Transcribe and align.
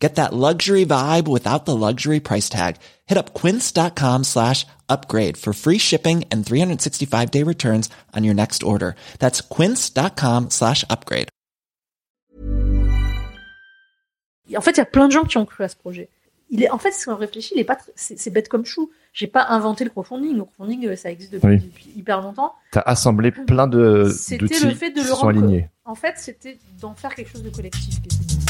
Get 0.00 0.14
that 0.14 0.32
luxury 0.32 0.86
vibe 0.86 1.28
without 1.28 1.66
the 1.66 1.76
luxury 1.76 2.20
price 2.20 2.48
tag. 2.48 2.76
Hit 3.06 3.18
up 3.18 3.34
quince.com 3.34 4.24
slash 4.24 4.66
upgrade 4.88 5.36
for 5.36 5.52
free 5.52 5.76
shipping 5.78 6.24
and 6.32 6.42
365 6.44 7.30
day 7.30 7.42
returns 7.44 7.90
on 8.16 8.24
your 8.24 8.34
next 8.34 8.62
order. 8.62 8.94
That's 9.18 9.42
quince.com 9.42 10.48
slash 10.48 10.84
upgrade. 10.88 11.28
En 14.56 14.60
fait, 14.62 14.72
il 14.72 14.78
y 14.78 14.80
a 14.80 14.84
plein 14.86 15.06
de 15.06 15.12
gens 15.12 15.24
qui 15.24 15.36
ont 15.38 15.46
cru 15.46 15.62
à 15.64 15.68
ce 15.68 15.76
projet. 15.76 16.08
Il 16.52 16.62
est, 16.64 16.70
en 16.70 16.78
fait, 16.78 16.90
si 16.92 17.08
on 17.08 17.14
réfléchit, 17.16 17.52
il 17.54 17.60
est 17.60 17.64
pas, 17.64 17.74
tr- 17.74 17.90
c'est 17.94 18.18
c'est 18.18 18.30
bête 18.30 18.48
comme 18.48 18.64
chou. 18.64 18.90
J'ai 19.12 19.28
pas 19.28 19.46
inventé 19.50 19.84
le 19.84 19.90
crowdfunding. 19.90 20.34
Le 20.36 20.44
crowdfunding, 20.44 20.86
euh, 20.88 20.96
ça 20.96 21.10
existe 21.12 21.32
depuis, 21.34 21.46
Oui. 21.48 21.58
depuis 21.60 21.92
hyper 21.94 22.20
longtemps. 22.20 22.54
T'as 22.72 22.80
assemblé 22.80 23.30
plein 23.30 23.68
de 23.68 24.10
C'était 24.12 24.38
d'outils 24.38 24.64
le 24.66 24.74
fait 24.74 24.90
de 24.90 24.94
qui 24.96 25.00
le 25.02 25.06
sont 25.10 25.16
rendre. 25.16 25.38
alignés. 25.38 25.68
En 25.84 25.94
fait, 25.94 26.14
c'était 26.16 26.58
d'en 26.80 26.94
faire 26.94 27.14
quelque 27.14 27.30
chose 27.30 27.44
de 27.44 27.50
collectif. 27.50 28.00
qui 28.02 28.08
était- 28.08 28.49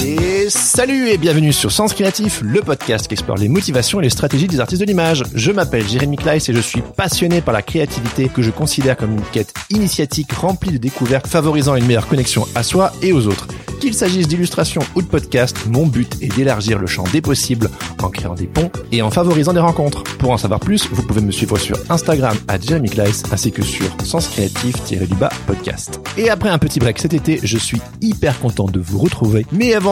Et 0.00 0.48
salut 0.48 1.08
et 1.08 1.18
bienvenue 1.18 1.52
sur 1.52 1.72
Sens 1.72 1.92
Créatif, 1.92 2.40
le 2.42 2.60
podcast 2.60 3.08
qui 3.08 3.14
explore 3.14 3.36
les 3.36 3.48
motivations 3.48 4.00
et 4.00 4.04
les 4.04 4.10
stratégies 4.10 4.46
des 4.46 4.60
artistes 4.60 4.80
de 4.80 4.86
l'image. 4.86 5.24
Je 5.34 5.50
m'appelle 5.50 5.86
Jérémy 5.86 6.16
Kleiss 6.16 6.48
et 6.48 6.54
je 6.54 6.60
suis 6.60 6.82
passionné 6.96 7.40
par 7.40 7.52
la 7.52 7.62
créativité 7.62 8.28
que 8.28 8.42
je 8.42 8.50
considère 8.50 8.96
comme 8.96 9.12
une 9.12 9.22
quête 9.32 9.52
initiatique 9.70 10.32
remplie 10.32 10.72
de 10.72 10.78
découvertes 10.78 11.26
favorisant 11.26 11.74
une 11.74 11.86
meilleure 11.86 12.08
connexion 12.08 12.46
à 12.54 12.62
soi 12.62 12.92
et 13.02 13.12
aux 13.12 13.26
autres. 13.26 13.48
Qu'il 13.80 13.94
s'agisse 13.94 14.26
d'illustration 14.26 14.82
ou 14.96 15.02
de 15.02 15.06
podcast, 15.06 15.56
mon 15.68 15.86
but 15.86 16.16
est 16.20 16.34
d'élargir 16.34 16.80
le 16.80 16.88
champ 16.88 17.04
des 17.12 17.20
possibles 17.20 17.70
en 18.02 18.08
créant 18.08 18.34
des 18.34 18.48
ponts 18.48 18.72
et 18.90 19.02
en 19.02 19.10
favorisant 19.10 19.52
des 19.52 19.60
rencontres. 19.60 20.02
Pour 20.18 20.32
en 20.32 20.36
savoir 20.36 20.58
plus, 20.58 20.88
vous 20.90 21.04
pouvez 21.04 21.20
me 21.20 21.30
suivre 21.30 21.56
sur 21.58 21.76
Instagram 21.88 22.36
à 22.48 22.58
Jérémy 22.58 22.90
Kleiss 22.90 23.22
ainsi 23.30 23.52
que 23.52 23.62
sur 23.62 23.86
Sens 24.04 24.28
Créatif-du-bas 24.28 25.30
podcast. 25.46 26.00
Et 26.16 26.28
après 26.28 26.48
un 26.48 26.58
petit 26.58 26.80
break 26.80 26.98
cet 26.98 27.14
été, 27.14 27.38
je 27.44 27.56
suis 27.56 27.80
hyper 28.00 28.40
content 28.40 28.66
de 28.66 28.80
vous 28.80 28.98
retrouver. 28.98 29.46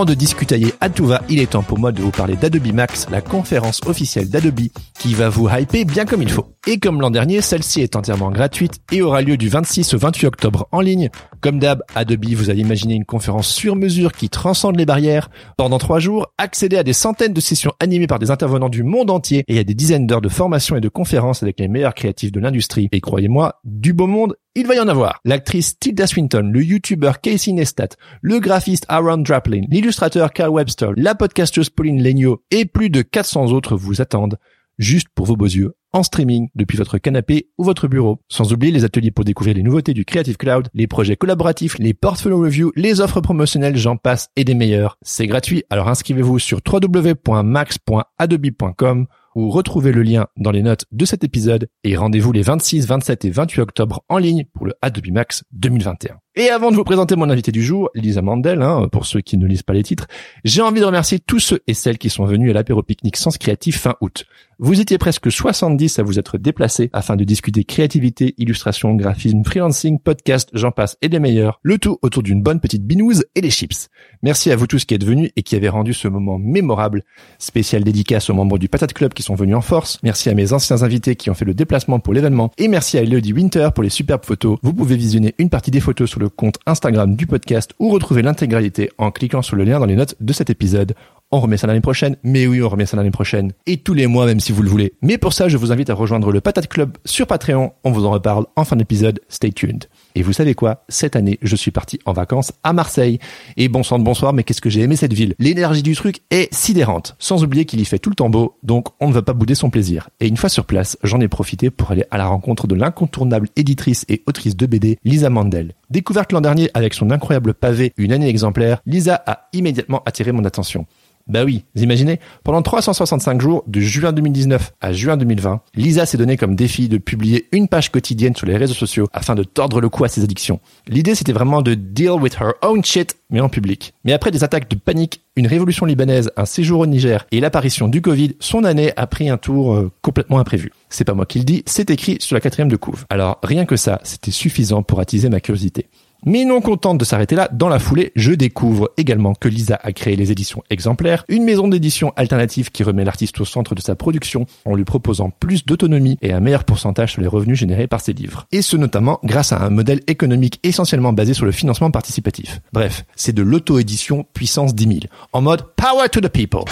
De 0.04 0.14
discutailler 0.14 0.74
à 0.80 0.90
tout 0.90 1.06
va, 1.06 1.22
il 1.28 1.38
est 1.38 1.52
temps 1.52 1.62
pour 1.62 1.78
moi 1.78 1.92
de 1.92 2.02
vous 2.02 2.10
parler 2.10 2.36
d'Adobe 2.36 2.72
Max, 2.72 3.06
la 3.10 3.20
conférence 3.20 3.80
officielle 3.86 4.28
d'Adobe 4.28 4.68
qui 4.98 5.14
va 5.14 5.28
vous 5.28 5.48
hyper 5.48 5.84
bien 5.86 6.04
comme 6.04 6.22
il 6.22 6.30
faut. 6.30 6.48
Et 6.66 6.78
comme 6.78 7.00
l'an 7.00 7.10
dernier, 7.10 7.40
celle-ci 7.40 7.80
est 7.80 7.96
entièrement 7.96 8.30
gratuite 8.30 8.80
et 8.92 9.00
aura 9.00 9.22
lieu 9.22 9.36
du 9.36 9.48
26 9.48 9.94
au 9.94 9.98
28 9.98 10.26
octobre 10.26 10.68
en 10.72 10.80
ligne. 10.80 11.08
Comme 11.40 11.58
d'hab, 11.58 11.82
Adobe 11.94 12.26
vous 12.34 12.50
a 12.50 12.54
imaginé 12.54 12.94
une 12.94 13.04
conférence 13.04 13.48
sur 13.48 13.76
mesure 13.76 14.12
qui 14.12 14.28
transcende 14.28 14.76
les 14.76 14.86
barrières. 14.86 15.30
Pendant 15.56 15.78
trois 15.78 16.00
jours, 16.00 16.26
accédez 16.38 16.76
à 16.76 16.82
des 16.82 16.92
centaines 16.92 17.32
de 17.32 17.40
sessions 17.40 17.72
animées 17.80 18.08
par 18.08 18.18
des 18.18 18.30
intervenants 18.30 18.68
du 18.68 18.82
monde 18.82 19.10
entier 19.10 19.44
et 19.48 19.58
à 19.58 19.64
des 19.64 19.74
dizaines 19.74 20.06
d'heures 20.06 20.20
de 20.20 20.28
formation 20.28 20.76
et 20.76 20.80
de 20.80 20.88
conférences 20.88 21.42
avec 21.42 21.60
les 21.60 21.68
meilleurs 21.68 21.94
créatifs 21.94 22.32
de 22.32 22.40
l'industrie. 22.40 22.88
Et 22.92 23.00
croyez-moi, 23.00 23.60
du 23.64 23.92
beau 23.92 24.08
monde, 24.08 24.34
il 24.56 24.66
va 24.66 24.74
y 24.74 24.80
en 24.80 24.88
avoir. 24.88 25.20
L'actrice 25.24 25.78
Tilda 25.78 26.06
Swinton, 26.06 26.50
le 26.52 26.64
youtubeur 26.64 27.20
Casey 27.20 27.52
Neistat, 27.52 27.90
le 28.22 28.40
graphiste 28.40 28.86
Aaron 28.88 29.18
Draplin, 29.18 29.60
l'illustrateur 29.68 30.32
Carl 30.32 30.50
Webster, 30.50 30.92
la 30.96 31.14
podcasteuse 31.14 31.68
Pauline 31.68 32.02
Legno 32.02 32.42
et 32.50 32.64
plus 32.64 32.88
de 32.88 33.02
400 33.02 33.52
autres 33.52 33.76
vous 33.76 34.00
attendent 34.00 34.38
juste 34.78 35.08
pour 35.14 35.26
vos 35.26 35.36
beaux 35.36 35.44
yeux, 35.44 35.74
en 35.92 36.02
streaming 36.02 36.48
depuis 36.54 36.78
votre 36.78 36.96
canapé 36.98 37.50
ou 37.58 37.64
votre 37.64 37.86
bureau. 37.86 38.18
Sans 38.28 38.50
oublier 38.52 38.72
les 38.72 38.84
ateliers 38.84 39.10
pour 39.10 39.26
découvrir 39.26 39.54
les 39.54 39.62
nouveautés 39.62 39.94
du 39.94 40.04
Creative 40.06 40.36
Cloud, 40.38 40.68
les 40.74 40.86
projets 40.86 41.16
collaboratifs, 41.16 41.78
les 41.78 41.94
portfolio 41.94 42.40
reviews, 42.40 42.72
les 42.76 43.02
offres 43.02 43.20
promotionnelles, 43.20 43.76
j'en 43.76 43.96
passe 43.96 44.28
et 44.36 44.44
des 44.44 44.54
meilleurs. 44.54 44.96
C'est 45.02 45.26
gratuit, 45.26 45.64
alors 45.68 45.88
inscrivez-vous 45.88 46.38
sur 46.38 46.60
www.max.adobe.com 46.66 49.06
ou 49.36 49.50
retrouvez 49.50 49.92
le 49.92 50.02
lien 50.02 50.26
dans 50.36 50.50
les 50.50 50.62
notes 50.62 50.86
de 50.90 51.04
cet 51.04 51.22
épisode 51.22 51.68
et 51.84 51.96
rendez-vous 51.96 52.32
les 52.32 52.42
26, 52.42 52.86
27 52.86 53.26
et 53.26 53.30
28 53.30 53.60
octobre 53.60 54.02
en 54.08 54.16
ligne 54.16 54.46
pour 54.54 54.66
le 54.66 54.72
Adobe 54.80 55.12
Max 55.12 55.44
2021. 55.52 56.18
Et 56.38 56.50
avant 56.50 56.70
de 56.70 56.76
vous 56.76 56.84
présenter 56.84 57.16
mon 57.16 57.30
invité 57.30 57.50
du 57.50 57.62
jour, 57.62 57.88
Lisa 57.94 58.20
Mandel, 58.20 58.60
hein, 58.60 58.88
pour 58.92 59.06
ceux 59.06 59.22
qui 59.22 59.38
ne 59.38 59.46
lisent 59.46 59.62
pas 59.62 59.72
les 59.72 59.82
titres, 59.82 60.06
j'ai 60.44 60.60
envie 60.60 60.80
de 60.82 60.84
remercier 60.84 61.18
tous 61.18 61.38
ceux 61.38 61.60
et 61.66 61.72
celles 61.72 61.96
qui 61.96 62.10
sont 62.10 62.26
venus 62.26 62.50
à 62.50 62.52
l'apéro 62.52 62.82
pique-nique 62.82 63.16
Sens 63.16 63.38
Créatif 63.38 63.80
fin 63.80 63.94
août. 64.02 64.26
Vous 64.58 64.80
étiez 64.80 64.96
presque 64.96 65.30
70 65.30 65.98
à 65.98 66.02
vous 66.02 66.18
être 66.18 66.38
déplacés 66.38 66.88
afin 66.94 67.16
de 67.16 67.24
discuter 67.24 67.64
créativité, 67.64 68.34
illustration, 68.38 68.94
graphisme, 68.94 69.44
freelancing, 69.44 69.98
podcast, 69.98 70.48
j'en 70.54 70.70
passe 70.70 70.96
et 71.02 71.10
des 71.10 71.18
meilleurs. 71.18 71.60
Le 71.62 71.76
tout 71.76 71.98
autour 72.00 72.22
d'une 72.22 72.42
bonne 72.42 72.60
petite 72.60 72.86
binouze 72.86 73.24
et 73.34 73.42
des 73.42 73.50
chips. 73.50 73.88
Merci 74.22 74.50
à 74.50 74.56
vous 74.56 74.66
tous 74.66 74.86
qui 74.86 74.94
êtes 74.94 75.04
venus 75.04 75.30
et 75.36 75.42
qui 75.42 75.56
avez 75.56 75.68
rendu 75.68 75.92
ce 75.92 76.08
moment 76.08 76.38
mémorable. 76.38 77.02
Spécial 77.38 77.84
dédicace 77.84 78.30
aux 78.30 78.34
membres 78.34 78.58
du 78.58 78.68
Patate 78.68 78.94
Club 78.94 79.12
qui 79.12 79.22
sont 79.22 79.34
venus 79.34 79.56
en 79.56 79.60
force. 79.60 79.98
Merci 80.02 80.30
à 80.30 80.34
mes 80.34 80.54
anciens 80.54 80.82
invités 80.82 81.16
qui 81.16 81.28
ont 81.28 81.34
fait 81.34 81.44
le 81.44 81.52
déplacement 81.52 81.98
pour 81.98 82.14
l'événement. 82.14 82.50
Et 82.56 82.68
merci 82.68 82.96
à 82.96 83.02
Elodie 83.02 83.34
Winter 83.34 83.68
pour 83.74 83.84
les 83.84 83.90
superbes 83.90 84.24
photos. 84.24 84.58
Vous 84.62 84.72
pouvez 84.72 84.96
visionner 84.96 85.34
une 85.38 85.50
partie 85.50 85.70
des 85.70 85.80
photos 85.80 86.08
sur 86.08 86.20
le 86.20 86.25
compte 86.28 86.58
Instagram 86.66 87.16
du 87.16 87.26
podcast 87.26 87.72
ou 87.78 87.90
retrouver 87.90 88.22
l'intégralité 88.22 88.90
en 88.98 89.10
cliquant 89.10 89.42
sur 89.42 89.56
le 89.56 89.64
lien 89.64 89.78
dans 89.78 89.86
les 89.86 89.96
notes 89.96 90.16
de 90.20 90.32
cet 90.32 90.50
épisode. 90.50 90.94
On 91.32 91.40
remet 91.40 91.56
ça 91.56 91.66
l'année 91.66 91.80
prochaine. 91.80 92.16
Mais 92.22 92.46
oui, 92.46 92.62
on 92.62 92.68
remet 92.68 92.86
ça 92.86 92.96
l'année 92.96 93.10
prochaine. 93.10 93.52
Et 93.66 93.78
tous 93.78 93.94
les 93.94 94.06
mois, 94.06 94.26
même 94.26 94.38
si 94.38 94.52
vous 94.52 94.62
le 94.62 94.70
voulez. 94.70 94.92
Mais 95.02 95.18
pour 95.18 95.32
ça, 95.32 95.48
je 95.48 95.56
vous 95.56 95.72
invite 95.72 95.90
à 95.90 95.94
rejoindre 95.94 96.30
le 96.30 96.40
Patate 96.40 96.68
Club 96.68 96.96
sur 97.04 97.26
Patreon. 97.26 97.72
On 97.82 97.90
vous 97.90 98.06
en 98.06 98.12
reparle 98.12 98.46
en 98.54 98.64
fin 98.64 98.76
d'épisode. 98.76 99.20
Stay 99.28 99.50
tuned. 99.50 99.86
Et 100.14 100.22
vous 100.22 100.32
savez 100.32 100.54
quoi? 100.54 100.84
Cette 100.88 101.16
année, 101.16 101.38
je 101.42 101.56
suis 101.56 101.72
parti 101.72 101.98
en 102.04 102.12
vacances 102.12 102.52
à 102.62 102.72
Marseille. 102.72 103.18
Et 103.56 103.68
bon 103.68 103.80
de 103.80 104.02
bonsoir, 104.02 104.32
mais 104.32 104.44
qu'est-ce 104.44 104.60
que 104.60 104.70
j'ai 104.70 104.82
aimé 104.82 104.96
cette 104.96 105.12
ville? 105.12 105.34
L'énergie 105.38 105.82
du 105.82 105.94
truc 105.94 106.20
est 106.30 106.52
sidérante. 106.54 107.16
Sans 107.18 107.42
oublier 107.42 107.64
qu'il 107.64 107.80
y 107.80 107.84
fait 107.84 107.98
tout 107.98 108.10
le 108.10 108.16
temps 108.16 108.30
beau, 108.30 108.56
donc 108.62 108.88
on 109.00 109.08
ne 109.08 109.12
va 109.12 109.22
pas 109.22 109.32
bouder 109.32 109.54
son 109.54 109.68
plaisir. 109.68 110.08
Et 110.20 110.28
une 110.28 110.36
fois 110.36 110.48
sur 110.48 110.64
place, 110.64 110.96
j'en 111.02 111.20
ai 111.20 111.28
profité 111.28 111.70
pour 111.70 111.90
aller 111.90 112.04
à 112.10 112.18
la 112.18 112.26
rencontre 112.26 112.66
de 112.66 112.74
l'incontournable 112.74 113.48
éditrice 113.56 114.04
et 114.08 114.22
autrice 114.26 114.56
de 114.56 114.66
BD, 114.66 114.98
Lisa 115.04 115.28
Mandel. 115.28 115.74
Découverte 115.90 116.32
l'an 116.32 116.40
dernier 116.40 116.70
avec 116.74 116.94
son 116.94 117.10
incroyable 117.10 117.52
pavé 117.54 117.92
Une 117.96 118.12
année 118.12 118.28
exemplaire, 118.28 118.80
Lisa 118.86 119.22
a 119.26 119.48
immédiatement 119.52 120.02
attiré 120.06 120.32
mon 120.32 120.44
attention. 120.44 120.86
Bah 121.28 121.44
oui, 121.44 121.64
vous 121.74 121.82
imaginez, 121.82 122.20
pendant 122.44 122.62
365 122.62 123.40
jours, 123.40 123.64
de 123.66 123.80
juin 123.80 124.12
2019 124.12 124.74
à 124.80 124.92
juin 124.92 125.16
2020, 125.16 125.60
Lisa 125.74 126.06
s'est 126.06 126.18
donné 126.18 126.36
comme 126.36 126.54
défi 126.54 126.88
de 126.88 126.98
publier 126.98 127.48
une 127.50 127.66
page 127.66 127.90
quotidienne 127.90 128.36
sur 128.36 128.46
les 128.46 128.56
réseaux 128.56 128.74
sociaux 128.74 129.08
afin 129.12 129.34
de 129.34 129.42
tordre 129.42 129.80
le 129.80 129.88
cou 129.88 130.04
à 130.04 130.08
ses 130.08 130.22
addictions. 130.22 130.60
L'idée 130.86 131.16
c'était 131.16 131.32
vraiment 131.32 131.62
de 131.62 131.74
deal 131.74 132.12
with 132.12 132.36
her 132.40 132.52
own 132.62 132.84
shit, 132.84 133.16
mais 133.28 133.40
en 133.40 133.48
public. 133.48 133.92
Mais 134.04 134.12
après 134.12 134.30
des 134.30 134.44
attaques 134.44 134.70
de 134.70 134.76
panique, 134.76 135.22
une 135.34 135.48
révolution 135.48 135.84
libanaise, 135.84 136.30
un 136.36 136.44
séjour 136.44 136.80
au 136.80 136.86
Niger 136.86 137.26
et 137.32 137.40
l'apparition 137.40 137.88
du 137.88 138.00
Covid, 138.02 138.36
son 138.38 138.62
année 138.62 138.92
a 138.96 139.08
pris 139.08 139.28
un 139.28 139.36
tour 139.36 139.74
euh, 139.74 139.90
complètement 140.02 140.38
imprévu. 140.38 140.70
C'est 140.90 141.04
pas 141.04 141.14
moi 141.14 141.26
qui 141.26 141.38
le 141.40 141.44
dis, 141.44 141.64
c'est 141.66 141.90
écrit 141.90 142.18
sur 142.20 142.34
la 142.34 142.40
quatrième 142.40 142.68
de 142.68 142.76
couve. 142.76 143.04
Alors 143.10 143.40
rien 143.42 143.66
que 143.66 143.76
ça, 143.76 144.00
c'était 144.04 144.30
suffisant 144.30 144.84
pour 144.84 145.00
attiser 145.00 145.28
ma 145.28 145.40
curiosité. 145.40 145.88
Mais 146.28 146.44
non 146.44 146.60
contente 146.60 146.98
de 146.98 147.04
s'arrêter 147.04 147.36
là, 147.36 147.48
dans 147.52 147.68
la 147.68 147.78
foulée, 147.78 148.10
je 148.16 148.32
découvre 148.32 148.90
également 148.96 149.32
que 149.32 149.46
Lisa 149.46 149.78
a 149.80 149.92
créé 149.92 150.16
les 150.16 150.32
éditions 150.32 150.64
exemplaires, 150.70 151.24
une 151.28 151.44
maison 151.44 151.68
d'édition 151.68 152.12
alternative 152.16 152.72
qui 152.72 152.82
remet 152.82 153.04
l'artiste 153.04 153.40
au 153.40 153.44
centre 153.44 153.76
de 153.76 153.80
sa 153.80 153.94
production 153.94 154.44
en 154.64 154.74
lui 154.74 154.82
proposant 154.82 155.30
plus 155.30 155.64
d'autonomie 155.64 156.18
et 156.22 156.32
un 156.32 156.40
meilleur 156.40 156.64
pourcentage 156.64 157.12
sur 157.12 157.22
les 157.22 157.28
revenus 157.28 157.56
générés 157.56 157.86
par 157.86 158.00
ses 158.00 158.12
livres. 158.12 158.48
Et 158.50 158.60
ce 158.60 158.76
notamment 158.76 159.20
grâce 159.22 159.52
à 159.52 159.62
un 159.62 159.70
modèle 159.70 160.00
économique 160.08 160.58
essentiellement 160.64 161.12
basé 161.12 161.32
sur 161.32 161.44
le 161.44 161.52
financement 161.52 161.92
participatif. 161.92 162.60
Bref, 162.72 163.04
c'est 163.14 163.32
de 163.32 163.42
l'auto-édition 163.42 164.26
puissance 164.34 164.74
10 164.74 164.84
000, 164.84 164.98
en 165.32 165.42
mode 165.42 165.62
power 165.76 166.08
to 166.10 166.20
the 166.20 166.28
people. 166.28 166.64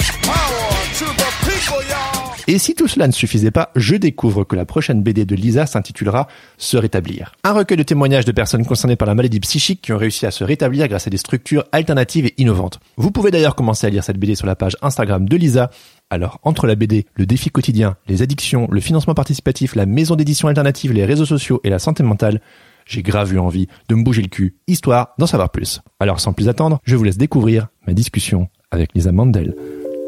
Et 2.47 2.59
si 2.59 2.75
tout 2.75 2.89
cela 2.89 3.07
ne 3.07 3.13
suffisait 3.13 3.51
pas, 3.51 3.71
je 3.75 3.97
découvre 3.97 4.45
que 4.45 4.55
la 4.55 4.67
prochaine 4.67 5.03
BD 5.03 5.25
de 5.25 5.35
Lisa 5.35 5.65
s'intitulera 5.65 6.29
Se 6.59 6.77
rétablir. 6.77 7.33
Un 7.43 7.53
recueil 7.53 7.79
de 7.79 7.83
témoignages 7.83 8.27
de 8.27 8.33
personnes 8.33 8.67
concernées 8.67 8.97
par 8.97 9.09
la 9.09 9.15
maladie 9.15 9.41
psychique 9.41 9.81
qui 9.81 9.93
ont 9.93 9.99
réussi 9.99 10.27
à 10.27 10.31
se 10.31 10.45
rétablir 10.45 10.87
grâce 10.89 11.07
à 11.07 11.11
des 11.11 11.17
structures 11.17 11.65
alternatives 11.73 12.27
et 12.27 12.35
innovantes. 12.37 12.81
Vous 12.97 13.11
pouvez 13.11 13.31
d'ailleurs 13.31 13.55
commencer 13.55 13.87
à 13.87 13.91
lire 13.91 14.05
cette 14.05 14.19
BD 14.19 14.35
sur 14.35 14.47
la 14.47 14.57
page 14.57 14.77
Instagram 14.83 15.27
de 15.27 15.37
Lisa. 15.37 15.71
Alors, 16.11 16.39
entre 16.43 16.67
la 16.67 16.75
BD, 16.75 17.07
le 17.15 17.25
défi 17.25 17.49
quotidien, 17.49 17.97
les 18.09 18.21
addictions, 18.21 18.69
le 18.71 18.81
financement 18.81 19.15
participatif, 19.15 19.75
la 19.75 19.87
maison 19.87 20.15
d'édition 20.15 20.49
alternative, 20.49 20.93
les 20.93 21.07
réseaux 21.07 21.25
sociaux 21.25 21.61
et 21.65 21.71
la 21.71 21.79
santé 21.79 22.03
mentale, 22.03 22.43
j'ai 22.85 23.03
grave 23.03 23.33
eu 23.33 23.39
envie 23.39 23.69
de 23.89 23.95
me 23.95 24.05
bouger 24.05 24.21
le 24.21 24.29
cul, 24.29 24.57
histoire 24.67 25.15
d'en 25.19 25.27
savoir 25.27 25.51
plus. 25.51 25.81
Alors, 25.99 26.21
sans 26.21 26.35
plus 26.35 26.51
attendre, 26.51 26.79
je 26.85 26.95
vous 26.95 27.05
laisse 27.05 27.17
découvrir 27.17 27.69
ma 27.87 27.95
discussion 27.95 28.49
avec 28.71 28.91
Lisa 28.95 29.13
Mandel. 29.13 29.57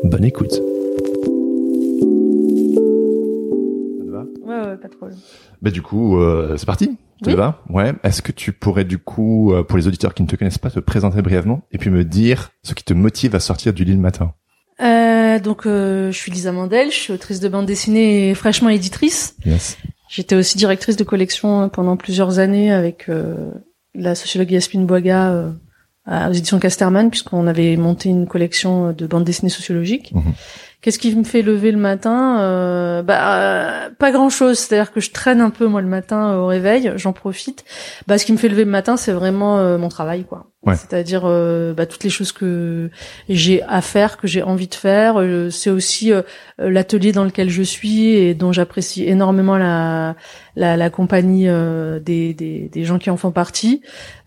Bonne 0.05 0.25
écoute. 0.25 0.61
Pas 4.89 4.93
de 4.93 4.97
problème. 4.97 5.19
Bah 5.63 5.71
du 5.71 5.83
coup, 5.83 6.19
euh, 6.19 6.57
c'est 6.57 6.67
parti. 6.67 6.97
Tu 7.23 7.31
Oui. 7.31 7.35
vas 7.35 7.63
Ouais. 7.71 7.95
Est-ce 8.03 8.21
que 8.21 8.33
tu 8.33 8.53
pourrais 8.53 8.85
du 8.85 8.99
coup, 8.99 9.53
euh, 9.53 9.63
pour 9.63 9.79
les 9.79 9.87
auditeurs 9.89 10.13
qui 10.15 10.23
ne 10.23 10.29
te 10.29 10.37
connaissent 10.37 10.59
pas, 10.59 10.71
te 10.71 10.81
présenter 10.81 11.23
brièvement 11.23 11.63
et 11.73 11.79
puis 11.79 11.89
me 11.91 12.05
dire 12.05 12.51
ce 12.63 12.75
qui 12.75 12.85
te 12.85 12.93
motive 12.93 13.35
à 13.35 13.41
sortir 13.41 13.73
du 13.73 13.85
lit 13.85 13.93
le 13.95 13.99
matin? 14.01 14.35
Euh, 14.81 15.17
Euh, 15.37 15.39
donc, 15.41 15.67
euh, 15.67 16.11
je 16.13 16.17
suis 16.17 16.33
Lisa 16.33 16.51
Mandel, 16.53 16.91
je 16.91 16.97
suis 16.97 17.13
autrice 17.13 17.41
de 17.41 17.49
bande 17.49 17.67
dessinée 17.67 18.31
et 18.31 18.35
fraîchement 18.35 18.71
éditrice. 18.71 19.37
Yes. 19.45 19.77
J'étais 20.09 20.35
aussi 20.35 20.57
directrice 20.57 20.97
de 20.97 21.05
collection 21.05 21.69
pendant 21.69 21.97
plusieurs 21.97 22.39
années 22.39 22.73
avec 22.73 23.09
euh, 23.09 23.51
la 23.95 24.15
sociologue 24.15 24.51
Yasmine 24.51 24.87
Boiga 24.87 25.31
euh, 25.31 25.51
aux 26.29 26.33
éditions 26.33 26.59
Casterman, 26.59 27.11
puisqu'on 27.11 27.47
avait 27.49 27.77
monté 27.77 28.09
une 28.09 28.27
collection 28.27 28.93
de 28.93 29.07
bandes 29.07 29.25
dessinées 29.25 29.51
sociologiques. 29.51 30.13
Mhm. 30.15 30.33
Qu'est-ce 30.81 30.99
qui 30.99 31.15
me 31.17 31.25
fait 31.25 31.43
lever 31.43 31.73
le 31.73 31.79
matin 31.79 32.41
euh, 32.41 33.03
Bah, 33.03 33.39
euh, 33.39 33.91
pas 33.99 34.13
grand-chose. 34.13 34.59
C'est-à-dire 34.59 34.93
que 34.93 35.01
je 35.01 35.11
traîne 35.11 35.41
un 35.41 35.51
peu 35.51 35.67
moi 35.67 35.81
le 35.81 35.89
matin 35.89 36.33
euh, 36.33 36.39
au 36.39 36.47
réveil, 36.47 36.93
j'en 36.97 37.13
profite. 37.13 37.65
Bah, 38.07 38.19
ce 38.19 38.25
qui 38.25 38.33
me 38.33 38.37
fait 38.37 38.49
lever 38.49 38.65
le 38.65 38.71
matin, 38.71 38.97
c'est 38.97 39.13
vraiment 39.13 39.59
euh, 39.59 39.79
mon 39.79 39.89
travail, 39.89 40.25
quoi. 40.25 40.51
Ouais. 40.65 40.75
C'est-à-dire 40.75 41.23
bah, 41.77 41.87
toutes 41.87 42.03
les 42.03 42.11
choses 42.11 42.33
que 42.33 42.91
j'ai 43.29 43.63
à 43.63 43.81
faire, 43.81 44.17
que 44.17 44.27
j'ai 44.27 44.43
envie 44.43 44.67
de 44.67 44.75
faire. 44.75 45.23
C'est 45.53 45.71
aussi 45.71 46.11
l'atelier 46.59 47.13
dans 47.13 47.23
lequel 47.23 47.51
je 47.51 47.63
suis 47.63 48.09
et 48.09 48.35
dont 48.35 48.51
j'apprécie 48.51 49.05
énormément 49.05 49.57
la 49.59 50.17
la, 50.57 50.77
la 50.77 50.91
compagnie 50.91 51.47
des, 51.47 52.35
des 52.35 52.69
des 52.69 52.85
gens 52.85 52.99
qui 52.99 53.11
en 53.11 53.17
font 53.17 53.31
partie. 53.31 53.81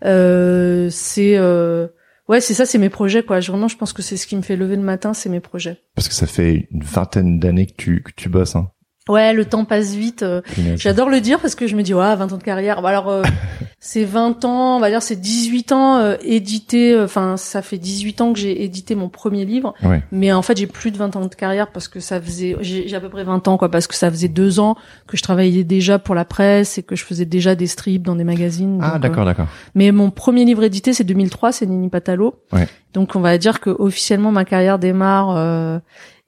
Euh, 0.04 0.88
c'est 0.90 1.36
euh, 1.36 1.88
ouais, 2.30 2.40
c'est 2.40 2.54
ça, 2.54 2.64
c'est 2.64 2.78
mes 2.78 2.88
projets, 2.88 3.22
quoi. 3.22 3.40
Vraiment, 3.40 3.68
je 3.68 3.76
pense 3.76 3.92
que 3.92 4.02
c'est 4.02 4.16
ce 4.16 4.26
qui 4.26 4.36
me 4.36 4.42
fait 4.42 4.56
lever 4.56 4.76
le 4.76 4.82
matin, 4.82 5.12
c'est 5.12 5.28
mes 5.28 5.40
projets. 5.40 5.78
Parce 5.94 6.08
que 6.08 6.14
ça 6.14 6.26
fait 6.26 6.68
une 6.70 6.82
vingtaine 6.82 7.38
d'années 7.38 7.66
que 7.66 7.74
tu, 7.76 8.02
que 8.02 8.12
tu 8.16 8.28
bosses, 8.30 8.56
hein. 8.56 8.70
Ouais, 9.10 9.32
le 9.32 9.44
temps 9.44 9.64
passe 9.64 9.94
vite. 9.94 10.22
euh. 10.22 10.40
J'adore 10.76 11.08
le 11.10 11.20
dire 11.20 11.40
parce 11.40 11.54
que 11.54 11.66
je 11.66 11.76
me 11.76 11.82
dis, 11.82 11.92
ouais, 11.94 12.16
20 12.16 12.32
ans 12.32 12.36
de 12.38 12.42
carrière. 12.42 12.80
Bah 12.80 12.90
alors, 12.90 13.08
euh, 13.08 13.22
c'est 13.80 14.04
20 14.04 14.44
ans, 14.44 14.76
on 14.76 14.80
va 14.80 14.88
dire, 14.90 15.02
c'est 15.02 15.16
18 15.20 15.72
ans 15.72 15.96
euh, 15.98 16.16
édité. 16.22 16.92
euh, 16.92 17.04
Enfin, 17.04 17.36
ça 17.36 17.62
fait 17.62 17.78
18 17.78 18.20
ans 18.20 18.32
que 18.32 18.38
j'ai 18.38 18.62
édité 18.64 18.94
mon 18.94 19.08
premier 19.08 19.44
livre. 19.44 19.74
Ouais. 19.82 20.02
Mais 20.12 20.32
en 20.32 20.42
fait, 20.42 20.56
j'ai 20.56 20.66
plus 20.66 20.90
de 20.90 20.96
20 20.98 21.16
ans 21.16 21.26
de 21.26 21.34
carrière 21.34 21.72
parce 21.72 21.88
que 21.88 21.98
ça 22.00 22.20
faisait, 22.20 22.56
j'ai 22.60 22.86
j'ai 22.88 22.96
à 22.96 23.00
peu 23.00 23.08
près 23.08 23.24
20 23.24 23.48
ans, 23.48 23.56
quoi, 23.58 23.70
parce 23.70 23.86
que 23.86 23.94
ça 23.94 24.10
faisait 24.10 24.28
deux 24.28 24.60
ans 24.60 24.76
que 25.06 25.16
je 25.16 25.22
travaillais 25.22 25.64
déjà 25.64 25.98
pour 25.98 26.14
la 26.14 26.24
presse 26.24 26.78
et 26.78 26.82
que 26.82 26.94
je 26.96 27.04
faisais 27.04 27.24
déjà 27.24 27.54
des 27.54 27.66
strips 27.66 28.02
dans 28.02 28.14
des 28.16 28.24
magazines. 28.24 28.78
Ah, 28.82 28.92
donc, 28.92 28.96
euh, 28.96 28.98
d'accord, 29.08 29.24
d'accord. 29.24 29.46
mais 29.74 29.90
mon 29.92 30.10
premier 30.10 30.44
livre 30.44 30.62
édité, 30.62 30.92
c'est 30.92 31.04
2003, 31.04 31.52
c'est 31.52 31.66
Nini 31.66 31.88
Patalo. 31.88 32.36
Ouais. 32.52 32.68
Donc, 32.92 33.14
on 33.16 33.20
va 33.20 33.38
dire 33.38 33.60
que 33.60 33.70
officiellement 33.70 34.32
ma 34.32 34.44
carrière 34.44 34.78
démarre 34.78 35.34
euh, 35.36 35.78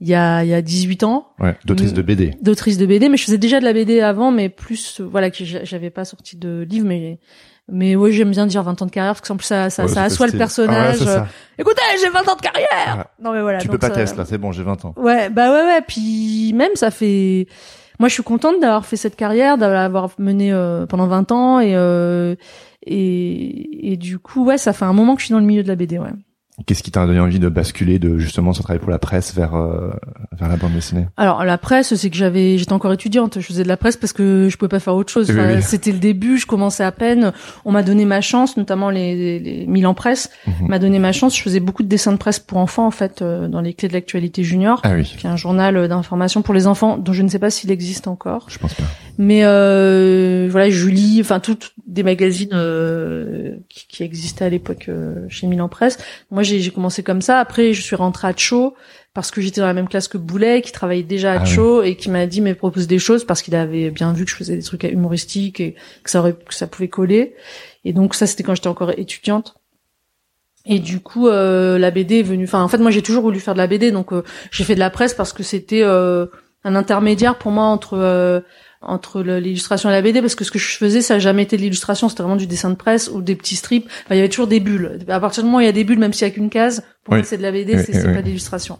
il 0.02 0.08
y 0.08 0.14
a 0.14 0.42
il 0.44 0.48
y 0.50 0.54
a 0.54 0.60
18 0.60 1.04
ans 1.04 1.28
Ouais. 1.40 1.56
D'autrice 1.64 1.92
de 1.94 2.02
BD. 2.02 2.34
d'autrice 2.42 2.76
de 2.76 2.84
BD, 2.86 3.08
mais 3.08 3.16
je 3.16 3.24
faisais 3.24 3.38
déjà 3.38 3.60
de 3.60 3.64
la 3.64 3.72
BD 3.72 4.00
avant, 4.00 4.30
mais 4.32 4.48
plus 4.48 5.00
euh, 5.00 5.04
voilà 5.10 5.30
que 5.30 5.44
j'a- 5.44 5.64
j'avais 5.64 5.90
pas 5.90 6.04
sorti 6.04 6.36
de 6.36 6.66
livre, 6.68 6.86
mais 6.86 7.18
mais 7.70 7.94
ouais 7.94 8.10
j'aime 8.10 8.32
bien 8.32 8.46
dire 8.46 8.62
20 8.64 8.82
ans 8.82 8.86
de 8.86 8.90
carrière 8.90 9.14
parce 9.14 9.26
que 9.26 9.32
en 9.32 9.36
plus 9.36 9.46
ça 9.46 9.70
ça, 9.70 9.84
Ouais, 9.84 9.88
ça 9.88 10.02
assoit 10.02 10.26
le 10.26 10.30
style. 10.30 10.38
personnage. 10.38 10.96
Ah 11.00 11.04
ouais, 11.04 11.06
ça. 11.06 11.28
Écoutez, 11.58 11.80
j'ai 12.02 12.08
20 12.10 12.28
ans 12.28 12.34
de 12.36 12.40
carrière. 12.40 13.06
Non 13.22 13.32
mais 13.32 13.40
voilà. 13.40 13.58
tu 13.58 13.68
donc 13.68 13.74
peux 13.74 13.78
pas 13.78 13.90
tester, 13.90 14.18
là, 14.18 14.24
c'est 14.24 14.38
bon, 14.38 14.50
j'ai 14.52 14.64
20 14.64 14.84
ans. 14.84 14.94
Ouais, 14.96 15.30
bah 15.30 15.50
ouais 15.52 15.62
ouais, 15.66 15.80
puis 15.86 16.52
même 16.54 16.72
ça 16.74 16.90
fait 16.90 17.46
moi 18.00 18.08
je 18.08 18.14
suis 18.14 18.24
contente 18.24 18.60
d'avoir 18.60 18.84
fait 18.84 18.96
cette 18.96 19.14
carrière, 19.14 19.56
d'avoir 19.58 20.10
mené 20.18 20.52
euh, 20.52 20.86
pendant 20.86 21.06
20 21.06 21.30
ans 21.30 21.60
et 21.60 21.76
euh, 21.76 22.34
et 22.84 23.92
et 23.92 23.96
du 23.96 24.18
coup 24.18 24.44
ouais, 24.44 24.58
ça 24.58 24.72
fait 24.72 24.84
un 24.84 24.92
moment 24.92 25.14
que 25.14 25.20
je 25.20 25.26
suis 25.26 25.32
dans 25.32 25.38
le 25.40 25.46
milieu 25.46 25.62
de 25.62 25.68
la 25.68 25.76
BD, 25.76 25.98
ouais. 25.98 26.10
Qu'est-ce 26.66 26.82
qui 26.82 26.90
t'a 26.90 27.06
donné 27.06 27.18
envie 27.18 27.38
de 27.38 27.48
basculer 27.48 27.98
de 27.98 28.18
justement 28.18 28.52
sans 28.52 28.62
travailler 28.62 28.80
pour 28.82 28.90
la 28.90 28.98
presse 28.98 29.34
vers 29.34 29.54
euh, 29.54 29.90
vers 30.38 30.48
la 30.50 30.56
bande 30.56 30.74
dessinée? 30.74 31.06
Alors 31.16 31.44
la 31.44 31.56
presse, 31.56 31.94
c'est 31.94 32.10
que 32.10 32.16
j'avais, 32.16 32.58
j'étais 32.58 32.74
encore 32.74 32.92
étudiante, 32.92 33.40
je 33.40 33.46
faisais 33.46 33.62
de 33.62 33.68
la 33.68 33.78
presse 33.78 33.96
parce 33.96 34.12
que 34.12 34.48
je 34.50 34.56
pouvais 34.58 34.68
pas 34.68 34.78
faire 34.78 34.94
autre 34.94 35.10
chose. 35.10 35.30
Oui, 35.30 35.40
Enfin, 35.40 35.54
oui. 35.56 35.62
C'était 35.62 35.92
le 35.92 35.98
début, 35.98 36.36
je 36.36 36.44
commençais 36.46 36.84
à 36.84 36.92
peine. 36.92 37.32
On 37.64 37.72
m'a 37.72 37.82
donné 37.82 38.04
ma 38.04 38.20
chance, 38.20 38.58
notamment 38.58 38.90
les, 38.90 39.38
les 39.40 39.66
Milan 39.66 39.94
Presse 39.94 40.28
Mhm. 40.46 40.68
m'a 40.68 40.78
donné 40.78 40.98
ma 40.98 41.12
chance. 41.12 41.34
Je 41.36 41.42
faisais 41.42 41.58
beaucoup 41.60 41.82
de 41.82 41.88
dessins 41.88 42.12
de 42.12 42.18
presse 42.18 42.38
pour 42.38 42.58
enfants 42.58 42.86
en 42.86 42.90
fait 42.90 43.22
euh, 43.22 43.48
dans 43.48 43.62
les 43.62 43.72
clés 43.72 43.88
de 43.88 43.94
l'actualité 43.94 44.44
junior, 44.44 44.80
Ah 44.84 44.92
oui, 44.94 45.04
qui 45.04 45.26
est 45.26 45.30
un 45.30 45.36
journal 45.36 45.88
d'information 45.88 46.42
pour 46.42 46.52
les 46.52 46.66
enfants 46.66 46.98
dont 46.98 47.14
je 47.14 47.22
ne 47.22 47.28
sais 47.28 47.38
pas 47.38 47.48
s'il 47.50 47.70
existe 47.70 48.06
encore. 48.08 48.44
je 48.50 48.58
pense 48.58 48.74
pas. 48.74 48.84
Mais 49.18 49.44
euh, 49.44 50.48
voilà, 50.50 50.70
Julie, 50.70 51.18
enfin 51.20 51.38
toutes 51.38 51.72
des 51.86 52.02
magazines 52.02 52.52
euh, 52.52 53.56
qui, 53.68 53.86
qui 53.86 54.02
existaient 54.02 54.44
à 54.44 54.48
l'époque 54.48 54.86
euh, 54.88 55.26
chez 55.28 55.46
Milan 55.46 55.68
Presse. 55.68 55.98
Moi, 56.30 56.42
j'ai 56.42 56.70
commencé 56.70 57.02
comme 57.02 57.20
ça. 57.20 57.38
Après, 57.38 57.72
je 57.74 57.82
suis 57.82 57.96
rentrée 57.96 58.28
à 58.28 58.34
Cho 58.36 58.74
parce 59.14 59.30
que 59.30 59.40
j'étais 59.40 59.60
dans 59.60 59.66
la 59.66 59.74
même 59.74 59.88
classe 59.88 60.08
que 60.08 60.16
Boulet, 60.16 60.62
qui 60.62 60.72
travaillait 60.72 61.02
déjà 61.02 61.32
à 61.32 61.40
Ah 61.42 61.44
Cho 61.44 61.82
et 61.82 61.96
qui 61.96 62.10
m'a 62.10 62.26
dit 62.26 62.40
mais 62.40 62.54
propose 62.54 62.86
des 62.86 62.98
choses 62.98 63.24
parce 63.24 63.42
qu'il 63.42 63.54
avait 63.54 63.90
bien 63.90 64.12
vu 64.14 64.24
que 64.24 64.30
je 64.30 64.36
faisais 64.36 64.56
des 64.56 64.62
trucs 64.62 64.84
humoristiques 64.84 65.60
et 65.60 65.74
que 66.02 66.10
ça 66.10 66.20
aurait, 66.20 66.32
que 66.32 66.54
ça 66.54 66.66
pouvait 66.66 66.88
coller. 66.88 67.34
Et 67.84 67.92
donc 67.92 68.14
ça, 68.14 68.26
c'était 68.26 68.42
quand 68.42 68.54
j'étais 68.54 68.68
encore 68.68 68.92
étudiante. 68.96 69.54
Et 70.64 70.78
du 70.78 71.00
coup, 71.00 71.28
euh, 71.28 71.78
la 71.78 71.90
BD 71.90 72.20
est 72.20 72.22
venue. 72.22 72.44
Enfin, 72.44 72.62
en 72.62 72.68
fait, 72.68 72.78
moi, 72.78 72.90
j'ai 72.90 73.02
toujours 73.02 73.22
voulu 73.24 73.40
faire 73.40 73.54
de 73.54 73.58
la 73.58 73.66
BD, 73.66 73.90
donc 73.90 74.12
euh, 74.12 74.22
j'ai 74.50 74.64
fait 74.64 74.74
de 74.74 74.80
la 74.80 74.90
presse 74.90 75.14
parce 75.14 75.32
que 75.32 75.42
c'était 75.42 75.82
euh, 75.82 76.26
un 76.64 76.76
intermédiaire 76.76 77.36
pour 77.36 77.50
moi 77.50 77.64
entre 77.64 77.94
euh, 77.94 78.40
entre 78.82 79.22
l'illustration 79.22 79.88
et 79.88 79.92
la 79.92 80.02
BD, 80.02 80.20
parce 80.20 80.34
que 80.34 80.44
ce 80.44 80.50
que 80.50 80.58
je 80.58 80.76
faisais, 80.76 81.00
ça 81.00 81.14
a 81.14 81.18
jamais 81.18 81.42
été 81.42 81.56
de 81.56 81.62
l'illustration, 81.62 82.08
c'était 82.08 82.22
vraiment 82.22 82.36
du 82.36 82.46
dessin 82.46 82.70
de 82.70 82.74
presse 82.74 83.08
ou 83.12 83.22
des 83.22 83.36
petits 83.36 83.56
strips. 83.56 83.86
Enfin, 83.86 84.14
il 84.14 84.16
y 84.16 84.20
avait 84.20 84.28
toujours 84.28 84.46
des 84.48 84.60
bulles. 84.60 84.98
À 85.08 85.20
partir 85.20 85.42
du 85.42 85.46
moment 85.46 85.58
où 85.58 85.60
il 85.60 85.66
y 85.66 85.68
a 85.68 85.72
des 85.72 85.84
bulles, 85.84 85.98
même 85.98 86.12
s'il 86.12 86.26
y 86.26 86.30
a 86.30 86.34
qu'une 86.34 86.50
case, 86.50 86.82
pour 87.04 87.12
Oui. 87.14 87.20
moi, 87.20 87.26
c'est 87.26 87.36
de 87.38 87.42
la 87.42 87.52
BD, 87.52 87.78
c'est 87.78 88.06
oui, 88.06 88.14
pas 88.14 88.20
de 88.22 88.26
l'illustration. 88.26 88.78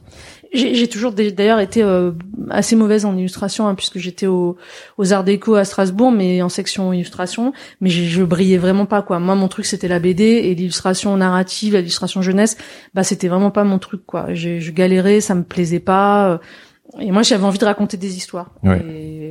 J'ai 0.55 0.87
toujours 0.87 1.13
d'ailleurs 1.13 1.61
été 1.61 1.83
euh, 1.83 2.11
assez 2.51 2.77
mauvaise 2.77 3.07
en 3.07 3.17
illustration, 3.17 3.69
hein, 3.69 3.75
puisque 3.75 3.99
j'étais 3.99 4.27
au, 4.27 4.57
aux 4.99 5.13
Arts 5.15 5.25
Déco 5.25 5.55
à 5.55 5.65
Strasbourg, 5.65 6.13
mais 6.13 6.43
en 6.43 6.51
section 6.51 6.93
illustration. 6.93 7.55
Mais 7.81 7.89
je 7.89 8.23
brillais 8.23 8.59
vraiment 8.59 8.85
pas 8.85 9.01
quoi. 9.01 9.19
Moi, 9.19 9.35
mon 9.35 9.49
truc 9.49 9.65
c'était 9.65 9.89
la 9.89 9.99
BD 9.99 10.25
et 10.25 10.55
l'illustration 10.55 11.17
narrative, 11.17 11.75
l'illustration 11.77 12.21
jeunesse, 12.21 12.59
bah 12.93 13.03
c'était 13.03 13.29
vraiment 13.29 13.51
pas 13.51 13.65
mon 13.65 13.79
truc 13.79 14.03
quoi. 14.05 14.35
Je, 14.35 14.59
je 14.61 14.71
galérais, 14.73 15.23
ça 15.23 15.35
me 15.35 15.43
plaisait 15.43 15.81
pas. 15.81 16.33
euh, 16.33 16.39
Et 17.01 17.11
moi, 17.13 17.23
j'avais 17.23 17.45
envie 17.45 17.59
de 17.59 17.65
raconter 17.65 17.97
des 17.97 18.19
histoires. 18.19 18.51
Ouais. 18.63 18.85
Et 18.87 19.22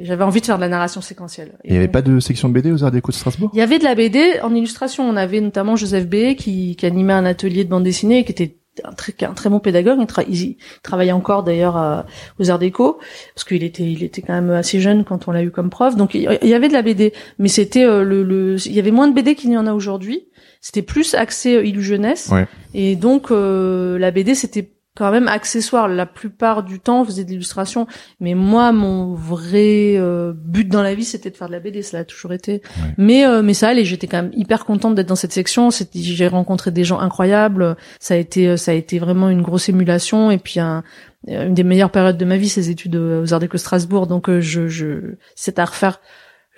j'avais 0.00 0.24
envie 0.24 0.40
de 0.40 0.46
faire 0.46 0.56
de 0.56 0.60
la 0.62 0.68
narration 0.68 1.00
séquentielle. 1.00 1.58
Il 1.64 1.72
y 1.72 1.76
avait 1.76 1.86
donc- 1.86 1.92
pas 1.92 2.02
de 2.02 2.20
section 2.20 2.48
BD 2.48 2.72
aux 2.72 2.84
Arts 2.84 2.90
Déco 2.90 3.12
de 3.12 3.16
Strasbourg? 3.16 3.50
Il 3.54 3.58
y 3.58 3.62
avait 3.62 3.78
de 3.78 3.84
la 3.84 3.94
BD 3.94 4.40
en 4.42 4.54
illustration. 4.54 5.08
On 5.08 5.16
avait 5.16 5.40
notamment 5.40 5.76
Joseph 5.76 6.06
B 6.06 6.34
qui, 6.36 6.76
qui 6.76 6.86
animait 6.86 7.12
un 7.12 7.24
atelier 7.24 7.64
de 7.64 7.70
bande 7.70 7.84
dessinée 7.84 8.18
et 8.18 8.24
qui 8.24 8.32
était 8.32 8.56
un 8.84 8.92
très, 8.92 9.12
un 9.24 9.34
très 9.34 9.50
bon 9.50 9.58
pédagogue. 9.60 9.98
Il, 10.00 10.06
tra- 10.06 10.24
il 10.28 10.56
travaillait 10.82 11.12
encore 11.12 11.42
d'ailleurs 11.42 11.76
à- 11.76 12.06
aux 12.38 12.50
Arts 12.50 12.58
Déco 12.60 12.98
parce 13.34 13.44
qu'il 13.44 13.62
était, 13.64 13.82
il 13.82 14.02
était 14.04 14.22
quand 14.22 14.32
même 14.32 14.50
assez 14.50 14.80
jeune 14.80 15.04
quand 15.04 15.28
on 15.28 15.32
l'a 15.32 15.42
eu 15.42 15.50
comme 15.50 15.70
prof. 15.70 15.96
Donc 15.96 16.14
il 16.14 16.22
y 16.22 16.54
avait 16.54 16.68
de 16.68 16.72
la 16.72 16.82
BD, 16.82 17.12
mais 17.38 17.48
c'était 17.48 17.84
euh, 17.84 18.04
le, 18.04 18.22
le, 18.22 18.56
il 18.66 18.72
y 18.72 18.78
avait 18.78 18.90
moins 18.92 19.08
de 19.08 19.14
BD 19.14 19.34
qu'il 19.34 19.50
y 19.50 19.56
en 19.56 19.66
a 19.66 19.74
aujourd'hui. 19.74 20.28
C'était 20.62 20.82
plus 20.82 21.14
axé 21.14 21.56
euh, 21.56 21.64
illu 21.64 21.82
jeunesse. 21.82 22.28
Ouais. 22.32 22.46
Et 22.74 22.94
donc 22.96 23.30
euh, 23.30 23.98
la 23.98 24.10
BD 24.12 24.34
c'était 24.34 24.70
quand 25.00 25.10
même 25.10 25.28
accessoire. 25.28 25.88
La 25.88 26.04
plupart 26.04 26.62
du 26.62 26.78
temps, 26.78 27.00
on 27.00 27.04
faisait 27.04 27.24
de 27.24 27.30
l'illustration. 27.30 27.86
Mais 28.20 28.34
moi, 28.34 28.70
mon 28.70 29.14
vrai 29.14 29.96
euh, 29.96 30.34
but 30.36 30.68
dans 30.68 30.82
la 30.82 30.94
vie, 30.94 31.04
c'était 31.04 31.30
de 31.30 31.36
faire 31.36 31.48
de 31.48 31.52
la 31.52 31.60
BD. 31.60 31.80
Ça 31.82 31.96
l'a 31.96 32.04
toujours 32.04 32.34
été. 32.34 32.60
Mais 32.98 33.26
euh, 33.26 33.42
mais 33.42 33.54
ça 33.54 33.68
allait. 33.68 33.84
J'étais 33.84 34.06
quand 34.06 34.22
même 34.22 34.32
hyper 34.34 34.66
contente 34.66 34.94
d'être 34.94 35.08
dans 35.08 35.16
cette 35.16 35.32
section. 35.32 35.70
J'ai 35.94 36.28
rencontré 36.28 36.70
des 36.70 36.84
gens 36.84 37.00
incroyables. 37.00 37.76
Ça 37.98 38.14
a 38.14 38.16
été 38.18 38.56
ça 38.58 38.72
a 38.72 38.74
été 38.74 38.98
vraiment 38.98 39.30
une 39.30 39.40
grosse 39.40 39.70
émulation. 39.70 40.30
Et 40.30 40.38
puis 40.38 40.60
un, 40.60 40.84
une 41.26 41.54
des 41.54 41.64
meilleures 41.64 41.90
périodes 41.90 42.16
de 42.16 42.24
ma 42.24 42.36
vie, 42.36 42.48
ces 42.48 42.70
études 42.70 42.96
euh, 42.96 43.22
aux 43.22 43.32
Arts 43.32 43.40
Déco 43.40 43.58
Strasbourg. 43.58 44.06
Donc 44.06 44.28
euh, 44.28 44.40
je 44.40 44.68
je 44.68 45.14
c'est 45.34 45.58
à 45.58 45.64
refaire. 45.64 46.00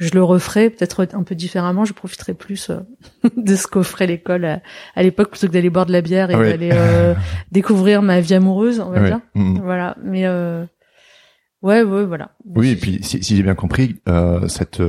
Je 0.05 0.11
le 0.15 0.23
referai 0.25 0.71
peut-être 0.71 1.07
un 1.15 1.23
peu 1.23 1.35
différemment. 1.35 1.85
Je 1.85 1.93
profiterai 1.93 2.35
plus 2.35 2.71
euh, 2.71 2.81
de 3.37 3.55
ce 3.57 3.67
qu'offrait 3.67 4.07
l'école 4.07 4.45
à, 4.45 4.61
à 4.97 5.03
l'époque 5.03 5.31
plutôt 5.31 5.47
que 5.47 5.53
d'aller 5.53 5.71
boire 5.71 5.87
de 5.87 5.93
la 5.93 6.01
bière 6.01 6.31
et 6.31 6.35
Ah 6.35 6.39
oui. 6.41 6.49
d'aller 6.49 6.71
euh, 6.73 7.15
découvrir 7.53 8.03
ma 8.03 8.21
vie 8.21 8.35
amoureuse, 8.35 8.81
on 8.81 8.91
va 8.91 9.01
Ouais. 9.01 9.07
dire. 9.09 9.21
Mhm. 9.35 9.61
Voilà. 9.63 9.97
Mais 10.03 10.27
euh, 10.27 10.65
ouais, 11.63 11.83
ouais, 11.83 12.05
voilà. 12.05 12.31
Oui, 12.45 12.71
et 12.71 12.77
puis 12.77 12.99
si, 13.03 13.23
si 13.23 13.37
j'ai 13.37 13.43
bien 13.43 13.55
compris, 13.55 13.97
euh, 14.09 14.49
cette 14.49 14.81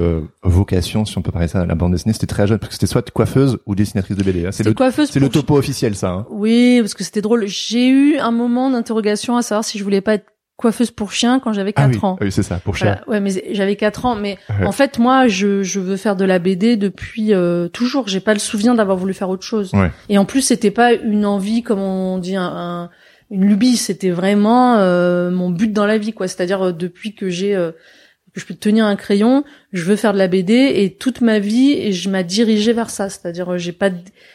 vocation, 0.44 1.06
si 1.06 1.18
on 1.18 1.22
peut 1.22 1.32
parler 1.32 1.48
ça, 1.48 1.62
à 1.62 1.66
la 1.66 1.76
bande 1.76 1.92
dessinée, 1.92 2.14
c'était 2.14 2.28
très 2.28 2.48
jeune, 2.48 2.58
parce 2.60 2.70
que 2.70 2.74
c'était 2.76 2.88
soit 2.88 3.10
coiffeuse 3.12 3.60
ou 3.66 3.76
dessinatrice 3.76 4.18
de 4.18 4.24
BD. 4.24 4.40
hein. 4.46 4.50
C'est 4.52 4.58
C'était 4.58 4.70
le, 4.70 4.74
coiffeuse 4.76 5.10
c'est 5.12 5.20
le 5.20 5.30
topo 5.30 5.58
officiel, 5.58 5.96
ça. 5.96 6.10
Hein. 6.12 6.26
Oui, 6.32 6.80
parce 6.82 6.94
que 6.96 7.04
c'était 7.04 7.22
drôle. 7.22 7.46
J'ai 7.48 7.88
eu 7.88 8.18
un 8.18 8.32
moment 8.32 8.70
d'interrogation 8.72 9.38
à 9.38 9.42
savoir 9.42 9.64
si 9.64 9.78
je 9.78 9.84
voulais 9.84 10.02
pas 10.02 10.16
être 10.16 10.26
coiffeuse 10.64 10.90
pour 10.90 11.12
chien 11.12 11.40
quand 11.40 11.54
j'avais 11.54 11.74
4 11.74 11.86
Ah 11.86 11.90
oui, 11.94 12.00
ans. 12.02 12.18
oui 12.22 12.32
c'est 12.32 12.42
ça, 12.42 12.58
pour 12.58 12.76
chien. 12.76 12.98
Voilà. 13.06 13.10
Ouais, 13.10 13.20
mais 13.20 13.44
j'avais 13.52 13.76
4 13.76 14.06
ans. 14.08 14.16
Mais 14.16 14.38
Ouais. 14.50 14.66
en 14.66 14.72
fait, 14.72 14.98
moi, 14.98 15.28
je, 15.28 15.62
je 15.62 15.80
veux 15.80 15.96
faire 15.98 16.16
de 16.16 16.26
la 16.26 16.40
BD 16.40 16.76
depuis 16.78 17.34
euh, 17.34 17.68
toujours. 17.68 18.08
J'ai 18.08 18.20
pas 18.20 18.34
le 18.34 18.40
souvenir 18.40 18.74
d'avoir 18.74 18.98
voulu 18.98 19.14
faire 19.14 19.30
autre 19.30 19.44
chose. 19.46 19.72
Ouais. 19.74 19.92
Et 20.10 20.18
en 20.18 20.26
plus, 20.26 20.42
c'était 20.42 20.72
pas 20.72 20.94
une 20.94 21.26
envie, 21.26 21.62
comme 21.62 21.80
on 21.80 22.18
dit, 22.18 22.36
un, 22.36 22.44
un- 22.46 22.90
une 23.30 23.46
lubie. 23.46 23.78
C'était 23.78 24.10
vraiment 24.12 24.78
euh, 24.78 25.30
mon 25.32 25.50
but 25.52 25.72
dans 25.72 25.86
la 25.86 25.98
vie, 26.00 26.14
quoi. 26.14 26.28
C'est-à-dire 26.28 26.62
euh, 26.68 26.72
depuis 26.72 27.14
que 27.16 27.30
j'ai 27.30 27.56
euh, 27.56 27.72
que 28.34 28.40
je 28.40 28.46
peux 28.48 28.56
tenir 28.56 28.86
un 28.86 28.96
crayon, 28.96 29.44
je 29.74 29.84
veux 29.84 29.96
faire 29.96 30.12
de 30.14 30.18
la 30.18 30.28
BD 30.28 30.54
et 30.76 30.96
toute 30.98 31.22
ma 31.22 31.38
vie, 31.38 31.72
et 31.74 31.92
je 31.92 32.10
m'a 32.10 32.24
dirigée 32.24 32.74
vers 32.74 32.90
ça. 32.90 33.08
C'est-à-dire, 33.10 33.54
euh, 33.54 33.58
j'ai 33.60 33.74
pas, 33.74 33.90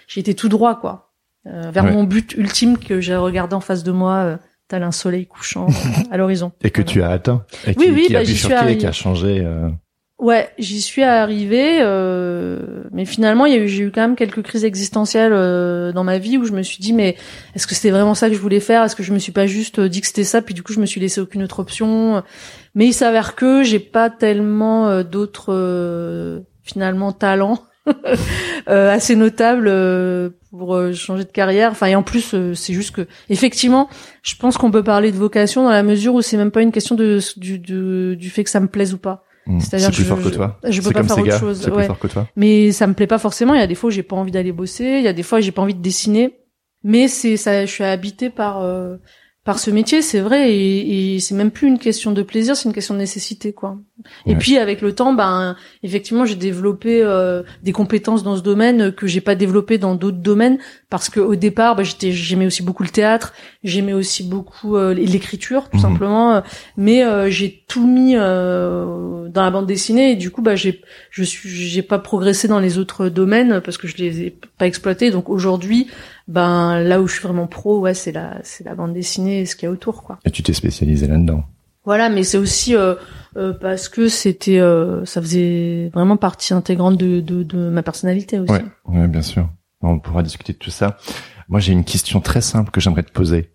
j'ai 0.06 0.20
été 0.20 0.35
tout 0.35 0.49
droit, 0.49 0.78
quoi, 0.80 1.11
euh, 1.47 1.70
vers 1.73 1.82
Ouais. 1.85 1.90
mon 1.92 2.04
but 2.04 2.32
ultime 2.37 2.78
que 2.78 3.00
j'ai 3.00 3.16
regardé 3.16 3.54
en 3.56 3.61
face 3.61 3.82
de 3.82 3.90
moi, 3.90 4.14
euh, 4.14 4.37
tel 4.68 4.82
un 4.82 4.92
soleil 4.92 5.26
couchant 5.26 5.66
euh, 5.68 6.02
à 6.10 6.16
l'horizon. 6.16 6.52
Et 6.62 6.70
que 6.70 6.82
Voilà. 6.82 6.92
tu 6.92 7.02
as 7.02 7.10
atteint. 7.10 7.44
Et 7.66 7.75
Oui, 7.76 7.87
qui, 7.87 7.90
oui, 7.90 8.04
qui 8.06 8.16
a 8.16 8.18
bah, 8.20 8.25
j'y 8.25 8.32
suis 8.37 8.48
bifurqué, 8.48 8.54
arrivée. 8.56 8.78
qui 8.78 8.87
a 8.87 8.92
changé. 8.92 9.40
euh, 9.44 9.68
Ouais, 10.20 10.50
j'y 10.58 10.80
suis 10.82 11.04
arrivée, 11.04 11.78
euh, 11.80 12.82
mais 12.90 13.04
finalement, 13.04 13.46
il 13.46 13.52
y 13.54 13.56
a 13.56 13.60
eu, 13.60 13.68
j'ai 13.68 13.84
eu 13.84 13.92
quand 13.92 14.00
même 14.00 14.16
quelques 14.16 14.42
crises 14.42 14.64
existentielles 14.64 15.32
euh, 15.32 15.92
dans 15.92 16.02
ma 16.02 16.18
vie 16.18 16.37
où 16.38 16.44
je 16.44 16.50
me 16.52 16.62
suis 16.62 16.78
dit, 16.78 16.92
mais 16.92 17.14
est-ce 17.54 17.68
que 17.68 17.75
c'était 17.76 17.90
vraiment 17.92 18.16
ça 18.16 18.28
que 18.28 18.34
je 18.34 18.40
voulais 18.40 18.58
faire? 18.58 18.82
Est-ce 18.82 18.96
que 18.96 19.04
je 19.04 19.12
me 19.12 19.20
suis 19.20 19.30
pas 19.30 19.46
juste 19.46 19.78
dit 19.78 20.00
que 20.00 20.08
c'était 20.08 20.25
ça, 20.25 20.42
puis 20.42 20.54
du 20.54 20.64
coup, 20.64 20.72
je 20.72 20.80
me 20.80 20.87
suis 20.87 21.00
laissé 21.00 21.20
aucune 21.20 21.44
autre 21.44 21.60
option? 21.60 22.25
Mais 22.75 22.87
il 22.87 22.92
s'avère 22.94 23.37
que 23.37 23.62
j'ai 23.62 23.78
pas 23.78 24.10
tellement 24.10 24.88
euh, 24.88 25.04
d'autres 25.04 25.52
euh, 25.54 26.40
finalement 26.64 27.12
talents 27.12 27.60
euh, 27.62 27.67
assez 28.66 29.16
notables 29.16 29.73
pour 30.50 30.78
changer 30.95 31.25
de 31.25 31.30
carrière. 31.30 31.71
Enfin, 31.73 31.87
et 31.87 31.97
en 31.97 32.02
plus, 32.02 32.35
c'est 32.54 32.73
juste 32.73 32.95
que, 32.95 33.07
effectivement, 33.28 33.88
je 34.23 34.35
pense 34.37 34.57
qu'on 34.57 34.71
peut 34.71 34.85
parler 34.85 35.12
de 35.12 35.16
vocation 35.16 35.64
dans 35.64 35.71
la 35.71 35.83
mesure 35.83 36.14
où 36.14 36.23
c'est 36.23 36.37
même 36.37 36.50
pas 36.50 36.62
une 36.62 36.73
question 36.73 36.95
de 36.95 37.18
du, 37.37 37.59
du, 37.59 38.16
du 38.16 38.30
fait 38.30 38.45
que 38.45 38.50
ça 38.50 38.61
me 38.61 38.68
plaise 38.68 38.95
ou 38.95 38.99
pas 38.99 39.25
Hmm. 39.49 39.61
C'est-à-dire 39.61 39.90
plus 39.90 40.04
fort 40.04 40.23
que 40.23 40.28
toi. 40.28 40.59
Je, 40.68 40.83
peux 40.83 40.90
pas 40.90 41.02
faire 41.02 41.18
autre 41.18 41.38
chose. 41.38 41.62
C'est 41.62 41.71
plus 41.71 41.85
fort 41.85 41.99
que 41.99 42.07
toi. 42.07 42.28
Mais 42.37 42.71
ça 42.71 42.87
me 42.87 42.92
plaît 42.92 43.07
pas 43.07 43.18
forcément. 43.18 43.54
Il 43.54 43.61
y 43.61 43.62
a 43.62 43.66
des 43.66 43.75
fois 43.75 43.88
où 43.88 43.90
j'ai 43.90 44.02
pas 44.02 44.14
envie 44.14 44.30
d'aller 44.30 44.52
bosser. 44.52 44.85
Il 44.85 45.02
y 45.02 45.09
a 45.09 45.14
des 45.14 45.23
fois 45.23 45.38
où 45.38 45.42
j'ai 45.42 45.52
pas 45.52 45.62
envie 45.62 45.75
de 45.75 45.80
dessiner. 45.80 46.38
Mais 46.85 47.09
c'est 47.09 47.38
ça. 47.38 47.64
Je 47.64 47.71
suis 47.71 47.83
habité 47.83 48.28
par 48.28 48.61
euh, 48.61 48.99
par 49.49 49.59
ce 49.59 49.71
métier, 49.71 50.02
c'est 50.02 50.21
vrai, 50.21 50.52
et, 50.52 51.14
et 51.14 51.21
c'est 51.21 51.35
même 51.35 51.50
plus 51.50 51.69
une 51.69 51.78
question 51.78 52.12
de 52.12 52.21
plaisir, 52.21 52.55
c'est 52.55 52.69
une 52.69 52.75
question 52.75 52.93
de 52.93 52.99
nécessité, 52.99 53.55
quoi. 53.55 53.78
Et 54.26 54.35
puis 54.37 54.59
avec 54.59 54.83
le 54.83 54.95
temps, 54.95 55.14
ben 55.14 55.57
effectivement, 55.83 56.26
j'ai 56.26 56.35
développé 56.35 57.00
euh, 57.02 57.43
des 57.62 57.73
compétences 57.73 58.23
dans 58.23 58.37
ce 58.37 58.43
domaine 58.43 58.93
que 58.93 59.07
j'ai 59.07 59.23
pas 59.23 59.35
développé 59.35 59.78
dans 59.78 59.95
d'autres 59.95 60.19
domaines, 60.19 60.59
parce 60.90 61.09
que 61.09 61.19
au 61.19 61.35
départ, 61.35 61.76
ben, 61.76 61.83
j'étais, 61.83 62.12
j'aimais 62.12 62.45
aussi 62.45 62.62
beaucoup 62.62 62.83
le 62.83 62.90
théâtre, 62.90 63.33
j'aimais 63.62 63.93
aussi 63.93 64.23
beaucoup 64.23 64.77
euh, 64.77 64.95
l'écriture, 64.95 65.69
tout 65.71 65.77
mhm. 65.77 65.83
simplement, 65.83 66.43
mais 66.77 67.05
euh, 67.05 67.29
j'ai 67.31 67.65
tout 67.69 67.87
mis 67.87 68.15
dans 68.15 69.31
la 69.35 69.50
bande 69.50 69.67
dessinée, 69.67 70.12
et 70.12 70.17
du 70.17 70.31
coup, 70.31 70.43
bah 70.43 70.55
j'ai, 70.55 70.83
je 71.11 71.23
suis, 71.25 71.49
j'ai 71.49 71.83
pas 71.83 71.99
progressé 71.99 72.49
dans 72.49 72.61
les 72.61 72.79
autres 72.79 73.09
domaines 73.09 73.61
parce 73.61 73.79
que 73.79 73.88
je 73.88 73.97
les 73.97 74.23
ai 74.23 74.38
pas 74.59 74.67
exploités. 74.67 75.11
Donc 75.11 75.29
aujourd'hui, 75.29 75.88
ben 76.27 76.81
là 76.81 77.00
où 77.00 77.07
je 77.07 77.15
suis 77.15 77.23
vraiment 77.23 77.47
pro, 77.47 77.81
ouais, 77.81 77.95
c'est 77.95 78.12
la 78.12 78.38
c'est 78.43 78.65
la 78.65 78.75
bande 78.75 78.95
dessinée 78.95 79.41
et 79.41 79.47
ce 79.47 79.57
qu'il 79.57 79.67
y 79.67 79.69
a 79.69 79.73
autour, 79.73 80.03
quoi. 80.03 80.19
Et 80.25 80.31
tu 80.31 80.43
t'es 80.43 80.53
spécialisé 80.53 81.07
là-dedans. 81.07 81.45
Voilà, 81.88 82.11
mais 82.11 82.23
c'est 82.23 82.37
aussi 82.37 82.77
euh, 82.77 82.97
euh, 83.38 83.55
parce 83.55 83.88
que 83.88 84.09
c'était 84.09 84.59
euh, 84.59 85.07
ça 85.07 85.23
faisait 85.23 85.91
vraiment 85.95 86.19
partie 86.19 86.53
intégrante 86.53 86.99
de, 86.99 87.21
de, 87.21 87.43
de 87.43 87.71
ma 87.71 87.83
personnalité 87.83 88.38
aussi. 88.38 88.53
Ouais, 88.53 88.65
ouais, 88.88 89.09
bien 89.09 89.23
sûr. 89.23 89.49
On 89.81 89.99
pourra 89.99 90.23
discuter 90.23 90.53
de 90.53 90.59
tout 90.59 90.71
ça. 90.71 90.99
Moi, 91.49 91.61
j'ai 91.61 91.73
une 91.73 91.85
question 91.85 92.21
très 92.21 92.40
simple 92.40 92.71
que 92.71 92.81
j'aimerais 92.81 93.02
te 93.02 93.12
poser. 93.12 93.50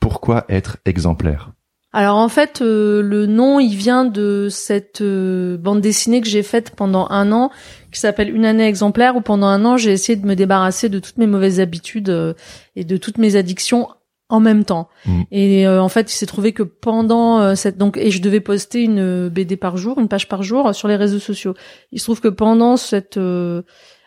Pourquoi 0.00 0.44
être 0.48 0.78
exemplaire? 0.84 1.52
Alors 1.92 2.16
en 2.16 2.28
fait, 2.28 2.60
euh, 2.60 3.00
le 3.00 3.24
nom, 3.24 3.58
il 3.58 3.74
vient 3.74 4.04
de 4.04 4.48
cette 4.50 5.00
euh, 5.00 5.56
bande 5.56 5.80
dessinée 5.80 6.20
que 6.20 6.28
j'ai 6.28 6.42
faite 6.42 6.72
pendant 6.76 7.06
un 7.08 7.32
an, 7.32 7.50
qui 7.90 8.00
s'appelle 8.00 8.34
Une 8.34 8.44
année 8.44 8.66
exemplaire, 8.66 9.16
où 9.16 9.22
pendant 9.22 9.46
un 9.46 9.64
an, 9.64 9.78
j'ai 9.78 9.92
essayé 9.92 10.14
de 10.14 10.26
me 10.26 10.36
débarrasser 10.36 10.90
de 10.90 10.98
toutes 10.98 11.16
mes 11.16 11.26
mauvaises 11.26 11.58
habitudes 11.58 12.10
euh, 12.10 12.34
et 12.74 12.84
de 12.84 12.98
toutes 12.98 13.16
mes 13.16 13.36
addictions 13.36 13.88
en 14.28 14.40
même 14.40 14.64
temps. 14.64 14.88
Mm. 15.06 15.22
Et 15.30 15.68
en 15.68 15.88
fait, 15.88 16.12
il 16.12 16.16
s'est 16.16 16.26
trouvé 16.26 16.52
que 16.52 16.64
pendant 16.64 17.54
cette 17.54 17.78
donc 17.78 17.96
et 17.96 18.10
je 18.10 18.20
devais 18.20 18.40
poster 18.40 18.82
une 18.82 19.28
BD 19.28 19.56
par 19.56 19.76
jour, 19.76 20.00
une 20.00 20.08
page 20.08 20.28
par 20.28 20.42
jour 20.42 20.74
sur 20.74 20.88
les 20.88 20.96
réseaux 20.96 21.20
sociaux. 21.20 21.54
Il 21.92 22.00
se 22.00 22.06
trouve 22.06 22.20
que 22.20 22.26
pendant 22.26 22.76
cette 22.76 23.20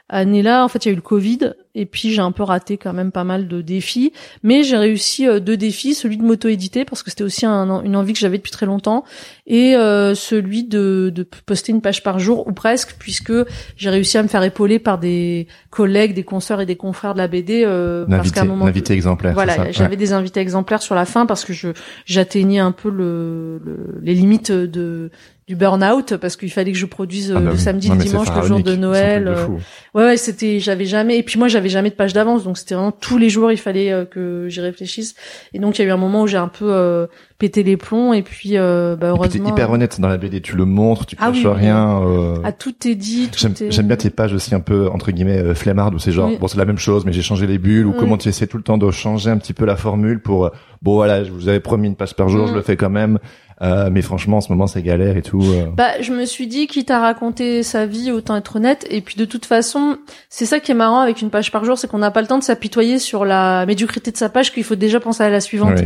année-là, 0.09 0.65
en 0.65 0.67
fait, 0.67 0.85
il 0.85 0.87
y 0.87 0.91
a 0.91 0.93
eu 0.93 0.95
le 0.95 1.01
Covid 1.01 1.53
et 1.75 1.85
puis 1.85 2.11
j'ai 2.11 2.21
un 2.21 2.31
peu 2.31 2.43
raté 2.43 2.77
quand 2.77 2.93
même 2.93 3.11
pas 3.11 3.23
mal 3.23 3.47
de 3.47 3.61
défis, 3.61 4.11
mais 4.41 4.63
j'ai 4.63 4.75
réussi 4.75 5.27
euh, 5.27 5.39
deux 5.39 5.55
défis, 5.55 5.93
celui 5.93 6.17
de 6.17 6.23
m'auto-éditer 6.23 6.83
parce 6.83 7.03
que 7.03 7.11
c'était 7.11 7.23
aussi 7.23 7.45
un, 7.45 7.83
une 7.83 7.95
envie 7.95 8.13
que 8.13 8.19
j'avais 8.19 8.37
depuis 8.37 8.51
très 8.51 8.65
longtemps, 8.65 9.05
et 9.45 9.75
euh, 9.75 10.15
celui 10.15 10.63
de, 10.63 11.11
de, 11.13 11.23
poster 11.45 11.71
une 11.71 11.81
page 11.81 12.01
par 12.01 12.17
jour 12.17 12.47
ou 12.47 12.51
presque, 12.53 12.95
puisque 12.97 13.31
j'ai 13.77 13.89
réussi 13.89 14.17
à 14.17 14.23
me 14.23 14.27
faire 14.27 14.43
épauler 14.43 14.79
par 14.79 14.97
des 14.97 15.47
collègues, 15.69 16.15
des 16.15 16.23
consoeurs 16.23 16.59
et 16.59 16.65
des 16.65 16.75
confrères 16.75 17.13
de 17.13 17.19
la 17.19 17.27
BD. 17.27 17.63
Euh, 17.63 18.05
parce 18.07 18.31
qu'à 18.31 18.41
un 18.41 18.45
moment, 18.45 18.65
invité 18.65 18.93
exemplaire. 18.93 19.33
Voilà, 19.33 19.71
j'avais 19.71 19.95
des 19.95 20.11
invités 20.11 20.39
exemplaires 20.39 20.81
sur 20.81 20.95
la 20.95 21.05
fin 21.05 21.27
parce 21.27 21.45
que 21.45 21.53
je 21.53 21.69
j'atteignais 22.05 22.59
un 22.59 22.71
peu 22.71 22.89
le, 22.89 23.61
le, 23.63 23.99
les 24.01 24.15
limites 24.15 24.51
de 24.51 25.11
du 25.50 25.56
burn-out 25.56 26.15
parce 26.18 26.38
qu'il 26.38 26.51
fallait 26.51 26.72
que 26.72 26.77
je 26.77 26.86
produise 26.86 27.34
ah 27.36 27.39
bah 27.39 27.50
le 27.50 27.58
samedi, 27.58 27.89
le 27.89 27.98
dimanche, 27.98 28.27
le 28.36 28.44
jour 28.44 28.62
de 28.62 28.75
Noël. 28.75 29.27
Euh, 29.27 29.48
ouais, 29.96 30.03
ouais, 30.03 30.18
c'était, 30.18 30.60
j'avais 30.60 30.86
jamais. 30.86 31.18
Et 31.18 31.24
puis 31.24 31.39
moi, 31.39 31.48
j'avais 31.48 31.70
jamais 31.70 31.89
de 31.89 31.96
page 31.96 32.13
d'avance, 32.13 32.44
donc 32.44 32.60
c'était 32.60 32.75
vraiment 32.75 32.91
tous 32.91 33.18
les 33.18 33.32
jours, 33.32 33.51
il 33.51 33.58
fallait 33.58 33.91
euh, 33.91 34.06
que 34.06 34.46
j'y 34.48 34.62
réfléchisse. 34.62 35.15
Et 35.56 35.60
donc 35.60 35.79
il 35.79 35.82
y 35.82 35.86
a 35.86 35.88
eu 35.88 35.91
un 35.91 35.98
moment 35.98 36.22
où 36.22 36.27
j'ai 36.27 36.38
un 36.38 36.50
peu 36.50 36.72
euh, 36.72 37.08
pété 37.39 37.63
les 37.63 37.77
plombs, 37.77 38.13
et 38.13 38.22
puis 38.22 38.58
bah, 38.58 38.98
heureusement. 39.01 39.27
T'es 39.27 39.51
hyper 39.51 39.72
honnête 39.72 40.00
dans 40.00 40.08
la 40.08 40.18
BD, 40.18 40.39
tu 40.39 40.56
le 40.56 40.65
montres, 40.65 41.08
tu 41.08 41.15
ah, 41.20 41.32
caches 41.32 41.44
rien. 41.48 42.00
Ah 42.44 42.51
tout 42.51 42.88
est 42.88 42.94
dit. 42.94 43.32
J'aime 43.36 43.88
bien 43.88 43.98
tes 43.98 44.12
pages 44.12 44.36
aussi 44.36 44.53
un 44.53 44.60
peu 44.60 44.88
entre 44.88 45.10
guillemets 45.10 45.56
flemmardes 45.56 45.96
où 45.96 46.00
c'est 46.00 46.12
genre 46.12 46.29
bon 46.39 46.48
c'est 46.48 46.60
la 46.60 46.65
même 46.65 46.77
chose, 46.77 47.06
mais 47.06 47.12
j'ai 47.12 47.24
changé 47.24 47.48
les 47.48 47.58
bulles 47.58 47.88
ou 47.88 47.94
comment 47.94 48.18
tu 48.18 48.29
essaies 48.29 48.46
tout 48.46 48.58
le 48.58 48.63
temps 48.63 48.77
de 48.77 48.91
changer 48.91 49.32
un 49.32 49.38
petit 49.38 49.53
peu 49.53 49.65
la 49.65 49.77
formule 49.77 50.20
pour 50.20 50.51
bon 50.84 50.94
voilà, 50.94 51.24
je 51.24 51.32
vous 51.32 51.50
avais 51.50 51.60
promis 51.60 51.88
une 51.88 51.96
page 51.96 52.15
par 52.15 52.29
jour, 52.29 52.46
je 52.46 52.51
mm. 52.51 52.56
le 52.56 52.62
fais 52.62 52.77
quand 52.77 52.91
même. 52.91 53.18
Euh, 53.61 53.89
mais 53.91 54.01
franchement, 54.01 54.37
en 54.37 54.41
ce 54.41 54.51
moment, 54.51 54.67
c'est 54.67 54.81
galère 54.81 55.17
et 55.17 55.21
tout. 55.21 55.41
Euh. 55.43 55.65
Bah, 55.75 56.01
je 56.01 56.13
me 56.13 56.25
suis 56.25 56.47
dit, 56.47 56.67
quitte 56.67 56.91
à 56.91 56.99
raconter 56.99 57.63
sa 57.63 57.85
vie, 57.85 58.11
autant 58.11 58.35
être 58.35 58.55
honnête. 58.55 58.85
Et 58.89 59.01
puis, 59.01 59.15
de 59.15 59.25
toute 59.25 59.45
façon, 59.45 59.97
c'est 60.29 60.45
ça 60.45 60.59
qui 60.59 60.71
est 60.71 60.75
marrant 60.75 60.99
avec 60.99 61.21
une 61.21 61.29
page 61.29 61.51
par 61.51 61.65
jour, 61.65 61.77
c'est 61.77 61.87
qu'on 61.87 61.97
n'a 61.97 62.11
pas 62.11 62.21
le 62.21 62.27
temps 62.27 62.37
de 62.37 62.43
s'apitoyer 62.43 62.99
sur 62.99 63.25
la 63.25 63.65
médiocrité 63.65 64.11
de 64.11 64.17
sa 64.17 64.29
page, 64.29 64.53
qu'il 64.53 64.63
faut 64.63 64.75
déjà 64.75 64.99
penser 64.99 65.23
à 65.23 65.29
la 65.29 65.41
suivante. 65.41 65.79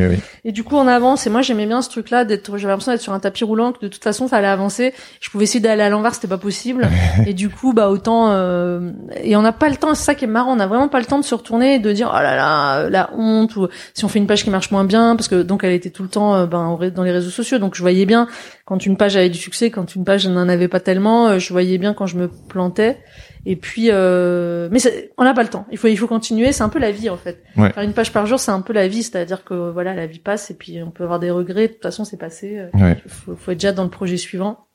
Et 0.43 0.51
du 0.51 0.63
coup, 0.63 0.75
on 0.75 0.87
avance. 0.87 1.25
Et 1.25 1.29
moi, 1.29 1.41
j'aimais 1.41 1.65
bien 1.65 1.81
ce 1.81 1.89
truc-là, 1.89 2.25
d'être, 2.25 2.57
j'avais 2.57 2.71
l'impression 2.71 2.91
d'être 2.91 3.01
sur 3.01 3.13
un 3.13 3.19
tapis 3.19 3.43
roulant, 3.43 3.71
que 3.71 3.79
de 3.81 3.87
toute 3.87 4.03
façon, 4.03 4.27
fallait 4.27 4.47
avancer. 4.47 4.93
Je 5.19 5.29
pouvais 5.29 5.45
essayer 5.45 5.59
d'aller 5.59 5.83
à 5.83 5.89
l'envers, 5.89 6.13
c'était 6.13 6.27
pas 6.27 6.37
possible. 6.37 6.87
et 7.25 7.33
du 7.33 7.49
coup, 7.49 7.73
bah, 7.73 7.89
autant, 7.89 8.29
euh... 8.29 8.91
et 9.23 9.35
on 9.35 9.41
n'a 9.41 9.51
pas 9.51 9.69
le 9.69 9.77
temps, 9.77 9.95
c'est 9.95 10.03
ça 10.03 10.15
qui 10.15 10.25
est 10.25 10.27
marrant, 10.27 10.53
on 10.53 10.57
n'a 10.57 10.67
vraiment 10.67 10.89
pas 10.89 10.99
le 10.99 11.05
temps 11.05 11.19
de 11.19 11.25
se 11.25 11.33
retourner 11.33 11.75
et 11.75 11.79
de 11.79 11.91
dire, 11.91 12.11
oh 12.13 12.21
là 12.21 12.35
là, 12.35 12.89
la 12.89 13.09
honte, 13.15 13.55
ou 13.55 13.67
si 13.93 14.05
on 14.05 14.07
fait 14.07 14.19
une 14.19 14.27
page 14.27 14.43
qui 14.43 14.51
marche 14.51 14.69
moins 14.69 14.83
bien, 14.83 15.15
parce 15.15 15.27
que 15.27 15.41
donc 15.41 15.63
elle 15.63 15.73
était 15.73 15.89
tout 15.89 16.03
le 16.03 16.09
temps, 16.09 16.35
euh, 16.35 16.45
ben, 16.45 16.77
dans 16.93 17.03
les 17.03 17.11
réseaux 17.11 17.31
sociaux. 17.31 17.57
Donc, 17.63 17.75
je 17.75 17.81
voyais 17.81 18.05
bien 18.05 18.27
quand 18.65 18.85
une 18.85 18.97
page 18.97 19.15
avait 19.15 19.29
du 19.29 19.37
succès, 19.37 19.71
quand 19.71 19.95
une 19.95 20.03
page 20.03 20.27
n'en 20.27 20.47
avait 20.49 20.67
pas 20.67 20.79
tellement, 20.79 21.27
euh, 21.27 21.39
je 21.39 21.51
voyais 21.51 21.77
bien 21.77 21.93
quand 21.93 22.05
je 22.05 22.17
me 22.17 22.27
plantais. 22.27 22.99
Et 23.45 23.55
puis, 23.55 23.87
euh, 23.89 24.69
mais 24.71 24.79
on 25.17 25.23
n'a 25.23 25.33
pas 25.33 25.43
le 25.43 25.49
temps. 25.49 25.65
Il 25.71 25.77
faut, 25.77 25.87
il 25.87 25.97
faut 25.97 26.07
continuer. 26.07 26.51
C'est 26.51 26.63
un 26.63 26.69
peu 26.69 26.79
la 26.79 26.91
vie 26.91 27.09
en 27.09 27.17
fait. 27.17 27.43
Faire 27.55 27.83
une 27.83 27.93
page 27.93 28.13
par 28.13 28.25
jour, 28.25 28.39
c'est 28.39 28.51
un 28.51 28.61
peu 28.61 28.71
la 28.71 28.87
vie, 28.87 29.03
c'est-à-dire 29.03 29.43
que 29.43 29.71
voilà, 29.71 29.93
la 29.93 30.07
vie 30.07 30.19
passe 30.19 30.49
et 30.49 30.53
puis 30.53 30.81
on 30.81 30.91
peut 30.91 31.03
avoir 31.03 31.19
des 31.19 31.31
regrets. 31.31 31.67
De 31.67 31.73
toute 31.73 31.83
façon, 31.83 32.05
c'est 32.05 32.17
passé. 32.17 32.57
Euh, 32.57 32.93
il 33.05 33.11
faut, 33.11 33.35
faut, 33.35 33.51
être 33.51 33.57
déjà 33.57 33.73
dans 33.73 33.83
le 33.83 33.89
projet 33.89 34.17
suivant. 34.17 34.67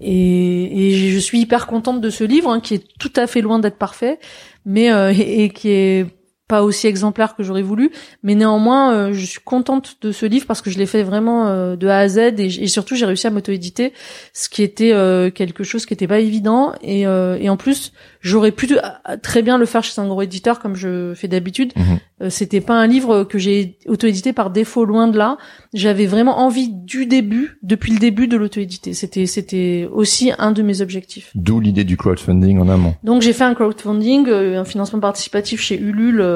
Et, 0.00 0.88
et, 0.88 1.10
je 1.10 1.18
suis 1.18 1.40
hyper 1.40 1.66
contente 1.66 2.00
de 2.00 2.10
ce 2.10 2.24
livre 2.24 2.50
hein, 2.50 2.60
qui 2.60 2.74
est 2.74 2.84
tout 2.98 3.12
à 3.16 3.26
fait 3.26 3.40
loin 3.40 3.58
d'être 3.58 3.78
parfait, 3.78 4.18
mais 4.66 4.92
euh, 4.92 5.12
et, 5.16 5.48
qui 5.48 5.70
est 5.70 6.06
pas 6.48 6.62
aussi 6.62 6.86
exemplaire 6.86 7.34
que 7.34 7.42
j'aurais 7.42 7.62
voulu, 7.62 7.90
mais 8.22 8.36
néanmoins, 8.36 8.92
euh, 8.92 9.12
je 9.12 9.26
suis 9.26 9.40
contente 9.40 9.96
de 10.00 10.12
ce 10.12 10.26
livre 10.26 10.46
parce 10.46 10.62
que 10.62 10.70
je 10.70 10.78
l'ai 10.78 10.86
fait 10.86 11.02
vraiment 11.02 11.48
euh, 11.48 11.74
de 11.74 11.88
A 11.88 11.98
à 11.98 12.08
Z 12.08 12.18
et, 12.18 12.46
et 12.46 12.68
surtout 12.68 12.94
j'ai 12.94 13.04
réussi 13.04 13.26
à 13.26 13.30
m'auto-éditer, 13.30 13.92
ce 14.32 14.48
qui 14.48 14.62
était 14.62 14.92
euh, 14.92 15.30
quelque 15.30 15.64
chose 15.64 15.86
qui 15.86 15.94
était 15.94 16.06
pas 16.06 16.20
évident 16.20 16.72
et, 16.82 17.00
et 17.00 17.48
en 17.48 17.56
plus 17.56 17.92
j'aurais 18.20 18.52
pu 18.52 18.68
très 19.22 19.42
bien 19.42 19.58
le 19.58 19.66
faire 19.66 19.82
chez 19.82 20.00
un 20.00 20.06
gros 20.06 20.22
éditeur 20.22 20.60
comme 20.60 20.76
je 20.76 21.14
fais 21.14 21.28
d'habitude. 21.28 21.72
Mhm. 21.76 22.30
C'était 22.30 22.62
pas 22.62 22.74
un 22.74 22.86
livre 22.86 23.24
que 23.24 23.38
j'ai 23.38 23.76
auto-édité 23.86 24.32
par 24.32 24.50
défaut, 24.50 24.86
loin 24.86 25.06
de 25.06 25.18
là. 25.18 25.36
J'avais 25.74 26.06
vraiment 26.06 26.38
envie 26.38 26.70
du 26.70 27.04
début, 27.04 27.58
depuis 27.62 27.92
le 27.92 27.98
début, 27.98 28.26
de 28.26 28.38
l'auto-éditer. 28.38 28.94
C'était 28.94 29.26
c'était 29.26 29.86
aussi 29.92 30.32
un 30.38 30.52
de 30.52 30.62
mes 30.62 30.80
objectifs. 30.80 31.30
D'où 31.34 31.60
l'idée 31.60 31.84
du 31.84 31.98
crowdfunding 31.98 32.58
en 32.58 32.68
amont. 32.68 32.94
Donc 33.04 33.20
j'ai 33.20 33.34
fait 33.34 33.44
un 33.44 33.54
crowdfunding, 33.54 34.30
un 34.30 34.64
financement 34.64 35.00
participatif 35.00 35.60
chez 35.60 35.78
Ulule 35.78 36.22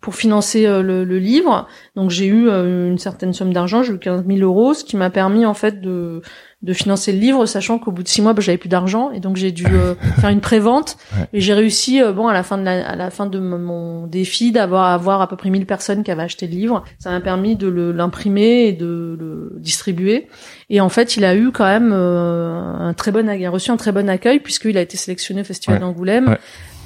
pour 0.00 0.14
financer 0.14 0.66
euh, 0.66 0.82
le, 0.82 1.04
le, 1.04 1.18
livre. 1.18 1.68
Donc 1.94 2.10
j'ai 2.10 2.26
eu 2.26 2.48
euh, 2.48 2.88
une 2.88 2.98
certaine 2.98 3.34
somme 3.34 3.52
d'argent, 3.52 3.82
j'ai 3.82 3.92
eu 3.92 3.98
15 3.98 4.24
000 4.26 4.38
euros, 4.40 4.72
ce 4.72 4.84
qui 4.84 4.96
m'a 4.96 5.10
permis 5.10 5.44
en 5.44 5.54
fait 5.54 5.80
de 5.80 6.22
de 6.62 6.74
financer 6.74 7.10
le 7.12 7.18
livre, 7.18 7.46
sachant 7.46 7.78
qu'au 7.78 7.90
bout 7.90 8.02
de 8.02 8.08
six 8.08 8.20
mois, 8.20 8.34
bah, 8.34 8.42
j'avais 8.42 8.58
plus 8.58 8.68
d'argent 8.68 9.10
et 9.12 9.20
donc 9.20 9.36
j'ai 9.36 9.50
dû 9.50 9.64
faire 10.20 10.28
une 10.28 10.42
prévente 10.42 10.98
et 11.32 11.40
j'ai 11.40 11.54
réussi, 11.54 12.02
bon, 12.14 12.28
à 12.28 12.34
la 12.34 12.42
fin 12.42 12.58
de 12.58 12.64
la, 12.64 12.86
à 12.86 12.96
la 12.96 13.08
fin 13.08 13.24
de 13.24 13.38
mon 13.38 14.06
défi, 14.06 14.52
d'avoir 14.52 14.90
avoir 14.90 15.22
à 15.22 15.26
peu 15.26 15.36
près 15.36 15.48
1000 15.48 15.64
personnes 15.64 16.04
qui 16.04 16.10
avaient 16.10 16.24
acheté 16.24 16.46
le 16.46 16.52
livre. 16.52 16.84
Ça 16.98 17.08
m'a 17.08 17.20
permis 17.20 17.56
de 17.56 17.66
l'imprimer 17.66 18.66
et 18.66 18.72
de 18.74 19.16
le 19.18 19.56
distribuer. 19.56 20.28
Et 20.68 20.82
en 20.82 20.90
fait, 20.90 21.16
il 21.16 21.24
a 21.24 21.34
eu 21.34 21.50
quand 21.50 21.64
même 21.64 21.94
un 21.94 22.92
très 22.92 23.10
bon, 23.10 23.26
il 23.26 23.46
a 23.46 23.50
reçu 23.50 23.70
un 23.70 23.78
très 23.78 23.92
bon 23.92 24.10
accueil 24.10 24.40
puisqu'il 24.40 24.76
a 24.76 24.82
été 24.82 24.98
sélectionné 24.98 25.40
au 25.40 25.44
Festival 25.44 25.80
d'Angoulême. 25.80 26.36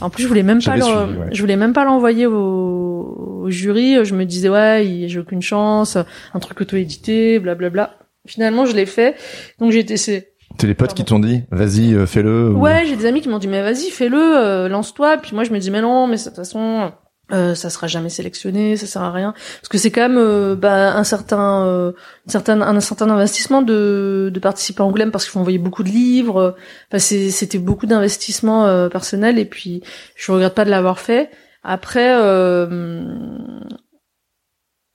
En 0.05 0.11
plus, 0.11 0.25
je 0.25 0.29
voulais 0.29 0.43
même 0.43 0.63
pas, 0.63 0.77
je 0.77 1.41
voulais 1.41 1.57
même 1.57 1.73
pas 1.73 1.85
l'envoyer 1.85 2.27
au... 2.27 3.47
jury. 3.49 4.05
Je 4.05 4.15
me 4.15 4.25
disais 4.25 4.49
ouais, 4.49 5.05
j'ai 5.07 5.19
aucune 5.19 5.43
chance, 5.43 5.97
un 6.35 6.39
truc 6.41 6.61
auto-édité, 6.61 7.39
blablabla. 7.39 7.97
Finalement, 8.27 8.67
je 8.67 8.75
l'ai 8.75 8.87
fait. 8.87 9.17
Donc 9.59 9.73
j'ai 9.73 9.97
c'est 9.97 10.35
T'es 10.59 10.67
les 10.69 10.75
potes 10.75 10.95
qui 10.95 11.05
t'ont 11.05 11.19
dit, 11.19 11.43
vas-y, 11.51 11.95
euh, 11.95 12.07
fais-le. 12.07 12.51
Ouais, 12.51 12.85
j'ai 12.87 12.95
des 12.95 13.07
amis 13.07 13.21
qui 13.21 13.29
m'ont 13.29 13.39
dit, 13.39 13.49
mais 13.49 13.63
vas-y, 13.63 13.91
fais-le, 13.91 14.17
euh, 14.17 14.69
lance-toi. 14.69 15.17
Puis 15.17 15.35
moi, 15.35 15.43
je 15.43 15.51
me 15.51 15.59
dis, 15.59 15.71
mais 15.71 15.81
non, 15.81 16.07
mais 16.07 16.17
de 16.17 16.23
toute 16.23 16.37
façon, 16.37 16.93
euh, 17.33 17.55
ça 17.55 17.71
sera 17.71 17.87
jamais 17.87 18.11
sélectionné, 18.11 18.77
ça 18.77 18.87
sert 18.87 19.03
à 19.03 19.11
rien 19.11 19.33
parce 19.33 19.69
que 19.69 19.79
c'est 19.79 19.91
quand 19.91 20.03
même 20.03 20.19
euh, 20.19 20.55
bah, 20.57 20.95
un 20.95 21.05
certain, 21.05 21.67
euh, 21.67 21.93
un 22.29 22.31
certain, 22.31 22.61
un 22.61 22.81
certain 22.81 23.09
investissement 23.09 23.63
de, 23.63 24.31
de 24.33 24.41
participer 24.41 24.83
à 24.83 24.85
Angoulême 24.85 25.11
parce 25.11 25.25
qu'il 25.25 25.33
faut 25.33 25.41
envoyer 25.41 25.59
beaucoup 25.59 25.83
de 25.85 25.89
livres. 25.89 26.55
Enfin, 26.91 26.99
c'était 26.99 27.59
beaucoup 27.59 27.87
d'investissement 27.87 28.67
euh, 28.67 28.91
personnel 28.91 29.39
et 29.39 29.47
puis 29.47 29.83
je 30.17 30.33
regrette 30.33 30.55
pas 30.55 30.67
de 30.67 30.71
l'avoir 30.71 30.99
fait. 30.99 31.31
Après, 31.63 32.15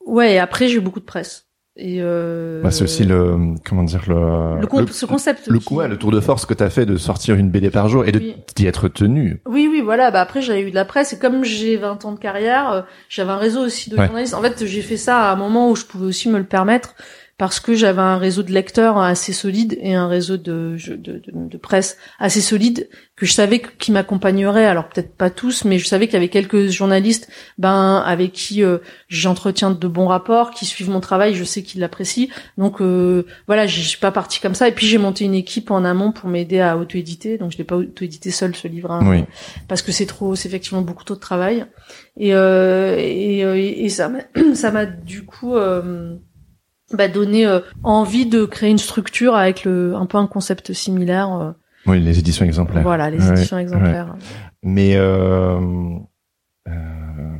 ouais, 0.05 0.33
et 0.33 0.39
après 0.39 0.67
j'ai 0.67 0.77
eu 0.77 0.81
beaucoup 0.81 0.99
de 0.99 1.05
presse. 1.05 1.48
Et 1.81 1.99
euh... 2.01 2.61
bah, 2.61 2.71
c'est 2.71 2.83
aussi 2.83 3.05
le 3.05 3.55
comment 3.63 3.83
dire 3.83 4.03
le, 4.07 4.59
le, 4.59 4.87
ce 4.87 5.05
concept 5.05 5.47
le, 5.47 5.59
coup 5.59 5.79
le 5.79 5.97
tour 5.97 6.11
de 6.11 6.19
force 6.19 6.45
que 6.45 6.53
t'as 6.53 6.69
fait 6.69 6.85
de 6.85 6.97
sortir 6.97 7.35
une 7.35 7.49
BD 7.49 7.69
par 7.69 7.87
jour 7.87 8.05
et 8.05 8.11
de 8.11 8.21
d'y 8.55 8.67
être 8.67 8.89
tenu. 8.89 9.39
Oui 9.45 9.69
oui 9.71 9.81
voilà 9.81 10.11
bah 10.11 10.19
après 10.19 10.41
j'avais 10.41 10.61
eu 10.61 10.71
de 10.71 10.75
la 10.75 10.83
presse 10.83 11.13
et 11.13 11.19
comme 11.19 11.45
j'ai 11.45 11.77
20 11.77 12.03
ans 12.03 12.11
de 12.11 12.19
carrière 12.19 12.71
euh, 12.71 12.81
j'avais 13.07 13.31
un 13.31 13.37
réseau 13.37 13.61
aussi 13.61 13.89
de 13.89 13.95
journalistes. 13.95 14.33
En 14.33 14.41
fait 14.41 14.65
j'ai 14.65 14.81
fait 14.81 14.97
ça 14.97 15.29
à 15.29 15.33
un 15.33 15.37
moment 15.37 15.71
où 15.71 15.75
je 15.77 15.85
pouvais 15.85 16.05
aussi 16.07 16.27
me 16.27 16.37
le 16.37 16.43
permettre 16.43 16.95
parce 17.39 17.61
que 17.61 17.73
j'avais 17.73 18.01
un 18.01 18.17
réseau 18.17 18.43
de 18.43 18.51
lecteurs 18.51 18.97
assez 18.97 19.31
solide 19.31 19.77
et 19.81 19.95
un 19.95 20.09
réseau 20.09 20.35
de, 20.35 20.75
de, 20.89 21.21
de, 21.25 21.57
presse 21.57 21.97
assez 22.19 22.41
solide 22.41 22.89
que 23.15 23.25
je 23.25 23.31
savais 23.31 23.61
qui 23.61 23.93
m'accompagnerait. 23.93 24.65
Alors 24.65 24.89
peut-être 24.89 25.15
pas 25.15 25.29
tous, 25.29 25.63
mais 25.63 25.79
je 25.79 25.87
savais 25.87 26.07
qu'il 26.07 26.15
y 26.15 26.17
avait 26.17 26.27
quelques 26.27 26.67
journalistes 26.67 27.29
ben 27.57 28.03
avec 28.05 28.33
qui 28.33 28.61
euh, 28.61 28.79
j'entretiens 29.07 29.71
de 29.71 29.87
bons 29.87 30.07
rapports, 30.07 30.51
qui 30.51 30.65
suivent 30.65 30.89
mon 30.89 30.99
travail, 30.99 31.33
je 31.33 31.45
sais 31.45 31.63
qu'ils 31.63 31.79
l'apprécient. 31.79 32.27
Donc 32.57 32.81
euh, 32.81 33.25
voilà, 33.47 33.67
je 33.67 33.79
suis 33.79 33.99
pas 33.99 34.11
partie 34.11 34.41
comme 34.41 34.53
ça. 34.53 34.67
Et 34.67 34.73
puis 34.73 34.85
j'ai 34.85 34.97
monté 34.97 35.23
une 35.23 35.33
équipe 35.33 35.71
en 35.71 35.85
amont 35.85 36.11
pour 36.11 36.27
m'aider 36.27 36.59
à 36.59 36.77
auto-éditer. 36.77 37.37
Donc 37.37 37.53
je 37.53 37.57
l'ai 37.57 37.63
pas 37.63 37.77
auto-édité 37.77 38.31
seul 38.31 38.53
ce 38.53 38.67
livre, 38.67 38.91
hein, 38.91 39.25
parce 39.69 39.81
que 39.81 39.93
c'est 39.93 40.07
trop, 40.07 40.35
c'est 40.35 40.49
effectivement 40.49 40.81
beaucoup 40.81 41.05
trop 41.05 41.15
de 41.15 41.21
travail. 41.21 41.65
Et 42.17 42.33
euh, 42.33 42.97
et, 42.99 43.45
euh, 43.45 43.55
et, 43.55 43.87
ça 43.87 44.11
ça 44.53 44.71
m'a 44.71 44.85
du 44.85 45.23
coup 45.23 45.55
bah, 46.93 47.07
donner 47.07 47.45
euh, 47.45 47.59
envie 47.83 48.25
de 48.25 48.45
créer 48.45 48.69
une 48.69 48.77
structure 48.77 49.35
avec 49.35 49.63
le 49.63 49.95
un 49.95 50.05
peu 50.05 50.17
un 50.17 50.27
concept 50.27 50.73
similaire. 50.73 51.33
Euh. 51.33 51.51
Oui, 51.85 51.99
les 51.99 52.19
éditions 52.19 52.45
exemplaires. 52.45 52.83
Voilà, 52.83 53.09
les 53.09 53.29
éditions 53.29 53.57
exemplaires. 53.57 54.15
Mais 54.63 54.95
euh, 54.95 55.59
euh, 56.67 57.37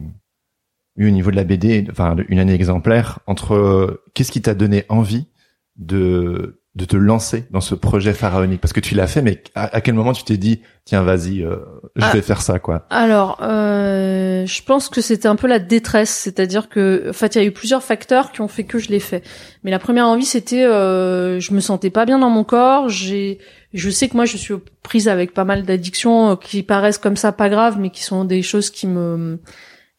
oui, 0.98 1.08
au 1.08 1.12
niveau 1.12 1.32
de 1.32 1.36
la 1.36 1.44
BD, 1.44 1.88
enfin 1.92 2.16
une 2.30 2.40
année 2.40 2.54
exemplaire, 2.54 3.20
entre 3.28 4.02
qu'est-ce 4.14 4.32
qui 4.32 4.42
t'a 4.42 4.56
donné 4.56 4.86
envie 4.90 5.28
de 5.76 6.59
de 6.80 6.86
te 6.86 6.96
lancer 6.96 7.46
dans 7.52 7.62
ce 7.62 7.76
projet 7.76 8.14
pharaonique? 8.14 8.62
Parce 8.62 8.74
que 8.74 8.80
tu 8.80 8.96
l'as 8.96 9.08
fait 9.08 9.22
mais 9.22 9.44
à, 9.56 9.82
quel 9.82 9.94
moment 9.94 10.14
tu 10.14 10.24
t'es 10.24 10.38
dit 10.38 10.62
tiens 10.86 11.04
vas-y 11.04 11.44
euh, 11.44 11.58
je 11.96 12.06
ah. 12.06 12.12
vais 12.14 12.22
faire 12.22 12.42
ça 12.42 12.60
quoi? 12.60 12.86
Alors 12.90 13.40
euh, 13.42 14.46
je 14.46 14.64
pense 14.64 14.90
que 14.90 15.02
c'était 15.02 15.28
un 15.28 15.36
peu 15.36 15.48
la 15.48 15.60
détresse. 15.60 16.10
C'est-à-dire 16.10 16.70
que 16.70 17.10
en 17.10 17.14
fait 17.14 17.36
il 17.36 17.42
y 17.42 17.42
a 17.42 17.48
eu 17.48 17.52
plusieurs 17.52 17.84
facteurs 17.84 18.32
qui 18.32 18.42
ont 18.42 18.48
fait 18.48 18.64
que 18.64 18.80
je 18.80 18.90
l'ai 18.90 19.00
fait. 19.00 19.24
Mais 19.64 19.72
la 19.72 19.80
première 19.80 20.08
envie 20.08 20.26
c'était 20.26 20.66
euh, 20.66 21.40
je 21.40 21.54
me 21.54 21.60
sentais 21.60 21.90
pas 21.90 22.06
bien 22.06 22.20
dans 22.20 22.30
mon 22.30 22.44
corps. 22.44 22.90
J'ai 22.90 23.40
je 23.74 23.90
sais 23.90 24.08
que 24.08 24.16
moi 24.16 24.26
je 24.26 24.38
suis 24.38 24.56
prise 24.84 25.08
avec 25.08 25.34
pas 25.34 25.44
mal 25.44 25.64
d'addictions 25.64 26.32
euh, 26.32 26.36
qui 26.36 26.64
paraissent 26.64 26.98
comme 26.98 27.18
ça 27.18 27.32
pas 27.32 27.50
graves 27.50 27.78
mais 27.80 27.90
qui 27.90 28.04
sont 28.04 28.26
des 28.26 28.42
choses 28.42 28.70
qui 28.70 28.88
me 28.88 29.40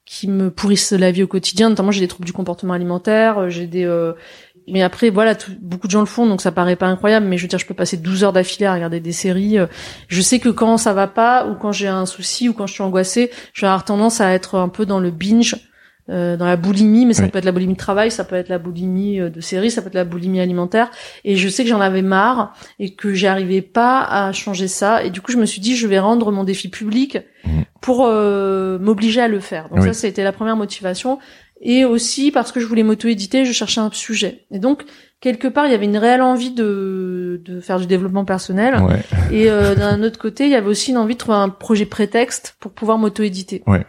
qui 0.07 0.27
me 0.27 0.51
pourrissent 0.51 0.91
la 0.91 1.13
vie 1.13 1.23
au 1.23 1.29
quotidien. 1.29 1.69
Notamment 1.69 1.93
j'ai 1.93 2.01
des 2.01 2.09
troubles 2.09 2.27
du 2.27 2.33
comportement 2.33 2.73
alimentaire 2.73 3.51
j'ai 3.51 3.67
des 3.67 3.87
mais 4.71 4.83
après 4.83 5.11
voilà 5.11 5.35
beaucoup 5.61 5.87
de 5.87 5.93
gens 5.93 6.00
le 6.00 6.07
font 6.07 6.27
donc 6.27 6.41
ça 6.41 6.53
paraît 6.53 6.77
pas 6.77 6.87
incroyable 6.87 7.27
mais 7.27 7.37
je 7.37 7.43
veux 7.43 7.49
dire 7.49 7.59
je 7.59 7.67
peux 7.67 7.75
passer 7.75 7.97
12 7.97 8.25
heures 8.25 8.33
d'affilée 8.33 8.67
à 8.67 8.75
regarder 8.75 9.00
des 9.00 9.12
séries 9.12 9.59
euh, 9.59 9.67
je 10.09 10.21
sais 10.21 10.39
que 10.39 10.49
quand 10.49 10.77
ça 10.77 10.93
va 10.93 11.07
pas 11.07 11.47
ou 11.47 11.55
quand 11.55 11.73
j'ai 11.73 11.89
un 11.89 12.07
souci 12.07 12.49
ou 12.49 12.53
quand 12.53 12.67
je 12.67 12.75
suis 12.75 12.83
angoissée 12.83 13.31
je 13.53 13.62
vais 13.62 13.67
avoir 13.67 13.85
tendance 13.85 14.21
à 14.21 14.33
être 14.33 14.59
un 14.59 14.69
peu 14.69 14.87
dans 14.87 15.00
le 15.00 15.11
binge 15.11 15.57
euh, 16.09 16.37
dans 16.37 16.47
la 16.47 16.57
boulimie 16.57 17.07
mais 17.07 17.12
ça 17.12 17.29
peut 17.29 17.39
être 17.39 17.45
la 17.45 17.53
boulimie 17.53 17.75
de 17.75 17.79
travail 17.79 18.11
ça 18.11 18.25
peut 18.25 18.37
être 18.37 18.49
la 18.49 18.59
boulimie 18.59 19.21
euh, 19.21 19.31
de 19.31 19.41
série 19.41 19.71
ça 19.71 19.83
peut 19.83 19.89
être 19.89 19.95
la 19.95 20.05
boulimie 20.05 20.41
alimentaire 20.41 20.91
et 21.25 21.37
je 21.37 21.49
sais 21.49 21.62
que 21.62 21.69
j'en 21.69 21.81
avais 21.81 22.03
marre 22.03 22.55
et 22.79 22.95
que 22.95 23.12
j'arrivais 23.12 23.62
pas 23.62 24.03
à 24.03 24.33
changer 24.33 24.69
ça 24.69 25.05
et 25.05 25.11
du 25.11 25.21
coup 25.21 25.33
je 25.33 25.37
me 25.37 25.47
suis 25.47 25.61
dit 25.61 25.77
je 25.77 25.87
vais 25.87 25.99
rendre 25.99 26.33
mon 26.33 26.45
défi 26.45 26.69
public 26.69 27.19
mmh. 27.45 27.61
pour 27.81 28.07
m'obliger 28.07 29.21
à 29.21 29.29
le 29.29 29.41
faire. 29.41 29.69
Donc 29.69 29.83
ça 29.83 29.93
ça 29.93 30.07
a 30.07 30.11
été 30.11 30.23
la 30.25 30.33
première 30.33 30.57
motivation 30.57 31.19
et 31.61 31.85
aussi 31.85 32.31
parce 32.31 32.52
que 32.52 32.61
je 32.61 32.67
voulais 32.67 32.83
m'auto-éditer, 32.83 33.45
je 33.45 33.52
cherchais 33.52 33.81
un 33.81 33.90
sujet. 33.93 34.47
Et 34.50 34.59
donc 34.59 34.85
quelque 35.21 35.49
part, 35.49 35.67
il 35.67 35.73
y 35.73 35.75
avait 35.75 35.85
une 35.85 35.99
réelle 35.99 36.23
envie 36.23 36.50
de, 36.50 37.40
de 37.45 37.61
faire 37.61 37.79
du 37.79 37.87
développement 37.87 38.25
personnel. 38.25 38.81
Ouais. 38.83 39.02
Et 39.31 39.50
euh, 39.50 39.75
d'un 39.75 40.02
autre 40.02 40.19
côté, 40.19 40.45
il 40.45 40.50
y 40.50 40.55
avait 40.55 40.69
aussi 40.69 40.90
une 40.90 40.97
envie 40.97 41.14
de 41.14 41.19
trouver 41.19 41.39
un 41.39 41.50
projet 41.50 41.87
prétexte 41.87 42.56
pour 42.61 42.73
pouvoir 42.73 42.99
m'auto-éditer. 42.99 43.63
Ouais. 43.67 43.85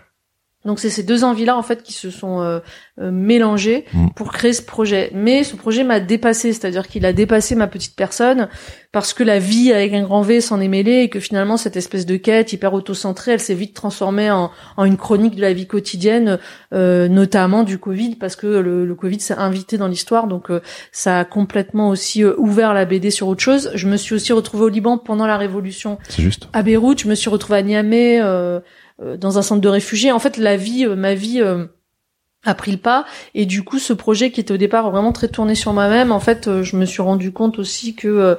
Donc 0.63 0.79
c'est 0.79 0.91
ces 0.91 1.01
deux 1.01 1.23
envies-là 1.23 1.57
en 1.57 1.63
fait 1.63 1.81
qui 1.81 1.93
se 1.93 2.11
sont 2.11 2.41
euh, 2.41 2.59
euh, 2.99 3.09
mélangées 3.11 3.85
mm. 3.93 4.09
pour 4.15 4.31
créer 4.31 4.53
ce 4.53 4.61
projet. 4.61 5.09
Mais 5.13 5.43
ce 5.43 5.55
projet 5.55 5.83
m'a 5.83 5.99
dépassé, 5.99 6.53
c'est-à-dire 6.53 6.87
qu'il 6.87 7.05
a 7.05 7.13
dépassé 7.13 7.55
ma 7.55 7.67
petite 7.67 7.95
personne 7.95 8.47
parce 8.91 9.13
que 9.13 9.23
la 9.23 9.39
vie 9.39 9.73
avec 9.73 9.93
un 9.93 10.03
grand 10.03 10.21
V 10.21 10.39
s'en 10.39 10.61
est 10.61 10.67
mêlée 10.67 11.01
et 11.01 11.09
que 11.09 11.19
finalement 11.19 11.57
cette 11.57 11.77
espèce 11.77 12.05
de 12.05 12.15
quête 12.15 12.53
hyper 12.53 12.73
auto-centrée, 12.73 13.31
elle 13.31 13.39
s'est 13.39 13.55
vite 13.55 13.73
transformée 13.73 14.29
en, 14.29 14.51
en, 14.77 14.85
une 14.85 14.97
chronique 14.97 15.35
de 15.35 15.41
la 15.41 15.53
vie 15.53 15.65
quotidienne, 15.65 16.37
euh, 16.73 17.07
notamment 17.07 17.63
du 17.63 17.79
Covid 17.79 18.15
parce 18.15 18.35
que 18.35 18.45
le, 18.45 18.85
le 18.85 18.95
Covid 18.95 19.19
s'est 19.19 19.33
invité 19.33 19.79
dans 19.79 19.87
l'histoire, 19.87 20.27
donc 20.27 20.49
ça 20.91 21.19
a 21.19 21.25
complètement 21.25 21.89
aussi 21.89 22.23
ouvert 22.23 22.75
la 22.75 22.85
BD 22.85 23.09
sur 23.09 23.27
autre 23.27 23.41
chose. 23.41 23.71
Je 23.73 23.87
me 23.87 23.97
suis 23.97 24.13
aussi 24.13 24.31
retrouvée 24.31 24.65
au 24.65 24.69
Liban 24.69 24.99
pendant 24.99 25.25
la 25.25 25.37
révolution. 25.37 25.97
C'est 26.09 26.21
juste. 26.21 26.49
À 26.53 26.61
Beyrouth, 26.61 27.01
je 27.01 27.07
me 27.07 27.15
suis 27.15 27.29
retrouvée 27.31 27.59
à 27.59 27.63
Niamey. 27.63 28.21
Euh, 29.01 29.17
dans 29.17 29.37
un 29.37 29.41
centre 29.41 29.61
de 29.61 29.69
réfugiés. 29.69 30.11
En 30.11 30.19
fait, 30.19 30.37
la 30.37 30.57
vie, 30.57 30.85
euh, 30.85 30.95
ma 30.95 31.13
vie 31.13 31.41
euh, 31.41 31.65
a 32.43 32.55
pris 32.55 32.71
le 32.71 32.77
pas 32.77 33.05
et 33.35 33.45
du 33.45 33.63
coup 33.63 33.77
ce 33.77 33.93
projet 33.93 34.31
qui 34.31 34.39
était 34.39 34.53
au 34.53 34.57
départ 34.57 34.89
vraiment 34.89 35.11
très 35.11 35.27
tourné 35.27 35.53
sur 35.53 35.73
moi-même 35.73 36.11
en 36.11 36.19
fait 36.19 36.63
je 36.63 36.75
me 36.75 36.85
suis 36.85 37.03
rendu 37.03 37.31
compte 37.31 37.59
aussi 37.59 37.93
que 37.93 38.35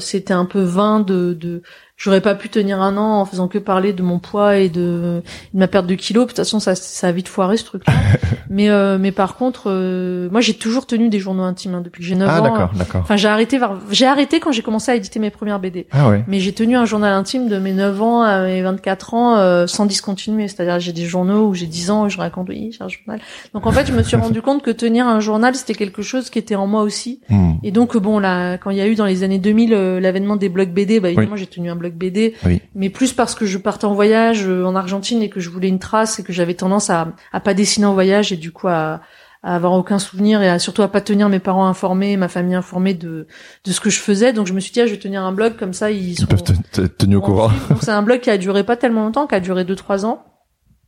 c'était 0.00 0.32
un 0.32 0.46
peu 0.46 0.62
vain 0.62 1.00
de, 1.00 1.34
de 1.34 1.60
j'aurais 1.96 2.20
pas 2.20 2.34
pu 2.34 2.48
tenir 2.48 2.80
un 2.82 2.96
an 2.96 3.20
en 3.20 3.24
faisant 3.24 3.48
que 3.48 3.58
parler 3.58 3.92
de 3.92 4.02
mon 4.02 4.18
poids 4.18 4.56
et 4.56 4.68
de, 4.68 5.22
de 5.52 5.58
ma 5.58 5.68
perte 5.68 5.86
de 5.86 5.94
kilos. 5.94 6.24
De 6.24 6.28
toute 6.28 6.36
façon, 6.36 6.58
ça, 6.58 6.74
ça 6.74 7.08
a 7.08 7.12
vite 7.12 7.28
foiré 7.28 7.56
ce 7.56 7.64
truc-là. 7.64 7.92
mais, 8.50 8.68
euh, 8.68 8.98
mais 8.98 9.12
par 9.12 9.36
contre, 9.36 9.64
euh, 9.66 10.28
moi, 10.30 10.40
j'ai 10.40 10.54
toujours 10.54 10.86
tenu 10.86 11.08
des 11.08 11.20
journaux 11.20 11.44
intimes 11.44 11.74
hein, 11.74 11.80
depuis 11.82 12.02
que 12.02 12.06
j'ai 12.06 12.16
9 12.16 12.28
ah, 12.30 12.40
ans. 12.40 12.42
d'accord, 12.42 12.70
d'accord. 12.74 13.00
Enfin, 13.02 13.16
j'ai 13.16 13.28
arrêté, 13.28 13.60
j'ai 13.90 14.06
arrêté 14.06 14.40
quand 14.40 14.52
j'ai 14.52 14.62
commencé 14.62 14.90
à 14.90 14.96
éditer 14.96 15.20
mes 15.20 15.30
premières 15.30 15.60
BD. 15.60 15.86
Ah 15.92 16.08
ouais. 16.10 16.24
Mais 16.26 16.40
j'ai 16.40 16.52
tenu 16.52 16.76
un 16.76 16.84
journal 16.84 17.12
intime 17.12 17.48
de 17.48 17.58
mes 17.58 17.72
9 17.72 18.02
ans 18.02 18.22
à 18.22 18.42
mes 18.42 18.62
24 18.62 19.14
ans 19.14 19.36
euh, 19.36 19.66
sans 19.66 19.86
discontinuer. 19.86 20.48
C'est-à-dire, 20.48 20.80
j'ai 20.80 20.92
des 20.92 21.06
journaux 21.06 21.48
où 21.48 21.54
j'ai 21.54 21.66
10 21.66 21.90
ans 21.90 22.04
où 22.06 22.08
je 22.08 22.18
raconte 22.18 22.48
oui, 22.48 22.72
j'ai 22.76 22.84
un 22.84 22.88
journal. 22.88 23.20
Donc 23.54 23.66
en 23.66 23.72
fait, 23.72 23.86
je 23.86 23.92
me 23.92 24.02
suis 24.02 24.16
rendu 24.24 24.42
compte 24.42 24.62
que 24.62 24.70
tenir 24.72 25.06
un 25.06 25.20
journal, 25.20 25.54
c'était 25.54 25.74
quelque 25.74 26.02
chose 26.02 26.28
qui 26.28 26.40
était 26.40 26.56
en 26.56 26.66
moi 26.66 26.82
aussi. 26.82 27.20
Hmm. 27.28 27.52
Et 27.62 27.70
donc 27.70 27.96
bon, 27.96 28.18
là, 28.18 28.58
quand 28.58 28.70
il 28.70 28.78
y 28.78 28.80
a 28.80 28.88
eu 28.88 28.96
dans 28.96 29.06
les 29.06 29.22
années 29.22 29.38
2000 29.38 29.70
l'avènement 30.00 30.36
des 30.36 30.48
blogs 30.48 30.72
BD, 30.72 30.98
bah 30.98 31.10
évidemment, 31.10 31.36
j'ai 31.36 31.46
tenu 31.46 31.70
un 31.70 31.76
blog 31.76 31.83
BD. 31.92 32.34
Oui 32.46 32.60
mais 32.74 32.90
plus 32.90 33.12
parce 33.12 33.34
que 33.34 33.46
je 33.46 33.58
partais 33.58 33.84
en 33.84 33.94
voyage 33.94 34.46
euh, 34.46 34.64
en 34.64 34.74
Argentine 34.74 35.22
et 35.22 35.28
que 35.28 35.40
je 35.40 35.48
voulais 35.50 35.68
une 35.68 35.78
trace 35.78 36.18
et 36.18 36.24
que 36.24 36.32
j'avais 36.32 36.54
tendance 36.54 36.90
à, 36.90 37.12
à 37.32 37.40
pas 37.40 37.54
dessiner 37.54 37.86
en 37.86 37.94
voyage 37.94 38.32
et 38.32 38.36
du 38.36 38.50
coup 38.50 38.68
à, 38.68 39.00
à 39.42 39.54
avoir 39.54 39.72
aucun 39.72 39.98
souvenir 39.98 40.42
et 40.42 40.48
à, 40.48 40.58
surtout 40.58 40.82
à 40.82 40.88
pas 40.88 41.00
tenir 41.00 41.28
mes 41.28 41.38
parents 41.38 41.66
informés, 41.66 42.16
ma 42.16 42.28
famille 42.28 42.54
informée 42.54 42.94
de 42.94 43.26
de 43.64 43.70
ce 43.72 43.80
que 43.80 43.90
je 43.90 44.00
faisais. 44.00 44.32
Donc 44.32 44.46
je 44.46 44.52
me 44.52 44.60
suis 44.60 44.72
dit 44.72 44.80
ah, 44.80 44.86
je 44.86 44.92
vais 44.92 44.98
tenir 44.98 45.22
un 45.22 45.32
blog 45.32 45.56
comme 45.56 45.72
ça 45.72 45.90
ils, 45.90 46.18
ils 46.18 46.26
peuvent 46.26 46.42
être 46.48 46.96
tenus 46.96 47.18
au 47.18 47.20
courant. 47.20 47.50
Donc 47.70 47.78
c'est 47.80 47.90
un 47.90 48.02
blog 48.02 48.20
qui 48.20 48.30
a 48.30 48.38
duré 48.38 48.64
pas 48.64 48.76
tellement 48.76 49.04
longtemps, 49.04 49.26
qui 49.26 49.34
a 49.34 49.40
duré 49.40 49.64
deux 49.64 49.76
trois 49.76 50.04
ans. 50.04 50.24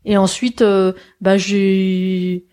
Et 0.05 0.17
ensuite 0.17 0.63
euh, 0.63 0.93
bah 1.21 1.37
j'ai 1.37 2.47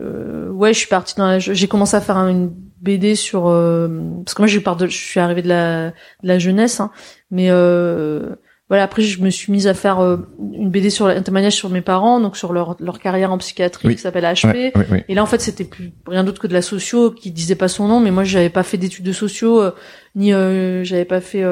euh, 0.00 0.50
ouais 0.50 0.72
je 0.72 0.78
suis 0.78 0.88
partie 0.88 1.14
dans 1.16 1.38
j'ai 1.38 1.68
commencé 1.68 1.96
à 1.96 2.00
faire 2.00 2.16
une 2.16 2.52
BD 2.80 3.14
sur 3.14 3.48
euh, 3.48 3.88
parce 4.24 4.34
que 4.34 4.42
moi 4.42 4.46
je 4.46 4.58
pars 4.58 4.76
de 4.76 4.86
je 4.86 4.96
suis 4.96 5.20
arrivée 5.20 5.42
de 5.42 5.48
la 5.48 5.90
de 5.90 6.28
la 6.28 6.38
jeunesse 6.38 6.80
hein, 6.80 6.90
mais 7.30 7.48
euh, 7.50 8.36
voilà 8.68 8.82
après 8.82 9.02
je 9.02 9.22
me 9.22 9.30
suis 9.30 9.52
mise 9.52 9.66
à 9.66 9.74
faire 9.74 10.00
euh, 10.00 10.16
une 10.52 10.70
BD 10.70 10.90
sur 10.90 11.06
un 11.06 11.22
témoignage 11.22 11.54
sur 11.54 11.70
mes 11.70 11.82
parents 11.82 12.20
donc 12.20 12.36
sur 12.36 12.52
leur 12.52 12.76
leur 12.80 12.98
carrière 12.98 13.32
en 13.32 13.38
psychiatrie 13.38 13.94
qui 13.94 14.00
s'appelle 14.00 14.24
HP 14.24 14.72
et 15.08 15.14
là 15.14 15.22
en 15.22 15.26
fait 15.26 15.40
c'était 15.40 15.64
plus 15.64 15.92
rien 16.06 16.24
d'autre 16.24 16.40
que 16.40 16.46
de 16.46 16.52
la 16.52 16.62
socio 16.62 17.10
qui 17.12 17.30
disait 17.30 17.54
pas 17.54 17.68
son 17.68 17.86
nom 17.86 18.00
mais 18.00 18.10
moi 18.10 18.24
j'avais 18.24 18.50
pas 18.50 18.62
fait 18.64 18.76
d'études 18.76 19.04
de 19.04 19.12
sociaux 19.12 19.60
euh, 19.60 19.70
ni 20.16 20.32
euh, 20.32 20.82
j'avais 20.82 21.04
pas 21.04 21.20
fait 21.20 21.44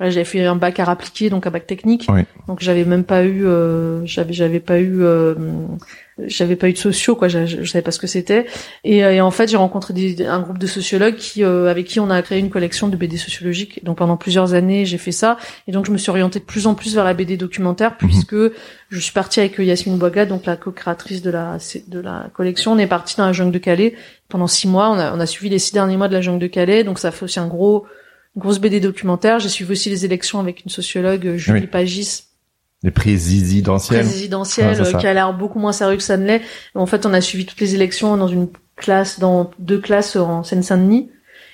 voilà, 0.00 0.10
j'avais 0.10 0.24
fait 0.24 0.42
un 0.46 0.56
bac 0.56 0.80
à 0.80 0.84
appliqué 0.84 1.28
donc 1.28 1.46
un 1.46 1.50
bac 1.50 1.66
technique. 1.66 2.08
Donc 2.48 2.60
j'avais 2.60 2.86
même 2.86 3.04
pas 3.04 3.22
eu 3.22 3.44
j'avais 4.04 4.32
j'avais 4.32 4.60
pas 4.60 4.80
eu 4.80 5.04
j'avais 6.26 6.56
pas 6.56 6.68
eu 6.68 6.72
de 6.72 6.78
sociaux 6.78 7.16
quoi. 7.16 7.28
Je, 7.28 7.44
je, 7.44 7.64
savais 7.64 7.82
pas 7.82 7.90
ce 7.90 7.98
que 7.98 8.06
c'était. 8.06 8.46
Et, 8.82 8.98
et, 8.98 9.20
en 9.20 9.30
fait 9.30 9.48
j'ai 9.48 9.58
rencontré 9.58 9.92
des, 9.92 10.26
un 10.26 10.40
groupe 10.40 10.56
de 10.56 10.66
sociologues 10.66 11.16
qui 11.16 11.44
euh, 11.44 11.70
avec 11.70 11.86
qui 11.86 12.00
on 12.00 12.08
a 12.08 12.22
créé 12.22 12.38
une 12.38 12.48
collection 12.48 12.88
de 12.88 12.96
BD 12.96 13.18
sociologiques. 13.18 13.84
Donc 13.84 13.98
pendant 13.98 14.16
plusieurs 14.16 14.54
années 14.54 14.86
j'ai 14.86 14.96
fait 14.96 15.12
ça. 15.12 15.36
Et 15.66 15.72
donc 15.72 15.84
je 15.84 15.90
me 15.90 15.98
suis 15.98 16.10
orientée 16.10 16.38
de 16.38 16.44
plus 16.44 16.66
en 16.66 16.74
plus 16.74 16.94
vers 16.94 17.04
la 17.04 17.12
BD 17.14 17.36
documentaire 17.36 17.90
mhm. 17.90 17.96
puisque 17.98 18.36
je 18.88 18.98
suis 18.98 19.12
partie 19.12 19.40
avec 19.40 19.58
Yasmine 19.58 19.98
Boiga 19.98 20.24
donc 20.24 20.46
la 20.46 20.56
co-créatrice 20.56 21.20
de 21.20 21.30
la 21.30 21.58
de 21.88 22.00
la 22.00 22.30
collection. 22.32 22.72
On 22.72 22.78
est 22.78 22.86
parti 22.86 23.16
dans 23.16 23.26
la 23.26 23.32
jungle 23.32 23.52
de 23.52 23.58
Calais 23.58 23.94
pendant 24.30 24.46
six 24.46 24.66
mois. 24.66 24.90
On 24.90 24.98
a, 24.98 25.14
on 25.14 25.20
a 25.20 25.26
suivi 25.26 25.50
les 25.50 25.58
six 25.58 25.74
derniers 25.74 25.96
mois 25.96 26.08
de 26.08 26.14
la 26.14 26.20
jungle 26.20 26.40
de 26.40 26.46
Calais. 26.46 26.84
Donc 26.84 26.98
ça 26.98 27.10
fait 27.10 27.24
aussi 27.24 27.38
un 27.38 27.48
gros 27.48 27.86
une 28.36 28.42
grosse 28.42 28.58
BD 28.58 28.80
documentaire. 28.80 29.38
J'ai 29.38 29.48
suivi 29.48 29.72
aussi 29.72 29.90
les 29.90 30.04
élections 30.04 30.40
avec 30.40 30.64
une 30.64 30.70
sociologue 30.70 31.36
Julie 31.36 31.66
Pagis. 31.66 32.24
Des 32.82 32.90
présidentielles, 32.90 34.06
présidentielles, 34.06 34.96
qui 34.98 35.06
a 35.06 35.12
l'air 35.12 35.34
beaucoup 35.34 35.58
moins 35.58 35.72
sérieux 35.72 35.98
que 35.98 36.02
ça 36.02 36.16
ne 36.16 36.26
l'est. 36.26 36.40
En 36.74 36.86
fait, 36.86 37.04
on 37.04 37.12
a 37.12 37.20
suivi 37.20 37.44
toutes 37.44 37.60
les 37.60 37.74
élections 37.74 38.16
dans 38.16 38.28
une 38.28 38.48
classe, 38.74 39.18
dans 39.18 39.50
deux 39.58 39.78
classes 39.78 40.16
en 40.16 40.42
Seine-Saint-Denis. 40.42 41.10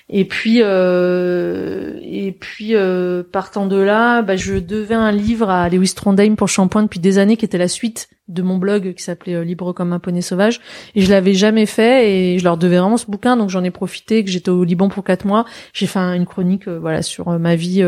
Et 0.08 0.24
puis, 0.24 0.60
euh, 0.62 1.98
et 2.00 2.30
puis 2.30 2.76
euh, 2.76 3.24
partant 3.24 3.66
de 3.66 3.76
là, 3.76 4.22
bah, 4.22 4.36
je 4.36 4.54
devais 4.54 4.94
un 4.94 5.10
livre 5.10 5.50
à 5.50 5.68
Lewis 5.68 5.94
Trondheim 5.96 6.36
pour 6.36 6.48
Shampoing 6.48 6.84
depuis 6.84 7.00
des 7.00 7.18
années, 7.18 7.36
qui 7.36 7.44
était 7.44 7.58
la 7.58 7.66
suite 7.66 8.08
de 8.28 8.42
mon 8.42 8.56
blog 8.56 8.94
qui 8.94 9.02
s'appelait 9.02 9.34
euh, 9.34 9.44
Libre 9.44 9.72
comme 9.72 9.92
un 9.92 9.98
poney 9.98 10.22
sauvage. 10.22 10.60
Et 10.94 11.00
je 11.00 11.10
l'avais 11.10 11.34
jamais 11.34 11.66
fait 11.66 12.10
et 12.10 12.38
je 12.38 12.44
leur 12.44 12.56
devais 12.56 12.78
vraiment 12.78 12.98
ce 12.98 13.06
bouquin, 13.06 13.36
donc 13.36 13.50
j'en 13.50 13.64
ai 13.64 13.72
profité. 13.72 14.24
Que 14.24 14.30
j'étais 14.30 14.50
au 14.50 14.62
Liban 14.62 14.88
pour 14.88 15.02
quatre 15.02 15.24
mois, 15.24 15.44
j'ai 15.72 15.86
fait 15.86 15.98
une 15.98 16.26
chronique, 16.26 16.68
voilà, 16.68 17.02
sur 17.02 17.38
ma 17.40 17.56
vie 17.56 17.82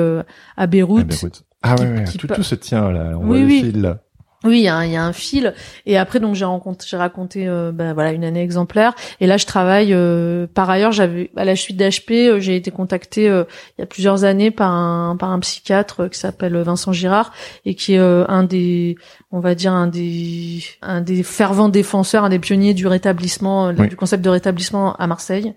à 0.56 0.66
Beyrouth. 0.66 1.02
À 1.02 1.04
Beyrouth. 1.04 1.44
Ah 1.62 1.74
ouais, 1.76 1.86
ouais. 1.86 2.04
Tout, 2.18 2.26
tout, 2.26 2.42
se 2.42 2.54
tient 2.54 2.90
là. 2.90 3.12
On 3.16 3.28
oui, 3.28 3.60
voit 3.60 3.68
oui. 3.68 3.72
là. 3.72 4.00
Oui, 4.44 4.58
il 4.58 4.62
y, 4.62 4.68
a 4.68 4.76
un, 4.76 5.12
fil. 5.12 5.52
Et 5.84 5.98
après, 5.98 6.20
donc 6.20 6.36
j'ai 6.36 6.44
rencontré, 6.44 6.86
j'ai 6.88 6.96
raconté, 6.96 7.48
bah, 7.74 7.92
voilà, 7.92 8.12
une 8.12 8.24
année 8.24 8.42
exemplaire. 8.42 8.94
Et 9.20 9.26
là, 9.26 9.36
je 9.36 9.46
travaille. 9.46 9.92
Euh, 9.92 10.46
par 10.46 10.70
ailleurs, 10.70 10.92
j'avais 10.92 11.30
à 11.36 11.44
la 11.44 11.56
suite 11.56 11.76
d'HP, 11.76 12.10
euh, 12.10 12.38
j'ai 12.38 12.54
été 12.54 12.70
contactée 12.70 13.24
il 13.24 13.80
y 13.80 13.82
a 13.82 13.86
plusieurs 13.86 14.22
années 14.22 14.52
par 14.52 14.70
un 14.70 15.16
par 15.16 15.30
un 15.30 15.40
psychiatre 15.40 16.08
qui 16.08 16.18
s'appelle 16.18 16.56
Vincent 16.58 16.92
Girard 16.92 17.32
et 17.64 17.74
qui 17.74 17.94
est 17.94 17.98
un 17.98 18.44
des, 18.44 18.96
on 19.30 19.40
va 19.40 19.54
dire 19.54 19.72
un 19.72 19.88
des 19.88 20.62
un 20.80 21.02
des 21.02 21.22
fervents 21.22 21.68
défenseurs, 21.68 22.24
un 22.24 22.30
des 22.30 22.38
pionniers 22.38 22.72
du 22.72 22.86
rétablissement, 22.86 23.74
du 23.74 23.94
concept 23.94 24.24
de 24.24 24.30
rétablissement 24.30 24.94
à 24.96 25.06
Marseille. 25.06 25.54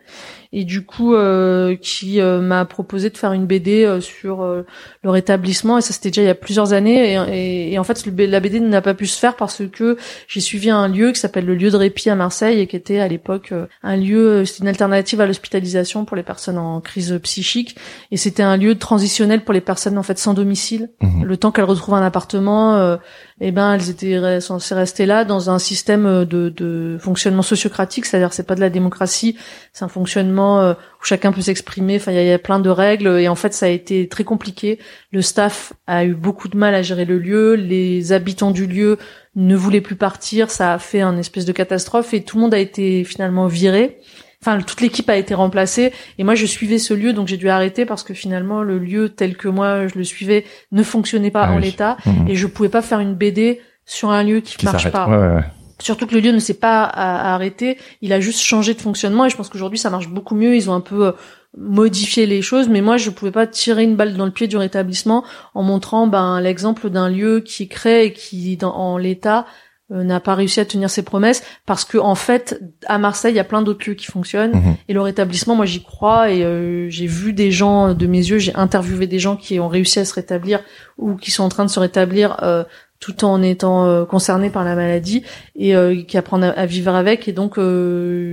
Et 0.53 0.65
du 0.65 0.86
coup 0.86 1.15
euh, 1.15 1.77
qui 1.77 2.19
euh, 2.19 2.41
m'a 2.41 2.65
proposé 2.65 3.10
de 3.10 3.17
faire 3.17 3.31
une 3.31 3.45
BD 3.45 3.86
euh, 3.86 4.01
sur 4.01 4.43
le 4.43 5.10
rétablissement. 5.10 5.77
Et 5.77 5.81
ça 5.81 5.93
c'était 5.93 6.10
déjà 6.10 6.23
il 6.23 6.25
y 6.25 6.29
a 6.29 6.36
plusieurs 6.36 6.73
années. 6.73 7.13
Et, 7.29 7.71
et, 7.71 7.79
en 7.79 7.86
fait 7.86 8.05
la 8.05 8.39
BD 8.41 8.60
n'a 8.60 8.81
pas 8.81 8.93
pu 8.93 9.07
se 9.07 9.17
faire 9.17 9.38
parce 9.38 9.62
que 9.71 9.97
j'ai 10.27 10.41
suivi 10.41 10.69
un 10.69 10.89
lieu 10.89 11.13
qui 11.13 11.21
s'appelle 11.21 11.45
le 11.45 11.55
lieu 11.55 11.71
de 11.71 11.77
répit 11.77 12.10
à 12.10 12.15
Marseille 12.15 12.60
et 12.60 12.67
qui 12.67 12.75
était 12.75 12.99
à 12.99 13.07
l'époque 13.07 13.53
un 13.84 13.95
lieu 13.95 14.43
c'est 14.43 14.60
une 14.60 14.67
alternative 14.67 15.21
à 15.21 15.25
l'hospitalisation 15.25 16.03
pour 16.03 16.17
les 16.17 16.23
personnes 16.23 16.57
en 16.57 16.81
crise 16.81 17.17
psychique. 17.23 17.77
Et 18.12 18.17
c'était 18.17 18.43
un 18.43 18.57
lieu 18.57 18.77
transitionnel 18.77 19.45
pour 19.45 19.53
les 19.53 19.62
personnes 19.62 19.97
en 19.97 20.03
fait 20.03 20.19
sans 20.19 20.34
domicile. 20.34 20.89
Mmh. 20.99 21.23
le 21.23 21.38
temps 21.38 21.51
qu'elles 21.51 21.63
retrouvent 21.63 21.95
un 21.95 22.05
appartement 22.05 22.97
eh 23.43 23.51
ben 23.51 23.73
elles 23.73 23.89
étaient 23.89 24.39
censées 24.39 24.75
rester 24.75 25.08
là 25.08 25.25
dans 25.25 25.49
un 25.49 25.58
système 25.58 26.25
de, 26.25 26.49
de 26.49 26.97
fonctionnement 26.99 27.41
sociocratique, 27.41 28.06
c'est-à-dire 28.06 28.34
c'est 28.34 28.45
pas 28.45 28.54
de 28.54 28.60
la 28.60 28.69
démocratie, 28.69 29.36
c'est 29.73 29.84
un 29.84 29.88
fonctionnement 29.88 30.62
euh, 30.62 30.73
où 30.73 31.06
chacun 31.06 31.32
peut 31.32 31.41
s'exprimer. 31.41 31.95
Enfin, 31.95 32.12
il 32.12 32.23
y, 32.23 32.32
a 32.32 32.38
plein 32.38 32.60
de 32.60 32.69
règles 32.69 33.08
et 33.19 33.27
en 33.27 33.34
fait 33.34 33.54
ça 33.56 33.65
a 33.65 33.69
été 33.69 34.08
très 34.08 34.23
compliqué. 34.23 34.77
Le 35.12 35.23
staff 35.23 35.73
a 35.88 36.06
eu 36.06 36.13
beaucoup 36.13 36.49
de 36.49 36.58
mal 36.58 36.75
à 36.75 36.84
gérer 36.84 37.06
le 37.06 37.17
lieu, 37.17 37.56
les 37.56 38.13
habitants 38.13 38.51
du 38.51 38.67
lieu 38.67 38.99
ne 39.36 39.56
voulaient 39.56 39.82
plus 39.82 39.95
partir, 39.95 40.51
ça 40.51 40.73
a 40.73 40.77
fait 40.77 41.01
un 41.01 41.17
espèce 41.17 41.45
de 41.45 41.51
catastrophe 41.51 42.13
et 42.13 42.23
tout 42.23 42.38
le 42.38 42.43
monde 42.43 42.54
a 42.54 42.60
été 42.60 43.04
finalement 43.04 43.47
viré 43.47 43.97
enfin 44.41 44.60
toute 44.62 44.82
l'équipe 44.82 45.10
a 45.10 45.15
été 45.15 45.34
remplacée. 45.34 45.93
Et 46.17 46.23
moi 46.23 46.36
je 46.36 46.45
suivais 46.45 46.77
ce 46.77 46.93
lieu 46.93 47.13
donc 47.13 47.27
j'ai 47.27 47.38
dû 47.38 47.49
arrêter 47.49 47.86
parce 47.86 48.04
que 48.04 48.13
finalement 48.13 48.63
le 48.63 48.80
lieu 48.80 49.10
tel 49.10 49.38
que 49.38 49.47
moi 49.47 49.88
je 49.88 49.97
le 49.97 50.04
suivais 50.04 50.45
ne 50.71 50.84
fonctionnait 50.84 51.32
pas 51.32 51.45
ah 51.45 51.54
en 51.54 51.58
l'état. 51.58 51.97
Mhm. 52.06 52.27
et 52.27 52.36
je 52.36 52.47
pouvais 52.47 52.69
pas 52.69 52.82
faire 52.82 52.99
une 52.99 53.15
BD 53.15 53.62
sur 53.86 54.10
un 54.10 54.23
lieu 54.23 54.39
qui, 54.39 54.63
marche 54.63 54.89
pas. 54.89 55.43
Surtout 55.80 56.06
que 56.06 56.13
le 56.13 56.19
lieu 56.19 56.32
ne 56.32 56.39
s'est 56.39 56.54
pas 56.54 56.84
arrêté, 56.84 57.77
il 58.01 58.13
a 58.13 58.19
juste 58.19 58.39
changé 58.39 58.75
de 58.75 58.82
fonctionnement. 58.82 59.25
Et 59.25 59.30
je 59.30 59.36
pense 59.36 59.49
qu'aujourd'hui 59.49 59.80
ça 59.80 59.89
marche 59.89 60.10
beaucoup 60.10 60.36
mieux. 60.36 60.56
Ils 60.56 60.69
ont 60.69 60.73
un 60.73 60.82
peu 60.82 61.08
euh, 61.08 61.12
modifié 61.58 62.27
les 62.27 62.41
choses, 62.41 62.69
mais 62.69 62.82
moi 62.82 62.97
je 62.97 63.10
pouvais 63.10 63.32
pas 63.32 63.47
tirer 63.47 63.84
une 63.84 63.95
balle 63.95 64.15
dans 64.15 64.25
le 64.25 64.32
pied 64.32 64.47
du 64.47 64.58
rétablissement 64.58 65.23
en 65.56 65.63
montrant 65.63 66.08
ben 66.08 66.39
l'exemple 66.39 66.89
d'un 66.89 67.10
lieu 67.10 67.39
qui 67.39 67.67
crée 67.67 68.06
et 68.06 68.13
qui 68.13 68.58
dans, 68.58 68.73
en 68.73 68.97
l'état 68.97 69.39
euh, 69.39 69.43
n'a 69.91 70.19
pas 70.19 70.36
réussi 70.36 70.60
à 70.60 70.65
tenir 70.65 70.89
ses 70.89 71.04
promesses 71.04 71.43
parce 71.65 71.84
que 71.84 71.97
en 71.97 72.15
fait 72.15 72.60
à 72.86 72.97
Marseille 72.97 73.34
il 73.34 73.38
y 73.38 73.41
a 73.41 73.43
plein 73.43 73.62
d'autres 73.62 73.88
lieux 73.88 73.95
qui 73.95 74.06
fonctionnent. 74.06 74.54
Mhm. 74.54 74.75
et 74.88 74.93
le 74.93 75.01
rétablissement 75.01 75.56
moi 75.56 75.65
j'y 75.65 75.84
crois 75.84 76.32
et 76.32 76.43
euh, 76.43 76.89
j'ai 76.89 77.08
vu 77.08 77.34
des 77.34 77.51
gens 77.51 77.93
de 77.93 78.08
mes 78.08 78.19
yeux 78.19 78.39
j'ai 78.39 78.56
interviewé 78.56 79.08
des 79.08 79.19
gens 79.19 79.36
qui 79.36 79.60
ont 79.60 79.67
réussi 79.67 79.99
à 79.99 80.06
se 80.06 80.13
rétablir 80.13 80.62
ou 80.97 81.15
qui 81.15 81.32
sont 81.32 81.43
en 81.43 81.49
train 81.49 81.65
de 81.65 81.69
se 81.69 81.80
rétablir 81.80 82.38
euh, 82.43 82.63
tout 82.99 83.25
en 83.25 83.41
étant 83.41 84.06
concernés 84.06 84.51
par 84.51 84.63
la 84.63 84.75
maladie 84.75 85.23
et 85.56 85.73
qui 86.08 86.19
apprennent 86.19 86.43
à, 86.43 86.65
vivre 86.67 86.93
avec. 86.93 87.27
Et 87.27 87.32
donc 87.32 87.58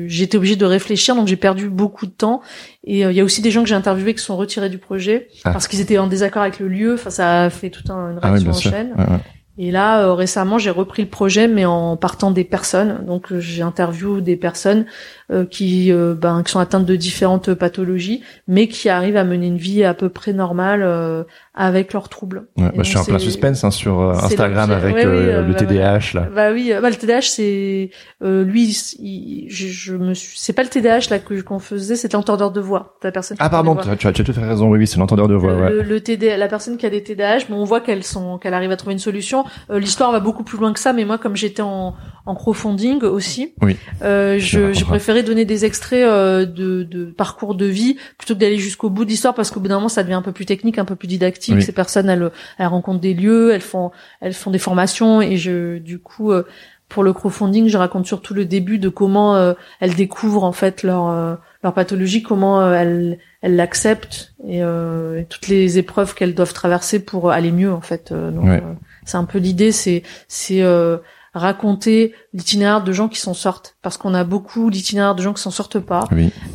j'étais 0.09 0.37
obligée 0.37 0.57
de 0.57 0.67
réfléchir 0.67 1.17
donc 1.17 1.27
j'ai 1.27 1.37
perdu 1.37 1.71
beaucoup 1.71 2.05
de 2.05 2.11
temps. 2.11 2.43
Et 2.85 3.01
il 3.01 3.13
y 3.13 3.21
a 3.21 3.25
aussi 3.25 3.41
des 3.41 3.51
gens 3.51 3.63
que 3.63 3.69
j'ai 3.71 3.75
interviewés 3.75 4.13
qui 4.13 4.23
sont 4.23 4.37
retirés 4.37 4.69
du 4.69 4.77
projet 4.77 5.29
ah. 5.45 5.53
parce 5.53 5.69
qu'ils 5.69 5.81
étaient 5.81 5.97
en 5.97 6.07
désaccord 6.07 6.43
avec 6.43 6.59
le 6.59 6.69
lieu. 6.69 6.93
Enfin 6.93 7.09
ça 7.09 7.45
a 7.45 7.49
fait 7.49 7.71
toute 7.71 7.89
un, 7.89 8.11
une 8.11 8.19
ah 8.21 8.29
réaction 8.29 8.51
en 8.51 8.53
chaîne 8.53 8.95
et 9.61 9.73
là, 9.73 10.03
euh, 10.03 10.15
récemment, 10.15 10.59
j'ai 10.59 10.71
repris 10.71 11.03
le 11.03 11.09
projet, 11.09 11.49
mais 11.49 11.65
en 11.65 11.97
partant 11.97 12.31
des 12.31 12.45
personnes. 12.45 13.05
Donc, 13.07 13.33
euh, 13.33 13.41
j'ai 13.41 13.63
interviewé 13.63 14.21
des 14.21 14.37
personnes 14.37 14.87
euh, 15.33 15.45
qui, 15.45 15.93
ben, 15.93 16.45
qui 16.45 16.53
sont 16.53 16.61
atteintes 16.61 16.87
de 16.87 16.95
différentes 16.95 17.53
pathologies, 17.55 18.23
mais 18.47 18.69
qui 18.69 18.89
arrivent 18.89 19.17
à 19.17 19.25
mener 19.25 19.49
une 19.49 19.59
vie 19.59 19.83
à 19.83 19.95
peu 19.95 20.11
près 20.11 20.33
normale 20.33 21.27
avec 21.55 21.93
leurs 21.93 22.09
troubles. 22.09 22.47
Ouais, 22.57 22.67
bah, 22.69 22.83
je 22.83 22.89
suis 22.89 22.99
en 22.99 23.05
plein 23.05 23.19
suspense 23.19 23.65
hein, 23.65 23.73
sur 23.73 24.01
Instagram 24.01 24.71
avec 24.71 25.05
le 25.05 25.53
TDAH 25.55 26.15
là. 26.15 26.29
Bah 26.33 26.53
oui, 26.53 26.73
bah, 26.81 26.89
le 26.89 26.97
TDAH 26.97 27.23
c'est 27.23 27.91
lui, 28.21 28.73
je, 29.49 29.67
je, 29.67 29.95
me 29.95 30.15
suis, 30.15 30.39
c'est 30.39 30.53
pas 30.53 30.63
le 30.63 30.69
TDAH 30.69 31.11
là 31.11 31.19
que 31.19 31.41
qu'on 31.41 31.59
faisait, 31.59 31.97
c'est 31.97 32.13
l'entendeur 32.13 32.53
de 32.53 32.61
voix. 32.61 32.97
La 33.03 33.11
personne. 33.11 33.37
Ah 33.41 33.51
pardon, 33.51 33.77
tu 33.77 33.89
as, 33.89 33.97
tu 33.97 34.07
as 34.07 34.13
tout 34.13 34.25
à 34.31 34.33
fait 34.33 34.45
raison. 34.45 34.71
Oui, 34.71 34.79
oui, 34.79 34.87
c'est 34.87 34.99
l'entendeur 34.99 35.29
de 35.29 35.35
voix. 35.35 35.53
Le, 35.53 35.79
ouais. 35.79 35.85
le, 35.85 36.01
TD, 36.01 36.37
la 36.37 36.49
personne 36.49 36.77
qui 36.77 36.87
a 36.87 36.91
des 36.91 37.03
TDAH, 37.03 37.47
bon, 37.49 37.57
on 37.57 37.65
voit 37.65 37.81
qu'elles 37.81 38.05
sont, 38.05 38.39
qu'elle 38.39 38.55
arrive 38.55 38.71
à 38.71 38.77
trouver 38.77 38.93
une 38.93 38.99
solution. 38.99 39.45
Euh, 39.71 39.79
l'histoire 39.79 40.13
va 40.13 40.21
beaucoup 40.21 40.45
plus 40.45 40.59
loin 40.59 40.73
que 40.73 40.81
ça, 40.81 40.93
mais 40.93 41.05
moi, 41.05 41.19
comme 41.19 41.37
j'étais 41.37 41.63
en, 41.63 41.95
en 42.29 42.35
crowdfunding 42.35 43.03
aussi, 43.05 43.55
oui. 43.63 43.77
euh, 44.03 44.39
je, 44.39 44.73
j'ai 44.75 44.85
préféré 44.85 45.23
donner 45.23 45.47
des 45.47 45.65
extraits 45.65 46.05
euh, 46.05 46.45
de, 46.45 46.83
de, 46.83 47.07
parcours 47.07 47.55
de 47.55 47.65
vie 47.65 47.97
plutôt 48.19 48.35
que 48.35 48.39
d'aller 48.39 48.59
jusqu'au 48.59 48.91
bout 48.91 49.07
de 49.07 49.11
l'histoire, 49.11 49.35
parce 49.35 49.51
qu'au 49.51 49.61
bout 49.61 49.69
d'un 49.69 49.77
moment, 49.77 49.89
ça 49.89 50.03
devient 50.03 50.15
un 50.15 50.23
peu 50.23 50.33
plus 50.33 50.45
technique, 50.45 50.79
un 50.79 50.85
peu 50.85 50.95
plus 50.95 51.09
didactique. 51.09 51.63
Ces 51.63 51.73
personnes, 51.73 52.11
elles, 52.11 52.31
elles 52.59 52.67
rencontrent 52.67 53.01
des 53.01 53.15
lieux, 53.15 53.53
elles 53.53 53.63
font, 53.63 53.91
elles 54.21 54.35
font 54.35 54.51
des 54.51 54.59
formations, 54.59 55.23
et 55.23 55.39
je, 55.39 55.79
du 55.79 55.99
coup, 55.99 56.33
euh, 56.33 56.43
pour 56.91 57.03
le 57.03 57.15
crowdfunding, 57.15 57.69
je 57.69 57.79
raconte 57.79 58.07
surtout 58.07 58.35
le 58.35 58.45
début 58.45 58.79
de 58.79 58.89
comment 58.89 59.55
elles 59.79 59.95
découvrent 59.95 60.45
en 60.45 60.53
fait 60.53 60.83
leur 60.83 61.39
leur 61.63 61.75
pathologie, 61.75 62.23
comment 62.23 62.73
elles 62.73 63.19
elles 63.43 63.57
l'acceptent 63.57 64.33
et, 64.49 64.61
et, 64.61 65.27
toutes 65.29 65.49
les 65.49 65.77
épreuves 65.77 66.15
qu'elles 66.15 66.35
doivent 66.35 66.55
traverser 66.55 67.05
pour 67.05 67.31
aller 67.31 67.53
mieux 67.53 67.71
en 67.71 67.83
fait. 67.83 68.11
donc, 68.11 68.63
c'est 69.09 69.17
un 69.17 69.25
peu 69.25 69.39
l'idée, 69.39 69.73
c'est 69.73 70.03
c'est 70.29 70.63
euh, 70.63 70.99
raconter 71.35 72.15
l'itinéraire 72.35 72.85
de 72.85 72.93
gens 72.93 73.09
qui 73.09 73.19
s'en 73.19 73.35
sortent, 73.35 73.77
parce 73.83 73.97
qu'on 73.97 74.15
a 74.15 74.25
beaucoup 74.25 74.71
d'itinéraires 74.71 75.15
de 75.15 75.23
gens 75.23 75.33
qui 75.33 75.43
s'en 75.43 75.51
sortent 75.51 75.81
pas. 75.81 76.05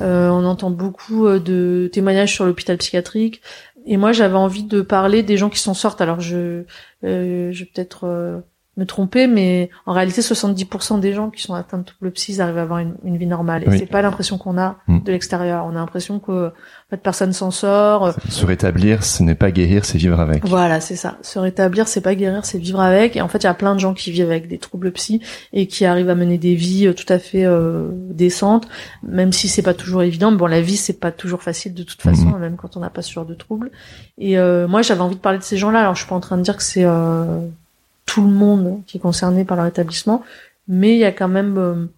Euh, 0.02 0.30
on 0.30 0.46
entend 0.46 0.70
beaucoup 0.70 1.26
euh, 1.26 1.40
de 1.40 1.90
témoignages 1.92 2.34
sur 2.34 2.46
l'hôpital 2.46 2.78
psychiatrique. 2.78 3.42
Et 3.86 3.98
moi, 3.98 4.12
j'avais 4.12 4.38
envie 4.38 4.64
de 4.64 4.82
parler 4.82 5.24
des 5.24 5.36
gens 5.36 5.50
qui 5.50 5.60
s'en 5.60 5.74
sortent. 5.74 6.00
Alors, 6.00 6.22
je, 6.22 6.64
je 7.02 7.60
vais 7.60 7.70
peut-être 7.74 8.44
me 8.78 8.86
tromper, 8.86 9.28
mais 9.28 9.70
en 9.86 9.94
réalité, 9.94 10.22
70% 10.22 11.00
des 11.00 11.14
gens 11.14 11.30
qui 11.30 11.42
sont 11.44 11.54
atteints 11.54 11.80
de 11.80 11.84
troubles 11.84 12.12
psy 12.12 12.40
arrivent 12.42 12.58
à 12.58 12.62
avoir 12.64 12.80
une, 12.80 12.96
une 13.04 13.18
vie 13.18 13.28
normale. 13.28 13.64
Et 13.68 13.78
c'est 13.78 13.86
pas 13.86 14.02
l'impression 14.02 14.38
qu'on 14.38 14.58
a 14.58 14.78
mm. 14.88 15.04
de 15.04 15.12
l'extérieur. 15.12 15.66
On 15.66 15.72
a 15.72 15.74
l'impression 15.74 16.20
que 16.20 16.52
personne 17.02 17.34
s'en 17.34 17.52
sort. 17.52 18.14
Se 18.30 18.46
rétablir, 18.46 19.04
ce 19.04 19.24
n'est 19.24 19.36
pas 19.36 19.52
guérir, 19.52 19.86
c'est 19.86 19.98
vivre 19.98 20.20
avec. 20.20 20.46
Voilà, 20.46 20.80
c'est 20.80 20.96
ça. 20.96 21.18
Se 21.22 21.40
rétablir, 21.40 21.88
c'est 21.88 22.02
pas 22.02 22.16
guérir, 22.16 22.46
c'est 22.46 22.60
vivre 22.60 22.80
avec. 22.80 23.16
Et 23.16 23.22
en 23.22 23.28
fait, 23.28 23.40
il 23.40 23.46
y 23.46 23.50
a 23.50 23.54
plein 23.54 23.74
de 23.74 23.80
gens 23.80 23.94
qui 23.94 24.12
vivent 24.12 24.30
avec 24.30 24.48
des 24.48 24.58
troubles 24.58 24.92
psy 24.92 25.22
et 25.54 25.68
qui 25.68 25.86
arrivent 25.86 26.10
à 26.10 26.16
mener 26.16 26.38
des 26.38 26.56
vies 26.56 26.88
euh, 26.88 26.94
tout 26.94 27.12
à 27.12 27.20
fait 27.20 27.46
euh, 27.46 27.88
décentes, 27.92 28.68
même 29.02 29.32
si 29.32 29.48
c'est 29.48 29.62
pas 29.62 29.74
toujours 29.74 30.04
évident. 30.04 30.32
Bon, 30.32 30.46
la 30.46 30.62
vie, 30.62 30.78
c'est 30.78 31.00
pas 31.00 31.12
toujours 31.12 31.42
facile 31.42 31.74
de 31.74 31.84
toute 31.84 32.02
façon, 32.02 32.30
mm. 32.30 32.40
même 32.40 32.56
quand 32.56 32.78
on 32.78 32.80
n'a 32.80 32.90
pas 32.90 33.02
ce 33.02 33.12
genre 33.12 33.26
de 33.26 33.34
troubles. 33.34 33.72
Et 34.18 34.38
euh, 34.38 34.68
moi, 34.68 34.82
j'avais 34.82 35.02
envie 35.02 35.16
de 35.16 35.22
parler 35.22 35.40
de 35.40 35.44
ces 35.44 35.58
gens-là. 35.58 35.80
Alors, 35.80 35.96
je 35.96 36.02
suis 36.02 36.10
pas 36.10 36.16
en 36.16 36.20
train 36.20 36.38
de 36.38 36.44
dire 36.44 36.58
que 36.58 36.64
c'est 36.64 36.86
euh, 36.86 37.40
tout 38.06 38.22
le 38.22 38.32
monde 38.32 38.82
qui 38.86 38.98
est 38.98 39.00
concerné 39.00 39.46
par 39.46 39.58
leur 39.58 39.66
établissement, 39.66 40.24
mais 40.68 40.94
il 40.94 41.00
y 41.00 41.06
a 41.06 41.12
quand 41.12 41.28
même 41.28 41.90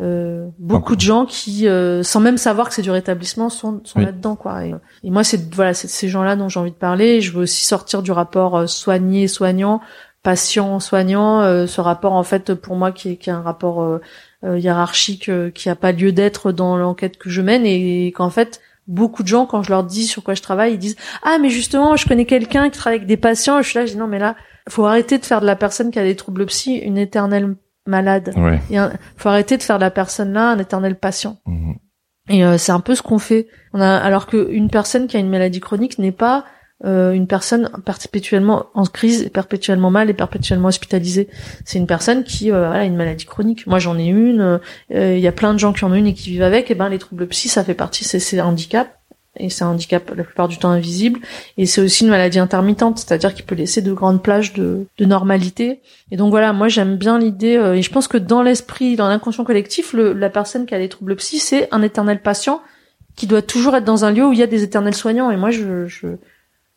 euh, 0.00 0.02
euh 0.02 0.48
beaucoup 0.58 0.96
de 0.96 1.00
gens 1.00 1.26
qui, 1.26 1.68
euh, 1.68 2.02
sans 2.02 2.20
même 2.20 2.38
savoir 2.38 2.68
que 2.68 2.74
c'est 2.74 2.82
du 2.82 2.90
rétablissement, 2.90 3.48
sont, 3.50 3.80
sont 3.84 4.00
là-dedans, 4.00 4.36
quoi. 4.36 4.64
Et, 4.64 4.74
moi, 5.04 5.24
c'est 5.24 5.54
voilà, 5.54 5.74
c'est 5.74 5.88
ces 5.88 6.08
gens-là 6.08 6.36
dont 6.36 6.48
j'ai 6.48 6.60
envie 6.60 6.70
de 6.70 6.76
parler. 6.76 7.20
Je 7.20 7.32
veux 7.32 7.42
aussi 7.42 7.66
sortir 7.66 8.02
du 8.02 8.12
rapport 8.12 8.56
euh, 8.56 8.66
soigné-soignant, 8.66 9.80
patient-soignant, 10.22 11.66
ce 11.66 11.80
rapport 11.80 12.12
en 12.12 12.22
fait 12.22 12.54
pour 12.54 12.76
moi 12.76 12.92
qui 12.92 13.10
est, 13.10 13.16
qui 13.16 13.28
est 13.28 13.32
un 13.32 13.42
rapport 13.42 13.98
hiérarchique 14.44 15.28
qui 15.52 15.68
a 15.68 15.74
pas 15.74 15.90
lieu 15.90 16.12
d'être 16.12 16.52
dans 16.52 16.76
l'enquête 16.76 17.18
que 17.18 17.28
je 17.28 17.42
mène 17.42 17.66
et 17.66 18.12
qu'en 18.12 18.30
fait 18.30 18.60
beaucoup 18.86 19.22
de 19.22 19.28
gens 19.28 19.46
quand 19.46 19.62
je 19.62 19.70
leur 19.70 19.84
dis 19.84 20.06
sur 20.06 20.22
quoi 20.22 20.34
je 20.34 20.42
travaille 20.42 20.74
ils 20.74 20.78
disent 20.78 20.96
ah 21.22 21.38
mais 21.40 21.50
justement 21.50 21.96
je 21.96 22.06
connais 22.06 22.24
quelqu'un 22.24 22.70
qui 22.70 22.78
travaille 22.78 22.98
avec 22.98 23.08
des 23.08 23.16
patients 23.16 23.58
et 23.58 23.62
je 23.62 23.68
suis 23.68 23.78
là 23.78 23.86
je 23.86 23.92
dis 23.92 23.98
non 23.98 24.06
mais 24.06 24.18
là 24.18 24.36
faut 24.68 24.84
arrêter 24.84 25.18
de 25.18 25.24
faire 25.24 25.40
de 25.40 25.46
la 25.46 25.56
personne 25.56 25.90
qui 25.90 25.98
a 25.98 26.04
des 26.04 26.16
troubles 26.16 26.46
psy 26.46 26.76
une 26.76 26.98
éternelle 26.98 27.56
malade. 27.86 28.32
Ouais. 28.36 28.60
faut 29.16 29.28
arrêter 29.28 29.56
de 29.56 29.62
faire 29.62 29.76
de 29.78 29.84
la 29.84 29.90
personne 29.90 30.32
là 30.32 30.50
un 30.50 30.58
éternel 30.58 30.96
patient. 30.96 31.38
Mhm. 31.46 31.76
Et 32.28 32.44
euh, 32.44 32.56
c'est 32.58 32.72
un 32.72 32.80
peu 32.80 32.94
ce 32.94 33.02
qu'on 33.02 33.18
fait. 33.18 33.48
On 33.72 33.80
a 33.80 33.96
alors 33.96 34.26
qu'une 34.26 34.70
personne 34.70 35.06
qui 35.06 35.16
a 35.16 35.20
une 35.20 35.28
maladie 35.28 35.60
chronique 35.60 35.98
n'est 35.98 36.12
pas 36.12 36.44
euh, 36.84 37.12
une 37.12 37.26
personne 37.26 37.70
perpétuellement 37.84 38.66
en 38.74 38.84
crise, 38.84 39.28
perpétuellement 39.30 39.90
mal 39.90 40.08
et 40.10 40.14
perpétuellement 40.14 40.68
hospitalisée. 40.68 41.28
C'est 41.64 41.78
une 41.78 41.86
personne 41.86 42.24
qui 42.24 42.50
euh, 42.50 42.70
a 42.70 42.84
une 42.84 42.96
maladie 42.96 43.26
chronique. 43.26 43.66
Moi, 43.66 43.78
j'en 43.78 43.98
ai 43.98 44.06
une. 44.06 44.60
Il 44.90 45.18
y 45.18 45.28
a 45.28 45.32
plein 45.32 45.52
de 45.52 45.58
gens 45.58 45.72
qui 45.72 45.84
en 45.84 45.92
ont 45.92 45.94
une 45.94 46.06
et 46.06 46.14
qui 46.14 46.30
vivent 46.30 46.42
avec. 46.42 46.70
Et 46.70 46.74
ben, 46.74 46.88
les 46.88 46.98
troubles 46.98 47.26
psy, 47.28 47.48
ça 47.48 47.64
fait 47.64 47.74
partie. 47.74 48.04
C'est 48.04 48.38
un 48.38 48.46
handicap 48.46 48.98
et 49.36 49.48
c'est 49.48 49.64
un 49.64 49.68
handicap 49.68 50.12
la 50.14 50.24
plupart 50.24 50.48
du 50.48 50.58
temps 50.58 50.70
invisible. 50.70 51.20
Et 51.56 51.66
c'est 51.66 51.80
aussi 51.80 52.04
une 52.04 52.10
maladie 52.10 52.38
intermittente 52.38 52.98
c'est-à-dire 52.98 53.34
qu'il 53.34 53.44
peut 53.44 53.54
laisser 53.54 53.82
de 53.82 53.92
grandes 53.92 54.22
plages 54.22 54.52
de, 54.52 54.86
de 54.98 55.04
normalité. 55.04 55.80
Et 56.10 56.16
donc 56.16 56.30
voilà 56.30 56.52
moi 56.52 56.68
j'aime 56.68 56.96
bien 56.96 57.18
l'idée 57.18 57.56
euh, 57.56 57.74
et 57.74 57.82
je 57.82 57.90
pense 57.90 58.08
que 58.08 58.18
dans 58.18 58.42
l'esprit 58.42 58.96
dans 58.96 59.08
l'inconscient 59.08 59.44
collectif 59.44 59.92
le, 59.92 60.12
la 60.12 60.30
personne 60.30 60.66
qui 60.66 60.74
a 60.74 60.78
des 60.78 60.88
troubles 60.88 61.16
psy 61.16 61.38
c'est 61.38 61.68
un 61.72 61.82
éternel 61.82 62.20
patient 62.20 62.60
qui 63.16 63.26
doit 63.26 63.42
toujours 63.42 63.74
être 63.76 63.84
dans 63.84 64.04
un 64.04 64.10
lieu 64.10 64.26
où 64.26 64.32
il 64.32 64.38
y 64.38 64.42
a 64.42 64.46
des 64.46 64.62
éternels 64.62 64.94
soignants. 64.94 65.30
Et 65.30 65.36
moi 65.36 65.50
je, 65.50 65.86
je 65.86 66.08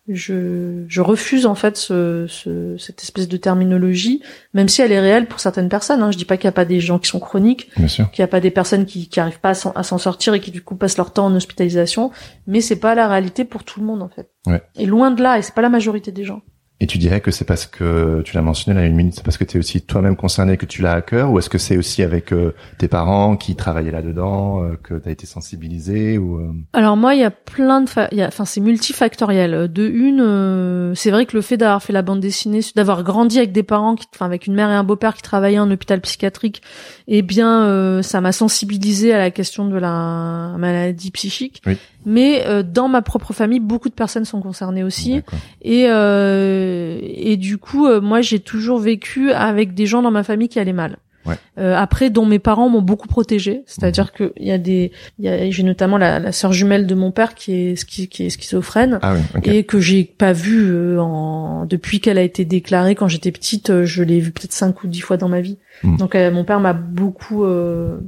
je, 0.07 0.83
je 0.87 1.01
refuse 1.01 1.45
en 1.47 1.55
fait 1.55 1.77
ce, 1.77 2.27
ce, 2.27 2.77
cette 2.77 3.01
espèce 3.01 3.27
de 3.27 3.37
terminologie, 3.37 4.21
même 4.53 4.69
si 4.69 4.81
elle 4.81 4.91
est 4.91 4.99
réelle 4.99 5.25
pour 5.25 5.39
certaines 5.39 5.69
personnes. 5.69 6.03
Hein. 6.03 6.11
Je 6.11 6.17
dis 6.17 6.25
pas 6.25 6.37
qu'il 6.37 6.47
n'y 6.47 6.49
a 6.49 6.53
pas 6.53 6.65
des 6.65 6.79
gens 6.79 6.99
qui 6.99 7.09
sont 7.09 7.19
chroniques, 7.19 7.71
qu'il 7.73 8.05
n'y 8.19 8.23
a 8.23 8.27
pas 8.27 8.39
des 8.39 8.51
personnes 8.51 8.85
qui 8.85 9.09
qui 9.09 9.19
arrivent 9.19 9.39
pas 9.39 9.53
à 9.75 9.83
s'en 9.83 9.97
sortir 9.97 10.33
et 10.35 10.39
qui 10.39 10.51
du 10.51 10.61
coup 10.61 10.75
passent 10.75 10.97
leur 10.97 11.11
temps 11.11 11.25
en 11.25 11.35
hospitalisation, 11.35 12.11
mais 12.45 12.61
c'est 12.61 12.79
pas 12.79 12.93
la 12.93 13.07
réalité 13.07 13.45
pour 13.45 13.63
tout 13.63 13.79
le 13.79 13.85
monde 13.87 14.03
en 14.03 14.09
fait. 14.09 14.29
Ouais. 14.45 14.61
Et 14.75 14.85
loin 14.85 15.09
de 15.09 15.23
là, 15.23 15.39
et 15.39 15.41
c'est 15.41 15.55
pas 15.55 15.63
la 15.63 15.69
majorité 15.69 16.11
des 16.11 16.23
gens. 16.23 16.41
Et 16.81 16.87
tu 16.87 16.97
dirais 16.97 17.21
que 17.21 17.31
c'est 17.31 17.45
parce 17.45 17.65
que 17.65 18.21
tu 18.25 18.35
l'as 18.35 18.41
mentionné 18.41 18.77
là 18.77 18.85
une 18.85 18.95
minute, 18.95 19.13
c'est 19.15 19.23
parce 19.23 19.37
que 19.37 19.45
tu 19.45 19.55
es 19.55 19.59
aussi 19.59 19.81
toi-même 19.81 20.17
concerné 20.17 20.57
que 20.57 20.65
tu 20.65 20.81
l'as 20.81 20.91
à 20.91 21.01
cœur, 21.01 21.31
ou 21.31 21.39
est-ce 21.39 21.49
que 21.49 21.57
c'est 21.57 21.77
aussi 21.77 22.03
avec 22.03 22.33
euh, 22.33 22.53
tes 22.77 22.89
parents 22.89 23.37
qui 23.37 23.55
travaillaient 23.55 23.91
là-dedans, 23.91 24.61
euh, 24.61 24.77
que 24.83 24.95
tu 24.95 25.07
as 25.07 25.11
été 25.13 25.25
sensibilisé 25.25 26.17
ou 26.17 26.37
euh? 26.37 26.51
Alors 26.73 26.97
moi, 26.97 27.15
il 27.15 27.21
y 27.21 27.23
a 27.23 27.31
plein 27.31 27.79
de, 27.79 27.87
fa... 27.87 28.09
enfin 28.27 28.43
c'est 28.43 28.59
multifactoriel. 28.59 29.71
De 29.71 29.87
une, 29.87 30.93
c'est 30.95 31.11
vrai 31.11 31.25
que 31.25 31.37
le 31.37 31.41
fait 31.41 31.55
d'avoir 31.55 31.81
fait 31.81 31.93
la 31.93 32.01
bande 32.01 32.19
dessinée, 32.19 32.59
d'avoir 32.75 33.03
grandi 33.03 33.37
avec 33.37 33.53
des 33.53 33.63
parents, 33.63 33.95
qui... 33.95 34.05
enfin 34.13 34.25
avec 34.25 34.45
une 34.45 34.53
mère 34.53 34.69
et 34.69 34.75
un 34.75 34.83
beau-père 34.83 35.13
qui 35.15 35.21
travaillaient 35.21 35.59
en 35.59 35.71
hôpital 35.71 36.01
psychiatrique, 36.01 36.61
eh 37.07 37.21
bien, 37.21 38.01
ça 38.01 38.19
m'a 38.19 38.33
sensibilisé 38.33 39.13
à 39.13 39.17
la 39.17 39.31
question 39.31 39.65
de 39.65 39.77
la 39.77 40.55
maladie 40.57 41.11
psychique. 41.11 41.61
Oui. 41.65 41.77
Mais 42.05 42.63
dans 42.63 42.87
ma 42.87 43.01
propre 43.01 43.33
famille, 43.33 43.59
beaucoup 43.59 43.89
de 43.89 43.93
personnes 43.93 44.25
sont 44.25 44.41
concernées 44.41 44.83
aussi, 44.83 45.21
et 45.61 45.85
euh, 45.89 46.99
et 47.01 47.37
du 47.37 47.57
coup, 47.57 47.87
euh, 47.87 48.01
moi, 48.01 48.21
j'ai 48.21 48.39
toujours 48.39 48.79
vécu 48.79 49.31
avec 49.31 49.73
des 49.73 49.85
gens 49.85 50.01
dans 50.01 50.11
ma 50.11 50.23
famille 50.23 50.49
qui 50.49 50.59
allaient 50.59 50.73
mal. 50.73 50.97
Ouais. 51.25 51.35
Euh, 51.57 51.75
après, 51.75 52.09
dont 52.09 52.25
mes 52.25 52.39
parents 52.39 52.69
m'ont 52.69 52.81
beaucoup 52.81 53.07
protégé, 53.07 53.63
c'est-à-dire 53.65 54.05
mhm. 54.05 54.11
que 54.17 54.33
il 54.37 54.47
y 54.47 54.51
a 54.51 54.57
des, 54.57 54.91
j'ai 55.19 55.63
notamment 55.63 55.97
la, 55.97 56.19
la 56.19 56.31
sœur 56.31 56.53
jumelle 56.53 56.85
de 56.87 56.95
mon 56.95 57.11
père 57.11 57.35
qui 57.35 57.53
est 57.53 57.85
qui, 57.85 58.07
qui 58.07 58.25
est 58.25 58.29
schizophrène 58.29 58.99
ah 59.01 59.15
oui, 59.15 59.21
okay. 59.35 59.57
et 59.57 59.63
que 59.63 59.79
j'ai 59.79 60.03
pas 60.03 60.33
vu 60.33 60.69
euh, 60.69 60.99
en 60.99 61.65
depuis 61.65 61.99
qu'elle 61.99 62.17
a 62.17 62.21
été 62.21 62.45
déclarée 62.45 62.95
quand 62.95 63.07
j'étais 63.07 63.31
petite, 63.31 63.83
je 63.83 64.03
l'ai 64.03 64.19
vu 64.19 64.31
peut-être 64.31 64.53
cinq 64.53 64.83
ou 64.83 64.87
dix 64.87 65.01
fois 65.01 65.17
dans 65.17 65.29
ma 65.29 65.41
vie. 65.41 65.57
Mhm. 65.83 65.97
Donc 65.97 66.15
mon 66.15 66.43
père 66.43 66.59
m'a 66.59 66.73
beaucoup 66.73 67.45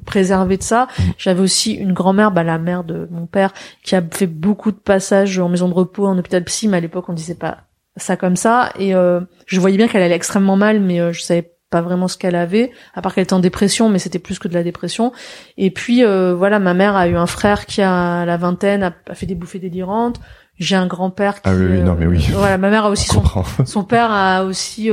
préservé 0.06 0.58
de 0.58 0.64
ça. 0.64 0.88
Mhm. 1.00 1.06
J'avais 1.18 1.42
aussi 1.42 1.74
une 1.74 1.94
grand-mère, 1.94 2.32
bah, 2.32 2.44
la 2.44 2.58
mère 2.58 2.84
de 2.84 3.08
mon 3.12 3.26
père, 3.26 3.54
qui 3.84 3.96
a 3.96 4.04
fait 4.12 4.28
beaucoup 4.28 4.72
de 4.72 4.78
passages 4.78 5.40
en 5.40 5.50
maison 5.50 5.68
de 5.68 5.74
repos, 5.74 6.06
en 6.06 6.18
hôpital 6.18 6.44
psy, 6.44 6.68
mais 6.68 6.78
à 6.78 6.82
l'époque 6.82 7.10
on 7.10 7.14
disait 7.14 7.36
pas 7.36 7.68
ça 7.98 8.16
comme 8.16 8.36
ça 8.36 8.72
et 8.80 8.96
euh, 8.96 9.22
je 9.46 9.60
voyais 9.60 9.78
bien 9.78 9.88
qu'elle 9.88 10.04
allait 10.04 10.16
extrêmement 10.16 10.56
mal 10.56 10.80
mais 10.80 11.00
euh, 11.00 11.12
je 11.12 11.22
savais 11.22 11.52
pas 11.70 11.82
vraiment 11.82 12.08
ce 12.08 12.18
qu'elle 12.18 12.36
avait 12.36 12.72
à 12.94 13.02
part 13.02 13.14
qu'elle 13.14 13.24
était 13.24 13.34
en 13.34 13.40
dépression 13.40 13.90
mais 13.90 14.00
c'était 14.00 14.20
plus 14.20 14.40
que 14.40 14.48
de 14.48 14.54
la 14.54 14.64
dépression. 14.64 15.12
Et 15.58 15.72
puis 15.72 16.04
euh, 16.04 16.34
voilà 16.36 16.60
ma 16.60 16.74
mère 16.74 16.96
a 16.96 17.08
eu 17.08 17.16
un 17.16 17.28
frère 17.28 17.66
qui 17.66 17.82
a 17.82 18.26
la 18.26 18.38
vingtaine 18.38 18.84
a, 18.84 19.16
fait 19.16 19.26
des 19.26 19.36
bouffées 19.36 19.60
délirantes. 19.60 20.20
J'ai 20.60 20.76
un 20.76 20.88
grand-père 20.88 21.42
qui 21.42 21.50
ah 21.50 21.54
oui, 21.54 21.68
oui 21.70 21.82
non 21.82 21.96
mais 21.96 22.08
oui. 22.08 22.26
voilà 22.34 22.58
ma 22.58 22.72
mère 22.72 22.86
a 22.86 22.90
aussi 22.90 23.08
son 23.08 23.24
son 23.66 23.84
père 23.84 24.12
a 24.12 24.44
aussi 24.44 24.90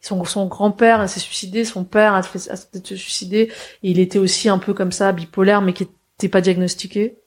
son 0.00 0.24
son 0.24 0.46
grand-père 0.46 1.08
s'est 1.08 1.20
suicidé 1.20 1.64
son 1.64 1.84
père 1.84 2.14
a 2.14 2.22
fait 2.22 2.50
a 2.50 2.56
suicider 2.96 3.50
et 3.82 3.90
il 3.90 3.98
était 3.98 4.20
aussi 4.20 4.48
un 4.48 4.58
peu 4.58 4.72
comme 4.72 4.92
ça 4.92 5.10
bipolaire 5.12 5.62
mais 5.62 5.72
qui 5.72 5.88
était 6.18 6.28
pas 6.28 6.40
diagnostiqué 6.40 7.19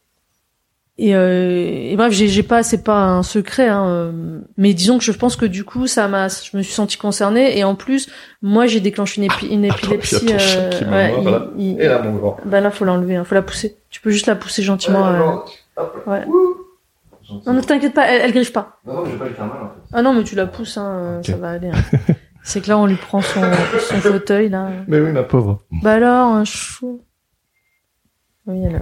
et, 0.99 1.15
euh, 1.15 1.89
et 1.89 1.95
bref, 1.95 2.13
j'ai 2.13 2.43
pas, 2.43 2.62
c'est 2.62 2.84
pas 2.84 3.03
un 3.03 3.23
secret, 3.23 3.67
hein, 3.67 3.88
euh, 3.88 4.39
mais 4.58 4.75
disons 4.75 4.99
que 4.99 5.03
je 5.03 5.12
pense 5.12 5.36
que 5.36 5.45
du 5.45 5.63
coup, 5.63 5.88
ça 5.88 6.08
m'a, 6.08 6.27
je 6.27 6.56
me 6.56 6.62
suis 6.62 6.73
sentie 6.73 6.97
concernée, 6.97 7.58
et 7.58 7.63
en 7.63 7.73
plus, 7.73 8.10
moi, 8.43 8.67
j'ai 8.67 8.79
déclenché 8.79 9.19
une, 9.19 9.25
épi 9.25 9.47
une 9.47 9.65
épilepsie. 9.65 10.27
euh, 10.32 10.91
ouais, 10.91 11.15
voilà. 11.19 11.47
il, 11.58 11.82
et 11.82 11.88
là, 11.88 11.99
mon 12.03 12.13
grand. 12.13 12.38
Bah 12.45 12.62
là, 12.62 12.69
faut 12.69 12.86
l'enlever, 12.86 13.15
hein, 13.15 13.23
faut 13.23 13.34
la 13.34 13.41
pousser. 13.41 13.77
Tu 13.89 14.01
peux 14.01 14.12
juste 14.12 14.27
la 14.27 14.36
pousser 14.36 14.62
gentiment. 14.62 15.08
Euh, 15.08 15.84
ouais. 16.06 16.25
Non, 17.47 17.53
ne 17.53 17.62
t'inquiète 17.62 17.95
pas, 17.95 18.06
elle, 18.06 18.21
elle 18.21 18.32
griffe 18.32 18.53
pas. 18.53 18.79
Non, 18.86 18.93
non, 18.93 19.06
je 19.06 19.12
vais 19.12 19.17
pas 19.17 19.27
lui 19.27 19.34
faire 19.34 19.47
mal. 19.47 19.58
En 19.63 19.69
fait. 19.69 19.82
Ah 19.93 20.01
non, 20.03 20.13
mais 20.13 20.23
tu 20.23 20.36
la 20.36 20.45
pousses, 20.45 20.77
hein, 20.77 21.17
okay. 21.19 21.32
ça 21.32 21.38
va 21.39 21.49
aller. 21.49 21.69
Hein. 21.69 22.13
c'est 22.43 22.62
que 22.62 22.69
là, 22.69 22.77
on 22.77 22.86
lui 22.86 22.97
prend 22.97 23.21
son, 23.21 23.41
son 23.79 23.95
fauteuil 23.95 24.49
là. 24.49 24.69
Mais 24.88 24.99
oui, 24.99 25.12
ma 25.12 25.23
pauvre. 25.23 25.63
Bah 25.82 25.93
alors, 25.93 26.36
un 26.36 26.45
chou. 26.45 27.01
Oui, 28.45 28.62
elle. 28.63 28.79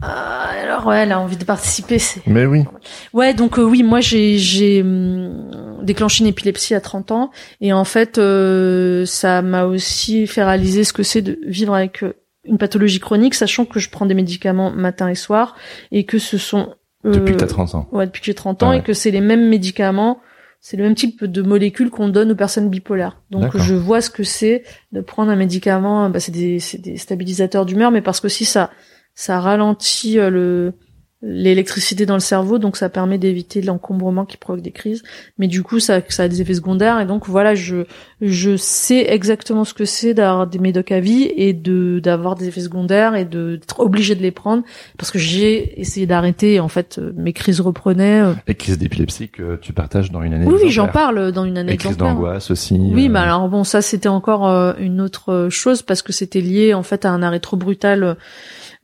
Ah, 0.00 0.50
alors 0.62 0.86
ouais, 0.86 0.98
elle 0.98 1.12
a 1.12 1.18
envie 1.18 1.36
de 1.36 1.44
participer. 1.44 1.98
C'est... 1.98 2.24
Mais 2.26 2.46
oui. 2.46 2.64
Ouais, 3.12 3.34
donc 3.34 3.58
euh, 3.58 3.62
oui, 3.62 3.82
moi 3.82 4.00
j'ai 4.00 4.38
j'ai 4.38 4.82
hum, 4.82 5.78
déclenché 5.82 6.22
une 6.22 6.28
épilepsie 6.28 6.74
à 6.74 6.80
30 6.80 7.10
ans 7.10 7.30
et 7.60 7.72
en 7.72 7.84
fait 7.84 8.18
euh, 8.18 9.04
ça 9.06 9.42
m'a 9.42 9.64
aussi 9.64 10.26
fait 10.28 10.44
réaliser 10.44 10.84
ce 10.84 10.92
que 10.92 11.02
c'est 11.02 11.22
de 11.22 11.38
vivre 11.44 11.74
avec 11.74 12.04
euh, 12.04 12.14
une 12.44 12.58
pathologie 12.58 13.00
chronique, 13.00 13.34
sachant 13.34 13.64
que 13.64 13.80
je 13.80 13.90
prends 13.90 14.06
des 14.06 14.14
médicaments 14.14 14.70
matin 14.70 15.08
et 15.08 15.16
soir 15.16 15.56
et 15.90 16.04
que 16.04 16.18
ce 16.18 16.38
sont 16.38 16.74
depuis 17.02 17.34
que 17.34 17.38
t'as 17.38 17.46
30 17.46 17.74
ans. 17.74 17.88
Ouais, 17.90 18.06
depuis 18.06 18.20
que 18.20 18.26
j'ai 18.26 18.34
30 18.34 18.62
ans 18.62 18.66
ah 18.68 18.70
ouais. 18.70 18.78
et 18.78 18.82
que 18.82 18.92
c'est 18.92 19.10
les 19.10 19.20
mêmes 19.20 19.48
médicaments, 19.48 20.20
c'est 20.60 20.76
le 20.76 20.84
même 20.84 20.94
type 20.94 21.24
de 21.24 21.42
molécules 21.42 21.90
qu'on 21.90 22.08
donne 22.08 22.30
aux 22.30 22.36
personnes 22.36 22.70
bipolaires. 22.70 23.20
Donc 23.30 23.42
D'accord. 23.42 23.62
je 23.62 23.74
vois 23.74 24.00
ce 24.00 24.10
que 24.10 24.22
c'est 24.22 24.62
de 24.92 25.00
prendre 25.00 25.32
un 25.32 25.36
médicament, 25.36 26.08
bah, 26.08 26.20
c'est 26.20 26.32
des 26.32 26.60
c'est 26.60 26.78
des 26.78 26.98
stabilisateurs 26.98 27.66
d'humeur, 27.66 27.90
mais 27.90 28.00
parce 28.00 28.20
que 28.20 28.28
si 28.28 28.44
ça 28.44 28.70
ça 29.18 29.40
ralentit 29.40 30.20
euh, 30.20 30.30
le 30.30 30.72
l'électricité 31.20 32.06
dans 32.06 32.14
le 32.14 32.20
cerveau, 32.20 32.58
donc 32.60 32.76
ça 32.76 32.88
permet 32.88 33.18
d'éviter 33.18 33.60
l'encombrement 33.60 34.24
qui 34.24 34.36
provoque 34.36 34.62
des 34.62 34.70
crises. 34.70 35.02
Mais 35.36 35.48
du 35.48 35.64
coup, 35.64 35.80
ça, 35.80 36.00
ça 36.10 36.22
a 36.22 36.28
des 36.28 36.40
effets 36.40 36.54
secondaires, 36.54 37.00
et 37.00 37.06
donc 37.06 37.26
voilà, 37.26 37.56
je 37.56 37.86
je 38.20 38.56
sais 38.56 39.04
exactement 39.08 39.64
ce 39.64 39.74
que 39.74 39.84
c'est 39.84 40.14
d'avoir 40.14 40.46
des 40.46 40.60
médocs 40.60 40.92
à 40.92 41.00
vie 41.00 41.28
et 41.36 41.54
de 41.54 41.98
d'avoir 41.98 42.36
des 42.36 42.46
effets 42.46 42.60
secondaires 42.60 43.16
et 43.16 43.24
de 43.24 43.56
d'être 43.56 43.80
obligé 43.80 44.14
de 44.14 44.22
les 44.22 44.30
prendre 44.30 44.62
parce 44.96 45.10
que 45.10 45.18
j'ai 45.18 45.80
essayé 45.80 46.06
d'arrêter. 46.06 46.54
Et 46.54 46.60
en 46.60 46.68
fait, 46.68 46.98
euh, 47.00 47.12
mes 47.16 47.32
crises 47.32 47.60
reprenaient. 47.60 48.20
euh. 48.20 48.34
Et 48.46 48.54
crise 48.54 48.78
d'épilepsie 48.78 49.28
que 49.28 49.56
tu 49.56 49.72
partages 49.72 50.12
dans 50.12 50.22
une 50.22 50.34
année. 50.34 50.46
Oui, 50.46 50.60
oui, 50.62 50.70
j'en 50.70 50.86
parle 50.86 51.32
dans 51.32 51.44
une 51.44 51.58
année 51.58 51.72
Et 51.72 51.76
crise 51.78 51.94
exemplaire. 51.94 52.14
d'angoisse 52.14 52.52
aussi. 52.52 52.74
Oui, 52.78 53.06
euh, 53.06 53.10
mais 53.10 53.18
alors 53.18 53.48
bon, 53.48 53.64
ça 53.64 53.82
c'était 53.82 54.08
encore 54.08 54.46
une 54.78 55.00
autre 55.00 55.48
chose 55.50 55.82
parce 55.82 56.02
que 56.02 56.12
c'était 56.12 56.40
lié 56.40 56.74
en 56.74 56.84
fait 56.84 57.04
à 57.04 57.10
un 57.10 57.24
arrêt 57.24 57.40
trop 57.40 57.56
brutal 57.56 58.16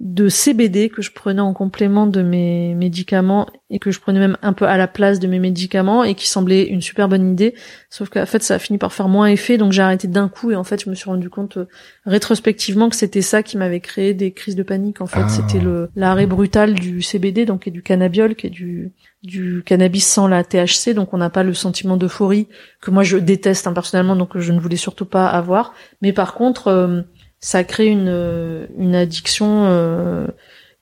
de 0.01 0.29
CBD 0.29 0.89
que 0.89 1.03
je 1.03 1.13
prenais 1.13 1.41
en 1.41 1.55
complément 1.55 2.07
de 2.07 2.23
mes 2.23 2.75
médicaments 2.75 3.47
et 3.71 3.79
que 3.79 3.91
je 3.91 4.01
prenais 4.01 4.19
même 4.19 4.37
un 4.43 4.53
peu 4.53 4.67
à 4.67 4.77
la 4.77 4.89
place 4.89 5.21
de 5.21 5.27
mes 5.27 5.39
médicaments 5.39 6.05
et 6.05 6.15
qui 6.15 6.29
semblait 6.29 6.65
une 6.65 6.81
super 6.83 7.09
bonne 7.09 7.31
idée. 7.33 7.55
Sauf 7.91 8.09
qu'en 8.09 8.27
fait, 8.27 8.43
ça 8.43 8.55
a 8.57 8.59
fini 8.59 8.79
par 8.79 8.93
faire 8.93 9.09
moins 9.09 9.27
effet, 9.27 9.57
donc 9.57 9.73
j'ai 9.73 9.83
arrêté 9.83 10.09
d'un 10.09 10.29
coup 10.29 10.51
et 10.51 10.57
en 10.57 10.65
fait, 10.65 10.85
je 10.85 10.91
me 10.91 10.95
suis 10.95 11.09
rendu 11.09 11.31
compte 11.31 11.57
euh, 11.59 11.67
rétrospectivement 12.07 12.89
que 12.89 12.97
c'était 12.97 13.23
ça 13.23 13.43
qui 13.43 13.57
m'avait 13.57 13.81
créé 13.81 14.15
des 14.15 14.33
crises 14.33 14.57
de 14.57 14.63
panique. 14.63 15.01
En 15.01 15.07
fait, 15.07 15.23
Ah. 15.25 15.29
c'était 15.29 15.61
le 15.61 15.91
l'arrêt 15.97 16.27
brutal 16.27 16.75
du 16.75 17.03
CBD, 17.03 17.45
donc 17.47 17.67
et 17.67 17.71
du 17.71 17.83
cannabiol, 17.83 18.35
qui 18.35 18.47
est 18.49 18.51
du 18.51 18.93
du 19.23 19.63
cannabis 19.65 20.07
sans 20.07 20.29
la 20.29 20.45
THC, 20.45 20.93
donc 20.93 21.15
on 21.15 21.17
n'a 21.17 21.31
pas 21.31 21.43
le 21.45 21.55
sentiment 21.55 21.97
d'euphorie 21.97 22.47
que 22.83 22.91
moi 22.91 23.03
je 23.05 23.17
déteste 23.17 23.67
hein, 23.67 23.73
personnellement, 23.73 24.17
donc 24.17 24.37
je 24.39 24.53
ne 24.53 24.61
voulais 24.61 24.77
surtout 24.77 25.07
pas 25.07 25.27
avoir. 25.29 25.73
Mais 26.03 26.13
par 26.13 26.35
contre, 26.35 26.69
euh, 26.69 27.01
ça 27.45 27.63
crée 27.63 27.89
une 27.89 28.09
euh, 28.09 28.67
une 28.79 28.95
addiction 28.95 29.67
euh, 29.67 30.27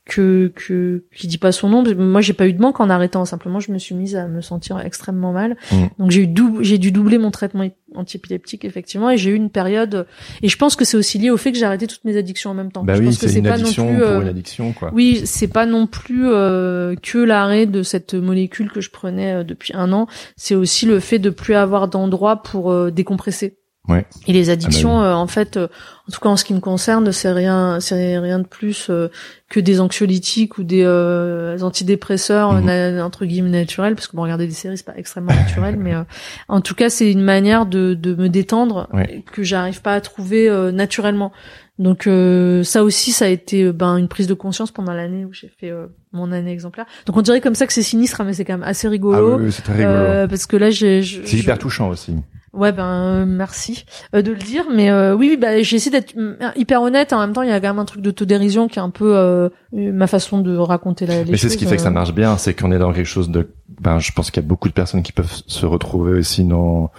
que 0.04 0.52
que 0.54 1.04
qui 1.14 1.26
dit 1.26 1.38
pas 1.38 1.50
son 1.52 1.68
nom. 1.68 1.82
Moi, 1.96 2.20
j'ai 2.20 2.32
pas 2.32 2.46
eu 2.46 2.52
de 2.52 2.60
manque 2.60 2.78
en 2.80 2.88
arrêtant. 2.90 3.24
Simplement, 3.24 3.58
je 3.60 3.72
me 3.72 3.78
suis 3.78 3.94
mise 3.96 4.14
à 4.16 4.26
me 4.28 4.40
sentir 4.40 4.78
extrêmement 4.80 5.32
mal. 5.32 5.56
Mm. 5.72 5.76
Donc 5.98 6.10
j'ai 6.12 6.22
eu 6.22 6.26
dou- 6.26 6.58
j'ai 6.60 6.78
dû 6.78 6.90
doubler 6.92 7.18
mon 7.18 7.30
traitement 7.32 7.68
antiépileptique 7.94 8.64
effectivement, 8.64 9.10
et 9.10 9.16
j'ai 9.16 9.30
eu 9.30 9.34
une 9.34 9.50
période. 9.50 10.06
Et 10.42 10.48
je 10.48 10.56
pense 10.56 10.76
que 10.76 10.84
c'est 10.84 10.96
aussi 10.96 11.18
lié 11.18 11.30
au 11.30 11.36
fait 11.36 11.50
que 11.52 11.58
j'ai 11.58 11.64
arrêté 11.64 11.86
toutes 11.88 12.04
mes 12.04 12.16
addictions 12.16 12.50
en 12.50 12.54
même 12.54 12.70
temps. 12.72 12.84
Bah 12.84 12.94
je 12.94 13.00
oui, 13.00 13.06
pense 13.06 13.18
que 13.18 13.28
c'est 13.28 13.38
une 13.38 13.44
pas 13.44 13.54
addiction 13.54 13.84
non 13.84 13.90
plus. 13.94 14.00
pour 14.00 14.08
euh, 14.10 14.20
une 14.22 14.28
addiction, 14.28 14.72
quoi. 14.72 14.90
oui, 14.94 15.22
c'est 15.24 15.48
pas 15.48 15.66
non 15.66 15.86
plus 15.86 16.26
euh, 16.28 16.94
que 17.00 17.18
l'arrêt 17.18 17.66
de 17.66 17.82
cette 17.82 18.14
molécule 18.14 18.70
que 18.72 18.80
je 18.80 18.90
prenais 18.90 19.32
euh, 19.34 19.44
depuis 19.44 19.72
un 19.74 19.92
an. 19.92 20.06
C'est 20.36 20.54
aussi 20.54 20.86
le 20.86 21.00
fait 21.00 21.18
de 21.20 21.30
plus 21.30 21.54
avoir 21.54 21.88
d'endroit 21.88 22.42
pour 22.42 22.70
euh, 22.72 22.90
décompresser. 22.90 23.58
Ouais. 23.88 24.06
Et 24.28 24.32
les 24.32 24.48
addictions, 24.48 25.00
Ah 25.00 25.02
bah 25.02 25.08
euh, 25.08 25.14
en 25.14 25.26
fait, 25.26 25.56
euh, 25.56 25.66
en 26.08 26.12
tout 26.12 26.20
cas 26.20 26.28
en 26.28 26.36
ce 26.36 26.44
qui 26.44 26.54
me 26.54 26.60
concerne, 26.60 27.10
c'est 27.10 27.32
rien, 27.32 27.80
c'est 27.80 28.16
rien 28.18 28.38
de 28.38 28.46
plus 28.46 28.86
euh, 28.90 29.08
que 29.50 29.58
des 29.58 29.80
anxiolytiques 29.80 30.56
ou 30.58 30.62
des 30.62 30.84
euh, 30.84 31.58
antidépresseurs 31.62 32.60
na- 32.62 33.04
entre 33.04 33.24
guillemets 33.24 33.50
naturels, 33.50 33.96
parce 33.96 34.06
que 34.06 34.14
bon, 34.16 34.22
regarder 34.22 34.46
des 34.46 34.52
séries 34.54 34.78
c'est 34.78 34.86
pas 34.86 34.96
extrêmement 34.96 35.34
naturel, 35.34 35.76
mais 35.80 35.94
euh, 35.96 36.04
en 36.48 36.60
tout 36.60 36.76
cas 36.76 36.90
c'est 36.90 37.10
une 37.10 37.22
manière 37.22 37.66
de, 37.66 37.94
de 37.94 38.14
me 38.14 38.28
détendre 38.28 38.88
Ouais. 38.92 39.24
que 39.32 39.42
j'arrive 39.42 39.82
pas 39.82 39.94
à 39.94 40.00
trouver 40.00 40.48
euh, 40.48 40.70
naturellement. 40.70 41.32
Donc 41.80 42.06
euh, 42.06 42.62
ça 42.62 42.84
aussi, 42.84 43.10
ça 43.10 43.24
a 43.24 43.28
été 43.28 43.72
ben 43.72 43.96
une 43.96 44.06
prise 44.06 44.28
de 44.28 44.34
conscience 44.34 44.70
pendant 44.70 44.92
l'année 44.92 45.24
où 45.24 45.32
j'ai 45.32 45.48
fait 45.58 45.70
euh, 45.70 45.86
mon 46.12 46.30
année 46.30 46.52
exemplaire. 46.52 46.86
Donc 47.06 47.16
on 47.16 47.22
dirait 47.22 47.40
comme 47.40 47.56
ça 47.56 47.66
que 47.66 47.72
c'est 47.72 47.82
sinistre, 47.82 48.22
mais 48.22 48.32
c'est 48.34 48.44
quand 48.44 48.52
même 48.58 48.62
assez 48.62 48.86
Ah 48.86 48.90
rigolo. 48.90 49.38
oui, 49.38 49.46
oui, 49.46 49.52
c'est 49.52 49.62
très 49.62 49.72
rigolo. 49.78 49.88
euh, 49.92 50.28
parce 50.28 50.46
que 50.46 50.56
là, 50.56 50.70
j'ai, 50.70 51.02
c'est 51.02 51.36
hyper 51.38 51.58
touchant 51.58 51.88
aussi. 51.88 52.14
Ouais, 52.52 52.70
ben 52.72 52.84
euh, 52.84 53.24
merci 53.26 53.86
euh, 54.14 54.20
de 54.20 54.30
le 54.32 54.36
dire, 54.38 54.64
mais 54.70 54.90
euh, 54.90 55.14
oui, 55.14 55.28
oui, 55.30 55.36
bah, 55.38 55.62
j'ai 55.62 55.76
essayé 55.76 55.90
d'être 55.90 56.14
mm, 56.14 56.52
hyper 56.56 56.82
honnête. 56.82 57.12
En 57.14 57.20
même 57.20 57.32
temps, 57.32 57.42
il 57.42 57.48
y 57.48 57.52
a 57.52 57.60
quand 57.60 57.68
même 57.68 57.78
un 57.78 57.86
truc 57.86 58.02
d'autodérision 58.02 58.68
qui 58.68 58.78
est 58.78 58.82
un 58.82 58.90
peu 58.90 59.16
euh, 59.16 59.48
ma 59.72 60.06
façon 60.06 60.40
de 60.40 60.56
raconter 60.56 61.06
la, 61.06 61.22
les 61.24 61.30
Mais 61.30 61.36
c'est 61.38 61.48
ce 61.48 61.56
qui 61.56 61.64
fait 61.64 61.76
que 61.76 61.82
ça 61.82 61.90
marche 61.90 62.12
bien, 62.12 62.36
c'est 62.36 62.52
qu'on 62.54 62.70
est 62.72 62.78
dans 62.78 62.92
quelque 62.92 63.06
chose 63.06 63.30
de. 63.30 63.48
Ben, 63.80 63.98
je 63.98 64.12
pense 64.12 64.30
qu'il 64.30 64.42
y 64.42 64.44
a 64.44 64.48
beaucoup 64.48 64.68
de 64.68 64.74
personnes 64.74 65.02
qui 65.02 65.12
peuvent 65.12 65.32
se 65.46 65.64
retrouver 65.66 66.12
aussi 66.18 66.44
dans 66.44 66.90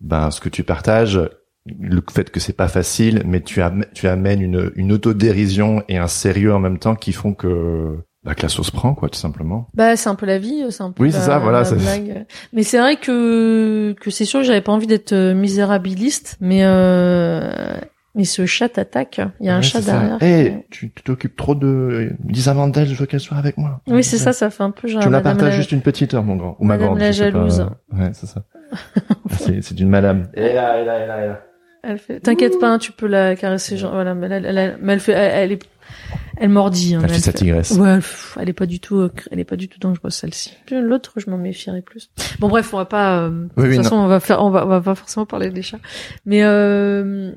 ben 0.00 0.30
ce 0.30 0.40
que 0.40 0.48
tu 0.48 0.62
partages, 0.62 1.20
le 1.66 2.02
fait 2.10 2.30
que 2.30 2.40
c'est 2.40 2.54
pas 2.54 2.68
facile, 2.68 3.22
mais 3.26 3.40
tu, 3.42 3.60
am- 3.60 3.84
tu 3.94 4.06
amènes 4.08 4.40
une, 4.40 4.70
une 4.76 4.92
autodérision 4.92 5.82
et 5.88 5.98
un 5.98 6.06
sérieux 6.06 6.54
en 6.54 6.60
même 6.60 6.78
temps 6.78 6.94
qui 6.94 7.12
font 7.12 7.34
que 7.34 7.98
bah, 8.24 8.34
que 8.34 8.42
la 8.42 8.48
sauce 8.48 8.70
prend 8.70 8.94
quoi, 8.94 9.08
tout 9.08 9.18
simplement. 9.18 9.68
Bah, 9.74 9.96
c'est 9.96 10.08
un 10.08 10.14
peu 10.14 10.26
la 10.26 10.38
vie, 10.38 10.64
c'est 10.70 10.82
un 10.82 10.90
peu. 10.92 11.02
Oui, 11.02 11.10
la- 11.10 11.18
c'est 11.18 11.26
ça, 11.26 11.38
voilà, 11.38 11.58
la 11.60 11.64
c'est- 11.64 11.76
blague. 11.76 12.26
Mais 12.52 12.62
c'est 12.62 12.78
vrai 12.78 12.96
que 12.96 13.94
que 14.00 14.10
c'est 14.10 14.24
sûr, 14.24 14.40
que 14.40 14.46
j'avais 14.46 14.60
pas 14.60 14.72
envie 14.72 14.86
d'être 14.86 15.12
euh, 15.12 15.34
misérabiliste, 15.34 16.36
mais 16.40 16.60
euh, 16.64 17.50
mais 18.14 18.24
ce 18.24 18.44
chat 18.44 18.68
t'attaque. 18.68 19.20
Il 19.40 19.46
y 19.46 19.48
a 19.48 19.56
un 19.56 19.62
chat 19.62 19.80
derrière. 19.80 20.18
Eh, 20.20 20.66
tu 20.70 20.90
tu 20.92 21.02
t'occupes 21.02 21.36
trop 21.36 21.54
de 21.54 22.10
Lisa 22.28 22.52
Mandel, 22.54 22.88
je 22.88 22.94
veux 22.94 23.06
qu'elle 23.06 23.20
soit 23.20 23.36
avec 23.38 23.56
moi. 23.56 23.80
Oui, 23.86 24.02
c'est 24.04 24.18
ça, 24.18 24.32
ça 24.32 24.50
fait 24.50 24.62
un 24.64 24.70
peu 24.72 24.88
genre. 24.88 25.00
Tu 25.02 25.08
me 25.08 25.12
la 25.12 25.20
partages 25.20 25.50
la- 25.50 25.56
juste 25.56 25.72
une 25.72 25.80
petite 25.82 26.12
heure, 26.14 26.24
mon 26.24 26.36
grand. 26.36 26.56
Ou 26.60 26.64
ma 26.64 26.76
grande. 26.76 26.98
la 26.98 27.12
je 27.12 27.18
sais 27.24 27.32
pas. 27.32 27.38
jalouse. 27.48 27.66
Ouais, 27.92 28.10
c'est 28.12 28.26
ça. 28.26 28.42
c'est 29.38 29.62
c'est 29.62 29.74
d'une 29.74 29.88
madame. 29.88 30.28
Est 30.34 30.54
là, 30.54 30.78
est 30.80 30.84
là, 30.84 30.98
est 30.98 31.06
là, 31.06 31.16
est 31.22 31.28
là. 31.28 31.40
Elle 31.82 31.98
fait. 31.98 32.20
T'inquiète 32.20 32.58
pas, 32.58 32.78
tu 32.78 32.92
peux 32.92 33.06
la 33.06 33.34
caresser. 33.36 33.76
Genre, 33.76 33.92
voilà, 33.92 34.14
mais 34.14 34.26
elle, 34.26 34.44
elle, 34.44 34.58
elle, 34.58 34.78
mais 34.82 34.92
elle 34.94 35.00
fait, 35.00 35.12
elle, 35.12 35.52
est, 35.52 35.62
elle 36.36 36.50
mordit. 36.50 36.94
Hein, 36.94 37.00
Elle 37.02 37.08
fait 37.10 37.20
sa 37.20 37.32
tigresse. 37.32 37.70
Ouais, 37.72 37.98
elle 38.38 38.48
est 38.50 38.52
pas 38.54 38.66
du 38.66 38.80
tout, 38.80 38.98
euh, 38.98 39.10
elle 39.30 39.40
est 39.40 39.44
pas 39.44 39.56
du 39.56 39.68
tout 39.68 39.78
dangereuse 39.78 40.14
celle-ci. 40.14 40.54
L'autre, 40.70 41.12
je 41.16 41.30
m'en 41.30 41.38
méfierais 41.38 41.80
plus. 41.82 42.10
Bon 42.38 42.48
bref, 42.48 42.72
on 42.74 42.76
va 42.76 42.84
pas. 42.84 43.22
euh, 43.22 43.46
Oui, 43.56 43.64
de 43.64 43.68
oui, 43.70 43.74
toute 43.76 43.84
façon, 43.84 43.96
on 43.96 44.08
va 44.08 44.20
faire, 44.20 44.44
on 44.44 44.50
va, 44.50 44.66
on 44.66 44.68
va 44.68 44.80
pas 44.82 44.94
forcément 44.94 45.24
parler 45.26 45.50
des 45.50 45.62
chats. 45.62 45.78
Mais 46.26 46.42
euh, 46.42 47.32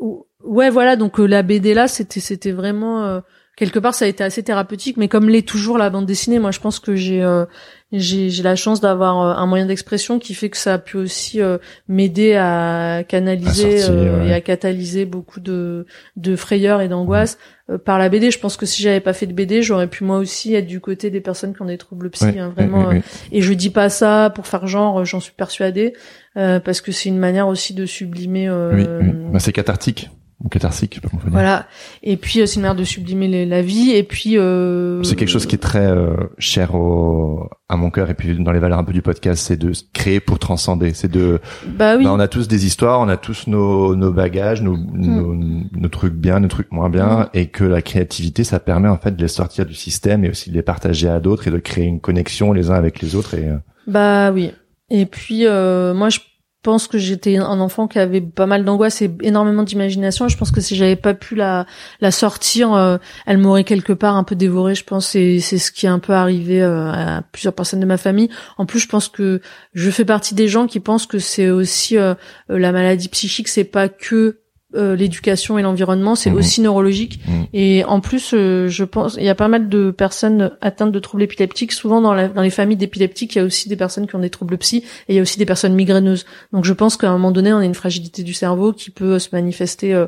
ou- 0.00 0.26
ouais, 0.44 0.70
voilà. 0.70 0.96
Donc 0.96 1.20
euh, 1.20 1.26
la 1.26 1.42
BD 1.42 1.74
là, 1.74 1.88
c'était, 1.88 2.20
c'était 2.20 2.52
vraiment 2.52 3.04
euh, 3.04 3.20
quelque 3.56 3.78
part, 3.78 3.94
ça 3.94 4.06
a 4.06 4.08
été 4.08 4.24
assez 4.24 4.42
thérapeutique. 4.42 4.96
Mais 4.96 5.08
comme 5.08 5.28
l'est 5.28 5.46
toujours 5.46 5.76
la 5.78 5.90
bande 5.90 6.06
dessinée, 6.06 6.38
moi, 6.38 6.52
je 6.52 6.60
pense 6.60 6.80
que 6.80 6.94
j'ai, 6.94 7.22
euh, 7.22 7.44
j'ai, 7.92 8.28
j'ai 8.30 8.42
la 8.42 8.54
chance 8.56 8.80
d'avoir 8.80 9.20
euh, 9.20 9.34
un 9.42 9.46
moyen 9.46 9.64
d'expression 9.66 10.18
qui 10.18 10.34
fait 10.34 10.50
que 10.50 10.56
ça 10.58 10.74
a 10.74 10.78
pu 10.78 10.96
aussi 10.98 11.40
euh, 11.40 11.58
m'aider 11.88 12.34
à 12.34 13.02
canaliser 13.08 13.76
À 13.76 13.78
sortir, 13.82 13.94
euh, 13.98 14.20
ouais. 14.24 14.28
et 14.28 14.32
à 14.34 14.40
catalyser 14.42 15.06
beaucoup 15.06 15.40
de, 15.40 15.86
de 16.16 16.36
frayeur 16.36 16.80
et 16.82 16.88
d'angoisse 16.88 17.38
euh, 17.70 17.78
par 17.78 17.98
la 17.98 18.08
BD. 18.10 18.30
Je 18.30 18.38
pense 18.38 18.56
que 18.58 18.66
si 18.66 18.82
j'avais 18.82 19.00
pas 19.00 19.12
fait 19.14 19.26
de 19.26 19.32
BD, 19.32 19.62
j'aurais 19.62 19.86
pu 19.86 20.04
moi 20.04 20.18
aussi 20.18 20.54
être 20.54 20.66
du 20.66 20.80
côté 20.80 21.08
des 21.10 21.20
personnes 21.22 21.54
qui 21.54 21.62
ont 21.62 21.66
des 21.66 21.78
troubles 21.78 22.10
psy, 22.10 22.24
Ouais, 22.26 22.38
hein, 22.38 22.52
vraiment. 22.54 22.90
Et 23.32 23.40
je 23.40 23.52
dis 23.54 23.70
pas 23.70 23.88
ça 23.88 24.30
pour 24.34 24.46
faire 24.46 24.66
genre, 24.66 25.04
j'en 25.06 25.20
suis 25.20 25.32
persuadée, 25.34 25.94
euh, 26.36 26.60
parce 26.60 26.80
que 26.82 26.92
c'est 26.92 27.08
une 27.08 27.18
manière 27.18 27.48
aussi 27.48 27.72
de 27.74 27.86
sublimer. 27.86 28.48
euh, 28.48 28.74
Oui, 28.74 28.86
oui. 29.00 29.12
Bah, 29.32 29.38
c'est 29.38 29.52
cathartique. 29.52 30.10
Ou 30.44 30.48
catharsique, 30.48 30.92
je 30.94 30.96
sais 30.96 31.00
pas 31.00 31.08
comment 31.08 31.20
on 31.20 31.24
peut 31.24 31.30
dire. 31.30 31.38
Voilà. 31.40 31.66
Et 32.04 32.16
puis 32.16 32.40
euh, 32.40 32.46
c'est 32.46 32.56
une 32.56 32.62
manière 32.62 32.76
de 32.76 32.84
sublimer 32.84 33.26
les- 33.26 33.44
la 33.44 33.60
vie. 33.60 33.90
Et 33.90 34.04
puis 34.04 34.38
euh, 34.38 35.02
C'est 35.02 35.16
quelque 35.16 35.30
chose 35.30 35.46
qui 35.46 35.56
est 35.56 35.58
très 35.58 35.84
euh, 35.84 36.14
cher 36.38 36.76
au, 36.76 37.50
à 37.68 37.76
mon 37.76 37.90
cœur 37.90 38.08
et 38.08 38.14
puis 38.14 38.38
dans 38.38 38.52
les 38.52 38.60
valeurs 38.60 38.78
un 38.78 38.84
peu 38.84 38.92
du 38.92 39.02
podcast, 39.02 39.44
c'est 39.44 39.56
de 39.56 39.72
créer 39.92 40.20
pour 40.20 40.38
transcender. 40.38 40.92
C'est 40.94 41.10
de, 41.10 41.40
Bah 41.66 41.96
oui. 41.96 42.04
bah, 42.04 42.12
on 42.12 42.20
a 42.20 42.28
tous 42.28 42.46
des 42.46 42.66
histoires, 42.66 43.00
on 43.00 43.08
a 43.08 43.16
tous 43.16 43.48
nos, 43.48 43.96
nos 43.96 44.12
bagages, 44.12 44.62
nos, 44.62 44.76
nos, 44.76 45.34
nos 45.34 45.88
trucs 45.88 46.14
bien, 46.14 46.38
nos 46.38 46.46
trucs 46.48 46.70
moins 46.70 46.88
bien, 46.88 47.08
Mm. 47.08 47.28
et 47.34 47.46
que 47.48 47.64
la 47.64 47.82
créativité, 47.82 48.44
ça 48.44 48.60
permet 48.60 48.88
en 48.88 48.96
fait 48.98 49.16
de 49.16 49.20
les 49.20 49.26
sortir 49.28 49.66
du 49.66 49.74
système 49.74 50.24
et 50.24 50.30
aussi 50.30 50.50
de 50.50 50.54
les 50.54 50.62
partager 50.62 51.08
à 51.08 51.18
d'autres 51.18 51.48
et 51.48 51.50
de 51.50 51.58
créer 51.58 51.86
une 51.86 52.00
connexion 52.00 52.52
les 52.52 52.70
uns 52.70 52.74
avec 52.74 53.02
les 53.02 53.16
autres. 53.16 53.34
Et 53.34 53.48
euh, 53.48 53.56
Bah 53.88 54.30
oui. 54.30 54.52
Et 54.90 55.04
puis 55.04 55.46
euh, 55.46 55.94
moi 55.94 56.10
je 56.10 56.20
pense 56.62 56.88
que 56.88 56.98
j'étais 56.98 57.36
un 57.36 57.60
enfant 57.60 57.86
qui 57.86 57.98
avait 57.98 58.20
pas 58.20 58.46
mal 58.46 58.64
d'angoisse 58.64 59.00
et 59.02 59.10
énormément 59.22 59.62
d'imagination. 59.62 60.28
Je 60.28 60.36
pense 60.36 60.50
que 60.50 60.60
si 60.60 60.76
j'avais 60.76 60.96
pas 60.96 61.14
pu 61.14 61.34
la 61.34 61.66
sortir, 62.10 62.74
euh, 62.74 62.98
elle 63.26 63.38
m'aurait 63.38 63.64
quelque 63.64 63.92
part 63.92 64.16
un 64.16 64.24
peu 64.24 64.34
dévorée. 64.34 64.74
Je 64.74 64.84
pense 64.84 65.14
et 65.14 65.40
c'est 65.40 65.58
ce 65.58 65.70
qui 65.70 65.86
est 65.86 65.90
un 65.90 65.98
peu 65.98 66.12
arrivé 66.12 66.62
euh, 66.62 66.90
à 66.90 67.22
plusieurs 67.22 67.54
personnes 67.54 67.80
de 67.80 67.86
ma 67.86 67.96
famille. 67.96 68.28
En 68.56 68.66
plus, 68.66 68.80
je 68.80 68.88
pense 68.88 69.08
que 69.08 69.40
je 69.72 69.90
fais 69.90 70.04
partie 70.04 70.34
des 70.34 70.48
gens 70.48 70.66
qui 70.66 70.80
pensent 70.80 71.06
que 71.06 71.18
c'est 71.18 71.50
aussi 71.50 71.96
euh, 71.96 72.14
la 72.48 72.72
maladie 72.72 73.08
psychique, 73.08 73.48
c'est 73.48 73.64
pas 73.64 73.88
que 73.88 74.40
euh, 74.76 74.94
l'éducation 74.96 75.58
et 75.58 75.62
l'environnement, 75.62 76.14
c'est 76.14 76.30
Mhm. 76.30 76.36
aussi 76.36 76.60
neurologique. 76.60 77.20
Mhm. 77.26 77.46
Et 77.54 77.84
en 77.84 78.00
plus, 78.00 78.32
euh, 78.34 78.68
je 78.68 78.84
pense, 78.84 79.14
il 79.18 79.24
y 79.24 79.28
a 79.30 79.34
pas 79.34 79.48
mal 79.48 79.68
de 79.70 79.90
personnes 79.90 80.50
atteintes 80.60 80.92
de 80.92 80.98
troubles 80.98 81.22
épileptiques. 81.22 81.72
Souvent, 81.72 82.00
dans, 82.02 82.12
la- 82.12 82.28
dans 82.28 82.42
les 82.42 82.50
familles 82.50 82.76
d'épileptiques, 82.76 83.34
il 83.34 83.38
y 83.38 83.40
a 83.40 83.44
aussi 83.44 83.68
des 83.68 83.76
personnes 83.76 84.06
qui 84.06 84.14
ont 84.14 84.18
des 84.20 84.28
troubles 84.30 84.58
psy 84.58 84.78
et 85.08 85.12
il 85.12 85.16
y 85.16 85.18
a 85.18 85.22
aussi 85.22 85.38
des 85.38 85.46
personnes 85.46 85.74
migraineuses. 85.74 86.26
Donc, 86.52 86.64
je 86.66 86.72
pense 86.74 86.96
qu'à 86.98 87.08
un 87.08 87.12
moment 87.12 87.30
donné, 87.30 87.52
on 87.52 87.58
a 87.58 87.64
une 87.64 87.74
fragilité 87.74 88.22
du 88.22 88.34
cerveau 88.34 88.72
qui 88.74 88.90
peut 88.90 89.18
se 89.18 89.28
manifester 89.32 89.94
euh, 89.94 90.06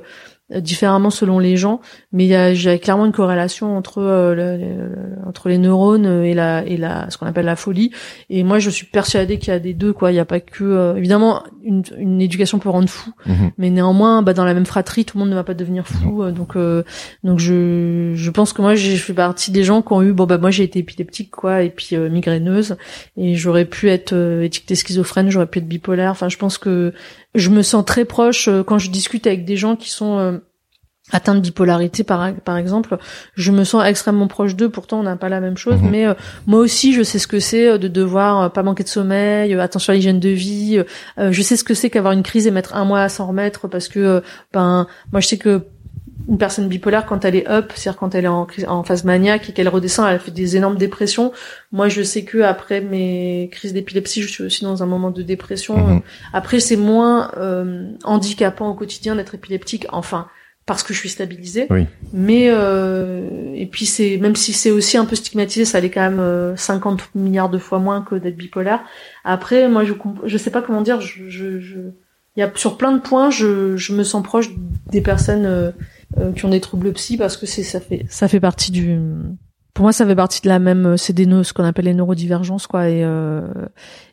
différemment 0.59 1.11
selon 1.11 1.39
les 1.39 1.57
gens, 1.57 1.81
mais 2.13 2.25
il 2.25 2.29
y 2.29 2.35
a, 2.35 2.79
clairement 2.79 3.07
une 3.07 3.13
corrélation 3.13 3.77
entre 3.77 3.99
euh, 3.99 4.35
le- 4.35 4.57
le- 4.57 5.29
entre 5.29 5.49
les 5.49 5.59
neurones 5.59 6.25
et 6.25 6.35
la 6.35 6.65
et 6.67 6.77
la 6.77 7.09
ce 7.11 7.19
qu'on 7.19 7.27
appelle 7.27 7.45
la 7.47 7.57
folie. 7.57 7.93
Et 8.31 8.43
moi, 8.43 8.59
je 8.59 8.69
suis 8.71 8.87
persuadée 8.87 9.39
qu'il 9.39 9.53
y 9.53 9.57
a 9.57 9.61
des 9.61 9.75
deux 9.75 9.93
quoi. 9.93 10.11
Il 10.11 10.15
n'y 10.15 10.21
a 10.21 10.25
pas 10.25 10.41
que 10.41 10.65
euh, 10.65 10.97
évidemment 10.97 11.43
une, 11.63 11.83
une 11.99 12.21
éducation 12.21 12.59
peut 12.59 12.69
rendre 12.71 12.89
fou, 12.89 13.11
mhm. 13.27 13.53
mais 13.59 13.71
néanmoins, 13.71 14.23
bah, 14.23 14.33
dans 14.33 14.45
la 14.45 14.55
même 14.55 14.67
fratrie, 14.67 15.05
tout 15.05 15.19
le 15.19 15.21
monde 15.21 15.31
ne 15.31 15.37
va 15.37 15.45
pas 15.45 15.55
devenir 15.55 15.87
fou. 15.87 16.23
euh, 16.23 16.33
Donc, 16.33 16.57
euh, 16.57 16.83
donc 17.23 17.39
je, 17.39 18.13
je 18.15 18.31
pense 18.31 18.53
que 18.53 18.63
moi, 18.63 18.75
j'ai 18.75 18.97
fait 18.97 19.13
partie 19.13 19.51
des 19.53 19.63
gens 19.63 19.83
qui 19.83 19.93
ont 19.93 20.03
eu, 20.03 20.13
bon 20.13 20.27
bah 20.27 20.39
moi 20.39 20.51
j'ai 20.51 20.65
été 20.65 20.79
épileptique 20.81 21.31
quoi, 21.31 21.63
et 21.63 21.71
puis 21.71 21.91
euh, 21.95 22.09
migraineuse, 22.09 22.77
et 23.17 23.35
j'aurais 23.35 23.67
pu 23.67 23.89
être 23.91 24.13
euh, 24.15 24.43
étiquetée 24.43 24.75
schizophrène, 24.75 25.31
j'aurais 25.31 25.47
pu 25.47 25.59
être 25.59 25.69
bipolaire. 25.69 26.11
Enfin, 26.11 26.29
je 26.29 26.37
pense 26.39 26.59
que 26.59 26.93
je 27.35 27.51
me 27.51 27.63
sens 27.63 27.85
très 27.85 28.05
proche 28.05 28.49
euh, 28.49 28.63
quand 28.63 28.79
je 28.79 28.91
discute 28.91 29.27
avec 29.27 29.45
des 29.45 29.57
gens 29.57 29.77
qui 29.77 29.91
sont 29.91 30.19
euh, 30.19 30.39
atteints 31.13 31.35
de 31.35 31.41
bipolarité 31.41 32.05
par 32.05 32.33
par 32.45 32.57
exemple, 32.57 32.97
je 33.35 33.51
me 33.51 33.65
sens 33.65 33.85
extrêmement 33.85 34.29
proche 34.29 34.55
d'eux. 34.55 34.69
Pourtant, 34.69 35.01
on 35.01 35.03
n'a 35.03 35.17
pas 35.17 35.29
la 35.29 35.41
même 35.41 35.57
chose, 35.57 35.81
Mhm. 35.83 35.91
mais 35.91 36.07
euh, 36.07 36.15
moi 36.47 36.61
aussi, 36.61 36.93
je 36.93 37.03
sais 37.03 37.19
ce 37.19 37.27
que 37.27 37.41
c'est 37.41 37.69
euh, 37.69 37.79
de 37.79 37.89
devoir 37.89 38.43
euh, 38.43 38.49
pas 38.49 38.63
manquer 38.63 38.85
de 38.85 38.89
sommeil, 38.89 39.55
euh, 39.55 39.61
attention 39.61 39.93
à 39.93 39.97
l'hygiène 39.97 40.21
de 40.21 40.29
vie. 40.29 40.83
je 41.19 41.43
sais 41.43 41.57
ce 41.57 41.65
que 41.65 41.75
c'est 41.75 41.91
qu'avoir 41.91 42.13
une 42.13 42.23
crise 42.23 42.47
et 42.47 42.51
mettre 42.51 42.77
un 42.77 42.85
mois 42.85 43.01
à 43.03 43.09
s'en 43.09 43.27
remettre 43.27 43.67
parce 43.69 43.89
que 43.89 44.23
ben 44.53 44.87
moi 45.13 45.21
je 45.21 45.27
sais 45.29 45.39
que 45.39 45.63
une 46.31 46.39
personne 46.39 46.69
bipolaire 46.69 47.07
quand 47.07 47.25
elle 47.25 47.35
est 47.35 47.49
up, 47.49 47.73
c'est-à-dire 47.75 47.99
quand 47.99 48.15
elle 48.15 48.25
est 48.25 48.29
en, 48.29 48.47
en 48.69 48.85
phase 48.85 49.05
maniaque 49.05 49.51
et 49.51 49.53
qu'elle 49.53 49.69
redescend, 49.69 50.09
elle 50.09 50.21
fait 50.21 50.31
des 50.31 50.57
énormes 50.57 50.79
dépressions. 50.79 51.33
Moi, 51.73 51.89
je 51.89 52.03
sais 52.03 52.23
que 52.23 52.39
après 52.39 52.81
mes 52.81 53.51
crises 53.53 53.73
d'épilepsie, 53.73 54.23
je 54.23 54.29
suis 54.29 54.45
aussi 54.45 54.65
dans 54.65 54.83
un 54.85 54.87
moment 54.87 55.11
de 55.11 55.23
dépression. 55.23 55.77
Mhm. 55.77 56.01
Après, 56.33 56.61
c'est 56.61 56.77
moins 56.77 57.33
euh, 57.37 57.91
handicapant 58.05 58.71
au 58.71 58.75
quotidien 58.75 59.17
d'être 59.17 59.35
épileptique, 59.35 59.87
enfin 59.91 60.29
parce 60.67 60.85
que 60.85 60.95
je 60.95 61.01
suis 61.01 61.09
stabilisée. 61.09 61.67
Oui. 61.69 61.87
Mais 62.13 62.47
euh, 62.49 63.53
et 63.57 63.67
puis 63.67 63.87
c'est 63.87 64.19
même 64.19 64.37
si 64.37 64.53
c'est 64.53 64.71
aussi 64.71 64.97
un 64.97 65.05
peu 65.05 65.17
stigmatisé, 65.17 65.65
ça 65.65 65.81
l'est 65.81 65.91
quand 65.91 66.09
même 66.09 66.21
euh, 66.21 66.55
50 66.55 67.11
milliards 67.17 67.49
de 67.49 67.59
fois 67.59 67.81
moins 67.81 68.03
que 68.03 68.15
d'être 68.15 68.37
bipolaire. 68.37 68.81
Après, 69.25 69.69
moi, 69.69 69.83
je 69.83 69.95
je 70.25 70.39
sais 70.39 70.51
pas 70.53 70.63
comment 70.63 70.83
dire. 70.83 71.01
Je, 71.01 71.29
je, 71.29 71.59
je... 71.59 71.79
il 72.37 72.41
y 72.41 72.43
a 72.45 72.53
sur 72.55 72.77
plein 72.77 72.93
de 72.93 73.01
points, 73.01 73.31
je, 73.31 73.77
je 73.77 73.93
me 73.93 74.05
sens 74.05 74.23
proche 74.23 74.51
des 74.93 75.01
personnes 75.01 75.45
euh, 75.45 75.73
euh, 76.19 76.33
qui 76.33 76.45
ont 76.45 76.51
des 76.51 76.61
troubles 76.61 76.93
psy 76.93 77.17
parce 77.17 77.37
que 77.37 77.47
c'est 77.47 77.63
ça 77.63 77.81
fait 77.81 78.05
ça 78.09 78.29
fait 78.29 78.41
partie 78.41 78.73
du 78.73 78.99
pour 79.75 79.85
moi 79.85 79.93
ça 79.93 80.05
fait 80.05 80.17
partie 80.17 80.43
de 80.43 80.49
la 80.49 80.59
même 80.59 80.97
c'est 80.97 81.13
des 81.13 81.25
ce 81.45 81.53
qu'on 81.53 81.65
appelle 81.65 81.85
les 81.85 81.95
neurodivergences 81.95 82.67
quoi. 82.67 82.89
Et 82.89 83.05
euh, 83.05 83.49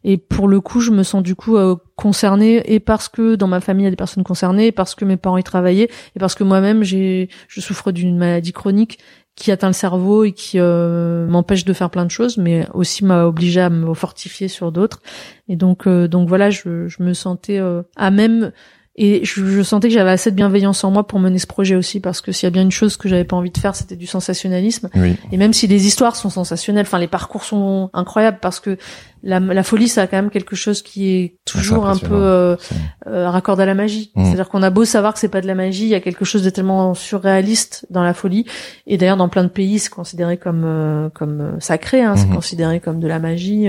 et 0.04 0.18
pour 0.18 0.48
le 0.48 0.62
coup 0.62 0.80
je 0.80 0.92
me 0.92 1.04
sens 1.04 1.24
du 1.24 1.36
coup 1.36 1.58
euh, 1.58 1.76
concernée 1.96 2.62
et 2.72 2.80
parce 2.80 3.10
que 3.10 3.36
dans 3.36 3.48
ma 3.48 3.60
famille 3.60 3.84
il 3.84 3.86
y 3.86 3.88
a 3.88 3.92
des 3.92 3.96
personnes 3.96 4.24
concernées 4.24 4.68
et 4.68 4.72
parce 4.72 4.96
que 4.96 5.06
mes 5.06 5.18
parents 5.18 5.38
y 5.38 5.44
travaillaient 5.44 5.90
et 6.16 6.20
parce 6.20 6.36
que 6.36 6.44
moi-même 6.44 6.84
j'ai 6.84 7.30
je 7.48 7.62
souffre 7.62 7.92
d'une 7.92 8.18
maladie 8.18 8.54
chronique 8.54 9.00
qui 9.38 9.52
atteint 9.52 9.68
le 9.68 9.74
cerveau 9.74 10.24
et 10.24 10.34
qui 10.34 10.60
euh, 10.60 11.28
m'empêche 11.28 11.64
de 11.64 11.72
faire 11.72 11.92
plein 11.92 12.06
de 12.06 12.12
choses 12.12 12.38
mais 12.38 12.68
aussi 12.74 13.06
m'a 13.06 13.26
obligé 13.26 13.62
à 13.62 13.70
me 13.70 13.94
fortifier 13.94 14.50
sur 14.50 14.72
d'autres. 14.72 15.00
Et 15.48 15.56
donc 15.56 15.88
euh, 15.88 16.08
donc 16.08 16.28
voilà 16.28 16.50
je, 16.50 16.88
je 16.88 17.04
me 17.04 17.14
sentais 17.14 17.60
euh, 17.60 17.84
à 17.96 18.12
même 18.12 18.52
Et 19.00 19.24
je, 19.24 19.46
je 19.46 19.62
sentais 19.62 19.90
que 19.90 19.94
j'avais 19.94 20.10
assez 20.10 20.32
de 20.32 20.36
bienveillance 20.36 20.84
en 20.84 20.90
moi 20.90 21.06
pour 21.06 21.20
mener 21.20 21.38
ce 21.38 21.46
projet 21.46 21.76
aussi, 21.76 22.00
parce 22.00 22.20
que 22.20 22.32
s'il 22.32 22.48
y 22.48 22.48
a 22.48 22.52
bien 22.52 22.64
une 22.64 22.72
chose 22.72 22.98
que 22.98 23.08
j'avais 23.08 23.26
pas 23.26 23.36
envie 23.36 23.52
de 23.52 23.58
faire, 23.60 23.76
c'était 23.76 23.96
du 23.96 24.08
sensationnalisme. 24.08 24.90
Oui. 24.96 25.16
Et 25.32 25.38
même 25.38 25.54
si 25.54 25.68
les 25.68 25.86
histoires 25.86 26.16
sont 26.16 26.32
sensationnelles, 26.32 26.86
enfin 26.88 26.98
les 26.98 27.08
parcours 27.08 27.44
sont 27.44 27.92
incroyables, 27.94 28.40
parce 28.42 28.60
que 28.60 28.78
la, 29.24 29.40
la 29.40 29.64
folie, 29.64 29.88
ça 29.88 30.04
a 30.04 30.08
quand 30.08 30.18
même 30.18 30.30
quelque 30.32 30.56
chose 30.56 30.82
qui 30.82 31.10
est 31.12 31.38
toujours 31.46 31.88
un 31.88 31.98
peu 31.98 32.06
impressionnant. 32.06 32.22
euh, 32.24 32.56
euh, 33.08 33.30
raccord 33.30 33.60
à 33.60 33.66
la 33.66 33.76
magie. 33.76 34.12
Mm. 34.16 34.26
C'est-à-dire 34.26 34.50
qu'on 34.50 34.64
a 34.64 34.70
beau 34.70 34.86
savoir 34.86 35.14
que 35.14 35.20
c'est 35.20 35.28
pas 35.28 35.42
de 35.42 35.48
la 35.48 35.56
magie, 35.56 35.84
il 35.84 35.90
y 35.90 35.96
a 35.96 36.00
quelque 36.00 36.26
chose 36.26 36.44
de 36.44 36.50
tellement 36.50 36.94
surréaliste 36.94 37.86
dans 37.90 38.04
la 38.04 38.14
folie. 38.14 38.46
Et 38.88 38.98
d'ailleurs, 38.98 39.18
dans 39.18 39.30
plein 39.30 39.44
de 39.44 39.50
pays, 39.50 39.80
c'est 39.80 39.90
considéré 39.92 40.38
comme 40.38 40.64
euh, 40.66 41.10
comme 41.14 41.42
euh, 41.42 41.60
sacré, 41.60 42.02
hein, 42.02 42.16
c'est 42.16 42.26
Mhm. 42.28 42.36
considéré 42.36 42.80
comme 42.80 43.00
de 43.00 43.08
la 43.08 43.20
magie. 43.20 43.68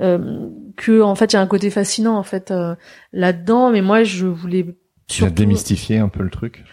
Euh, 0.00 0.48
que 0.76 1.02
en 1.02 1.14
fait, 1.14 1.32
il 1.32 1.36
y 1.36 1.38
a 1.38 1.42
un 1.42 1.46
côté 1.46 1.70
fascinant 1.70 2.16
en 2.16 2.22
fait 2.22 2.50
euh, 2.50 2.74
là-dedans. 3.12 3.70
Mais 3.70 3.82
moi, 3.82 4.02
je 4.04 4.26
voulais 4.26 4.64
Tu 5.08 5.22
as 5.24 5.26
surtout 5.26 5.34
démystifié 5.34 5.98
un 5.98 6.08
peu 6.08 6.22
le 6.22 6.30
truc. 6.30 6.64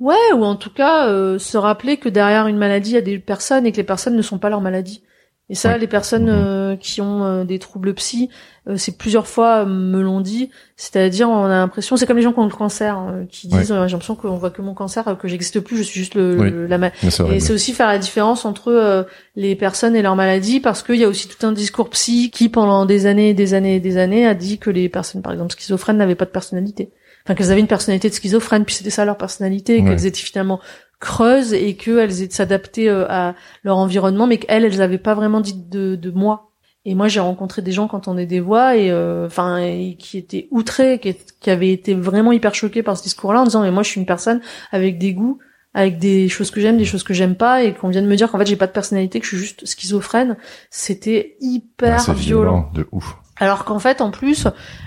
Ouais, 0.00 0.14
ou 0.34 0.44
en 0.44 0.54
tout 0.54 0.70
cas 0.72 1.08
euh, 1.08 1.38
se 1.38 1.56
rappeler 1.58 1.96
que 1.96 2.08
derrière 2.08 2.46
une 2.46 2.56
maladie, 2.58 2.90
il 2.90 2.94
y 2.94 2.98
a 2.98 3.00
des 3.02 3.18
personnes 3.18 3.66
et 3.66 3.72
que 3.72 3.76
les 3.78 3.84
personnes 3.84 4.14
ne 4.16 4.22
sont 4.22 4.38
pas 4.38 4.48
leur 4.48 4.60
maladie. 4.60 5.02
Et 5.50 5.54
ça, 5.54 5.70
Ouais. 5.72 5.78
les 5.78 5.86
personnes 5.88 6.26
Mhm. 6.26 6.36
euh, 6.36 6.76
qui 6.76 7.00
ont 7.00 7.44
des 7.44 7.58
troubles 7.58 7.94
psy, 7.94 8.28
c'est 8.76 8.98
plusieurs 8.98 9.26
fois 9.26 9.62
euh, 9.62 9.66
me 9.66 10.02
l'ont 10.02 10.20
dit. 10.20 10.50
C'est-à-dire, 10.76 11.28
on 11.30 11.44
a 11.46 11.48
l'impression, 11.48 11.96
c'est 11.96 12.06
comme 12.06 12.16
les 12.18 12.22
gens 12.22 12.32
qui 12.32 12.38
ont 12.38 12.44
le 12.44 12.50
cancer, 12.50 12.98
euh, 12.98 13.24
qui 13.30 13.48
disent, 13.48 13.72
euh, 13.72 13.86
j'ai 13.86 13.92
l'impression 13.92 14.14
qu'on 14.14 14.36
voit 14.36 14.50
que 14.50 14.62
mon 14.62 14.74
cancer, 14.74 15.06
euh, 15.08 15.14
que 15.14 15.26
j'existe 15.26 15.60
plus, 15.60 15.76
je 15.78 15.82
suis 15.82 16.00
juste 16.00 16.14
le, 16.14 16.36
Oui. 16.38 16.50
le- 16.50 16.66
la 16.66 16.78
ma- 16.78 16.90
Mais 17.02 17.10
c'est 17.10 17.26
Et 17.28 17.40
c'est 17.40 17.52
aussi 17.52 17.72
faire 17.72 17.88
la 17.88 17.98
différence 17.98 18.44
entre 18.44 18.68
euh, 18.72 19.02
les 19.36 19.56
personnes 19.56 19.96
et 19.96 20.02
leur 20.02 20.14
maladie, 20.16 20.60
parce 20.60 20.82
qu'il 20.82 20.96
y 20.96 21.04
a 21.04 21.08
aussi 21.08 21.28
tout 21.28 21.46
un 21.46 21.52
discours 21.52 21.90
psy 21.90 22.30
qui, 22.30 22.48
pendant 22.48 22.84
des 22.84 23.06
années 23.06 23.30
et 23.30 23.34
des 23.34 23.54
années 23.54 23.76
et 23.76 23.80
des 23.80 23.96
années, 23.96 24.26
a 24.26 24.34
dit 24.34 24.58
que 24.58 24.70
les 24.70 24.88
personnes, 24.88 25.22
par 25.22 25.32
exemple, 25.32 25.52
schizophrènes 25.52 25.96
n'avaient 25.96 26.14
pas 26.14 26.24
de 26.26 26.30
personnalité. 26.30 26.90
Enfin, 27.24 27.34
qu'elles 27.34 27.50
avaient 27.50 27.60
une 27.60 27.66
personnalité 27.66 28.08
de 28.08 28.14
schizophrène, 28.14 28.64
puis 28.64 28.74
c'était 28.74 28.90
ça 28.90 29.04
leur 29.04 29.16
personnalité, 29.16 29.78
Ouais. 29.80 29.84
qu'elles 29.84 30.06
étaient 30.06 30.18
finalement 30.20 30.60
creuses 31.00 31.52
et 31.54 31.76
qu'elles 31.76 32.12
s'adapter 32.32 32.88
euh, 32.88 33.04
à 33.08 33.34
leur 33.64 33.76
environnement, 33.78 34.26
mais 34.26 34.38
qu'elles, 34.38 34.64
elles 34.64 34.82
avaient 34.82 34.98
pas 34.98 35.14
vraiment 35.14 35.40
dit 35.40 35.54
de, 35.54 35.94
de 35.96 36.10
moi. 36.10 36.47
Et 36.90 36.94
moi, 36.94 37.06
j'ai 37.06 37.20
rencontré 37.20 37.60
des 37.60 37.70
gens 37.70 37.86
quand 37.86 38.08
on 38.08 38.16
est 38.16 38.24
des 38.24 38.40
voix 38.40 38.74
et 38.74 38.90
euh, 38.90 39.26
enfin 39.26 39.60
qui 39.98 40.16
étaient 40.16 40.48
outrés, 40.50 40.98
qui, 40.98 41.14
qui 41.38 41.50
avaient 41.50 41.70
été 41.70 41.92
vraiment 41.92 42.32
hyper 42.32 42.54
choqués 42.54 42.82
par 42.82 42.96
ce 42.96 43.02
discours-là, 43.02 43.42
en 43.42 43.44
disant 43.44 43.60
mais 43.60 43.70
moi, 43.70 43.82
je 43.82 43.90
suis 43.90 44.00
une 44.00 44.06
personne 44.06 44.40
avec 44.72 44.96
des 44.96 45.12
goûts, 45.12 45.38
avec 45.74 45.98
des 45.98 46.30
choses 46.30 46.50
que 46.50 46.62
j'aime, 46.62 46.78
des 46.78 46.86
choses 46.86 47.02
que 47.02 47.12
j'aime 47.12 47.34
pas, 47.34 47.62
et 47.62 47.74
qu'on 47.74 47.90
vient 47.90 48.00
de 48.00 48.06
me 48.06 48.16
dire 48.16 48.30
qu'en 48.30 48.38
fait 48.38 48.46
j'ai 48.46 48.56
pas 48.56 48.66
de 48.66 48.72
personnalité, 48.72 49.20
que 49.20 49.26
je 49.26 49.36
suis 49.36 49.38
juste 49.38 49.66
schizophrène. 49.66 50.38
C'était 50.70 51.36
hyper 51.42 51.96
Ah, 51.96 51.98
c'est 51.98 52.14
violent. 52.14 52.70
violent, 52.70 52.70
de 52.74 52.88
ouf. 52.90 53.16
Alors 53.40 53.64
qu'en 53.64 53.78
fait, 53.78 54.00
en 54.00 54.10
plus, 54.10 54.46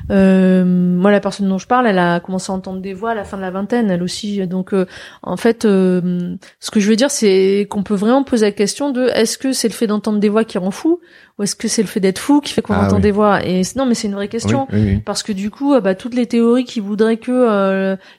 euh, 0.10 0.66
moi, 0.66 1.12
la 1.12 1.20
personne 1.20 1.48
dont 1.48 1.58
je 1.58 1.68
parle, 1.68 1.88
elle 1.88 2.00
a 2.00 2.20
commencé 2.20 2.52
à 2.52 2.56
entendre 2.56 2.82
des 2.82 2.94
voix 2.94 3.12
à 3.12 3.16
la 3.16 3.24
fin 3.24 3.38
de 3.38 3.42
la 3.42 3.52
vingtaine, 3.52 3.90
elle 3.90 4.04
aussi. 4.04 4.46
Donc, 4.48 4.74
euh, 4.74 4.86
en 5.24 5.38
fait, 5.38 5.64
euh, 5.66 6.36
ce 6.60 6.70
que 6.72 6.80
je 6.80 6.90
veux 6.90 6.96
dire, 6.96 7.12
c'est 7.12 7.68
qu'on 7.70 7.84
peut 7.84 7.96
vraiment 7.96 8.24
poser 8.24 8.48
la 8.48 8.52
question 8.52 8.92
de 8.92 9.08
est-ce 9.14 9.38
que 9.38 9.54
c'est 9.54 9.68
le 9.70 9.74
fait 9.74 9.88
d'entendre 9.88 10.20
des 10.20 10.30
voix 10.30 10.44
qui 10.44 10.58
rend 10.58 10.72
fou, 10.72 11.00
ou 11.40 11.44
est-ce 11.44 11.56
que 11.56 11.68
c'est 11.70 11.82
le 11.82 11.88
fait 11.88 12.02
d'être 12.02 12.20
fou 12.20 12.42
qui 12.42 12.54
fait 12.54 12.62
qu'on 12.62 12.74
Ah 12.74 12.86
entend 12.88 12.98
oui. 12.98 13.02
des 13.02 13.12
voix 13.12 13.46
Et 13.46 13.62
non, 13.78 13.86
mais 13.86 13.94
c'est 13.96 14.08
une 14.10 14.16
vraie 14.16 14.28
question. 14.28 14.68
Oui, 14.74 14.80
oui, 14.82 14.86
oui. 14.96 14.98
Parce 15.00 15.24
que 15.24 15.32
du 15.32 15.50
coup, 15.50 15.80
bah, 15.80 15.96
toutes 15.96 16.14
les 16.16 16.26
théories 16.26 16.66
qui 16.66 16.82
voudraient 16.82 17.18
que 17.18 17.32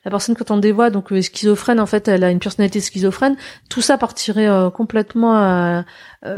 la 0.04 0.10
personne 0.10 0.34
qui 0.34 0.42
entend 0.42 0.56
des 0.56 0.72
voix, 0.72 0.88
donc 0.90 1.12
euh, 1.12 1.20
schizophrène, 1.20 1.78
en 1.78 1.86
fait, 1.86 2.08
elle 2.08 2.24
a 2.24 2.30
une 2.30 2.38
personnalité 2.38 2.80
schizophrène, 2.80 3.36
tout 3.68 3.82
ça 3.82 3.98
partirait 3.98 4.48
complètement 4.74 5.34
à, 5.34 5.84
à, 6.22 6.30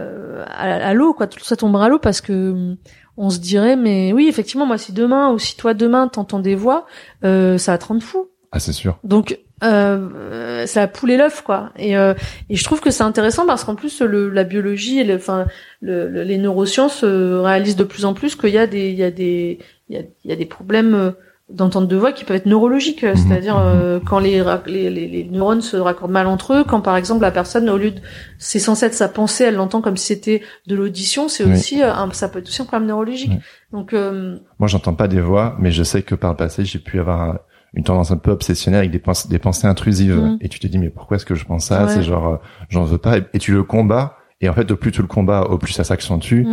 à 0.59 0.95
l'eau, 0.95 1.15
quoi. 1.15 1.27
Tout 1.29 1.45
ça 1.45 1.57
tomberait 1.57 1.87
à 1.87 1.89
l'eau 1.89 1.99
parce 1.99 2.21
que 2.21 2.75
on 3.17 3.31
se 3.31 3.39
dirait, 3.39 3.77
mais 3.77 4.13
oui, 4.13 4.27
effectivement, 4.29 4.67
moi, 4.67 4.79
si 4.79 4.93
demain 4.93 5.31
ou 5.31 5.39
si 5.39 5.57
toi 5.57 5.75
demain 5.75 6.09
t'entends 6.09 6.41
des 6.41 6.55
voix, 6.55 6.87
euh, 7.25 7.59
ça 7.59 7.73
va 7.73 7.79
te 7.79 7.87
rendre 7.87 8.03
fou. 8.03 8.29
Ah, 8.53 8.59
c'est 8.61 8.73
sûr. 8.73 8.99
Donc 9.05 9.39
euh, 9.65 10.09
euh, 10.15 10.67
la 10.75 10.87
poule 10.89 11.11
et 11.13 11.17
l'œuf 11.17 11.43
quoi. 11.43 11.71
Et, 11.77 11.97
euh, 11.97 12.15
et 12.51 12.57
je 12.57 12.65
trouve 12.65 12.81
que 12.81 12.91
c'est 12.91 13.03
intéressant 13.03 13.47
parce 13.47 13.65
qu'en 13.65 13.75
plus 13.75 14.01
le, 14.03 14.29
la 14.31 14.45
biologie 14.45 15.01
et 15.01 15.05
le, 15.05 15.17
enfin 15.17 15.47
le, 15.81 16.09
le- 16.09 16.23
les 16.23 16.39
neurosciences 16.39 17.03
euh, 17.05 17.41
réalisent 17.41 17.77
de 17.77 17.85
plus 17.85 18.05
en 18.05 18.15
plus 18.15 18.37
qu'il 18.37 18.51
y 18.51 18.59
a 18.59 18.67
des 18.69 18.91
il 18.91 18.97
y 18.97 19.03
a 19.05 19.11
des 19.11 19.59
il 19.89 19.97
y 19.97 19.99
a, 19.99 20.03
il 20.25 20.31
y 20.31 20.33
a 20.33 20.37
des 20.37 20.45
problèmes 20.47 20.95
euh, 20.95 21.11
d'entente 21.51 21.89
de 21.89 21.97
voix 21.97 22.13
qui 22.13 22.25
peuvent 22.25 22.37
être 22.39 22.47
neurologiques, 22.47 23.05
euh, 23.05 23.11
Mhm, 23.13 23.17
c'est-à-dire 23.17 23.57
euh, 23.59 24.01
quand 24.05 24.19
les, 24.19 24.43
les, 24.67 24.89
les, 24.91 25.07
les 25.09 25.25
neurones 25.31 25.61
se 25.61 25.77
raccordent 25.77 26.11
mal 26.11 26.27
entre 26.27 26.55
eux, 26.55 26.65
quand 26.65 26.81
par 26.81 26.97
exemple 26.97 27.21
la 27.23 27.31
personne 27.31 27.69
au 27.69 27.77
lieu 27.77 27.91
de 27.91 28.01
c'est 28.39 28.59
censé 28.59 28.87
être 28.87 28.95
sa 28.95 29.09
pensée, 29.09 29.45
elle 29.45 29.57
l'entend 29.57 29.83
comme 29.83 29.97
si 29.99 30.07
c'était 30.07 30.41
de 30.67 30.75
l'audition, 30.75 31.29
c'est 31.29 31.45
Oui. 31.45 31.53
aussi 31.53 31.83
euh, 31.83 31.93
un, 31.95 32.11
ça 32.13 32.29
peut 32.29 32.39
être 32.39 32.49
aussi 32.49 32.63
un 32.63 32.65
problème 32.65 32.89
neurologique. 32.89 33.31
Oui. 33.33 33.39
Donc 33.73 33.93
euh, 33.93 34.39
Moi, 34.59 34.69
j'entends 34.69 34.95
pas 34.95 35.07
des 35.07 35.21
voix, 35.21 35.55
mais 35.59 35.71
je 35.71 35.83
sais 35.83 36.03
que 36.03 36.15
par 36.15 36.31
le 36.31 36.37
passé, 36.37 36.65
j'ai 36.65 36.79
pu 36.79 36.99
avoir 36.99 37.21
un- 37.21 37.39
une 37.75 37.83
tendance 37.85 38.11
un 38.13 38.17
peu 38.17 38.31
obsessionnelle 38.31 38.79
avec 38.79 38.93
des 38.93 39.01
pensées, 39.01 39.29
des 39.29 39.41
pensées 39.41 39.67
intrusives. 39.67 40.15
Mhm. 40.17 40.39
Et 40.41 40.49
tu 40.49 40.61
te 40.61 40.67
dis, 40.69 40.79
mais 40.79 40.91
pourquoi 40.91 41.17
est-ce 41.17 41.27
que 41.27 41.35
je 41.35 41.45
pense 41.45 41.67
ça? 41.67 41.83
Ouais. 41.85 41.89
C'est 41.91 42.03
genre, 42.05 42.27
euh, 42.29 42.37
j'en 42.71 42.85
veux 42.85 42.99
pas. 42.99 43.19
Et, 43.19 43.23
et 43.35 43.39
tu 43.39 43.53
le 43.53 43.65
combats. 43.65 44.17
Et 44.41 44.49
en 44.49 44.53
fait, 44.55 44.71
au 44.71 44.77
plus 44.77 44.93
tu 44.93 45.01
le 45.03 45.09
combats, 45.09 45.43
au 45.43 45.59
plus 45.59 45.73
ça 45.73 45.85
s'accentue. 45.85 46.45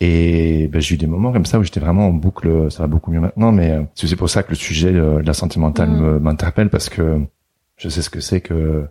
Et 0.00 0.68
ben, 0.68 0.80
j'ai 0.80 0.96
eu 0.96 0.98
des 0.98 1.06
moments 1.06 1.32
comme 1.32 1.46
ça 1.46 1.58
où 1.58 1.62
j'étais 1.62 1.80
vraiment 1.80 2.08
en 2.08 2.12
boucle. 2.12 2.70
Ça 2.70 2.82
va 2.82 2.86
beaucoup 2.88 3.10
mieux 3.12 3.20
maintenant, 3.20 3.52
mais 3.52 3.70
euh, 3.70 3.82
c'est 3.94 4.16
pour 4.16 4.28
ça 4.28 4.42
que 4.42 4.50
le 4.50 4.56
sujet 4.56 4.92
euh, 4.94 5.20
de 5.22 5.26
la 5.26 5.34
santé 5.34 5.60
mentale 5.60 5.90
me- 5.90 6.18
m'interpelle 6.18 6.68
parce 6.68 6.88
que 6.88 7.20
je 7.76 7.88
sais 7.88 8.02
ce 8.02 8.10
que 8.10 8.20
c'est 8.20 8.40
que. 8.40 8.86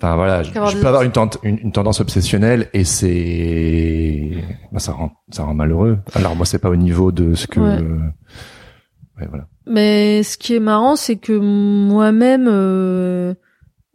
Enfin 0.00 0.14
voilà, 0.14 0.42
je, 0.42 0.52
peux 0.52 0.86
avoir 0.86 1.02
une, 1.02 1.10
tente- 1.12 1.38
une, 1.42 1.58
une 1.58 1.72
tendance 1.72 2.00
obsessionnelle 2.00 2.68
et 2.74 2.84
c'est, 2.84 4.30
ben, 4.70 4.78
ça 4.78 4.92
rend, 4.92 5.12
ça 5.30 5.44
rend 5.44 5.54
malheureux. 5.54 5.98
Alors 6.14 6.36
moi, 6.36 6.44
c'est 6.44 6.58
pas 6.58 6.68
au 6.70 6.76
niveau 6.76 7.12
de 7.12 7.34
ce 7.34 7.46
que. 7.46 7.60
Ouais. 7.60 7.80
Ouais, 9.18 9.26
voilà. 9.28 9.46
Mais 9.66 10.22
ce 10.22 10.36
qui 10.36 10.54
est 10.54 10.60
marrant, 10.60 10.94
c'est 10.96 11.16
que 11.16 11.32
moi-même, 11.32 12.46
euh, 12.48 13.34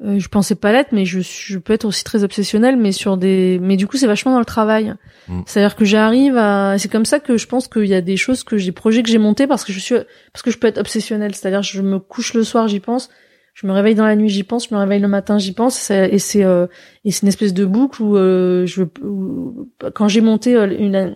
euh, 0.04 0.20
je 0.20 0.28
pensais 0.30 0.56
pas 0.56 0.72
l'être, 0.72 0.92
mais 0.92 1.06
je, 1.06 1.20
je 1.22 1.60
peux 1.60 1.74
être 1.74 1.86
aussi 1.86 2.04
très 2.04 2.24
obsessionnelle, 2.24 2.76
mais 2.76 2.92
sur 2.92 3.18
des, 3.18 3.60
mais 3.62 3.78
du 3.78 3.88
coup, 3.88 3.98
c'est 3.98 4.08
vachement 4.08 4.32
dans 4.32 4.40
le 4.40 4.46
travail. 4.46 4.96
Mm. 5.28 5.42
C'est-à-dire 5.46 5.76
que 5.76 5.86
j'arrive 5.86 6.38
à, 6.38 6.78
c'est 6.80 6.90
comme 6.90 7.06
ça 7.06 7.20
que 7.20 7.38
je 7.38 7.46
pense 7.48 7.68
qu'il 7.68 7.86
y 7.86 7.94
a 7.94 8.02
des 8.02 8.18
choses 8.18 8.44
que 8.44 8.58
j'ai, 8.58 8.72
projets 8.72 9.04
que 9.04 9.10
j'ai 9.10 9.20
montés 9.20 9.46
parce 9.46 9.64
que 9.64 9.72
je 9.72 9.80
suis, 9.80 9.96
parce 10.34 10.42
que 10.42 10.50
je 10.50 10.58
peux 10.58 10.68
être 10.68 10.80
obsessionnelle. 10.80 11.36
C'est-à-dire, 11.36 11.62
je 11.62 11.82
me 11.82 12.00
couche 12.00 12.34
le 12.34 12.44
soir, 12.44 12.68
j'y 12.68 12.80
pense. 12.80 13.10
Je 13.54 13.68
me 13.68 13.74
réveille 13.74 13.96
dans 13.96 14.06
la 14.06 14.16
nuit, 14.16 14.30
j'y 14.30 14.44
pense. 14.44 14.70
Je 14.70 14.74
me 14.74 14.80
réveille 14.80 15.02
le 15.02 15.08
matin, 15.08 15.38
j'y 15.38 15.54
pense. 15.54 15.92
Et 15.92 16.20
c'est, 16.20 16.44
euh, 16.44 16.68
et 17.04 17.12
c'est 17.12 17.24
une 17.24 17.28
espèce 17.30 17.54
de 17.54 17.66
boucle 17.66 18.02
où 18.04 18.16
euh, 18.16 18.66
je, 18.68 18.84
où- 19.04 19.70
quand 19.96 20.08
j'ai 20.08 20.22
monté 20.22 20.56
euh, 20.56 20.68
une, 20.78 21.16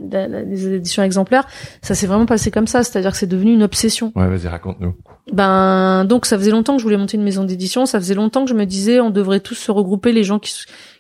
les 0.49 0.73
éditions 0.73 1.03
exemplaires, 1.03 1.45
ça 1.81 1.93
s'est 1.95 2.07
vraiment 2.07 2.25
passé 2.25 2.49
comme 2.51 2.67
ça. 2.67 2.83
C'est-à-dire 2.83 3.11
que 3.11 3.17
c'est 3.17 3.27
devenu 3.27 3.53
une 3.53 3.63
obsession. 3.63 4.11
Ouais, 4.15 4.27
vas-y, 4.27 4.47
raconte-nous. 4.47 4.93
Ben 5.33 6.05
donc 6.05 6.27
ça 6.27 6.37
faisait 6.37 6.51
longtemps 6.51 6.73
que 6.73 6.79
je 6.79 6.83
voulais 6.83 6.97
monter 6.97 7.17
une 7.17 7.23
maison 7.23 7.43
d'édition, 7.43 7.87
ça 7.87 7.99
faisait 7.99 8.13
longtemps 8.13 8.43
que 8.45 8.49
je 8.51 8.55
me 8.55 8.65
disais 8.65 8.99
on 8.99 9.09
devrait 9.09 9.39
tous 9.39 9.55
se 9.55 9.71
regrouper 9.71 10.11
les 10.11 10.23
gens 10.23 10.37
qui 10.37 10.53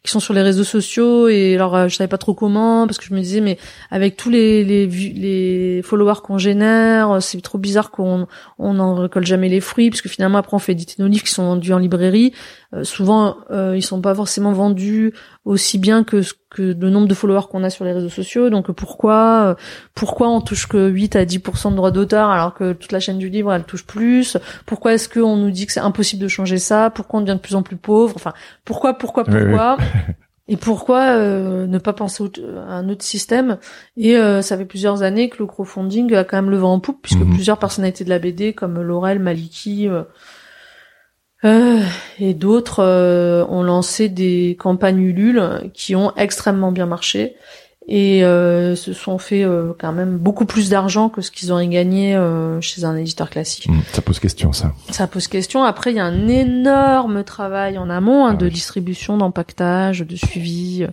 sont 0.05 0.19
sur 0.19 0.33
les 0.33 0.41
réseaux 0.41 0.63
sociaux 0.63 1.27
et 1.27 1.53
alors 1.53 1.75
euh, 1.75 1.87
je 1.89 1.95
savais 1.95 2.07
pas 2.07 2.17
trop 2.17 2.33
comment 2.33 2.87
parce 2.87 2.97
que 2.97 3.05
je 3.05 3.13
me 3.13 3.19
disais 3.19 3.39
mais 3.39 3.59
avec 3.91 4.17
tous 4.17 4.31
les 4.31 4.63
les 4.63 4.87
les 4.87 5.81
followers 5.83 6.21
qu'on 6.23 6.39
génère, 6.39 7.11
euh, 7.11 7.19
c'est 7.19 7.39
trop 7.41 7.59
bizarre 7.59 7.91
qu'on 7.91 8.25
on 8.57 8.73
n'en 8.73 8.95
récolte 8.95 9.27
jamais 9.27 9.47
les 9.47 9.61
fruits 9.61 9.91
parce 9.91 10.01
que 10.01 10.09
finalement 10.09 10.39
après 10.39 10.55
on 10.55 10.59
fait 10.59 10.71
éditer 10.71 10.95
nos 11.03 11.07
livres 11.07 11.23
qui 11.23 11.31
sont 11.31 11.45
vendus 11.45 11.71
en 11.73 11.77
librairie, 11.77 12.33
Euh, 12.75 12.83
souvent 12.83 13.37
euh, 13.51 13.73
ils 13.75 13.81
sont 13.81 14.01
pas 14.01 14.13
forcément 14.13 14.51
vendus 14.51 15.13
aussi 15.45 15.77
bien 15.77 16.03
que 16.03 16.21
ce 16.21 16.33
que 16.49 16.61
le 16.77 16.89
nombre 16.89 17.07
de 17.07 17.13
followers 17.13 17.47
qu'on 17.49 17.63
a 17.63 17.69
sur 17.69 17.85
les 17.85 17.93
réseaux 17.93 18.09
sociaux. 18.09 18.49
Donc 18.49 18.71
pourquoi 18.71 19.43
euh, 19.45 19.55
pourquoi 19.93 20.29
on 20.29 20.41
touche 20.41 20.67
que 20.67 20.89
8 20.89 21.15
à 21.15 21.25
10% 21.25 21.71
de 21.71 21.75
droits 21.75 21.91
d'auteur 21.91 22.29
alors 22.29 22.53
que 22.53 22.73
toute 22.73 22.91
la 22.91 22.99
chaîne 22.99 23.17
du 23.17 23.29
livre 23.29 23.53
elle 23.53 23.63
touche 23.63 23.85
plus? 23.85 24.37
Pourquoi 24.65 24.93
est-ce 24.93 25.07
qu'on 25.09 25.35
nous 25.37 25.51
dit 25.51 25.65
que 25.65 25.71
c'est 25.73 25.79
impossible 25.79 26.21
de 26.21 26.27
changer 26.27 26.57
ça? 26.57 26.89
Pourquoi 26.89 27.19
on 27.19 27.23
devient 27.23 27.35
de 27.37 27.41
plus 27.41 27.55
en 27.55 27.63
plus 27.63 27.77
pauvre? 27.77 28.13
Enfin, 28.15 28.33
pourquoi, 28.65 28.97
pourquoi, 28.97 29.23
Oui, 29.27 29.33
oui. 29.35 29.41
pourquoi? 29.49 29.77
Et 30.47 30.57
pourquoi 30.57 31.01
euh, 31.15 31.65
ne 31.65 31.79
pas 31.79 31.93
penser 31.93 32.23
à 32.69 32.73
un 32.75 32.87
autre 32.89 33.03
système? 33.03 33.57
Et 33.97 34.15
euh, 34.15 34.43
ça 34.43 34.55
fait 34.55 34.65
plusieurs 34.65 35.01
années 35.01 35.27
que 35.27 35.37
le 35.39 35.47
crowdfunding 35.47 36.13
a 36.13 36.23
quand 36.23 36.37
même 36.37 36.51
le 36.51 36.57
vent 36.57 36.73
en 36.73 36.79
poupe, 36.79 36.99
puisque 37.01 37.21
Mhm. 37.21 37.33
plusieurs 37.33 37.57
personnalités 37.57 38.03
de 38.03 38.09
la 38.11 38.19
BD, 38.19 38.53
comme 38.53 38.79
Laurel, 38.79 39.17
Maliki 39.17 39.87
euh, 39.87 40.03
euh, 41.45 41.79
et 42.19 42.33
d'autres, 42.33 42.81
euh, 42.83 43.45
ont 43.49 43.63
lancé 43.63 44.09
des 44.09 44.57
campagnes 44.59 44.99
Ulule 45.01 45.69
qui 45.73 45.95
ont 45.95 46.11
extrêmement 46.17 46.71
bien 46.71 46.85
marché 46.87 47.35
et 47.87 48.23
euh, 48.23 48.75
se 48.75 48.93
sont 48.93 49.19
fait 49.19 49.43
euh, 49.43 49.73
quand 49.79 49.91
même 49.93 50.17
beaucoup 50.17 50.45
plus 50.47 50.69
d'argent 50.71 51.07
que 51.07 51.21
ce 51.21 51.29
qu'ils 51.29 51.51
auraient 51.51 51.67
gagné 51.67 52.15
euh, 52.15 52.59
chez 52.59 52.83
un 52.83 52.97
éditeur 52.97 53.29
classique. 53.29 53.67
Hum, 53.69 53.79
Ça 53.93 54.01
pose 54.01 54.17
question, 54.17 54.51
ça. 54.53 54.73
Ça 54.89 55.05
pose 55.05 55.27
question. 55.27 55.63
Après, 55.63 55.91
il 55.91 55.97
y 55.97 55.99
a 55.99 56.05
un 56.05 56.27
énorme 56.27 57.23
travail 57.23 57.77
en 57.77 57.91
amont 57.91 58.25
hein, 58.25 58.31
Ah 58.33 58.37
de 58.37 58.45
oui. 58.45 58.51
distribution, 58.51 59.17
d'empaquetage, 59.17 59.99
de 59.99 60.15
suivi. 60.15 60.87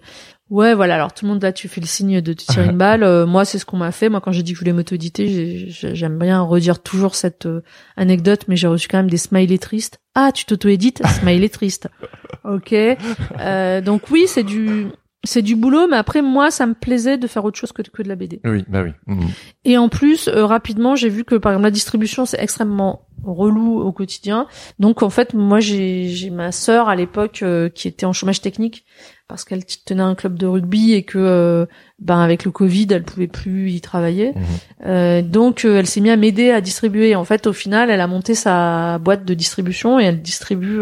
Ouais, 0.53 0.74
voilà. 0.74 0.96
Alors 0.96 1.14
tout 1.14 1.24
le 1.24 1.30
monde 1.30 1.42
là, 1.42 1.50
tu 1.53 1.66
fais 1.66 1.80
le 1.80 1.86
signe 1.86 2.20
de 2.20 2.32
te 2.34 2.44
tirer 2.44 2.66
une 2.70 2.76
balle. 2.76 3.03
Euh, 3.05 3.24
moi, 3.26 3.44
c'est 3.46 3.59
ce 3.59 3.64
qu'on 3.64 3.78
m'a 3.78 3.90
fait. 3.90 4.09
Moi, 4.11 4.20
quand 4.20 4.32
j'ai 4.32 4.42
dit 4.42 4.53
que 4.53 4.57
je 4.59 4.61
voulais 4.61 4.74
m'auto-éditer, 4.74 5.26
j'ai- 5.28 5.70
j'ai- 5.70 5.94
j'aime 5.94 6.18
bien 6.18 6.42
redire 6.42 6.82
toujours 6.82 7.14
cette 7.14 7.46
euh, 7.46 7.62
anecdote, 7.96 8.44
mais 8.48 8.57
j'ai 8.57 8.66
reçu 8.66 8.86
quand 8.86 8.98
même 8.98 9.09
des 9.11 9.16
smileys 9.16 9.59
tristes. 9.59 9.98
Ah, 10.14 10.30
tu 10.32 10.44
t'auto-édites, 10.44 11.03
smiley 11.20 11.48
triste. 11.48 11.88
Ok. 12.44 12.74
Euh, 13.40 13.80
donc 13.80 14.11
oui, 14.11 14.24
c'est 14.26 14.42
du 14.42 14.88
c'est 15.25 15.43
du 15.43 15.55
boulot, 15.55 15.87
mais 15.89 15.97
après 15.97 16.20
moi, 16.20 16.51
ça 16.51 16.66
me 16.66 16.75
plaisait 16.75 17.16
de 17.16 17.27
faire 17.27 17.45
autre 17.45 17.59
chose 17.59 17.73
que, 17.73 17.83
que 17.83 18.03
de 18.03 18.09
la 18.09 18.16
BD. 18.16 18.41
Oui, 18.45 18.64
bah 18.68 18.83
oui. 18.83 18.91
Mhm. 19.07 19.29
Et 19.64 19.79
en 19.79 19.89
plus, 19.89 20.29
euh, 20.29 20.45
rapidement, 20.47 20.97
j'ai 20.97 21.09
vu 21.09 21.25
que 21.25 21.37
par 21.37 21.53
exemple 21.53 21.64
la 21.64 21.70
distribution, 21.70 22.27
c'est 22.27 22.41
extrêmement 22.41 23.07
relou 23.23 23.81
au 23.81 23.93
quotidien. 23.93 24.49
Donc 24.81 25.05
en 25.05 25.11
fait, 25.11 25.33
moi, 25.33 25.61
j'ai 25.61 26.09
j'ai 26.09 26.31
ma 26.31 26.51
sœur 26.51 26.89
à 26.89 26.97
l'époque 26.97 27.41
euh, 27.43 27.68
qui 27.68 27.87
était 27.87 28.05
en 28.05 28.12
chômage 28.12 28.41
technique 28.41 28.85
parce 29.29 29.45
qu'elle 29.45 29.64
tenait 29.64 30.03
un 30.03 30.16
club 30.16 30.37
de 30.37 30.47
rugby 30.47 30.93
et 30.93 31.05
que 31.05 31.18
euh, 31.18 31.66
ben 32.01 32.18
avec 32.18 32.45
le 32.45 32.51
Covid, 32.51 32.89
elle 32.91 33.05
pouvait 33.05 33.29
plus 33.29 33.70
y 33.70 33.81
travailler. 33.81 34.33
Mhm. 34.85 35.23
donc 35.31 35.64
elle 35.64 35.87
s'est 35.87 36.01
mise 36.01 36.11
à 36.11 36.16
m'aider 36.16 36.51
à 36.51 36.61
distribuer. 36.61 37.14
En 37.14 37.25
fait, 37.25 37.47
au 37.47 37.53
final, 37.53 37.91
elle 37.91 38.01
a 38.01 38.09
monté 38.09 38.35
sa 38.35 38.99
boîte 38.99 39.25
de 39.25 39.35
distribution 39.35 40.01
et 40.01 40.05
elle 40.05 40.20
distribue 40.20 40.81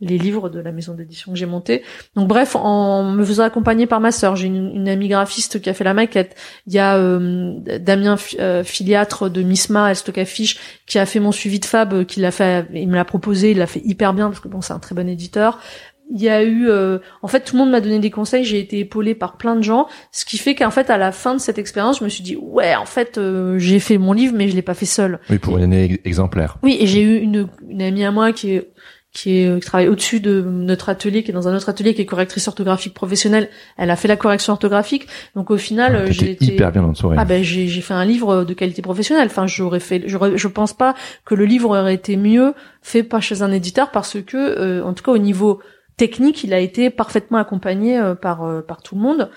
les 0.00 0.18
livres 0.18 0.48
de 0.48 0.60
la 0.60 0.72
maison 0.72 0.94
d'édition 0.94 1.32
que 1.32 1.38
j'ai 1.38 1.46
montée. 1.46 1.82
Donc 2.16 2.26
bref, 2.26 2.56
en 2.56 3.04
me 3.04 3.24
faisant 3.24 3.44
accompagner 3.44 3.86
par 3.86 4.00
ma 4.00 4.12
sœur, 4.12 4.34
j'ai 4.34 4.46
une, 4.46 4.74
une, 4.74 4.88
amie 4.88 5.08
graphiste 5.08 5.60
qui 5.60 5.68
a 5.68 5.74
fait 5.74 5.84
la 5.84 5.94
maquette. 5.94 6.36
Il 6.66 6.72
y 6.72 6.78
a 6.78 6.96
euh, 6.96 7.58
Damien 7.78 8.16
euh, 8.38 8.64
Filiatre 8.64 9.28
de 9.28 9.42
Misma, 9.42 9.94
Stock 9.94 10.16
Affiche, 10.18 10.58
qui 10.86 10.98
a 10.98 11.06
fait 11.06 11.20
mon 11.20 11.32
suivi 11.32 11.60
de 11.60 11.66
Fab, 11.66 11.92
euh, 11.92 12.04
qui 12.04 12.20
l'a 12.20 12.30
fait, 12.30 12.66
il 12.72 12.88
me 12.88 12.96
l'a 12.96 13.04
proposé, 13.04 13.50
il 13.50 13.58
l'a 13.58 13.66
fait 13.66 13.82
hyper 13.84 14.14
bien 14.14 14.28
parce 14.28 14.40
que 14.40 14.48
bon, 14.48 14.62
c'est 14.62 14.72
un 14.72 14.78
très 14.78 14.94
bon 14.94 15.08
éditeur. 15.08 15.58
Il 16.12 16.20
y 16.20 16.28
a 16.28 16.42
eu, 16.42 16.68
en 17.22 17.28
fait, 17.28 17.42
tout 17.44 17.54
le 17.54 17.60
monde 17.60 17.70
m'a 17.70 17.80
donné 17.80 18.00
des 18.00 18.10
conseils. 18.10 18.42
J'ai 18.42 18.58
été 18.58 18.80
épaulée 18.80 19.14
par 19.14 19.36
plein 19.36 19.54
de 19.54 19.62
gens, 19.62 19.86
ce 20.10 20.24
qui 20.24 20.38
fait 20.38 20.56
qu'en 20.56 20.72
fait, 20.72 20.90
à 20.90 20.98
la 20.98 21.12
fin 21.12 21.34
de 21.34 21.38
cette 21.38 21.56
expérience, 21.56 22.00
je 22.00 22.04
me 22.04 22.08
suis 22.08 22.24
dit, 22.24 22.34
ouais, 22.34 22.74
en 22.74 22.84
fait, 22.84 23.20
j'ai 23.58 23.78
fait 23.78 23.96
mon 23.96 24.12
livre, 24.12 24.34
mais 24.36 24.48
je 24.48 24.56
l'ai 24.56 24.62
pas 24.62 24.74
fait 24.74 24.86
seul. 24.86 25.20
Oui, 25.30 25.38
pour 25.38 25.56
une 25.56 25.62
année 25.62 26.00
exemplaire. 26.04 26.58
Oui, 26.64 26.78
et 26.80 26.88
j'ai 26.88 27.02
eu 27.02 27.16
une, 27.18 27.46
une 27.68 27.80
amie 27.80 28.04
à 28.04 28.10
moi 28.10 28.32
qui 28.32 28.54
est 28.54 28.72
qui 29.12 29.38
est 29.38 29.60
qui 29.60 29.66
travaille 29.66 29.88
au-dessus 29.88 30.20
de 30.20 30.40
notre 30.40 30.88
atelier, 30.88 31.22
qui 31.22 31.30
est 31.30 31.34
dans 31.34 31.48
un 31.48 31.56
autre 31.56 31.68
atelier, 31.68 31.94
qui 31.94 32.02
est 32.02 32.06
correctrice 32.06 32.46
orthographique 32.48 32.94
professionnelle. 32.94 33.48
Elle 33.76 33.90
a 33.90 33.96
fait 33.96 34.08
la 34.08 34.16
correction 34.16 34.52
orthographique. 34.52 35.06
Donc 35.34 35.50
au 35.50 35.56
final, 35.56 36.04
Ah, 36.06 36.10
j'ai 36.10 36.32
été 36.32 36.44
hyper 36.44 36.70
bien 36.72 36.84
entouré. 36.84 37.16
ah 37.18 37.24
ben 37.24 37.42
j'ai 37.42 37.68
fait 37.80 37.94
un 37.94 38.04
livre 38.04 38.44
de 38.44 38.54
qualité 38.54 38.82
professionnelle. 38.82 39.26
Enfin, 39.26 39.46
j'aurais 39.46 39.80
fait, 39.80 40.04
je 40.06 40.48
pense 40.48 40.72
pas 40.72 40.94
que 41.24 41.34
le 41.34 41.44
livre 41.44 41.70
aurait 41.70 41.94
été 41.94 42.16
mieux 42.16 42.54
fait 42.82 43.02
pas 43.02 43.20
chez 43.20 43.42
un 43.42 43.52
éditeur 43.52 43.90
parce 43.90 44.20
que, 44.22 44.36
euh, 44.36 44.84
en 44.84 44.92
tout 44.94 45.02
cas 45.02 45.12
au 45.12 45.18
niveau 45.18 45.60
technique, 45.96 46.44
il 46.44 46.54
a 46.54 46.60
été 46.60 46.88
parfaitement 46.90 47.38
accompagné 47.38 47.98
euh, 47.98 48.14
par 48.14 48.44
euh, 48.44 48.62
par 48.62 48.82
tout 48.82 48.94
le 48.94 49.02
monde. 49.02 49.30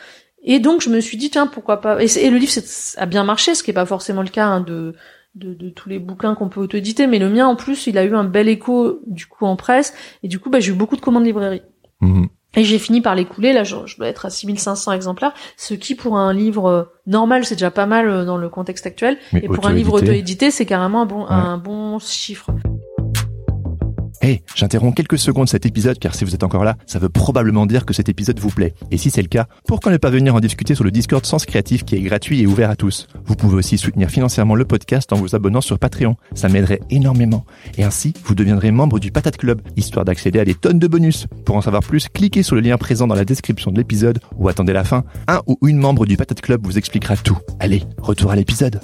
Et 0.44 0.60
donc 0.60 0.82
je 0.82 0.90
me 0.90 1.00
suis 1.00 1.18
dit 1.18 1.30
tiens 1.30 1.48
pourquoi 1.48 1.82
pas? 1.82 2.02
Et, 2.02 2.30
le 2.30 2.38
livre 2.38 2.54
a 2.98 3.06
bien 3.06 3.24
marché, 3.24 3.56
ce 3.56 3.64
qui 3.64 3.72
est 3.72 3.74
pas 3.74 3.86
forcément 3.86 4.22
le 4.22 4.30
cas 4.30 4.46
hein, 4.46 4.62
de 4.62 4.94
de, 5.36 5.54
de 5.54 5.70
tous 5.70 5.90
les 5.90 6.00
bouquins 6.00 6.36
qu'on 6.36 6.50
peut 6.50 6.62
auto-éditer, 6.62 7.08
mais 7.08 7.20
le 7.20 7.30
mien 7.30 7.48
en 7.48 7.56
plus 7.56 7.88
il 7.88 7.98
a 7.98 8.04
eu 8.04 8.16
un 8.16 8.24
bel 8.24 8.48
écho 8.48 9.00
du 9.08 9.26
coup 9.26 9.46
en 9.46 9.56
presse 9.56 9.94
et 10.22 10.28
du 10.28 10.40
coup 10.40 10.50
bah, 10.50 10.60
j'ai 10.60 10.72
eu 10.72 10.76
beaucoup 10.76 10.96
de 10.96 11.02
commandes 11.02 11.26
librairie. 11.26 11.64
Mhm. 12.02 12.28
Et 12.56 12.64
j'ai 12.64 12.78
fini 12.78 13.02
par 13.02 13.16
l'écouler, 13.16 13.52
là 13.52 13.64
je, 13.64 13.76
je 13.86 13.98
dois 13.98 14.08
être 14.08 14.28
à 14.28 14.30
6500 14.30 14.92
exemplaires, 14.92 15.34
ce 15.58 15.74
qui 15.74 15.96
pour 15.96 16.18
un 16.18 16.34
livre 16.34 16.66
euh, 16.68 16.84
normal 17.08 17.46
c'est 17.46 17.56
déjà 17.56 17.72
pas 17.72 17.88
mal 17.88 18.08
euh, 18.08 18.26
dans 18.26 18.38
le 18.38 18.48
contexte 18.50 18.86
actuel, 18.86 19.18
Mais 19.32 19.40
et 19.44 19.48
pour 19.48 19.66
un 19.66 19.74
livre 19.74 19.94
auto-édité. 19.94 20.12
auto-édité 20.12 20.52
c'est 20.52 20.66
carrément 20.68 21.02
un 21.02 21.06
bon, 21.08 21.26
un 21.28 21.58
bon 21.58 21.98
chiffre. 21.98 22.52
Hey, 24.24 24.42
j'interromps 24.56 24.96
quelques 24.96 25.18
secondes 25.18 25.50
cet 25.50 25.66
épisode 25.66 26.00
car 26.00 26.16
si 26.16 26.24
vous 26.24 26.34
êtes 26.34 26.44
encore 26.44 26.64
là, 26.64 26.78
ça 26.86 26.98
veut 26.98 27.10
probablement 27.10 27.66
dire 27.66 27.86
que 27.86 27.94
cet 27.94 28.08
épisode 28.08 28.40
vous 28.40 28.52
plaît. 28.52 28.74
Et 28.90 28.98
si 28.98 29.10
c'est 29.10 29.22
le 29.22 29.28
cas, 29.28 29.48
pourquoi 29.68 29.92
ne 29.92 29.98
pas 29.98 30.10
venir 30.10 30.34
en 30.34 30.40
discuter 30.40 30.76
sur 30.76 30.86
le 30.86 30.92
Discord 30.92 31.26
Sens 31.26 31.46
Créatif 31.46 31.84
qui 31.84 31.98
est 31.98 32.00
gratuit 32.00 32.40
et 32.40 32.48
ouvert 32.48 32.70
à 32.70 32.78
tous? 32.78 33.10
Vous 33.26 33.36
pouvez 33.36 33.58
aussi 33.58 33.78
soutenir 33.78 34.10
financièrement 34.10 34.56
le 34.56 34.64
podcast 34.64 35.12
en 35.12 35.18
vous 35.18 35.36
abonnant 35.36 35.60
sur 35.60 35.78
Patreon. 35.78 36.16
Ça 36.36 36.48
m'aiderait 36.48 36.80
énormément. 36.90 37.44
Et 37.78 37.84
ainsi, 37.84 38.14
vous 38.24 38.34
deviendrez 38.34 38.72
membre 38.72 38.98
du 38.98 39.12
Patate 39.12 39.36
Club, 39.36 39.62
histoire 39.76 40.06
d'accéder 40.06 40.40
à 40.40 40.46
des 40.46 40.56
tonnes 40.56 40.80
de 40.80 40.88
bonus. 40.88 41.28
Pour 41.44 41.58
en 41.58 41.62
savoir 41.62 41.84
plus, 41.84 42.08
cliquez 42.08 42.44
sur 42.44 42.56
le 42.56 42.62
lien 42.62 42.78
présent 42.78 43.08
dans 43.08 43.16
la 43.16 43.26
description 43.26 43.72
de 43.72 43.78
l'épisode 43.78 44.20
ou 44.38 44.48
attendez 44.48 44.72
la 44.72 44.86
fin. 44.86 45.04
Un 45.28 45.42
ou 45.48 45.58
une 45.68 45.80
membre 45.80 46.06
du 46.06 46.16
Patate 46.16 46.40
Club 46.40 46.66
vous 46.66 46.78
expliquera 46.78 47.18
tout. 47.18 47.40
Allez, 47.60 47.84
retour 47.98 48.32
à 48.32 48.38
l'épisode. 48.38 48.80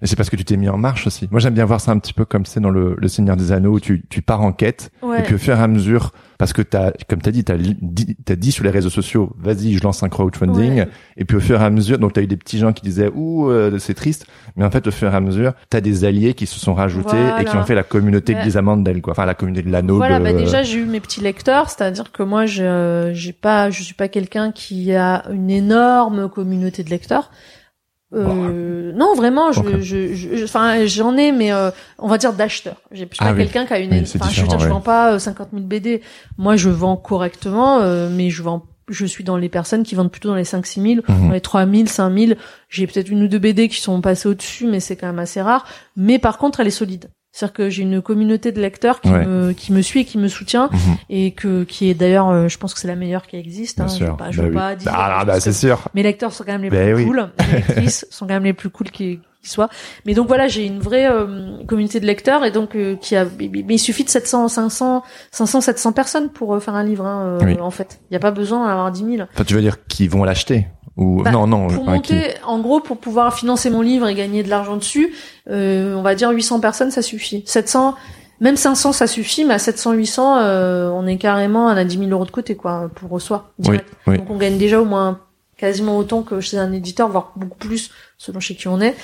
Mais 0.00 0.06
c'est 0.08 0.16
parce 0.16 0.30
que 0.30 0.36
tu 0.36 0.44
t'es 0.44 0.56
mis 0.56 0.68
en 0.68 0.78
marche 0.78 1.06
aussi. 1.06 1.28
Moi, 1.30 1.40
j'aime 1.40 1.52
bien 1.54 1.64
voir 1.66 1.80
ça 1.80 1.92
un 1.92 1.98
petit 1.98 2.14
peu 2.14 2.24
comme 2.24 2.46
c'est 2.46 2.60
dans 2.60 2.70
le, 2.70 2.94
le 2.98 3.08
Seigneur 3.08 3.36
des 3.36 3.52
Anneaux 3.52 3.72
où 3.74 3.80
tu, 3.80 4.04
tu 4.08 4.22
pars 4.22 4.40
en 4.40 4.52
quête 4.52 4.90
Ouais. 5.02 5.20
et 5.20 5.22
puis 5.22 5.34
au 5.34 5.38
fur 5.38 5.54
et 5.58 5.60
à 5.62 5.68
mesure, 5.68 6.12
parce 6.38 6.54
que 6.54 6.62
t'as, 6.62 6.92
comme 7.06 7.20
t'as 7.20 7.30
dit, 7.32 7.44
t'as 7.44 7.56
li- 7.56 7.76
dit, 7.82 8.16
t'as 8.24 8.34
dit 8.36 8.50
sur 8.50 8.64
les 8.64 8.70
réseaux 8.70 8.88
sociaux, 8.88 9.36
vas-y, 9.38 9.74
je 9.74 9.82
lance 9.82 10.02
un 10.02 10.08
crowdfunding. 10.08 10.76
Ouais. 10.80 10.88
Et 11.18 11.26
puis 11.26 11.36
au 11.36 11.40
fur 11.40 11.60
et 11.60 11.64
à 11.64 11.68
mesure, 11.68 11.98
donc 11.98 12.14
t'as 12.14 12.22
eu 12.22 12.26
des 12.26 12.38
petits 12.38 12.58
gens 12.58 12.72
qui 12.72 12.80
disaient, 12.82 13.10
ouh, 13.14 13.50
euh, 13.50 13.78
c'est 13.78 13.92
triste. 13.92 14.26
Mais 14.56 14.64
en 14.64 14.70
fait, 14.70 14.86
au 14.86 14.90
fur 14.90 15.12
et 15.12 15.14
à 15.14 15.20
mesure, 15.20 15.52
t'as 15.68 15.82
des 15.82 16.04
alliés 16.06 16.32
qui 16.32 16.46
se 16.46 16.58
sont 16.58 16.72
rajoutés 16.72 17.16
et 17.38 17.44
qui 17.44 17.54
ont 17.56 17.64
fait 17.64 17.74
la 17.74 17.82
communauté 17.82 18.34
Ouais. 18.34 18.42
des 18.44 18.56
Amandelles, 18.56 19.02
quoi. 19.02 19.12
Enfin, 19.12 19.26
la 19.26 19.34
communauté 19.34 19.62
de 19.66 19.70
l'anneau. 19.70 19.96
Voilà, 19.96 20.18
de- 20.18 20.24
bah 20.24 20.32
déjà 20.32 20.62
j'ai 20.62 20.78
eu 20.78 20.86
mes 20.86 21.00
petits 21.00 21.20
lecteurs, 21.20 21.68
c'est-à-dire 21.68 22.10
que 22.10 22.22
moi 22.22 22.46
je 22.46 23.10
j'ai 23.12 23.32
pas 23.34 23.68
je 23.70 23.82
suis 23.82 23.94
pas 23.94 24.08
quelqu'un 24.08 24.50
qui 24.52 24.94
a 24.94 25.24
une 25.30 25.50
énorme 25.50 26.30
communauté 26.30 26.84
de 26.84 26.90
lecteurs. 26.90 27.30
Euh, 28.12 28.92
non, 28.92 29.14
vraiment, 29.14 29.52
je, 29.52 29.80
je, 29.80 30.14
je- 30.14 30.36
je- 30.36 30.44
enfin, 30.44 30.84
j'en 30.86 31.16
ai, 31.16 31.30
mais 31.32 31.52
euh, 31.52 31.70
on 31.98 32.08
va 32.08 32.18
dire 32.18 32.32
d'acheteurs. 32.32 32.76
Je 32.90 32.98
suis 33.04 33.08
Ah 33.20 33.26
pas 33.26 33.32
oui. 33.32 33.38
quelqu'un 33.38 33.66
qui 33.66 33.72
a 33.72 33.78
une. 33.78 33.92
Enfin, 33.94 34.28
je 34.30 34.42
veux 34.42 34.48
dire, 34.48 34.58
je 34.58 34.64
ouais. 34.64 34.70
vends 34.70 34.80
pas 34.80 35.12
euh, 35.14 35.18
50 35.18 35.48
000 35.52 35.64
BD. 35.64 36.02
Moi, 36.36 36.56
je 36.56 36.70
vends 36.70 36.96
correctement, 36.96 37.78
euh, 37.80 38.08
mais 38.10 38.30
je 38.30 38.42
vends. 38.42 38.64
Je 38.88 39.06
suis 39.06 39.22
dans 39.22 39.36
les 39.36 39.48
personnes 39.48 39.84
qui 39.84 39.94
vendent 39.94 40.10
plutôt 40.10 40.28
dans 40.30 40.34
les 40.34 40.44
5 40.44 40.66
6 40.66 40.80
000, 40.82 40.94
Mhm. 41.08 41.28
dans 41.28 41.32
les 41.32 41.40
3 41.40 41.64
000, 41.66 41.86
5 41.86 42.12
000. 42.18 42.32
J'ai 42.68 42.88
peut-être 42.88 43.08
une 43.08 43.22
ou 43.22 43.28
deux 43.28 43.38
BD 43.38 43.68
qui 43.68 43.80
sont 43.80 44.00
passées 44.00 44.28
au-dessus, 44.28 44.66
mais 44.66 44.80
c'est 44.80 44.96
quand 44.96 45.06
même 45.06 45.20
assez 45.20 45.40
rare. 45.40 45.64
Mais 45.96 46.18
par 46.18 46.38
contre, 46.38 46.58
elle 46.58 46.66
est 46.66 46.70
solide. 46.70 47.08
C'est-à-dire 47.32 47.52
que 47.52 47.70
j'ai 47.70 47.82
une 47.82 48.02
communauté 48.02 48.50
de 48.52 48.60
lecteurs 48.60 49.00
qui 49.00 49.08
Ouais. 49.10 49.24
me 49.24 49.52
qui 49.52 49.72
me 49.72 49.82
suit 49.82 50.00
et 50.00 50.04
qui 50.04 50.18
me 50.18 50.28
soutient 50.28 50.68
Mhm. 50.72 50.96
et 51.10 51.30
que 51.32 51.62
qui 51.64 51.88
est 51.90 51.94
d'ailleurs 51.94 52.28
euh, 52.28 52.48
je 52.48 52.58
pense 52.58 52.74
que 52.74 52.80
c'est 52.80 52.88
la 52.88 52.96
meilleure 52.96 53.26
qui 53.26 53.36
existe 53.36 53.80
hein. 53.80 53.86
je 53.88 54.00
veux 54.00 54.06
sûr. 54.06 54.16
pas, 54.16 54.30
je 54.30 54.36
Bah 54.38 54.42
veux 54.44 54.48
oui. 54.50 54.54
pas 54.56 54.74
dire 54.74 54.92
Ah, 54.94 55.24
bah, 55.24 55.38
c'est 55.40 55.52
sûr. 55.52 55.86
mes 55.94 56.02
lecteurs 56.02 56.32
sont 56.32 56.42
quand 56.44 56.52
même 56.52 56.62
les 56.62 56.70
Ben 56.70 56.92
plus 56.94 57.02
oui. 57.02 57.06
cool 57.08 57.30
mes 57.38 57.52
lectrices 57.58 58.06
sont 58.10 58.26
quand 58.26 58.34
même 58.34 58.44
les 58.44 58.52
plus 58.52 58.68
cool 58.70 58.90
qui, 58.90 59.20
qui 59.42 59.48
soient 59.48 59.68
mais 60.06 60.14
donc 60.14 60.26
voilà 60.26 60.48
j'ai 60.48 60.66
une 60.66 60.80
vraie 60.80 61.06
euh, 61.08 61.64
communauté 61.66 62.00
de 62.00 62.06
lecteurs 62.06 62.44
et 62.44 62.50
donc 62.50 62.74
euh, 62.74 62.96
qui 62.96 63.14
a 63.16 63.24
mais 63.24 63.74
il 63.74 63.78
suffit 63.78 64.02
de 64.04 64.10
700 64.10 64.48
500 64.48 65.02
500 65.30 65.60
700 65.60 65.92
personnes 65.92 66.30
pour 66.30 66.54
euh, 66.54 66.60
faire 66.60 66.74
un 66.74 66.84
livre 66.84 67.06
hein, 67.06 67.38
euh, 67.40 67.44
Oui. 67.44 67.56
en 67.60 67.70
fait 67.70 68.00
il 68.10 68.14
y 68.14 68.16
a 68.16 68.20
pas 68.20 68.32
besoin 68.32 68.58
d'en 68.64 68.70
avoir 68.70 68.90
10 68.90 69.04
000 69.16 69.28
Enfin, 69.32 69.44
tu 69.44 69.54
veux 69.54 69.62
dire 69.62 69.86
qu'ils 69.86 70.10
vont 70.10 70.24
l'acheter? 70.24 70.66
Ou 71.00 71.22
Bah, 71.22 71.30
non, 71.32 71.46
non. 71.48 71.66
pour 71.68 71.84
qui- 71.84 71.90
monter, 71.90 72.34
en 72.46 72.60
gros, 72.60 72.78
pour 72.80 72.98
pouvoir 72.98 73.34
financer 73.34 73.70
mon 73.70 73.80
livre 73.82 74.06
et 74.06 74.14
gagner 74.14 74.42
de 74.44 74.48
l'argent 74.48 74.76
dessus, 74.76 75.12
euh, 75.50 75.94
on 75.96 76.02
va 76.02 76.14
dire 76.14 76.30
800 76.30 76.60
personnes, 76.60 76.90
ça 76.92 77.02
suffit. 77.02 77.42
700, 77.46 77.96
même 78.40 78.56
500, 78.56 78.92
ça 78.92 79.06
suffit, 79.06 79.44
mais 79.44 79.54
à 79.54 79.58
700, 79.58 79.92
800, 79.92 80.36
euh, 80.38 80.88
on 80.90 81.06
est 81.06 81.16
carrément, 81.16 81.64
on 81.66 81.68
a 81.70 81.84
10 81.84 81.98
000 81.98 82.10
euros 82.10 82.24
de 82.26 82.30
côté, 82.30 82.54
quoi, 82.54 82.90
pour 82.94 83.20
soi, 83.20 83.52
Oui, 83.58 83.64
direct. 83.64 83.88
oui. 84.06 84.18
Donc 84.18 84.30
on 84.30 84.36
gagne 84.36 84.58
déjà 84.58 84.80
au 84.80 84.84
moins 84.84 85.20
quasiment 85.56 85.98
autant 85.98 86.22
que 86.22 86.40
chez 86.40 86.56
un 86.58 86.72
éditeur, 86.72 87.08
voire 87.08 87.32
beaucoup 87.36 87.58
plus, 87.58 87.90
selon 88.16 88.40
chez 88.40 88.54
qui 88.54 88.68
on 88.68 88.80
est. 88.80 88.94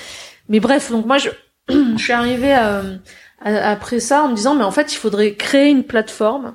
Mais 0.49 0.59
bref, 0.59 0.89
donc 0.91 1.05
moi, 1.05 1.17
je, 1.17 1.29
je 1.69 1.97
suis 1.97 2.13
arrivée 2.13 2.53
à- 2.53 2.81
à- 3.43 3.69
après 3.71 3.99
ça 3.99 4.23
en 4.23 4.29
me 4.29 4.35
disant, 4.35 4.55
mais 4.55 4.63
en 4.63 4.71
fait, 4.71 4.93
il 4.93 4.97
faudrait 4.97 5.33
créer 5.35 5.69
une 5.69 5.83
plateforme. 5.83 6.53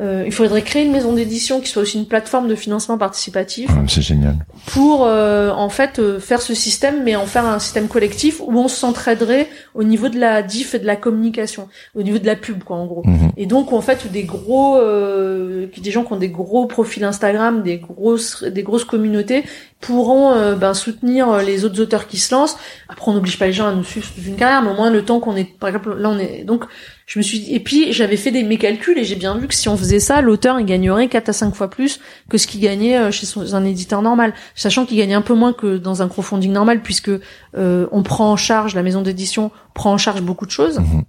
Euh, 0.00 0.22
il 0.24 0.32
faudrait 0.32 0.62
créer 0.62 0.84
une 0.86 0.90
maison 0.90 1.12
d'édition 1.12 1.60
qui 1.60 1.68
soit 1.68 1.82
aussi 1.82 1.98
une 1.98 2.06
plateforme 2.06 2.48
de 2.48 2.54
financement 2.54 2.96
participatif 2.96 3.68
Ah, 3.74 3.82
c'est 3.88 4.00
génial. 4.00 4.36
pour 4.68 5.04
euh, 5.04 5.50
en 5.50 5.68
fait 5.68 5.98
euh, 5.98 6.18
faire 6.18 6.40
ce 6.40 6.54
système 6.54 7.02
mais 7.04 7.14
en 7.14 7.26
faire 7.26 7.44
un 7.44 7.58
système 7.58 7.88
collectif 7.88 8.40
où 8.40 8.58
on 8.58 8.68
s'entraiderait 8.68 9.48
au 9.74 9.84
niveau 9.84 10.08
de 10.08 10.18
la 10.18 10.42
diff 10.42 10.74
et 10.74 10.78
de 10.78 10.86
la 10.86 10.96
communication 10.96 11.68
au 11.94 12.02
niveau 12.02 12.18
de 12.18 12.24
la 12.24 12.36
pub 12.36 12.62
quoi 12.64 12.76
en 12.78 12.86
gros 12.86 13.02
Mhm. 13.04 13.32
et 13.36 13.44
donc 13.44 13.70
en 13.74 13.82
fait 13.82 14.10
des 14.10 14.22
gros 14.24 14.76
euh, 14.78 15.66
des 15.76 15.90
gens 15.90 16.04
qui 16.04 16.12
ont 16.14 16.18
des 16.18 16.30
gros 16.30 16.64
profils 16.66 17.04
Instagram 17.04 17.62
des 17.62 17.76
grosses 17.76 18.44
des 18.44 18.62
grosses 18.62 18.84
communautés 18.86 19.44
pourront 19.82 20.32
euh, 20.32 20.54
ben, 20.54 20.72
soutenir 20.72 21.28
euh, 21.28 21.42
les 21.42 21.66
autres 21.66 21.78
auteurs 21.80 22.06
qui 22.06 22.16
se 22.16 22.34
lancent. 22.34 22.56
Après 22.88 23.10
on 23.10 23.14
n'oblige 23.14 23.38
pas 23.38 23.46
les 23.46 23.52
gens 23.52 23.66
à 23.68 23.72
nous 23.74 23.84
suivre 23.84 24.06
toute 24.14 24.24
une 24.24 24.36
carrière 24.36 24.62
mais 24.62 24.70
au 24.70 24.74
moins 24.74 24.90
le 24.90 25.04
temps 25.04 25.20
qu'on 25.20 25.36
est 25.36 25.44
par 25.44 25.68
exemple 25.68 25.94
là 25.98 26.08
on 26.08 26.18
est 26.18 26.44
donc 26.44 26.64
je 27.04 27.18
me 27.18 27.22
suis 27.22 27.40
dit- 27.40 27.54
et 27.54 27.60
puis 27.60 27.92
j'avais 27.92 28.16
fait 28.16 28.30
des 28.30 28.44
mes 28.44 28.56
calculs 28.56 28.96
et 28.96 29.04
j'ai 29.04 29.16
bien 29.16 29.36
vu 29.36 29.48
que 29.48 29.54
si 29.54 29.68
on 29.68 29.76
faisait 29.76 29.98
ça 30.00 30.22
l'auteur 30.22 30.58
il 30.60 30.66
gagnerait 30.66 31.08
4 31.08 31.28
à 31.28 31.32
5 31.32 31.54
fois 31.54 31.68
plus 31.68 32.00
que 32.30 32.38
ce 32.38 32.46
qu'il 32.46 32.60
gagnait 32.60 32.96
euh, 32.96 33.10
chez 33.10 33.26
son, 33.26 33.54
un 33.54 33.64
éditeur 33.64 34.00
normal. 34.02 34.32
Sachant 34.54 34.86
qu'il 34.86 34.96
gagnait 34.96 35.14
un 35.14 35.20
peu 35.22 35.34
moins 35.34 35.52
que 35.52 35.76
dans 35.76 36.00
un 36.00 36.08
crowdfunding 36.08 36.52
normal 36.52 36.80
puisque 36.80 37.10
euh, 37.56 37.86
on 37.90 38.02
prend 38.02 38.30
en 38.30 38.36
charge 38.36 38.74
la 38.74 38.82
maison 38.82 39.02
d'édition 39.02 39.50
prend 39.74 39.92
en 39.92 39.98
charge 39.98 40.22
beaucoup 40.22 40.46
de 40.46 40.52
choses. 40.52 40.78
Mhm. 40.78 41.02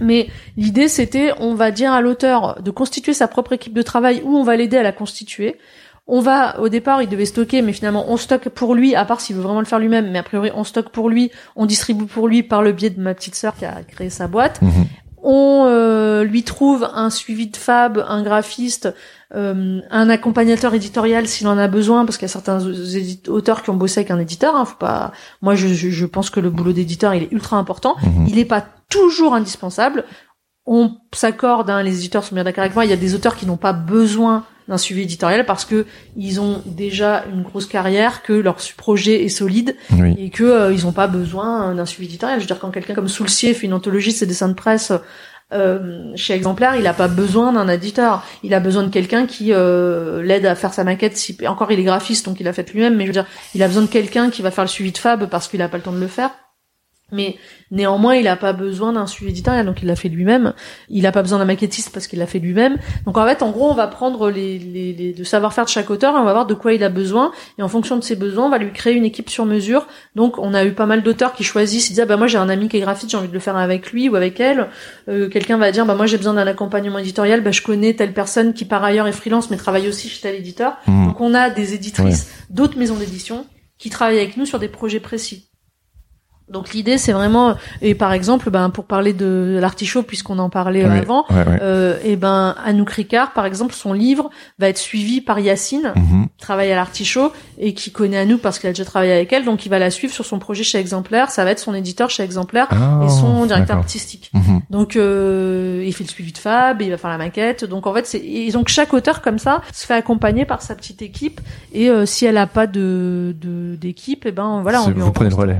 mais 0.00 0.28
l'idée 0.56 0.88
c'était 0.88 1.32
on 1.38 1.54
va 1.54 1.70
dire 1.70 1.92
à 1.92 2.00
l'auteur 2.00 2.60
de 2.62 2.70
constituer 2.70 3.14
sa 3.14 3.26
propre 3.28 3.52
équipe 3.52 3.74
de 3.74 3.82
travail 3.82 4.22
ou 4.24 4.36
on 4.36 4.42
va 4.44 4.56
l'aider 4.56 4.76
à 4.76 4.82
la 4.82 4.92
constituer 4.92 5.56
on 6.10 6.20
va, 6.20 6.58
au 6.58 6.70
départ, 6.70 7.02
il 7.02 7.08
devait 7.08 7.26
stocker, 7.26 7.60
mais 7.60 7.74
finalement, 7.74 8.06
on 8.08 8.16
stocke 8.16 8.48
pour 8.48 8.74
lui, 8.74 8.94
à 8.94 9.04
part 9.04 9.20
s'il 9.20 9.36
veut 9.36 9.42
vraiment 9.42 9.60
le 9.60 9.66
faire 9.66 9.78
lui-même, 9.78 10.10
mais 10.10 10.18
a 10.18 10.22
priori, 10.22 10.50
on 10.54 10.64
stocke 10.64 10.88
pour 10.88 11.10
lui, 11.10 11.30
on 11.54 11.66
distribue 11.66 12.06
pour 12.06 12.28
lui 12.28 12.42
par 12.42 12.62
le 12.62 12.72
biais 12.72 12.88
de 12.88 13.00
ma 13.00 13.12
petite 13.12 13.34
sœur 13.34 13.54
qui 13.54 13.66
a 13.66 13.82
créé 13.82 14.08
sa 14.08 14.26
boîte. 14.26 14.62
Mhm. 14.62 14.86
On 15.22 15.66
euh, 15.66 16.24
lui 16.24 16.44
trouve 16.44 16.88
un 16.94 17.10
suivi 17.10 17.48
de 17.48 17.56
fab, 17.56 18.02
un 18.08 18.22
graphiste, 18.22 18.94
euh, 19.34 19.80
un 19.90 20.08
accompagnateur 20.08 20.72
éditorial 20.72 21.26
s'il 21.26 21.46
en 21.46 21.58
a 21.58 21.68
besoin, 21.68 22.06
parce 22.06 22.16
qu'il 22.16 22.26
y 22.26 22.30
a 22.30 22.32
certains 22.32 22.60
auteurs 23.28 23.62
qui 23.62 23.68
ont 23.68 23.74
bossé 23.74 24.00
avec 24.00 24.10
un 24.10 24.18
éditeur. 24.18 24.56
Hein, 24.56 24.64
faut 24.64 24.76
pas. 24.76 25.12
Moi, 25.42 25.56
je, 25.56 25.68
je, 25.68 25.90
je 25.90 26.06
pense 26.06 26.30
que 26.30 26.40
le 26.40 26.48
boulot 26.48 26.72
d'éditeur 26.72 27.14
il 27.14 27.24
est 27.24 27.32
ultra 27.32 27.58
important. 27.58 27.96
Mhm. 28.02 28.26
Il 28.28 28.36
n'est 28.36 28.46
pas 28.46 28.64
toujours 28.88 29.34
indispensable. 29.34 30.04
On 30.64 30.92
s'accorde, 31.12 31.68
hein, 31.68 31.82
les 31.82 31.98
éditeurs 31.98 32.24
sont 32.24 32.34
bien 32.34 32.44
d'accord 32.44 32.62
avec 32.62 32.74
moi. 32.74 32.86
Il 32.86 32.90
y 32.90 32.94
a 32.94 32.96
des 32.96 33.14
auteurs 33.14 33.36
qui 33.36 33.44
n'ont 33.44 33.56
pas 33.58 33.74
besoin 33.74 34.44
d'un 34.68 34.78
suivi 34.78 35.02
éditorial 35.02 35.46
parce 35.46 35.64
que 35.64 35.86
ils 36.16 36.40
ont 36.40 36.62
déjà 36.66 37.24
une 37.32 37.42
grosse 37.42 37.66
carrière, 37.66 38.22
que 38.22 38.32
leur 38.32 38.56
projet 38.76 39.24
est 39.24 39.28
solide 39.28 39.76
et 40.18 40.30
que 40.30 40.44
euh, 40.44 40.72
ils 40.72 40.86
ont 40.86 40.92
pas 40.92 41.06
besoin 41.06 41.74
d'un 41.74 41.86
suivi 41.86 42.06
éditorial. 42.08 42.38
Je 42.38 42.44
veux 42.44 42.48
dire 42.48 42.58
quand 42.58 42.70
quelqu'un 42.70 42.94
comme 42.94 43.08
Soulcier 43.08 43.54
fait 43.54 43.66
une 43.66 43.74
anthologie 43.74 44.12
de 44.12 44.16
ses 44.16 44.26
dessins 44.26 44.48
de 44.48 44.54
presse 44.54 44.92
euh, 45.50 46.12
chez 46.14 46.34
Exemplaire, 46.34 46.76
il 46.76 46.86
a 46.86 46.92
pas 46.92 47.08
besoin 47.08 47.52
d'un 47.52 47.68
éditeur. 47.68 48.24
Il 48.42 48.52
a 48.52 48.60
besoin 48.60 48.82
de 48.82 48.90
quelqu'un 48.90 49.26
qui 49.26 49.52
euh, 49.52 50.22
l'aide 50.22 50.44
à 50.44 50.54
faire 50.54 50.74
sa 50.74 50.84
maquette. 50.84 51.16
Si, 51.16 51.36
encore, 51.46 51.72
il 51.72 51.80
est 51.80 51.84
graphiste, 51.84 52.26
donc 52.26 52.40
il 52.40 52.48
a 52.48 52.52
fait 52.52 52.70
lui-même. 52.72 52.96
Mais 52.96 53.04
je 53.04 53.08
veux 53.08 53.14
dire, 53.14 53.26
il 53.54 53.62
a 53.62 53.66
besoin 53.66 53.82
de 53.82 53.88
quelqu'un 53.88 54.30
qui 54.30 54.42
va 54.42 54.50
faire 54.50 54.64
le 54.64 54.68
suivi 54.68 54.92
de 54.92 54.98
Fab 54.98 55.26
parce 55.26 55.48
qu'il 55.48 55.62
a 55.62 55.68
pas 55.68 55.78
le 55.78 55.82
temps 55.82 55.92
de 55.92 56.00
le 56.00 56.06
faire. 56.06 56.30
Mais 57.10 57.36
néanmoins, 57.70 58.16
il 58.16 58.24
n'a 58.24 58.36
pas 58.36 58.52
besoin 58.52 58.92
d'un 58.92 59.06
suivi 59.06 59.30
éditorial, 59.30 59.64
donc 59.64 59.80
il 59.80 59.86
l'a 59.86 59.96
fait 59.96 60.10
lui-même. 60.10 60.52
Il 60.90 61.04
n'a 61.04 61.12
pas 61.12 61.22
besoin 61.22 61.38
d'un 61.38 61.46
maquettiste 61.46 61.90
parce 61.92 62.06
qu'il 62.06 62.18
l'a 62.18 62.26
fait 62.26 62.38
lui-même. 62.38 62.76
Donc 63.06 63.16
en 63.16 63.26
fait, 63.26 63.42
en 63.42 63.50
gros, 63.50 63.70
on 63.70 63.74
va 63.74 63.86
prendre 63.86 64.30
les, 64.30 64.58
les, 64.58 64.92
les 64.92 65.12
de 65.14 65.24
savoir-faire 65.24 65.64
de 65.64 65.70
chaque 65.70 65.88
auteur 65.90 66.14
et 66.14 66.18
on 66.18 66.24
va 66.24 66.32
voir 66.32 66.46
de 66.46 66.54
quoi 66.54 66.74
il 66.74 66.84
a 66.84 66.90
besoin. 66.90 67.32
Et 67.58 67.62
en 67.62 67.68
fonction 67.68 67.96
de 67.96 68.02
ses 68.02 68.14
besoins, 68.14 68.46
on 68.46 68.50
va 68.50 68.58
lui 68.58 68.72
créer 68.72 68.92
une 68.92 69.06
équipe 69.06 69.30
sur 69.30 69.46
mesure. 69.46 69.86
Donc 70.16 70.38
on 70.38 70.52
a 70.52 70.64
eu 70.64 70.72
pas 70.72 70.86
mal 70.86 71.02
d'auteurs 71.02 71.32
qui 71.32 71.44
choisissent, 71.44 71.88
ils 71.88 71.94
disent 71.94 72.00
ah, 72.00 72.06
bah 72.06 72.18
moi 72.18 72.26
j'ai 72.26 72.38
un 72.38 72.48
ami 72.48 72.68
qui 72.68 72.76
est 72.76 72.80
graphiste, 72.80 73.10
j'ai 73.10 73.16
envie 73.16 73.28
de 73.28 73.32
le 73.32 73.40
faire 73.40 73.56
avec 73.56 73.90
lui 73.92 74.08
ou 74.08 74.16
avec 74.16 74.38
elle. 74.40 74.68
Euh, 75.08 75.28
Quelqu'un 75.28 75.56
va 75.56 75.72
dire 75.72 75.86
bah 75.86 75.94
moi 75.94 76.06
j'ai 76.06 76.18
besoin 76.18 76.34
d'un 76.34 76.46
accompagnement 76.46 76.98
éditorial, 76.98 77.42
bah 77.42 77.52
je 77.52 77.62
connais 77.62 77.94
telle 77.94 78.12
personne 78.12 78.52
qui 78.52 78.64
par 78.64 78.84
ailleurs 78.84 79.06
est 79.06 79.12
freelance 79.12 79.50
mais 79.50 79.56
travaille 79.56 79.88
aussi 79.88 80.08
chez 80.08 80.20
tel 80.20 80.34
éditeur. 80.34 80.76
Mmh. 80.86 81.06
Donc 81.06 81.20
on 81.20 81.34
a 81.34 81.48
des 81.50 81.74
éditrices 81.74 82.28
d'autres 82.50 82.78
maisons 82.78 82.96
d'édition 82.96 83.46
qui 83.78 83.90
travaillent 83.90 84.18
avec 84.18 84.36
nous 84.36 84.46
sur 84.46 84.58
des 84.58 84.68
projets 84.68 85.00
précis. 85.00 85.47
Donc 86.50 86.72
l'idée 86.72 86.98
c'est 86.98 87.12
vraiment 87.12 87.54
et 87.82 87.94
par 87.94 88.12
exemple 88.12 88.50
ben 88.50 88.70
pour 88.70 88.84
parler 88.84 89.12
de 89.12 89.58
l'artichaut 89.60 90.02
puisqu'on 90.02 90.38
en 90.38 90.48
parlait 90.50 90.84
avant 90.84 91.24
Euh, 91.62 91.98
et 92.04 92.16
ben 92.16 92.54
Anouk 92.64 92.90
Ricard 92.90 93.32
par 93.32 93.46
exemple 93.46 93.74
son 93.74 93.92
livre 93.92 94.30
va 94.58 94.68
être 94.68 94.78
suivi 94.78 95.20
par 95.20 95.38
Yacine 95.38 95.92
mm 95.94 96.18
qui 96.38 96.44
travaille 96.44 96.70
à 96.72 96.76
l'artichaut 96.76 97.32
et 97.58 97.74
qui 97.74 97.90
connaît 97.90 98.18
Anouk 98.18 98.40
parce 98.40 98.58
qu'il 98.58 98.68
a 98.68 98.72
déjà 98.72 98.84
travaillé 98.84 99.12
avec 99.12 99.32
elle. 99.32 99.44
Donc 99.44 99.66
il 99.66 99.68
va 99.68 99.78
la 99.78 99.90
suivre 99.90 100.12
sur 100.12 100.24
son 100.24 100.38
projet 100.38 100.62
chez 100.62 100.78
Exemplaire. 100.78 101.30
Ça 101.30 101.44
va 101.44 101.50
être 101.50 101.58
son 101.58 101.74
éditeur 101.74 102.10
chez 102.10 102.22
Exemplaire 102.22 102.68
ah, 102.70 103.00
et 103.04 103.08
son 103.08 103.46
directeur 103.46 103.76
artistique. 103.76 104.30
Mhm. 104.34 104.60
donc 104.70 104.96
euh, 104.96 105.82
il 105.86 105.92
fait 105.92 106.04
le 106.04 106.08
suivi 106.10 106.32
de 106.32 106.38
Fab 106.38 106.80
il 106.82 106.90
va 106.90 106.96
faire 106.96 107.10
la 107.10 107.18
maquette. 107.18 107.64
Donc 107.64 107.86
en 107.86 107.94
fait 107.94 108.06
c'est 108.06 108.18
et 108.18 108.50
donc 108.52 108.68
chaque 108.68 108.92
auteur 108.94 109.20
comme 109.20 109.38
ça 109.38 109.62
se 109.72 109.86
fait 109.86 109.94
accompagner 109.94 110.44
par 110.44 110.62
sa 110.62 110.74
petite 110.74 111.02
équipe. 111.02 111.40
Et 111.72 111.90
euh, 111.90 112.06
si 112.06 112.24
elle 112.24 112.36
a 112.36 112.46
pas 112.46 112.66
de 112.66 113.34
d'équipe 113.80 114.26
et 114.26 114.32
ben 114.32 114.60
voilà 114.62 114.82
on 114.82 114.88
lui, 114.88 115.02
en, 115.02 115.12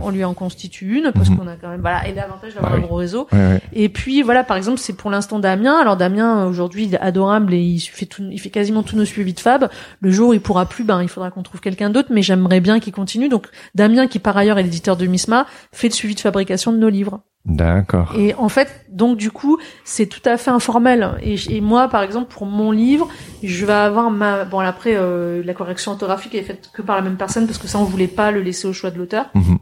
on 0.03 0.11
lui 0.11 0.25
en 0.25 0.35
constitue 0.35 0.78
parce 1.15 1.31
mhm. 1.31 1.37
qu'on 1.37 1.47
a 1.47 1.57
quand 1.57 1.69
même 1.69 1.81
voilà 1.81 2.07
et 2.09 2.15
l'avantage 2.15 2.55
d'avoir 2.55 2.75
un 2.75 2.81
gros 2.81 2.97
réseau. 2.97 3.27
Et 3.73 3.89
puis 3.89 4.23
voilà 4.23 4.45
par 4.45 4.57
exemple 4.57 4.79
c'est 4.79 4.97
pour 4.97 5.11
l'instant 5.11 5.39
Damien. 5.39 5.79
Alors 5.81 5.97
Damien 5.97 6.47
aujourd'hui 6.47 6.85
il 6.85 6.95
est 6.95 7.01
adorable 7.01 7.55
et 7.55 7.61
il 7.61 7.81
fait 7.81 8.07
tout, 8.07 8.23
il 8.31 8.39
fait 8.39 8.51
quasiment 8.51 8.83
tous 8.83 8.97
nos 8.97 9.05
suivis 9.05 9.35
de 9.35 9.41
Fab. 9.41 9.69
Le 10.01 10.11
jour 10.11 10.31
où 10.31 10.33
il 10.35 10.41
pourra 10.41 10.67
plus 10.67 10.85
ben 10.85 11.03
il 11.03 11.09
faudra 11.09 11.31
qu'on 11.31 11.43
trouve 11.43 11.61
quelqu'un 11.61 11.91
d'autre 11.91 12.09
mais 12.13 12.23
j'aimerais 12.23 12.61
bien 12.61 12.81
qu'il 12.81 12.93
continue. 12.93 13.29
Donc 13.29 13.47
Damien 13.75 14.07
qui 14.07 14.19
par 14.19 14.37
ailleurs 14.37 14.59
est 14.59 14.63
l'éditeur 14.63 14.97
de 14.97 15.07
Misma 15.07 15.47
fait 15.73 15.89
le 15.89 15.95
suivi 15.95 16.15
de 16.15 16.21
fabrication 16.21 16.73
de 16.73 16.79
nos 16.79 16.89
livres. 16.89 17.21
D'accord. 17.49 18.13
Et 18.17 18.35
en 18.35 18.51
fait, 18.51 18.85
donc 18.91 19.17
du 19.17 19.31
coup, 19.31 19.59
c'est 19.85 20.07
tout 20.07 20.21
à 20.27 20.37
fait 20.37 20.51
informel. 20.51 21.17
Et, 21.23 21.37
et, 21.49 21.61
moi, 21.63 21.89
par 21.89 22.03
exemple, 22.03 22.31
pour 22.31 22.47
mon 22.47 22.71
livre, 22.71 23.09
je 23.43 23.65
vais 23.65 23.73
avoir 23.73 24.11
ma 24.11 24.45
bon 24.45 24.59
après 24.59 24.95
euh, 24.95 25.43
la 25.43 25.55
correction 25.55 25.93
orthographique 25.93 26.35
est 26.35 26.43
faite 26.43 26.71
que 26.75 26.83
par 26.83 26.97
la 26.97 27.03
même 27.03 27.17
personne 27.17 27.47
parce 27.47 27.59
que 27.59 27.67
ça 27.67 27.79
on 27.79 27.85
voulait 27.85 28.07
pas 28.07 28.31
le 28.31 28.43
laisser 28.43 28.69
au 28.69 28.75
choix 28.75 28.91
de 28.91 28.99
l'auteur. 28.99 29.31
Mhm 29.35 29.59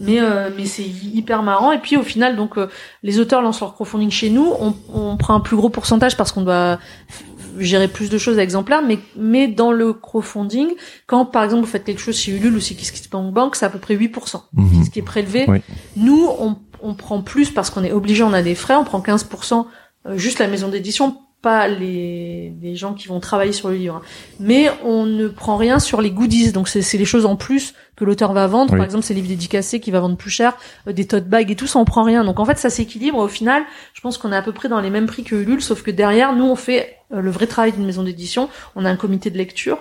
mais 0.00 0.20
euh, 0.20 0.50
mais 0.56 0.64
c'est 0.64 0.86
hyper 0.86 1.42
marrant. 1.42 1.72
Et 1.72 1.78
puis 1.78 1.96
au 1.96 2.02
final 2.02 2.36
donc 2.36 2.56
euh, 2.56 2.68
les 3.02 3.20
auteurs 3.20 3.42
lancent 3.42 3.60
leur 3.60 3.74
crowdfunding 3.74 4.10
chez 4.10 4.30
nous. 4.30 4.52
On, 4.60 4.74
on 4.92 5.16
prend 5.16 5.34
un 5.34 5.40
plus 5.40 5.56
gros 5.56 5.70
pourcentage 5.70 6.16
parce 6.16 6.32
qu'on 6.32 6.42
doit 6.42 6.78
gérer 7.58 7.88
plus 7.88 8.10
de 8.10 8.18
choses 8.18 8.38
à 8.38 8.42
exemplaires. 8.42 8.82
Mais 8.82 8.98
mais 9.16 9.48
dans 9.48 9.72
le 9.72 9.92
crowdfunding 9.92 10.68
quand 11.06 11.26
par 11.26 11.44
exemple 11.44 11.64
vous 11.64 11.70
faites 11.70 11.84
quelque 11.84 12.00
chose 12.00 12.16
chez 12.16 12.32
Ulule 12.32 12.56
ou 12.56 12.60
chez 12.60 12.76
Bank 13.12 13.56
c'est 13.56 13.66
à 13.66 13.70
peu 13.70 13.78
près 13.78 13.96
8% 13.96 14.42
mhm. 14.52 14.84
ce 14.84 14.90
qui 14.90 14.98
est 14.98 15.02
prélevé. 15.02 15.46
Nous 15.96 16.28
on, 16.38 16.56
on 16.82 16.94
prend 16.94 17.22
plus 17.22 17.50
parce 17.50 17.70
qu'on 17.70 17.84
est 17.84 17.92
obligé 17.92 18.22
on 18.22 18.32
a 18.32 18.42
des 18.42 18.54
frais. 18.54 18.74
On 18.74 18.84
prend 18.84 19.00
15% 19.00 19.66
euh, 20.06 20.16
juste 20.16 20.38
la 20.38 20.46
maison 20.46 20.68
d'édition 20.68 21.16
pas 21.40 21.68
les, 21.68 22.52
les 22.60 22.74
gens 22.74 22.94
qui 22.94 23.06
vont 23.06 23.20
travailler 23.20 23.52
sur 23.52 23.68
le 23.68 23.76
livre. 23.76 23.96
Hein. 23.96 24.02
Mais 24.40 24.70
on 24.84 25.06
ne 25.06 25.28
prend 25.28 25.56
rien 25.56 25.78
sur 25.78 26.00
les 26.00 26.10
goodies. 26.10 26.52
Donc 26.52 26.68
c'est 26.68 26.98
les 26.98 27.04
choses 27.04 27.26
en 27.26 27.36
plus 27.36 27.74
que 27.96 28.04
l'auteur 28.04 28.32
va 28.32 28.46
vendre. 28.46 28.76
Par 28.76 28.84
exemple, 28.84 29.04
c'est 29.04 29.14
livres 29.14 29.28
dédicacés 29.28 29.80
qui 29.80 29.90
va 29.90 30.00
vendre 30.00 30.16
plus 30.16 30.30
cher, 30.30 30.56
euh, 30.86 30.92
des 30.92 31.06
tote 31.06 31.26
bags 31.28 31.50
et 31.50 31.56
tout, 31.56 31.66
ça 31.66 31.78
on 31.78 31.84
prend 31.84 32.02
rien. 32.02 32.24
Donc 32.24 32.40
en 32.40 32.44
fait, 32.44 32.58
ça 32.58 32.70
s'équilibre. 32.70 33.18
Au 33.18 33.28
final, 33.28 33.62
je 33.94 34.00
pense 34.00 34.18
qu'on 34.18 34.32
est 34.32 34.36
à 34.36 34.42
peu 34.42 34.52
près 34.52 34.68
dans 34.68 34.80
les 34.80 34.90
mêmes 34.90 35.06
prix 35.06 35.24
que 35.24 35.36
Ulule, 35.36 35.62
sauf 35.62 35.82
que 35.82 35.90
derrière, 35.90 36.34
nous, 36.34 36.44
on 36.44 36.56
fait 36.56 36.96
euh, 37.12 37.20
le 37.20 37.30
vrai 37.30 37.46
travail 37.46 37.72
d'une 37.72 37.86
maison 37.86 38.02
d'édition. 38.02 38.48
On 38.74 38.84
a 38.84 38.90
un 38.90 38.96
comité 38.96 39.30
de 39.30 39.38
lecture. 39.38 39.78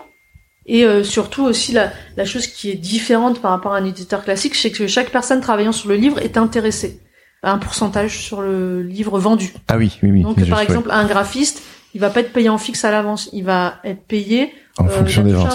Et 0.67 0.85
euh, 0.85 1.03
surtout 1.03 1.43
aussi 1.43 1.71
la, 1.71 1.91
la 2.17 2.25
chose 2.25 2.45
qui 2.45 2.69
est 2.69 2.75
différente 2.75 3.41
par 3.41 3.51
rapport 3.51 3.73
à 3.73 3.77
un 3.77 3.85
éditeur 3.85 4.23
classique, 4.23 4.53
c'est 4.53 4.71
que 4.71 4.85
chaque 4.85 5.11
personne 5.11 5.39
travaillant 5.39 5.71
sur 5.71 5.89
le 5.89 5.95
livre 5.95 6.19
est 6.19 6.37
intéressée 6.37 6.99
un 7.43 7.57
pourcentage 7.57 8.17
sur 8.17 8.41
le 8.41 8.81
livre 8.81 9.19
vendu. 9.19 9.53
Ah 9.67 9.77
oui, 9.77 9.97
oui, 10.03 10.11
oui. 10.11 10.21
Donc 10.21 10.47
par 10.49 10.59
exemple, 10.59 10.89
un 10.91 11.05
graphiste, 11.05 11.61
il 11.93 12.01
va 12.01 12.09
pas 12.09 12.21
être 12.21 12.33
payé 12.33 12.49
en 12.49 12.57
fixe 12.57 12.83
à 12.85 12.91
l'avance, 12.91 13.29
il 13.33 13.43
va 13.43 13.75
être 13.83 14.03
payé 14.03 14.53
en 14.77 14.85
euh, 14.85 14.89
fonction 14.89 15.23
des 15.23 15.33
ventes. 15.33 15.45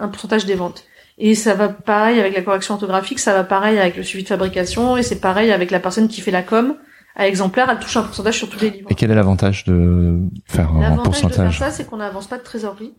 Un, 0.00 0.08
pourcentage 0.08 0.44
des 0.44 0.54
ventes. 0.54 0.84
Et 1.18 1.34
ça 1.34 1.54
va 1.54 1.68
pareil 1.68 2.18
avec 2.18 2.34
la 2.34 2.42
correction 2.42 2.74
orthographique, 2.74 3.20
ça 3.20 3.32
va 3.32 3.44
pareil 3.44 3.78
avec 3.78 3.96
le 3.96 4.02
suivi 4.02 4.24
de 4.24 4.28
fabrication, 4.28 4.96
et 4.96 5.02
c'est 5.02 5.20
pareil 5.20 5.52
avec 5.52 5.70
la 5.70 5.80
personne 5.80 6.08
qui 6.08 6.20
fait 6.20 6.30
la 6.30 6.42
com. 6.42 6.76
À 7.16 7.28
exemplaire, 7.28 7.70
elle 7.70 7.78
touche 7.78 7.96
un 7.96 8.02
pourcentage 8.02 8.36
sur 8.36 8.50
tous 8.50 8.60
les 8.60 8.70
livres. 8.70 8.88
Et 8.90 8.96
quel 8.96 9.12
est 9.12 9.14
l'avantage 9.14 9.62
de 9.64 10.18
faire 10.46 10.70
un 10.70 10.96
pourcentage 10.96 11.38
L'avantage 11.38 11.52
de 11.52 11.52
faire 11.52 11.52
ça, 11.52 11.70
c'est 11.70 11.84
qu'on 11.84 11.98
n'avance 11.98 12.26
pas 12.26 12.38
de 12.38 12.42
trésorerie 12.42 12.92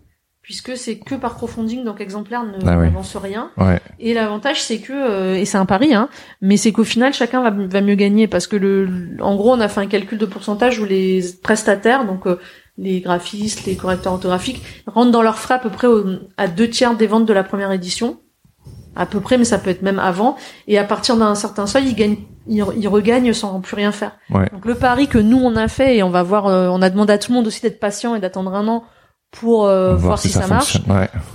puisque 0.45 0.77
c'est 0.77 0.99
que 0.99 1.15
par 1.15 1.33
crowdfunding, 1.37 1.83
donc 1.83 2.01
exemplaire 2.01 2.43
ne 2.43 2.59
ah 2.67 2.75
n'avance 2.75 3.17
rien. 3.17 3.49
Et 3.99 4.13
l'avantage 4.13 4.61
c'est 4.61 4.77
que 4.77 4.93
euh, 4.93 5.39
et 5.39 5.43
c'est 5.43 5.57
un 5.57 5.65
pari, 5.65 5.95
hein, 5.95 6.07
mais 6.39 6.55
c'est 6.55 6.71
qu'au 6.71 6.83
final 6.83 7.13
chacun 7.13 7.41
va, 7.41 7.49
va, 7.49 7.81
mieux 7.81 7.95
gagner 7.95 8.27
parce 8.27 8.45
que 8.45 8.55
le, 8.55 8.87
en 9.21 9.35
gros 9.37 9.53
on 9.53 9.59
a 9.59 9.67
fait 9.67 9.81
un 9.81 9.87
calcul 9.87 10.19
de 10.19 10.27
pourcentage 10.27 10.77
où 10.79 10.85
les 10.85 11.25
prestataires, 11.41 12.05
donc 12.05 12.27
euh, 12.27 12.39
les 12.77 12.99
graphistes, 13.01 13.65
les 13.65 13.75
correcteurs 13.75 14.13
orthographiques, 14.13 14.61
rentrent 14.85 15.09
dans 15.09 15.23
leurs 15.23 15.39
frais 15.39 15.55
à 15.55 15.59
peu 15.59 15.71
près 15.71 15.87
à 16.37 16.47
deux 16.47 16.69
tiers 16.69 16.95
des 16.95 17.07
ventes 17.07 17.25
de 17.25 17.33
la 17.33 17.43
première 17.43 17.71
édition, 17.71 18.19
à 18.95 19.07
peu 19.07 19.21
près, 19.21 19.39
mais 19.39 19.45
ça 19.45 19.57
peut 19.57 19.71
être 19.71 19.81
même 19.81 19.97
avant. 19.97 20.35
Et 20.67 20.77
à 20.77 20.83
partir 20.83 21.17
d'un 21.17 21.33
certain 21.33 21.65
seuil, 21.65 21.87
ils 21.87 21.95
gagnent, 21.95 22.17
ils, 22.45 22.87
regagnent 22.87 23.33
sans 23.33 23.61
plus 23.61 23.75
rien 23.75 23.91
faire. 23.91 24.11
Donc 24.29 24.65
le 24.65 24.75
pari 24.75 25.07
que 25.07 25.17
nous 25.17 25.39
on 25.39 25.55
a 25.55 25.67
fait 25.67 25.97
et 25.97 26.03
on 26.03 26.11
va 26.11 26.21
voir, 26.21 26.45
euh, 26.45 26.67
on 26.69 26.83
a 26.83 26.91
demandé 26.91 27.13
à 27.13 27.17
tout 27.17 27.31
le 27.31 27.37
monde 27.37 27.47
aussi 27.47 27.63
d'être 27.63 27.79
patient 27.79 28.13
et 28.13 28.19
d'attendre 28.19 28.53
un 28.53 28.67
an 28.67 28.83
pour 29.35 29.65
euh, 29.65 29.95
voir, 29.95 30.17
si, 30.17 30.29
ça, 30.29 30.47
marche, 30.47 30.77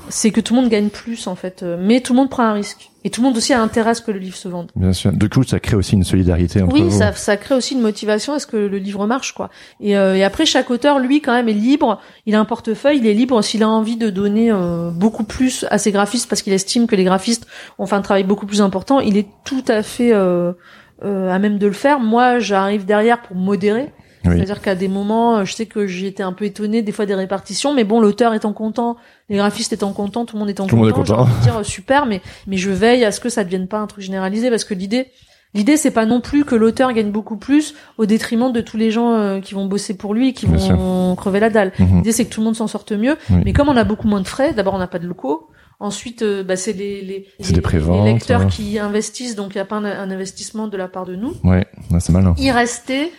c'est 0.09 0.31
que 0.31 0.41
tout 0.41 0.55
le 0.55 0.63
monde 0.63 0.71
gagne 0.71 0.89
plus 0.89 1.27
en 1.27 1.35
fait, 1.35 1.63
euh, 1.63 1.77
mais 1.79 2.01
tout 2.01 2.15
le 2.15 2.19
monde 2.19 2.31
prend 2.31 2.45
un 2.45 2.55
risque 2.55 2.91
et 3.05 3.11
tout 3.11 3.21
le 3.21 3.27
monde 3.27 3.37
aussi 3.37 3.53
a 3.53 3.61
intérêt 3.61 3.91
à 3.91 3.95
ce 3.95 4.01
que 4.01 4.11
le 4.11 4.19
livre 4.19 4.37
se 4.37 4.49
vende. 4.49 4.71
Bien 4.75 4.95
sûr. 4.95 5.13
Du 5.13 5.29
coup, 5.29 5.43
ça 5.43 5.61
crée 5.61 5.77
aussi 5.77 5.97
une 5.97 6.05
solidarité 6.05 6.63
entre 6.63 6.73
oui, 6.75 6.83
vous. 6.83 6.91
ça, 6.91 7.13
ça 7.13 7.37
crée 7.37 7.55
aussi 7.55 7.75
une 7.75 7.83
motivation 7.83 8.33
à 8.33 8.39
ce 8.39 8.47
que 8.47 8.57
le 8.57 8.79
livre 8.79 9.07
marche 9.07 9.33
quoi. 9.33 9.51
Et, 9.81 9.99
euh, 9.99 10.17
et, 10.17 10.25
après, 10.25 10.47
chaque 10.47 10.71
auteur, 10.71 10.99
lui, 10.99 11.21
quand 11.21 11.33
même, 11.33 11.49
est 11.49 11.55
libre. 11.55 12.01
Il 12.25 12.35
a 12.35 12.41
un 12.41 12.45
portefeuille, 12.47 12.99
il 12.99 13.07
est 13.07 13.15
libre 13.15 13.43
s'il 13.43 13.63
a 13.63 13.69
envie 13.69 13.97
de 13.97 14.09
donner 14.09 14.51
beaucoup 14.95 15.25
plus 15.25 15.67
à 15.71 15.79
ses 15.79 15.93
graphistes 15.93 16.29
parce 16.29 16.43
qu'il 16.43 16.53
estime 16.53 16.87
que 16.87 16.97
les 16.97 17.05
graphistes 17.05 17.47
ont 17.79 17.87
fait 17.87 17.97
un 17.97 18.03
travail 18.03 18.25
beaucoup 18.25 18.47
plus 18.47 18.63
important. 18.63 19.01
Il 19.01 19.17
est 19.17 19.29
tout 19.45 19.65
à 19.69 19.83
fait 19.83 20.13
à 20.13 21.39
même 21.39 21.59
de 21.59 21.67
le 21.67 21.73
faire. 21.73 22.01
Moi, 22.01 22.39
j'arrive 22.39 22.87
derrière 22.87 23.21
pour 23.23 23.37
modérer 23.37 23.93
c'est-à-dire 24.23 24.61
qu'à 24.61 24.75
des 24.75 24.89
moments, 24.89 25.45
je 25.45 25.53
sais 25.53 25.67
que 25.67 25.81
été 26.05 26.23
un 26.23 26.33
peu 26.33 26.45
étonné 26.45 26.83
des 26.83 26.93
fois 26.93 27.07
des 27.07 27.15
répartitions, 27.15 27.75
mais 27.75 27.85
bon, 27.85 28.01
l'auteur 28.01 28.35
étant 28.35 28.53
content, 28.53 28.97
les 29.29 29.37
graphistes 29.37 29.73
étant 29.73 29.93
contents, 29.93 30.25
tout 30.25 30.37
le 30.37 30.41
monde 30.41 30.51
étant 30.51 30.67
tout 30.67 30.77
content, 30.77 31.05
j'ai 31.05 31.13
envie 31.13 31.33
de 31.35 31.43
dire 31.43 31.65
super, 31.65 32.07
mais 32.07 32.21
mais 32.47 32.57
je 32.57 32.71
veille 32.71 33.05
à 33.05 33.13
ce 33.13 33.21
que 33.21 33.29
ça 33.29 33.45
devienne 33.45 33.69
pas 33.69 33.79
un 33.79 33.87
truc 33.87 34.05
généralisé 34.05 34.51
parce 34.51 34.65
que 34.65 34.75
l'idée 34.75 35.09
L'idée, 35.53 35.77
c'est 35.77 35.91
pas 35.91 36.07
non 36.07 36.21
plus 36.21 36.45
que 36.45 36.55
l'auteur 36.55 36.93
gagne 36.93 37.11
beaucoup 37.11 37.37
plus 37.37 37.75
au 37.99 38.07
détriment 38.07 38.53
de 38.53 38.61
tous 38.61 38.77
les 38.77 38.93
gens 38.93 39.15
euh, 39.15 39.41
qui 39.41 39.55
vont 39.55 39.67
bosser 39.67 39.97
pour 39.97 40.15
lui 40.15 40.29
et 40.29 40.33
qui 40.33 40.47
vont 40.47 41.17
crever 41.17 41.41
la 41.41 41.51
dalle. 41.51 41.73
Mhm. 41.79 41.97
L'idée, 41.97 42.13
c'est 42.13 42.25
que 42.25 42.31
tout 42.31 42.41
le 42.41 42.45
monde 42.45 42.55
s'en 42.57 42.69
sorte 42.69 42.93
mieux. 42.93 43.17
Mais 43.45 43.53
comme 43.53 43.69
on 43.69 43.77
a 43.77 43.85
beaucoup 43.85 44.07
moins 44.07 44.21
de 44.21 44.29
frais, 44.29 44.53
d'abord, 44.55 44.75
on 44.75 44.79
n'a 44.79 44.87
pas 44.87 45.01
de 45.01 45.09
locaux. 45.09 45.49
Ensuite, 45.81 46.23
euh, 46.23 46.45
bah, 46.45 46.57
c'est 46.57 46.75
les, 46.75 47.01
les, 47.01 47.27
les, 47.41 48.05
lecteurs 48.05 48.49
qui 48.49 48.79
investissent, 48.79 49.35
donc 49.35 49.55
il 49.55 49.57
n'y 49.57 49.63
a 49.63 49.65
pas 49.65 49.77
un, 49.77 50.11
investissement 50.11 50.69
de 50.69 50.77
la 50.77 50.89
part 50.89 51.07
de 51.07 51.17
nous. 51.17 51.33
Ouais, 51.43 51.67
c'est 52.01 52.13
malin. 52.13 52.35
Il 52.39 52.51
restait 52.51 53.11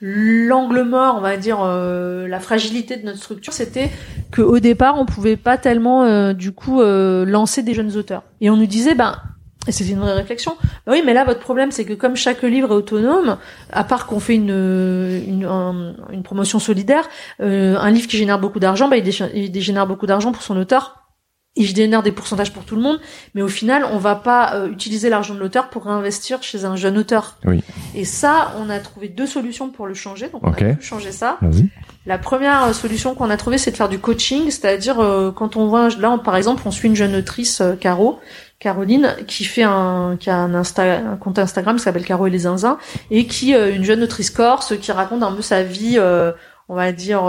l'angle 0.00 0.82
mort, 0.82 1.16
on 1.16 1.20
va 1.20 1.36
dire, 1.36 1.58
euh, 1.62 2.28
la 2.28 2.40
fragilité 2.40 2.96
de 2.96 3.04
notre 3.06 3.18
structure, 3.18 3.52
c'était 3.52 3.90
que 4.30 4.42
au 4.42 4.58
départ, 4.58 4.98
on 4.98 5.06
pouvait 5.06 5.36
pas 5.36 5.56
tellement, 5.56 6.04
euh, 6.04 6.32
du 6.32 6.52
coup, 6.52 6.80
euh, 6.80 7.24
lancer 7.24 7.62
des 7.62 7.74
jeunes 7.74 7.96
auteurs. 7.96 8.22
Et 8.40 8.50
on 8.50 8.56
nous 8.56 8.66
disait, 8.66 8.94
ben, 8.94 9.16
et 9.66 9.72
c'était 9.72 9.92
une 9.92 9.98
vraie 9.98 10.12
réflexion. 10.12 10.56
Ben 10.86 10.92
oui, 10.92 11.02
mais 11.04 11.14
là, 11.14 11.24
votre 11.24 11.40
problème, 11.40 11.70
c'est 11.70 11.84
que 11.84 11.94
comme 11.94 12.14
chaque 12.14 12.42
livre 12.42 12.70
est 12.70 12.74
autonome, 12.74 13.38
à 13.72 13.84
part 13.84 14.06
qu'on 14.06 14.20
fait 14.20 14.36
une 14.36 14.50
une, 14.50 16.22
promotion 16.22 16.58
solidaire, 16.60 17.08
un 17.40 17.90
livre 17.90 18.06
qui 18.06 18.16
génère 18.16 18.38
beaucoup 18.38 18.60
d'argent, 18.60 18.88
ben, 18.88 19.02
il, 19.34 19.60
génère 19.60 19.86
beaucoup 19.86 20.06
d'argent 20.06 20.30
pour 20.30 20.42
son 20.42 20.56
auteur 20.56 21.05
il 21.56 21.66
génère 21.66 22.02
des 22.02 22.12
pourcentages 22.12 22.52
pour 22.52 22.64
tout 22.64 22.76
le 22.76 22.82
monde, 22.82 23.00
mais 23.34 23.42
au 23.42 23.48
final, 23.48 23.84
on 23.90 23.98
va 23.98 24.14
pas 24.14 24.54
euh, 24.54 24.68
utiliser 24.68 25.08
l'argent 25.08 25.34
de 25.34 25.40
l'auteur 25.40 25.70
pour 25.70 25.86
réinvestir 25.86 26.42
chez 26.42 26.64
un 26.64 26.76
jeune 26.76 26.98
auteur. 26.98 27.38
Oui. 27.44 27.62
Et 27.94 28.04
ça, 28.04 28.52
on 28.58 28.68
a 28.68 28.78
trouvé 28.78 29.08
deux 29.08 29.26
solutions 29.26 29.70
pour 29.70 29.86
le 29.86 29.94
changer, 29.94 30.28
donc 30.28 30.46
on 30.46 30.52
a 30.52 30.54
pu 30.54 30.82
changer 30.82 31.12
ça. 31.12 31.38
La 32.06 32.18
première 32.18 32.72
solution 32.72 33.16
qu'on 33.16 33.30
a 33.30 33.36
trouvée, 33.36 33.58
c'est 33.58 33.72
de 33.72 33.76
faire 33.76 33.88
du 33.88 33.98
coaching, 33.98 34.44
c'est-à-dire 34.44 35.00
euh, 35.00 35.32
quand 35.32 35.56
on 35.56 35.66
voit 35.66 35.88
là, 35.98 36.16
par 36.24 36.36
exemple, 36.36 36.62
on 36.64 36.70
suit 36.70 36.88
une 36.88 36.94
jeune 36.94 37.16
autrice, 37.16 37.60
euh, 37.60 37.74
Caro, 37.74 38.20
Caroline, 38.60 39.16
qui 39.26 39.44
fait 39.44 39.64
un, 39.64 40.16
qui 40.18 40.30
a 40.30 40.36
un, 40.36 40.54
Insta, 40.54 40.98
un 40.98 41.16
compte 41.16 41.40
Instagram 41.40 41.76
qui 41.76 41.82
s'appelle 41.82 42.04
Caro 42.04 42.28
et 42.28 42.30
les 42.30 42.40
zinzins, 42.40 42.78
et 43.10 43.26
qui, 43.26 43.54
euh, 43.54 43.74
une 43.74 43.82
jeune 43.82 44.04
autrice 44.04 44.30
corse, 44.30 44.76
qui 44.80 44.92
raconte 44.92 45.24
un 45.24 45.32
peu 45.32 45.42
sa 45.42 45.64
vie, 45.64 45.98
on 46.68 46.74
va 46.74 46.92
dire, 46.92 47.24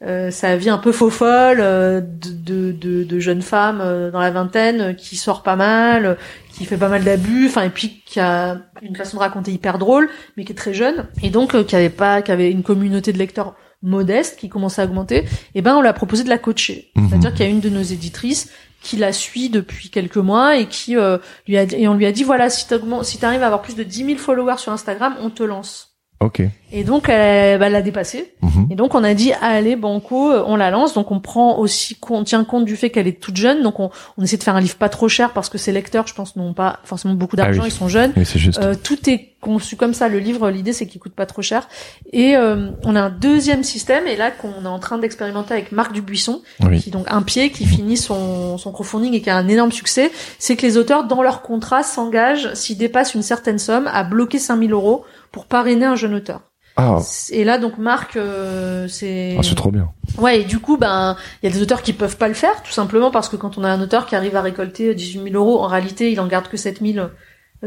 sa 0.00 0.56
vie 0.56 0.70
un 0.70 0.78
peu 0.78 0.92
faux 0.92 1.10
folle 1.10 1.58
de, 1.58 2.02
de, 2.30 2.72
de, 2.72 3.04
de 3.04 3.18
jeune 3.18 3.42
femme 3.42 3.78
dans 4.12 4.20
la 4.20 4.30
vingtaine 4.30 4.94
qui 4.94 5.16
sort 5.16 5.42
pas 5.42 5.56
mal, 5.56 6.16
qui 6.58 6.64
fait 6.64 6.76
pas 6.76 6.88
mal 6.88 7.04
d'abus, 7.04 7.46
enfin 7.46 7.62
et 7.62 7.70
puis 7.70 8.02
qui 8.04 8.18
a 8.18 8.58
une 8.82 8.96
façon 8.96 9.16
de 9.16 9.22
raconter 9.22 9.52
hyper 9.52 9.78
drôle, 9.78 10.10
mais 10.36 10.44
qui 10.44 10.52
est 10.52 10.56
très 10.56 10.74
jeune 10.74 11.06
et 11.22 11.30
donc 11.30 11.54
euh, 11.54 11.62
qui 11.62 11.76
avait 11.76 11.88
pas, 11.88 12.20
qui 12.20 12.32
avait 12.32 12.50
une 12.50 12.64
communauté 12.64 13.12
de 13.12 13.18
lecteurs 13.18 13.54
modeste 13.80 14.40
qui 14.40 14.48
commençait 14.48 14.82
à 14.82 14.86
augmenter. 14.86 15.24
Et 15.54 15.62
ben 15.62 15.76
on 15.76 15.80
l'a 15.80 15.92
proposé 15.92 16.24
de 16.24 16.28
la 16.28 16.38
coacher, 16.38 16.90
mhm. 16.96 17.08
c'est-à-dire 17.08 17.32
qu'il 17.32 17.46
y 17.46 17.48
a 17.48 17.50
une 17.50 17.60
de 17.60 17.68
nos 17.68 17.82
éditrices 17.82 18.50
qui 18.82 18.96
la 18.96 19.12
suit 19.12 19.50
depuis 19.50 19.90
quelques 19.90 20.16
mois 20.16 20.56
et 20.56 20.66
qui 20.66 20.96
euh, 20.96 21.18
lui 21.46 21.56
a 21.56 21.62
et 21.62 21.86
on 21.86 21.94
lui 21.94 22.06
a 22.06 22.12
dit 22.12 22.24
voilà 22.24 22.50
si 22.50 22.66
t'augmentes, 22.66 23.04
si 23.04 23.18
t'arrives 23.18 23.42
à 23.42 23.46
avoir 23.46 23.62
plus 23.62 23.76
de 23.76 23.84
10 23.84 24.04
000 24.04 24.18
followers 24.18 24.58
sur 24.58 24.72
Instagram, 24.72 25.14
on 25.20 25.30
te 25.30 25.44
lance. 25.44 25.87
Ok. 26.20 26.42
Et 26.70 26.84
donc 26.84 27.08
elle, 27.08 27.60
bah, 27.60 27.68
l'a 27.68 27.80
dépassé. 27.80 28.34
Mhm. 28.42 28.66
Et 28.70 28.74
donc 28.74 28.94
on 28.94 29.04
a 29.04 29.14
dit 29.14 29.32
allez 29.40 29.76
banco, 29.76 30.32
on 30.32 30.56
la 30.56 30.70
lance. 30.70 30.94
Donc 30.94 31.12
on 31.12 31.20
prend 31.20 31.58
aussi, 31.58 31.96
on 32.10 32.24
tient 32.24 32.42
compte 32.44 32.64
du 32.64 32.76
fait 32.76 32.90
qu'elle 32.90 33.06
est 33.06 33.20
toute 33.20 33.36
jeune. 33.36 33.62
Donc 33.62 33.78
on, 33.78 33.90
on 34.16 34.22
essaie 34.22 34.36
de 34.36 34.42
faire 34.42 34.56
un 34.56 34.60
livre 34.60 34.76
pas 34.76 34.88
trop 34.88 35.08
cher 35.08 35.32
parce 35.32 35.48
que 35.48 35.58
ses 35.58 35.70
lecteurs, 35.70 36.06
je 36.08 36.14
pense, 36.14 36.34
n'ont 36.36 36.54
pas 36.54 36.80
forcément 36.84 37.14
beaucoup 37.14 37.36
ah 37.38 37.44
d'argent. 37.44 37.64
Ils 37.64 37.70
sont 37.70 37.88
jeunes. 37.88 38.12
c'est 38.16 38.38
juste. 38.38 38.58
Euh, 38.58 38.74
tout 38.82 39.08
est 39.08 39.30
conçu 39.40 39.76
comme 39.76 39.94
ça. 39.94 40.08
Le 40.08 40.18
livre, 40.18 40.50
l'idée 40.50 40.72
c'est 40.72 40.86
qu'il 40.86 41.00
coûte 41.00 41.14
pas 41.14 41.24
trop 41.24 41.40
cher. 41.40 41.68
Et 42.12 42.36
euh, 42.36 42.70
on 42.82 42.96
a 42.96 43.00
un 43.02 43.10
deuxième 43.10 43.62
système 43.62 44.08
et 44.08 44.16
là 44.16 44.32
qu'on 44.32 44.64
est 44.64 44.68
en 44.68 44.80
train 44.80 44.98
d'expérimenter 44.98 45.54
avec 45.54 45.70
Marc 45.70 45.92
Dubuisson, 45.92 46.42
qui 46.80 46.90
donc 46.90 47.06
un 47.08 47.22
pied 47.22 47.50
qui 47.50 47.64
finit 47.64 47.96
son 47.96 48.58
son 48.58 48.72
crowdfunding 48.72 49.14
et 49.14 49.22
qui 49.22 49.30
a 49.30 49.36
un 49.36 49.46
énorme 49.46 49.72
succès. 49.72 50.10
C'est 50.40 50.56
que 50.56 50.66
les 50.66 50.76
auteurs 50.76 51.04
dans 51.04 51.22
leur 51.22 51.42
contrat 51.42 51.84
s'engagent 51.84 52.52
s'ils 52.54 52.76
dépassent 52.76 53.14
une 53.14 53.22
certaine 53.22 53.60
somme 53.60 53.88
à 53.90 54.02
bloquer 54.02 54.40
5000 54.40 54.72
euros 54.72 55.04
pour 55.32 55.46
parrainer 55.46 55.86
un 55.86 55.96
jeune 55.96 56.14
auteur. 56.14 56.40
Ah. 56.76 57.00
Et 57.30 57.42
là, 57.42 57.58
donc 57.58 57.76
Marc, 57.78 58.16
euh, 58.16 58.86
c'est. 58.86 59.34
Ah, 59.36 59.42
c'est 59.42 59.56
trop 59.56 59.72
bien. 59.72 59.90
Ouais, 60.16 60.42
et 60.42 60.44
du 60.44 60.60
coup, 60.60 60.76
ben, 60.76 61.16
il 61.42 61.48
y 61.48 61.52
a 61.52 61.54
des 61.54 61.60
auteurs 61.60 61.82
qui 61.82 61.92
peuvent 61.92 62.16
pas 62.16 62.28
le 62.28 62.34
faire, 62.34 62.62
tout 62.62 62.70
simplement 62.70 63.10
parce 63.10 63.28
que 63.28 63.34
quand 63.34 63.58
on 63.58 63.64
a 63.64 63.68
un 63.68 63.80
auteur 63.80 64.06
qui 64.06 64.14
arrive 64.14 64.36
à 64.36 64.42
récolter 64.42 64.94
18 64.94 65.32
000 65.32 65.34
euros, 65.34 65.60
en 65.60 65.66
réalité, 65.66 66.12
il 66.12 66.20
en 66.20 66.28
garde 66.28 66.46
que 66.46 66.56
7 66.56 66.80
000 66.80 67.08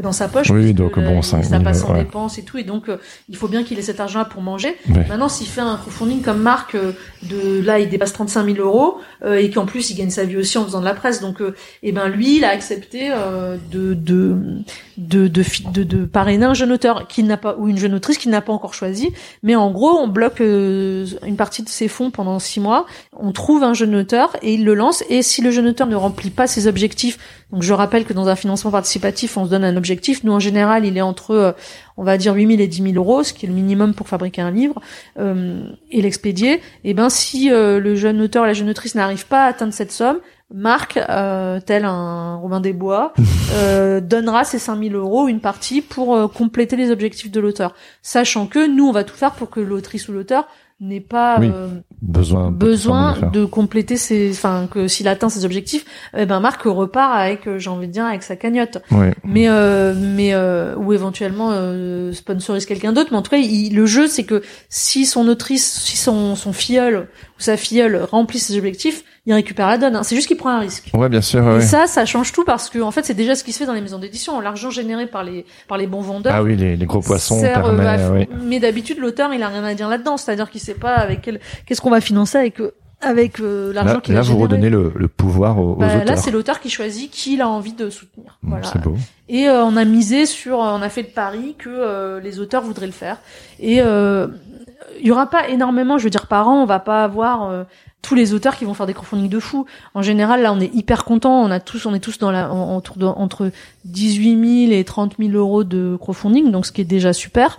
dans 0.00 0.12
sa 0.12 0.28
poche. 0.28 0.50
Oui, 0.50 0.72
donc 0.72 0.98
bon, 0.98 1.20
ça, 1.20 1.42
ça 1.42 1.60
passe 1.60 1.84
en 1.84 1.94
dépenses 1.94 2.38
et 2.38 2.44
tout, 2.44 2.56
et 2.56 2.64
donc 2.64 2.88
euh, 2.88 2.96
il 3.28 3.36
faut 3.36 3.48
bien 3.48 3.62
qu'il 3.62 3.78
ait 3.78 3.82
cet 3.82 4.00
argent 4.00 4.24
pour 4.24 4.40
manger. 4.40 4.76
Maintenant, 4.86 5.28
s'il 5.28 5.46
fait 5.46 5.60
un 5.60 5.76
crowdfunding 5.76 6.22
comme 6.22 6.40
Marc, 6.40 6.74
euh, 6.74 6.92
de 7.24 7.60
là, 7.62 7.78
il 7.78 7.90
dépasse 7.90 8.14
35 8.14 8.54
000 8.54 8.66
euros 8.66 8.98
euh, 8.98 9.02
et 9.24 9.50
qu'en 9.50 9.66
plus 9.66 9.90
il 9.90 9.96
gagne 9.96 10.10
sa 10.10 10.24
vie 10.24 10.36
aussi 10.36 10.58
en 10.58 10.64
faisant 10.64 10.80
de 10.80 10.84
la 10.84 10.94
presse, 10.94 11.20
donc 11.20 11.40
et 11.40 11.52
eh 11.84 11.92
ben 11.92 12.08
lui, 12.08 12.38
il 12.38 12.44
a 12.44 12.50
accepté 12.50 13.10
de 13.70 13.94
de, 13.94 14.36
de 14.96 15.28
de 15.84 16.04
parrainer 16.04 16.44
un 16.44 16.54
jeune 16.54 16.72
auteur 16.72 17.06
qui 17.06 17.22
n'a 17.22 17.36
pas 17.36 17.56
ou 17.56 17.68
une 17.68 17.78
jeune 17.78 17.94
autrice 17.94 18.18
qui 18.18 18.28
n'a 18.28 18.40
pas 18.40 18.52
encore 18.52 18.74
choisi, 18.74 19.12
mais 19.42 19.54
en 19.54 19.70
gros, 19.70 19.96
on 19.98 20.08
bloque 20.08 20.40
une 20.40 21.36
partie 21.36 21.62
de 21.62 21.68
ses 21.68 21.88
fonds 21.88 22.10
pendant 22.10 22.38
six 22.38 22.60
mois, 22.60 22.86
on 23.16 23.32
trouve 23.32 23.62
un 23.62 23.74
jeune 23.74 23.94
auteur 23.94 24.36
et 24.42 24.54
il 24.54 24.64
le 24.64 24.74
lance, 24.74 25.04
et 25.08 25.22
si 25.22 25.40
le 25.40 25.50
jeune 25.50 25.68
auteur 25.68 25.86
ne 25.86 25.96
remplit 25.96 26.30
pas 26.30 26.46
ses 26.46 26.66
objectifs 26.66 27.18
donc 27.52 27.62
je 27.62 27.72
rappelle 27.74 28.04
que 28.06 28.14
dans 28.14 28.28
un 28.28 28.36
financement 28.36 28.70
participatif, 28.70 29.36
on 29.36 29.44
se 29.44 29.50
donne 29.50 29.64
un 29.64 29.76
objectif. 29.76 30.24
Nous, 30.24 30.32
en 30.32 30.40
général, 30.40 30.86
il 30.86 30.96
est 30.96 31.02
entre, 31.02 31.32
euh, 31.32 31.52
on 31.96 32.04
va 32.04 32.16
dire, 32.16 32.34
8 32.34 32.46
000 32.46 32.60
et 32.60 32.66
10 32.66 32.82
000 32.82 32.94
euros, 32.94 33.22
ce 33.22 33.32
qui 33.32 33.46
est 33.46 33.48
le 33.48 33.54
minimum 33.54 33.94
pour 33.94 34.08
fabriquer 34.08 34.42
un 34.42 34.50
livre 34.50 34.80
euh, 35.18 35.64
et 35.90 36.02
l'expédier. 36.02 36.54
Et 36.54 36.60
eh 36.84 36.94
ben, 36.94 37.08
si 37.08 37.50
euh, 37.50 37.80
le 37.80 37.94
jeune 37.94 38.20
auteur, 38.20 38.46
la 38.46 38.52
jeune 38.52 38.70
autrice 38.70 38.94
n'arrive 38.94 39.26
pas 39.26 39.44
à 39.44 39.48
atteindre 39.48 39.72
cette 39.72 39.92
somme, 39.92 40.18
Marc, 40.54 40.94
tel 40.94 41.84
un 41.86 42.36
Romain 42.36 42.60
des 42.60 42.74
Bois, 42.74 43.14
donnera 44.02 44.44
ces 44.44 44.58
5 44.58 44.78
000 44.82 44.94
euros, 44.94 45.26
une 45.26 45.40
partie, 45.40 45.80
pour 45.80 46.30
compléter 46.30 46.76
les 46.76 46.90
objectifs 46.90 47.30
de 47.30 47.40
l'auteur. 47.40 47.74
Sachant 48.02 48.46
que 48.46 48.66
nous, 48.66 48.86
on 48.86 48.92
va 48.92 49.02
tout 49.02 49.14
faire 49.14 49.32
pour 49.32 49.48
que 49.48 49.60
l'autrice 49.60 50.08
ou 50.08 50.12
l'auteur 50.12 50.46
n'est 50.82 51.00
pas 51.00 51.40
euh, 51.40 51.68
besoin 52.02 52.50
besoin 52.50 53.16
de, 53.32 53.44
compléter 53.44 53.96
ses 53.96 54.30
enfin 54.32 54.68
que 54.68 54.88
s'il 54.88 55.06
atteint 55.06 55.28
ses 55.28 55.44
objectifs 55.44 55.84
eh 56.16 56.26
ben 56.26 56.40
Marc 56.40 56.62
repart 56.64 57.14
avec 57.14 57.46
euh, 57.46 57.58
j'ai 57.58 57.70
envie 57.70 57.86
de 57.86 57.92
dire 57.92 58.04
avec 58.04 58.24
sa 58.24 58.34
cagnotte 58.34 58.78
mais 59.24 59.48
euh, 59.48 59.94
mais 59.96 60.34
euh, 60.34 60.74
ou 60.76 60.92
éventuellement 60.92 61.50
euh, 61.52 62.12
sponsorise 62.12 62.66
quelqu'un 62.66 62.92
d'autre 62.92 63.10
mais 63.12 63.18
en 63.18 63.22
tout 63.22 63.30
cas 63.30 63.36
il, 63.36 63.76
le 63.76 63.86
jeu 63.86 64.08
c'est 64.08 64.24
que 64.24 64.42
si 64.68 65.06
son 65.06 65.28
autrice 65.28 65.64
si 65.84 65.96
son 65.96 66.34
son 66.34 66.52
filleul 66.52 67.08
ou 67.38 67.40
sa 67.40 67.56
filleule 67.56 68.02
remplit 68.10 68.40
ses 68.40 68.58
objectifs 68.58 69.04
il 69.24 69.34
récupère 69.34 69.68
la 69.68 69.78
donne. 69.78 69.94
Hein. 69.94 70.02
C'est 70.02 70.16
juste 70.16 70.26
qu'il 70.26 70.36
prend 70.36 70.50
un 70.50 70.58
risque. 70.58 70.90
Ouais, 70.94 71.08
bien 71.08 71.20
sûr. 71.20 71.56
Et 71.56 71.60
ça, 71.60 71.86
ça 71.86 72.04
change 72.04 72.32
tout 72.32 72.42
parce 72.44 72.68
que 72.68 72.80
en 72.80 72.90
fait, 72.90 73.04
c'est 73.04 73.14
déjà 73.14 73.36
ce 73.36 73.44
qui 73.44 73.52
se 73.52 73.58
fait 73.58 73.66
dans 73.66 73.72
les 73.72 73.80
maisons 73.80 74.00
d'édition. 74.00 74.40
L'argent 74.40 74.70
généré 74.70 75.06
par 75.06 75.22
les 75.22 75.46
par 75.68 75.78
les 75.78 75.86
bons 75.86 76.00
vendeurs. 76.00 76.32
Ah 76.34 76.42
oui, 76.42 76.56
les, 76.56 76.76
les 76.76 76.86
gros 76.86 77.00
poissons. 77.00 77.40
Permet, 77.40 78.28
Mais 78.42 78.58
d'habitude, 78.58 78.98
l'auteur, 78.98 79.32
il 79.32 79.42
a 79.44 79.48
rien 79.48 79.62
à 79.62 79.74
dire 79.74 79.88
là-dedans. 79.88 80.16
C'est-à-dire 80.16 80.50
qu'il 80.50 80.60
sait 80.60 80.74
pas 80.74 80.94
avec 80.94 81.22
quel 81.22 81.38
qu'est-ce 81.66 81.80
qu'on 81.80 81.91
va 81.92 82.00
financer 82.00 82.38
avec 82.38 82.60
avec 83.02 83.40
euh, 83.40 83.72
l'argent 83.72 84.00
qu'il 84.00 84.14
a 84.14 84.18
Là, 84.18 84.22
vous 84.22 84.38
redonnez 84.38 84.70
le, 84.70 84.92
le 84.94 85.08
pouvoir 85.08 85.58
aux, 85.58 85.74
bah, 85.74 85.86
auteurs. 85.86 86.04
Là, 86.04 86.16
c'est 86.16 86.30
l'auteur 86.30 86.60
qui 86.60 86.70
choisit 86.70 87.10
qui 87.10 87.34
il 87.34 87.40
a 87.40 87.48
envie 87.48 87.72
de 87.72 87.90
soutenir. 87.90 88.38
Mmh, 88.42 88.48
voilà. 88.48 88.66
C'est 88.72 88.80
beau. 88.80 88.94
Et 89.28 89.48
euh, 89.48 89.64
on 89.64 89.76
a 89.76 89.84
misé 89.84 90.24
sur, 90.24 90.58
on 90.58 90.80
a 90.80 90.88
fait 90.88 91.02
le 91.02 91.08
pari 91.08 91.54
que 91.58 91.68
euh, 91.68 92.20
les 92.20 92.38
auteurs 92.38 92.62
voudraient 92.62 92.86
le 92.86 92.92
faire. 92.92 93.18
Et 93.58 93.78
il 93.78 95.06
y 95.06 95.10
aura 95.10 95.28
pas 95.28 95.48
énormément, 95.48 95.98
je 95.98 96.04
veux 96.04 96.10
dire, 96.10 96.26
par 96.26 96.48
an, 96.48 96.62
on 96.62 96.66
va 96.66 96.78
pas 96.78 97.02
avoir 97.02 97.66
tous 98.02 98.14
les 98.14 98.34
auteurs 98.34 98.56
qui 98.56 98.64
vont 98.64 98.74
faire 98.74 98.86
des 98.86 98.94
crowdfunding 98.94 99.28
de 99.28 99.40
fou. 99.40 99.64
En 99.94 100.02
général, 100.02 100.42
là, 100.42 100.52
on 100.52 100.60
est 100.60 100.72
hyper 100.74 101.04
content. 101.04 101.42
On 101.42 101.50
a 101.50 101.60
tous, 101.60 101.86
on 101.86 101.94
est 101.94 102.00
tous 102.00 102.18
dans 102.18 102.30
la, 102.30 102.52
entre, 102.52 103.02
entre 103.04 103.50
18 103.84 104.66
000 104.68 104.78
et 104.78 104.84
30 104.84 105.14
000 105.18 105.30
euros 105.32 105.64
de 105.64 105.96
crowdfunding, 105.98 106.50
donc 106.50 106.66
ce 106.66 106.72
qui 106.72 106.82
est 106.82 106.84
déjà 106.84 107.12
super. 107.12 107.58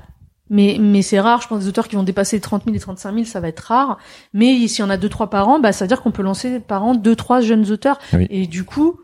Mais, 0.54 0.78
mais 0.80 1.01
c'est 1.01 1.20
rare, 1.20 1.41
je 1.41 1.47
pense, 1.47 1.62
des 1.62 1.68
auteurs 1.68 1.88
qui 1.88 1.95
vont 1.95 2.04
dépasser 2.04 2.39
30 2.39 2.66
000 2.66 2.76
et 2.76 2.80
35 2.80 3.12
000, 3.12 3.26
ça 3.26 3.39
va 3.39 3.47
être 3.47 3.60
rare. 3.60 3.97
Mais 4.34 4.68
si 4.68 4.84
on 4.84 4.89
a 4.91 4.97
deux, 4.97 5.10
trois 5.10 5.32
par 5.32 5.49
an, 5.49 5.60
bah, 5.60 5.72
ça 5.72 5.86
veut 5.86 5.88
dire 5.88 6.04
qu'on 6.04 6.12
peut 6.12 6.22
lancer 6.22 6.60
par 6.60 6.84
an 6.86 6.93
deux, 6.93 7.16
trois 7.16 7.41
jeunes 7.41 7.72
auteurs. 7.72 7.99
Et 8.30 8.45
du 8.45 8.64
coup, 8.64 8.99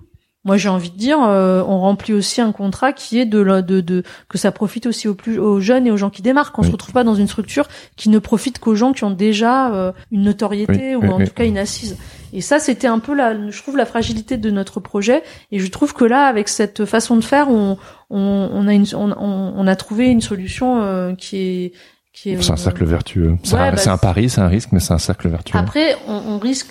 moi, 0.45 0.57
j'ai 0.57 0.69
envie 0.69 0.91
de 0.91 0.95
dire, 0.95 1.17
euh, 1.23 1.63
on 1.67 1.79
remplit 1.79 2.13
aussi 2.13 2.39
un 2.39 2.51
contrat 2.51 2.93
qui 2.93 3.19
est 3.19 3.25
de, 3.25 3.61
de, 3.61 3.81
de 3.81 4.03
que 4.29 4.37
ça 4.37 4.51
profite 4.51 4.85
aussi 4.85 5.07
aux 5.07 5.15
plus 5.15 5.39
aux 5.39 5.59
jeunes 5.59 5.87
et 5.87 5.91
aux 5.91 5.97
gens 5.97 6.11
qui 6.11 6.21
démarrent. 6.21 6.51
Qu'on 6.51 6.61
se 6.61 6.71
retrouve 6.71 6.93
pas 6.93 7.03
dans 7.03 7.15
une 7.15 7.27
structure 7.27 7.67
qui 7.95 8.09
ne 8.09 8.19
profite 8.19 8.59
qu'aux 8.59 8.75
gens 8.75 8.93
qui 8.93 9.03
ont 9.03 9.11
déjà 9.11 9.73
euh, 9.73 9.91
une 10.11 10.21
notoriété 10.21 10.95
ou 10.95 11.03
en 11.11 11.17
tout 11.17 11.33
cas 11.33 11.45
une 11.45 11.57
assise. 11.57 11.97
Et 12.33 12.41
ça, 12.41 12.59
c'était 12.59 12.87
un 12.87 12.99
peu 12.99 13.15
la, 13.15 13.49
je 13.49 13.61
trouve, 13.61 13.77
la 13.77 13.85
fragilité 13.85 14.37
de 14.37 14.49
notre 14.49 14.79
projet. 14.79 15.23
Et 15.51 15.59
je 15.59 15.67
trouve 15.67 15.93
que 15.93 16.05
là, 16.05 16.25
avec 16.25 16.47
cette 16.47 16.85
façon 16.85 17.15
de 17.15 17.23
faire, 17.23 17.49
on, 17.49 17.77
on, 18.09 18.49
on 18.51 18.67
a 18.67 18.73
une, 18.73 18.85
on, 18.93 19.11
on, 19.11 19.67
a 19.67 19.75
trouvé 19.75 20.07
une 20.07 20.21
solution 20.21 20.81
euh, 20.81 21.15
qui 21.15 21.37
est 21.37 21.71
qui 22.13 22.31
est. 22.31 22.41
C'est 22.41 22.51
un 22.51 22.57
cercle 22.57 22.85
vertueux. 22.85 23.35
C'est 23.43 23.55
un, 23.55 23.71
bah, 23.71 23.81
un, 23.85 23.97
pari, 23.97 24.29
c'est 24.29 24.41
un 24.41 24.47
risque, 24.47 24.69
mais 24.71 24.79
c'est 24.79 24.93
un 24.93 24.99
cercle 24.99 25.27
vertueux. 25.29 25.57
Après, 25.57 25.95
on, 26.07 26.13
on 26.13 26.39
risque 26.39 26.69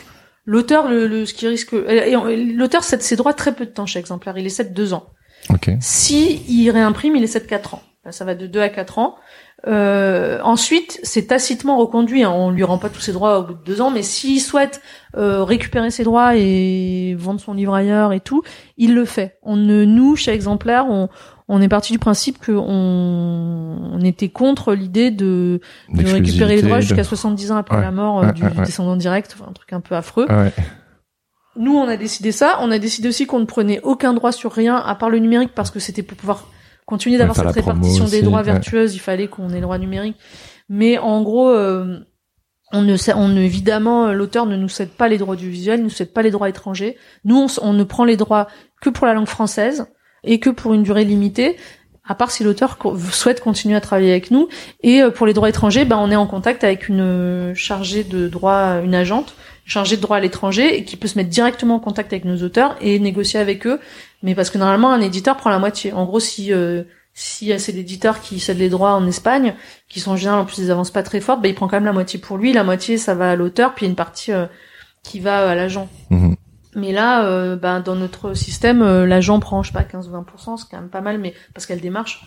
L'auteur, 0.48 0.88
le, 0.88 1.06
le, 1.06 1.26
ce 1.26 1.34
qui 1.34 1.46
risque, 1.46 1.72
l'auteur 1.72 2.82
cède 2.82 3.02
ses 3.02 3.16
droits 3.16 3.34
très 3.34 3.54
peu 3.54 3.66
de 3.66 3.70
temps 3.70 3.84
chez 3.84 3.98
exemplaire. 3.98 4.38
Il 4.38 4.46
est 4.46 4.48
7 4.48 4.72
2 4.72 4.94
ans. 4.94 5.10
Okay. 5.50 5.76
Si 5.78 6.42
il 6.48 6.70
réimprime, 6.70 7.16
il 7.16 7.22
est 7.22 7.26
7 7.26 7.46
4 7.46 7.74
ans. 7.74 7.82
Ça 8.10 8.24
va 8.24 8.34
de 8.34 8.46
2 8.46 8.58
à 8.58 8.70
4 8.70 8.98
ans. 8.98 9.16
Euh, 9.66 10.38
ensuite, 10.42 11.00
c'est 11.02 11.26
tacitement 11.26 11.78
reconduit. 11.78 12.22
Hein. 12.22 12.30
On 12.30 12.50
lui 12.50 12.62
rend 12.62 12.78
pas 12.78 12.88
tous 12.88 13.00
ses 13.00 13.12
droits 13.12 13.40
au 13.40 13.42
bout 13.42 13.54
de 13.54 13.64
deux 13.64 13.80
ans, 13.80 13.90
mais 13.90 14.02
s'il 14.02 14.40
souhaite 14.40 14.80
euh, 15.16 15.42
récupérer 15.42 15.90
ses 15.90 16.04
droits 16.04 16.36
et 16.36 17.16
vendre 17.18 17.40
son 17.40 17.54
livre 17.54 17.74
ailleurs 17.74 18.12
et 18.12 18.20
tout, 18.20 18.42
il 18.76 18.94
le 18.94 19.04
fait. 19.04 19.38
On 19.42 19.56
ne, 19.56 19.84
nous, 19.84 20.14
chez 20.14 20.32
Exemplaire, 20.32 20.86
on, 20.88 21.08
on 21.48 21.60
est 21.60 21.68
parti 21.68 21.92
du 21.92 21.98
principe 21.98 22.44
qu'on 22.44 22.54
on 22.62 24.00
était 24.02 24.28
contre 24.28 24.74
l'idée 24.74 25.10
de, 25.10 25.60
de 25.92 26.06
récupérer 26.06 26.56
les 26.56 26.62
droits 26.62 26.80
jusqu'à 26.80 27.04
70 27.04 27.50
ans 27.50 27.56
après 27.56 27.80
la 27.80 27.90
mort 27.90 28.22
euh, 28.22 28.32
du 28.32 28.42
descendant 28.64 28.96
direct, 28.96 29.34
enfin, 29.36 29.50
un 29.50 29.54
truc 29.54 29.72
un 29.72 29.80
peu 29.80 29.96
affreux. 29.96 30.28
Nous, 31.56 31.76
on 31.76 31.88
a 31.88 31.96
décidé 31.96 32.30
ça. 32.30 32.58
On 32.60 32.70
a 32.70 32.78
décidé 32.78 33.08
aussi 33.08 33.26
qu'on 33.26 33.40
ne 33.40 33.44
prenait 33.44 33.80
aucun 33.82 34.14
droit 34.14 34.30
sur 34.30 34.52
rien 34.52 34.76
à 34.76 34.94
part 34.94 35.10
le 35.10 35.18
numérique 35.18 35.50
parce 35.56 35.72
que 35.72 35.80
c'était 35.80 36.04
pour 36.04 36.16
pouvoir 36.16 36.46
continuer 36.88 37.18
d'avoir 37.18 37.36
cette 37.36 37.50
répartition 37.50 38.06
des 38.06 38.22
droits 38.22 38.42
vertueuses. 38.42 38.94
Il 38.94 38.98
fallait 38.98 39.28
qu'on 39.28 39.50
ait 39.50 39.56
le 39.56 39.60
droit 39.60 39.76
numérique. 39.76 40.16
Mais 40.70 40.96
en 40.96 41.22
gros, 41.22 41.50
euh, 41.50 41.98
on 42.72 42.80
ne, 42.80 42.96
on 43.14 43.36
évidemment, 43.36 44.10
l'auteur 44.12 44.46
ne 44.46 44.56
nous 44.56 44.70
cède 44.70 44.88
pas 44.88 45.06
les 45.08 45.18
droits 45.18 45.36
du 45.36 45.50
visuel, 45.50 45.80
ne 45.80 45.84
nous 45.84 45.90
cède 45.90 46.14
pas 46.14 46.22
les 46.22 46.30
droits 46.30 46.48
étrangers. 46.48 46.96
Nous, 47.26 47.36
on, 47.36 47.46
on 47.62 47.72
ne 47.74 47.84
prend 47.84 48.06
les 48.06 48.16
droits 48.16 48.48
que 48.80 48.88
pour 48.88 49.06
la 49.06 49.12
langue 49.12 49.28
française 49.28 49.86
et 50.24 50.40
que 50.40 50.48
pour 50.48 50.72
une 50.72 50.82
durée 50.82 51.04
limitée, 51.04 51.56
à 52.06 52.14
part 52.14 52.30
si 52.30 52.42
l'auteur 52.42 52.78
souhaite 53.12 53.40
continuer 53.40 53.76
à 53.76 53.82
travailler 53.82 54.10
avec 54.10 54.30
nous. 54.30 54.48
Et 54.82 55.02
euh, 55.02 55.10
pour 55.10 55.26
les 55.26 55.34
droits 55.34 55.50
étrangers, 55.50 55.84
ben, 55.84 55.98
on 55.98 56.10
est 56.10 56.16
en 56.16 56.26
contact 56.26 56.64
avec 56.64 56.88
une 56.88 57.02
euh, 57.02 57.54
chargée 57.54 58.02
de 58.02 58.28
droit, 58.28 58.80
une 58.82 58.94
agente 58.94 59.34
chargée 59.66 59.96
de 59.96 60.00
droit 60.00 60.16
à 60.16 60.20
l'étranger, 60.20 60.78
et 60.78 60.84
qui 60.84 60.96
peut 60.96 61.08
se 61.08 61.18
mettre 61.18 61.28
directement 61.28 61.74
en 61.74 61.80
contact 61.80 62.14
avec 62.14 62.24
nos 62.24 62.42
auteurs 62.42 62.76
et 62.80 62.98
négocier 62.98 63.38
avec 63.38 63.66
eux. 63.66 63.78
Mais 64.22 64.34
parce 64.34 64.50
que 64.50 64.58
normalement, 64.58 64.92
un 64.92 65.00
éditeur 65.00 65.36
prend 65.36 65.50
la 65.50 65.58
moitié. 65.58 65.92
En 65.92 66.04
gros, 66.04 66.20
si 66.20 66.52
euh, 66.52 66.82
si 67.18 67.52
c'est 67.58 67.72
l'éditeur 67.72 68.20
qui 68.20 68.38
cède 68.38 68.58
les 68.58 68.68
droits 68.68 68.92
en 68.92 69.04
Espagne, 69.06 69.54
qui 69.88 69.98
sont 69.98 70.12
en 70.12 70.16
général 70.16 70.38
en 70.38 70.44
plus 70.44 70.58
des 70.58 70.70
avances 70.70 70.92
pas 70.92 71.02
très 71.02 71.20
fortes, 71.20 71.42
bah, 71.42 71.48
il 71.48 71.54
prend 71.54 71.66
quand 71.66 71.76
même 71.76 71.84
la 71.84 71.92
moitié 71.92 72.20
pour 72.20 72.38
lui, 72.38 72.52
la 72.52 72.62
moitié 72.62 72.96
ça 72.96 73.16
va 73.16 73.32
à 73.32 73.36
l'auteur, 73.36 73.74
puis 73.74 73.84
il 73.84 73.88
y 73.88 73.90
a 73.90 73.90
une 73.90 73.96
partie 73.96 74.32
euh, 74.32 74.46
qui 75.02 75.18
va 75.18 75.48
à 75.50 75.54
l'agent. 75.56 75.88
Mhm. 76.10 76.36
Mais 76.76 76.92
là, 76.92 77.24
euh, 77.24 77.56
bah, 77.56 77.80
dans 77.80 77.96
notre 77.96 78.34
système, 78.34 78.82
euh, 78.82 79.04
l'agent 79.04 79.40
prend, 79.40 79.64
je 79.64 79.72
sais 79.72 79.74
pas, 79.74 79.82
15 79.82 80.08
ou 80.08 80.12
20%, 80.12 80.58
c'est 80.58 80.66
quand 80.70 80.80
même 80.80 80.90
pas 80.90 81.00
mal, 81.00 81.18
mais 81.18 81.34
parce 81.54 81.66
qu'elle 81.66 81.80
démarche. 81.80 82.24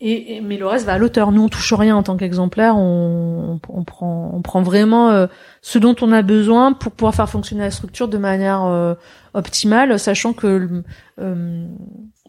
Et, 0.00 0.36
et- 0.36 0.40
mais 0.40 0.56
le 0.56 0.66
reste 0.66 0.86
va 0.86 0.94
à 0.94 0.98
l'auteur. 0.98 1.30
Nous, 1.32 1.42
on 1.42 1.48
touche 1.48 1.72
rien 1.74 1.94
en 1.96 2.02
tant 2.02 2.16
qu'exemplaire. 2.16 2.76
On, 2.76 3.60
on, 3.68 3.84
prend, 3.84 4.30
on 4.34 4.40
prend 4.42 4.62
vraiment 4.62 5.10
euh, 5.10 5.26
ce 5.60 5.78
dont 5.78 5.94
on 6.00 6.10
a 6.12 6.22
besoin 6.22 6.72
pour 6.72 6.92
pouvoir 6.92 7.14
faire 7.14 7.28
fonctionner 7.28 7.62
la 7.62 7.70
structure 7.70 8.08
de 8.08 8.16
manière 8.18 8.64
euh, 8.64 8.94
optimale, 9.34 9.98
sachant 9.98 10.32
que 10.32 10.82
euh, 11.20 11.66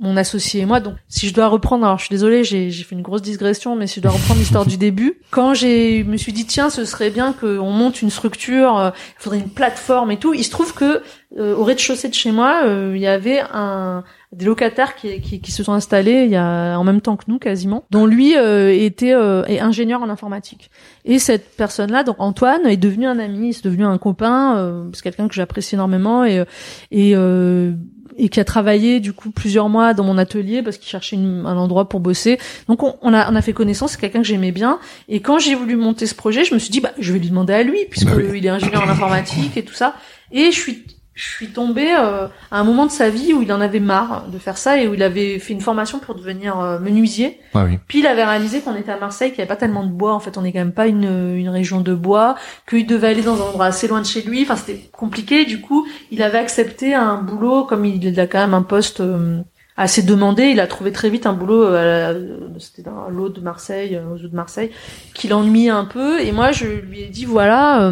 mon 0.01 0.17
associé 0.17 0.61
et 0.61 0.65
moi. 0.65 0.79
Donc, 0.79 0.95
si 1.07 1.27
je 1.27 1.33
dois 1.33 1.47
reprendre, 1.47 1.85
alors 1.85 1.99
je 1.99 2.05
suis 2.05 2.13
désolée, 2.13 2.43
j'ai 2.43 2.71
fait 2.71 2.95
une 2.95 3.01
grosse 3.03 3.21
digression, 3.21 3.75
mais 3.75 3.87
si 3.87 3.95
je 3.95 4.01
dois 4.01 4.11
reprendre 4.11 4.39
l'histoire 4.39 4.65
du 4.65 4.77
début, 4.77 5.19
quand 5.29 5.53
j'ai 5.53 6.03
me 6.03 6.17
suis 6.17 6.33
dit 6.33 6.45
tiens, 6.45 6.69
ce 6.69 6.83
serait 6.85 7.11
bien 7.11 7.33
qu'on 7.33 7.69
monte 7.71 8.01
une 8.01 8.09
structure, 8.09 8.77
euh, 8.77 8.89
il 9.19 9.23
faudrait 9.23 9.39
une 9.39 9.49
plateforme 9.49 10.11
et 10.11 10.17
tout. 10.17 10.33
Il 10.33 10.43
se 10.43 10.49
trouve 10.49 10.73
que 10.73 11.01
euh, 11.37 11.55
au 11.55 11.63
rez-de-chaussée 11.63 12.09
de 12.09 12.13
chez 12.13 12.31
moi, 12.31 12.63
euh, 12.65 12.93
il 12.95 13.01
y 13.01 13.07
avait 13.07 13.41
un 13.53 14.03
des 14.33 14.45
locataires 14.45 14.95
qui, 14.95 15.19
qui, 15.19 15.41
qui 15.41 15.51
se 15.51 15.61
sont 15.61 15.73
installés 15.73 16.23
il 16.23 16.31
y 16.31 16.37
a 16.37 16.77
en 16.77 16.83
même 16.83 17.01
temps 17.01 17.17
que 17.17 17.25
nous 17.27 17.37
quasiment, 17.37 17.83
dont 17.91 18.05
lui 18.05 18.37
euh, 18.37 18.73
était 18.73 19.13
euh, 19.13 19.43
ingénieur 19.59 20.01
en 20.01 20.09
informatique. 20.09 20.71
Et 21.03 21.19
cette 21.19 21.55
personne-là, 21.55 22.03
donc 22.03 22.15
Antoine, 22.19 22.65
est 22.65 22.77
devenu 22.77 23.07
un 23.07 23.19
ami, 23.19 23.53
c'est 23.53 23.65
devenu 23.65 23.85
un 23.85 23.97
copain, 23.97 24.57
euh, 24.57 24.89
c'est 24.93 25.03
quelqu'un 25.03 25.27
que 25.27 25.33
j'apprécie 25.33 25.75
énormément 25.75 26.23
et 26.23 26.43
et 26.91 27.13
euh, 27.15 27.73
et 28.17 28.29
qui 28.29 28.39
a 28.39 28.43
travaillé 28.43 28.99
du 28.99 29.13
coup 29.13 29.31
plusieurs 29.31 29.69
mois 29.69 29.93
dans 29.93 30.03
mon 30.03 30.17
atelier 30.17 30.61
parce 30.63 30.77
qu'il 30.77 30.89
cherchait 30.89 31.15
une- 31.15 31.43
un 31.45 31.57
endroit 31.57 31.87
pour 31.89 31.99
bosser. 31.99 32.37
Donc 32.67 32.83
on, 32.83 32.95
on 33.01 33.13
a 33.13 33.31
on 33.31 33.35
a 33.35 33.41
fait 33.41 33.53
connaissance, 33.53 33.91
c'est 33.93 33.99
quelqu'un 34.01 34.19
que 34.21 34.27
j'aimais 34.27 34.51
bien. 34.51 34.79
Et 35.09 35.19
quand 35.21 35.39
j'ai 35.39 35.55
voulu 35.55 35.75
monter 35.75 36.05
ce 36.07 36.15
projet, 36.15 36.43
je 36.43 36.53
me 36.53 36.59
suis 36.59 36.69
dit 36.71 36.79
bah 36.81 36.91
je 36.99 37.13
vais 37.13 37.19
lui 37.19 37.29
demander 37.29 37.53
à 37.53 37.63
lui 37.63 37.79
puisque 37.89 38.07
Bah 38.07 38.13
oui. 38.17 38.25
il 38.37 38.45
est 38.45 38.49
ingénieur 38.49 38.83
en 38.83 38.89
informatique 38.89 39.55
et 39.57 39.63
tout 39.63 39.73
ça. 39.73 39.95
Et 40.31 40.45
je 40.51 40.59
suis 40.59 40.85
je 41.13 41.29
suis 41.29 41.49
tombée 41.49 41.93
euh, 41.93 42.27
à 42.51 42.59
un 42.59 42.63
moment 42.63 42.85
de 42.85 42.91
sa 42.91 43.09
vie 43.09 43.33
où 43.33 43.41
il 43.41 43.51
en 43.51 43.59
avait 43.59 43.81
marre 43.81 44.27
de 44.29 44.37
faire 44.37 44.57
ça 44.57 44.81
et 44.81 44.87
où 44.87 44.93
il 44.93 45.03
avait 45.03 45.39
fait 45.39 45.51
une 45.51 45.59
formation 45.59 45.99
pour 45.99 46.15
devenir 46.15 46.59
euh, 46.59 46.79
menuisier. 46.79 47.39
Ah 47.53 47.65
oui. 47.65 47.79
Puis 47.87 47.99
il 47.99 48.07
avait 48.07 48.23
réalisé 48.23 48.61
qu'on 48.61 48.75
était 48.75 48.93
à 48.93 48.97
Marseille, 48.97 49.31
qu'il 49.31 49.39
n'y 49.39 49.41
avait 49.41 49.49
pas 49.49 49.57
tellement 49.57 49.85
de 49.85 49.91
bois. 49.91 50.13
En 50.13 50.19
fait, 50.19 50.37
on 50.37 50.41
n'est 50.41 50.53
quand 50.53 50.59
même 50.59 50.71
pas 50.71 50.87
une, 50.87 51.35
une 51.35 51.49
région 51.49 51.81
de 51.81 51.93
bois, 51.93 52.35
qu'il 52.67 52.87
devait 52.87 53.09
aller 53.09 53.23
dans 53.23 53.35
un 53.35 53.49
endroit 53.49 53.65
assez 53.65 53.89
loin 53.89 53.99
de 53.99 54.05
chez 54.05 54.21
lui. 54.21 54.43
Enfin, 54.43 54.55
c'était 54.55 54.89
compliqué. 54.93 55.43
Du 55.43 55.59
coup, 55.59 55.85
il 56.11 56.23
avait 56.23 56.37
accepté 56.37 56.93
un 56.93 57.21
boulot, 57.21 57.65
comme 57.65 57.83
il 57.83 58.19
a 58.19 58.27
quand 58.27 58.39
même 58.39 58.53
un 58.53 58.63
poste 58.63 59.01
euh, 59.01 59.41
assez 59.75 60.03
demandé. 60.03 60.45
Il 60.45 60.61
a 60.61 60.67
trouvé 60.67 60.93
très 60.93 61.09
vite 61.09 61.25
un 61.25 61.33
boulot, 61.33 61.65
euh, 61.65 62.37
c'était 62.57 62.89
dans 62.89 63.09
l'eau 63.09 63.27
de 63.27 63.41
Marseille, 63.41 63.97
euh, 63.97 64.13
aux 64.13 64.23
eaux 64.23 64.29
de 64.29 64.35
Marseille, 64.35 64.71
qui 65.13 65.27
l'ennuyait 65.27 65.71
un 65.71 65.85
peu. 65.85 66.21
Et 66.21 66.31
moi, 66.31 66.53
je 66.53 66.67
lui 66.67 67.01
ai 67.01 67.07
dit, 67.07 67.25
voilà... 67.25 67.91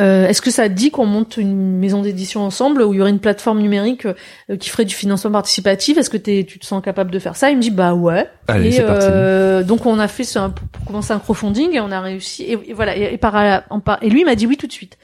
euh, 0.00 0.26
Est-ce 0.26 0.40
que 0.40 0.50
ça 0.50 0.68
te 0.68 0.74
dit 0.74 0.90
qu'on 0.90 1.04
monte 1.06 1.36
une 1.36 1.78
maison 1.78 2.02
d'édition 2.02 2.42
ensemble 2.42 2.82
où 2.82 2.94
il 2.94 2.98
y 2.98 3.00
aurait 3.00 3.10
une 3.10 3.18
plateforme 3.18 3.60
numérique 3.60 4.06
euh, 4.06 4.56
qui 4.58 4.68
ferait 4.70 4.84
du 4.86 4.94
financement 4.94 5.30
participatif? 5.30 5.98
Est-ce 5.98 6.08
que 6.10 6.16
t'es- 6.16 6.44
tu 6.48 6.58
te 6.58 6.64
sens 6.66 6.82
capable 6.82 7.10
de 7.10 7.18
faire 7.18 7.36
ça? 7.36 7.50
Il 7.50 7.56
me 7.58 7.62
dit 7.62 7.70
bah 7.70 7.92
ouais. 7.94 8.26
Allez, 8.48 8.76
et 8.78 8.82
parti. 8.82 9.06
euh, 9.10 9.62
donc 9.62 9.84
on 9.86 9.98
a 9.98 10.08
fait 10.08 10.24
ça 10.24 10.48
pour, 10.54 10.66
pour 10.68 10.84
commencer 10.86 11.12
un 11.12 11.18
crowdfunding 11.18 11.74
et 11.74 11.80
on 11.80 11.90
a 11.90 12.00
réussi. 12.00 12.42
Et, 12.44 12.58
et 12.70 12.72
voilà. 12.72 12.96
Et, 12.96 13.12
et 13.14 13.18
par, 13.18 13.34
en 13.70 13.80
et 14.00 14.08
lui 14.08 14.20
il 14.20 14.24
m'a 14.24 14.34
dit 14.34 14.46
oui 14.46 14.56
tout 14.56 14.66
de 14.66 14.72
suite. 14.72 14.96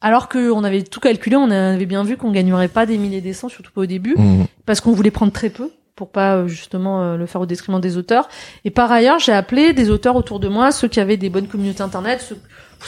Alors 0.00 0.28
qu'on 0.28 0.64
avait 0.64 0.82
tout 0.82 0.98
calculé, 0.98 1.36
on 1.36 1.50
avait 1.52 1.86
bien 1.86 2.02
vu 2.02 2.16
qu'on 2.16 2.32
gagnerait 2.32 2.66
pas 2.68 2.86
des 2.86 2.98
milliers 2.98 3.20
des 3.20 3.32
cents, 3.32 3.48
surtout 3.48 3.70
pas 3.72 3.82
au 3.82 3.86
début, 3.86 4.16
Mhm. 4.18 4.46
parce 4.66 4.80
qu'on 4.80 4.90
voulait 4.90 5.12
prendre 5.12 5.30
très 5.30 5.48
peu 5.50 5.70
pour 5.94 6.08
pas 6.10 6.34
euh, 6.38 6.48
justement 6.48 7.02
euh, 7.02 7.16
le 7.16 7.26
faire 7.26 7.40
au 7.40 7.46
détriment 7.46 7.78
des 7.80 7.96
auteurs. 7.96 8.28
Et 8.64 8.70
par 8.70 8.90
ailleurs, 8.90 9.20
j'ai 9.20 9.30
appelé 9.32 9.72
des 9.72 9.90
auteurs 9.90 10.16
autour 10.16 10.40
de 10.40 10.48
moi, 10.48 10.72
ceux 10.72 10.88
qui 10.88 10.98
avaient 10.98 11.18
des 11.18 11.28
bonnes 11.30 11.46
communautés 11.46 11.82
internet. 11.82 12.20
ceux- 12.28 12.38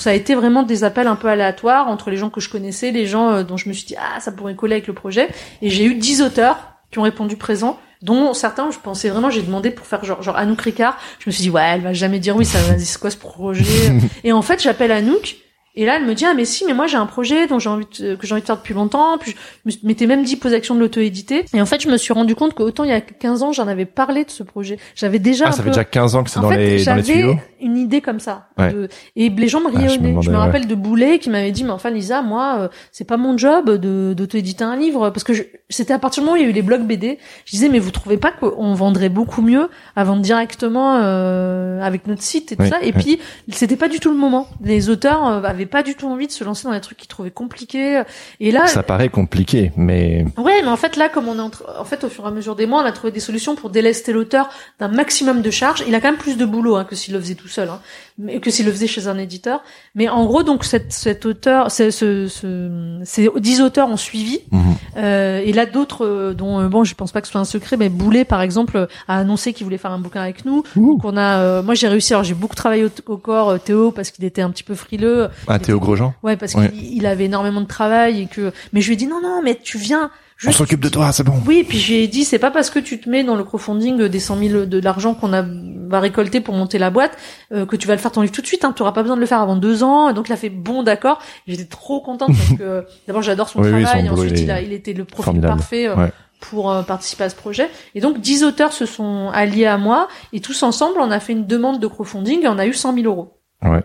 ça 0.00 0.10
a 0.10 0.12
été 0.12 0.34
vraiment 0.34 0.62
des 0.62 0.84
appels 0.84 1.06
un 1.06 1.16
peu 1.16 1.28
aléatoires 1.28 1.88
entre 1.88 2.10
les 2.10 2.16
gens 2.16 2.30
que 2.30 2.40
je 2.40 2.48
connaissais, 2.48 2.90
les 2.90 3.06
gens 3.06 3.30
euh, 3.30 3.42
dont 3.42 3.56
je 3.56 3.68
me 3.68 3.74
suis 3.74 3.86
dit 3.86 3.96
ah 3.98 4.20
ça 4.20 4.32
pourrait 4.32 4.54
coller 4.54 4.74
avec 4.74 4.86
le 4.86 4.94
projet. 4.94 5.28
Et 5.62 5.70
j'ai 5.70 5.84
eu 5.84 5.94
10 5.94 6.22
auteurs 6.22 6.56
qui 6.90 6.98
ont 6.98 7.02
répondu 7.02 7.36
présent 7.36 7.78
dont 8.02 8.34
certains 8.34 8.70
je 8.70 8.78
pensais 8.78 9.08
vraiment 9.08 9.30
j'ai 9.30 9.42
demandé 9.42 9.70
pour 9.70 9.86
faire 9.86 10.04
genre 10.04 10.22
genre 10.22 10.36
Anouk 10.36 10.60
Ricard 10.60 10.98
je 11.20 11.28
me 11.28 11.32
suis 11.32 11.42
dit 11.42 11.50
ouais 11.50 11.62
elle 11.62 11.80
va 11.80 11.92
jamais 11.94 12.18
dire 12.18 12.36
oui 12.36 12.44
ça 12.44 12.58
va 12.58 12.78
c'est 12.78 13.00
quoi 13.00 13.10
ce 13.10 13.16
projet? 13.16 13.64
Et 14.24 14.32
en 14.32 14.42
fait 14.42 14.62
j'appelle 14.62 14.92
Anouk 14.92 15.36
et 15.76 15.84
là 15.86 15.96
elle 15.96 16.04
me 16.06 16.14
dit 16.14 16.24
ah 16.24 16.34
mais 16.34 16.44
si 16.44 16.64
mais 16.66 16.72
moi 16.74 16.86
j'ai 16.86 16.96
un 16.96 17.06
projet 17.06 17.46
dont 17.46 17.58
j'ai 17.58 17.68
envie 17.68 17.86
de- 18.00 18.14
que 18.14 18.26
j'ai 18.26 18.32
envie 18.32 18.42
de 18.42 18.46
faire 18.46 18.56
depuis 18.56 18.74
longtemps 18.74 19.18
puis 19.18 19.34
je 19.66 19.76
m'étais 19.82 20.06
même 20.06 20.22
dit 20.24 20.36
poser-action 20.36 20.74
de 20.74 20.80
l'auto-éditer 20.80 21.44
et 21.52 21.60
en 21.60 21.66
fait 21.66 21.80
je 21.82 21.88
me 21.88 21.96
suis 21.96 22.12
rendu 22.12 22.34
compte 22.34 22.54
qu'autant 22.54 22.84
il 22.84 22.90
y 22.90 22.92
a 22.92 23.00
15 23.00 23.42
ans 23.42 23.52
j'en 23.52 23.66
avais 23.68 23.84
parlé 23.86 24.24
de 24.24 24.30
ce 24.30 24.42
projet 24.42 24.78
j'avais 24.94 25.18
déjà 25.18 25.46
Ah, 25.46 25.48
un 25.48 25.52
ça 25.52 25.58
peu 25.58 25.64
fait 25.64 25.70
déjà 25.70 25.84
15 25.84 26.14
ans 26.16 26.24
que 26.24 26.30
c'est 26.30 26.40
dans 26.40 26.48
fait, 26.48 26.56
les, 26.56 26.64
dans 26.84 26.94
les 26.96 27.02
j'avais 27.02 27.02
tuyaux. 27.02 27.36
une 27.60 27.76
idée 27.78 28.00
comme 28.02 28.20
ça. 28.20 28.48
Ouais. 28.58 28.72
de- 28.72 28.88
Et 29.16 29.30
les 29.30 29.48
gens 29.48 29.60
me 29.60 29.66
Ah, 29.68 29.70
je 29.72 29.78
me 29.78 29.88
riaient 29.88 29.98
nez. 29.98 30.16
Je 30.22 30.28
me, 30.30 30.34
ouais. 30.34 30.40
rappelle 30.40 30.66
de 30.66 30.74
Boulet 30.74 31.18
qui 31.18 31.30
m'avait 31.30 31.50
dit, 31.50 31.64
mais 31.64 31.70
enfin 31.70 31.88
Lisa, 31.88 32.20
moi, 32.20 32.56
euh, 32.60 32.68
c'est 32.92 33.06
pas 33.06 33.16
mon 33.16 33.38
job 33.38 33.70
de 33.78 34.12
d'auto-éditer 34.14 34.64
un 34.64 34.76
livre. 34.76 35.08
Parce 35.10 35.24
que 35.24 35.32
je- 35.32 35.44
c'était 35.70 35.94
à 35.94 35.98
partir 35.98 36.22
du 36.22 36.26
moment 36.26 36.34
où 36.36 36.40
il 36.40 36.42
y 36.42 36.46
a 36.46 36.50
eu 36.50 36.52
les 36.52 36.60
blogs 36.60 36.82
BD, 36.86 37.18
je 37.46 37.50
disais, 37.52 37.70
mais 37.70 37.78
vous 37.78 37.90
trouvez 37.90 38.18
pas 38.18 38.32
qu'on 38.32 38.74
vendrait 38.74 39.08
beaucoup 39.08 39.40
mieux 39.40 39.70
à 39.96 40.04
vendre 40.04 40.20
directement 40.20 40.96
euh, 41.02 41.80
avec 41.80 42.06
notre 42.06 42.20
site 42.22 42.52
et 42.52 42.56
tout 42.56 42.62
Oui, 42.64 42.68
ça? 42.68 42.82
Et 42.82 42.86
oui. 42.86 42.92
puis, 42.92 43.18
c'était 43.48 43.76
pas 43.76 43.88
du 43.88 43.98
tout 43.98 44.10
le 44.10 44.16
moment. 44.16 44.46
Les 44.62 44.90
auteurs 44.90 45.26
euh, 45.26 45.42
avaient 45.42 45.63
pas 45.66 45.82
du 45.82 45.94
tout 45.94 46.08
envie 46.08 46.26
de 46.26 46.32
se 46.32 46.44
lancer 46.44 46.64
dans 46.68 46.72
des 46.74 46.80
trucs 46.80 46.98
qu'ils 46.98 47.08
trouvaient 47.08 47.30
compliqués. 47.30 48.02
Et 48.40 48.50
là, 48.50 48.66
Ça 48.66 48.82
paraît 48.82 49.08
compliqué, 49.08 49.72
mais 49.76 50.24
Ouais, 50.36 50.62
mais 50.62 50.68
en 50.68 50.76
fait 50.76 50.96
là, 50.96 51.08
comme 51.08 51.28
on 51.28 51.36
est 51.36 51.40
en, 51.40 51.48
tr- 51.50 51.62
en 51.78 51.84
fait 51.84 52.04
au 52.04 52.08
fur 52.08 52.24
et 52.24 52.28
à 52.28 52.30
mesure 52.30 52.56
des 52.56 52.66
mois, 52.66 52.82
on 52.82 52.86
a 52.86 52.92
trouvé 52.92 53.12
des 53.12 53.20
solutions 53.20 53.54
pour 53.56 53.70
délester 53.70 54.12
l'auteur 54.12 54.48
d'un 54.78 54.88
maximum 54.88 55.42
de 55.42 55.50
charges. 55.50 55.84
Il 55.86 55.94
a 55.94 56.00
quand 56.00 56.10
même 56.10 56.18
plus 56.20 56.36
de 56.36 56.44
boulot 56.44 56.76
hein, 56.76 56.84
que 56.84 56.94
s'il 56.96 57.14
le 57.14 57.20
faisait 57.20 57.34
tout 57.34 57.48
seul, 57.48 57.68
hein, 57.68 57.80
mais 58.16 58.38
que 58.38 58.50
s'il 58.50 58.64
le 58.66 58.70
faisait 58.72 58.86
chez 58.86 59.08
un 59.08 59.18
éditeur. 59.18 59.62
Mais 59.96 60.08
en 60.08 60.24
gros, 60.24 60.42
donc 60.44 60.64
cet, 60.64 60.92
cet 60.92 61.26
auteur, 61.26 61.70
ce, 61.72 61.90
ce, 61.90 62.28
ce- 62.28 63.00
ces 63.04 63.28
dix 63.40 63.60
auteurs 63.60 63.88
ont 63.88 63.96
suivi. 63.96 64.40
Mhm. 64.52 64.62
Euh, 64.96 65.42
et 65.44 65.52
là, 65.52 65.66
d'autres, 65.66 66.06
euh, 66.06 66.32
dont 66.34 66.60
euh, 66.60 66.68
bon, 66.68 66.84
je 66.84 66.94
pense 66.94 67.10
pas 67.10 67.20
que 67.20 67.26
ce 67.26 67.32
soit 67.32 67.40
un 67.40 67.44
secret, 67.44 67.76
mais 67.76 67.88
Boulet, 67.88 68.24
par 68.24 68.40
exemple, 68.40 68.76
euh, 68.76 68.86
a 69.08 69.18
annoncé 69.18 69.52
qu'il 69.52 69.64
voulait 69.64 69.78
faire 69.78 69.90
un 69.90 69.98
bouquin 69.98 70.22
avec 70.22 70.44
nous. 70.44 70.62
Ouh. 70.76 70.92
Donc 70.94 71.04
on 71.04 71.16
a, 71.16 71.38
euh, 71.40 71.62
moi 71.62 71.74
j'ai 71.74 71.88
réussi. 71.88 72.12
Alors 72.14 72.22
j'ai 72.24 72.34
beaucoup 72.34 72.54
travaillé 72.54 72.84
au, 72.84 72.90
au 73.06 73.16
corps 73.16 73.58
Théo 73.60 73.90
parce 73.90 74.10
qu'il 74.12 74.24
était 74.24 74.42
un 74.42 74.50
petit 74.50 74.62
peu 74.62 74.74
frileux. 74.76 75.28
ah, 75.48 75.58
Théo 75.58 75.80
Grosjean, 75.80 76.14
Ouais, 76.22 76.36
parce 76.36 76.54
Ouais. 76.54 76.70
qu'il 76.70 76.94
il 76.96 77.06
avait 77.06 77.24
énormément 77.24 77.60
de 77.62 77.66
travail 77.66 78.20
et 78.22 78.26
que. 78.26 78.52
Mais 78.72 78.80
je 78.80 78.86
lui 78.86 78.94
ai 78.94 78.96
dit 78.96 79.06
non, 79.08 79.20
non, 79.20 79.40
mais 79.42 79.58
tu 79.60 79.76
viens. 79.78 80.10
on 80.46 80.52
s'occupe 80.52 80.80
de 80.80 80.88
toi, 80.88 81.10
c'est 81.12 81.22
bon. 81.24 81.34
oui, 81.46 81.64
puis 81.66 81.78
j'ai 81.78 82.06
dit, 82.06 82.24
c'est 82.24 82.38
pas 82.38 82.50
parce 82.50 82.68
que 82.70 82.78
tu 82.78 83.00
te 83.00 83.08
mets 83.08 83.24
dans 83.24 83.34
le 83.36 83.44
crowdfunding 83.44 84.04
des 84.08 84.20
100 84.20 84.38
000 84.38 84.64
de 84.66 84.78
l'argent 84.80 85.14
qu'on 85.14 85.32
a 85.32 85.42
va 85.88 86.00
récolter 86.00 86.40
pour 86.40 86.54
monter 86.54 86.78
la 86.78 86.90
boîte 86.90 87.16
euh, 87.52 87.66
que 87.66 87.76
tu 87.76 87.86
vas 87.86 87.94
le 87.94 88.00
faire 88.00 88.12
ton 88.12 88.20
livre 88.22 88.32
tout 88.32 88.42
de 88.42 88.46
suite. 88.46 88.64
Hein, 88.64 88.72
tu 88.74 88.82
auras 88.82 88.92
pas 88.92 89.02
besoin 89.02 89.16
de 89.16 89.20
le 89.20 89.26
faire 89.26 89.40
avant 89.40 89.56
deux 89.56 89.82
ans. 89.82 90.08
Et 90.08 90.14
donc 90.14 90.28
il 90.28 90.32
a 90.32 90.36
fait 90.36 90.50
bon, 90.50 90.82
d'accord. 90.82 91.18
J'étais 91.46 91.64
trop 91.64 92.00
contente 92.00 92.30
parce 92.36 92.58
que 92.58 92.84
d'abord 93.06 93.22
j'adore 93.22 93.48
son 93.48 93.60
Oui, 93.60 93.70
oui, 93.72 93.82
travail. 93.82 94.02
son 94.06 94.10
boulot, 94.14 94.22
ensuite 94.26 94.40
il 94.40 94.50
a, 94.50 94.60
il 94.60 94.72
était 94.72 94.92
le 94.92 95.04
profil 95.04 95.24
formidable. 95.24 95.56
parfait 95.56 95.88
euh, 95.88 95.96
Ouais. 95.96 96.12
pour 96.40 96.70
euh, 96.70 96.82
participer 96.82 97.24
à 97.24 97.28
ce 97.30 97.36
projet. 97.36 97.68
Et 97.94 98.00
donc 98.00 98.20
10 98.20 98.44
auteurs 98.44 98.72
se 98.72 98.86
sont 98.86 99.30
alliés 99.32 99.66
à 99.66 99.78
moi 99.78 100.08
et 100.32 100.40
tous 100.40 100.62
ensemble 100.62 100.98
on 101.00 101.10
a 101.10 101.20
fait 101.20 101.32
une 101.32 101.46
demande 101.46 101.80
de 101.80 101.86
crowdfunding 101.86 102.44
et 102.44 102.48
on 102.48 102.58
a 102.58 102.66
eu 102.66 102.72
100 102.74 102.94
000 102.94 103.06
euros. 103.06 103.38
Ouais. 103.62 103.82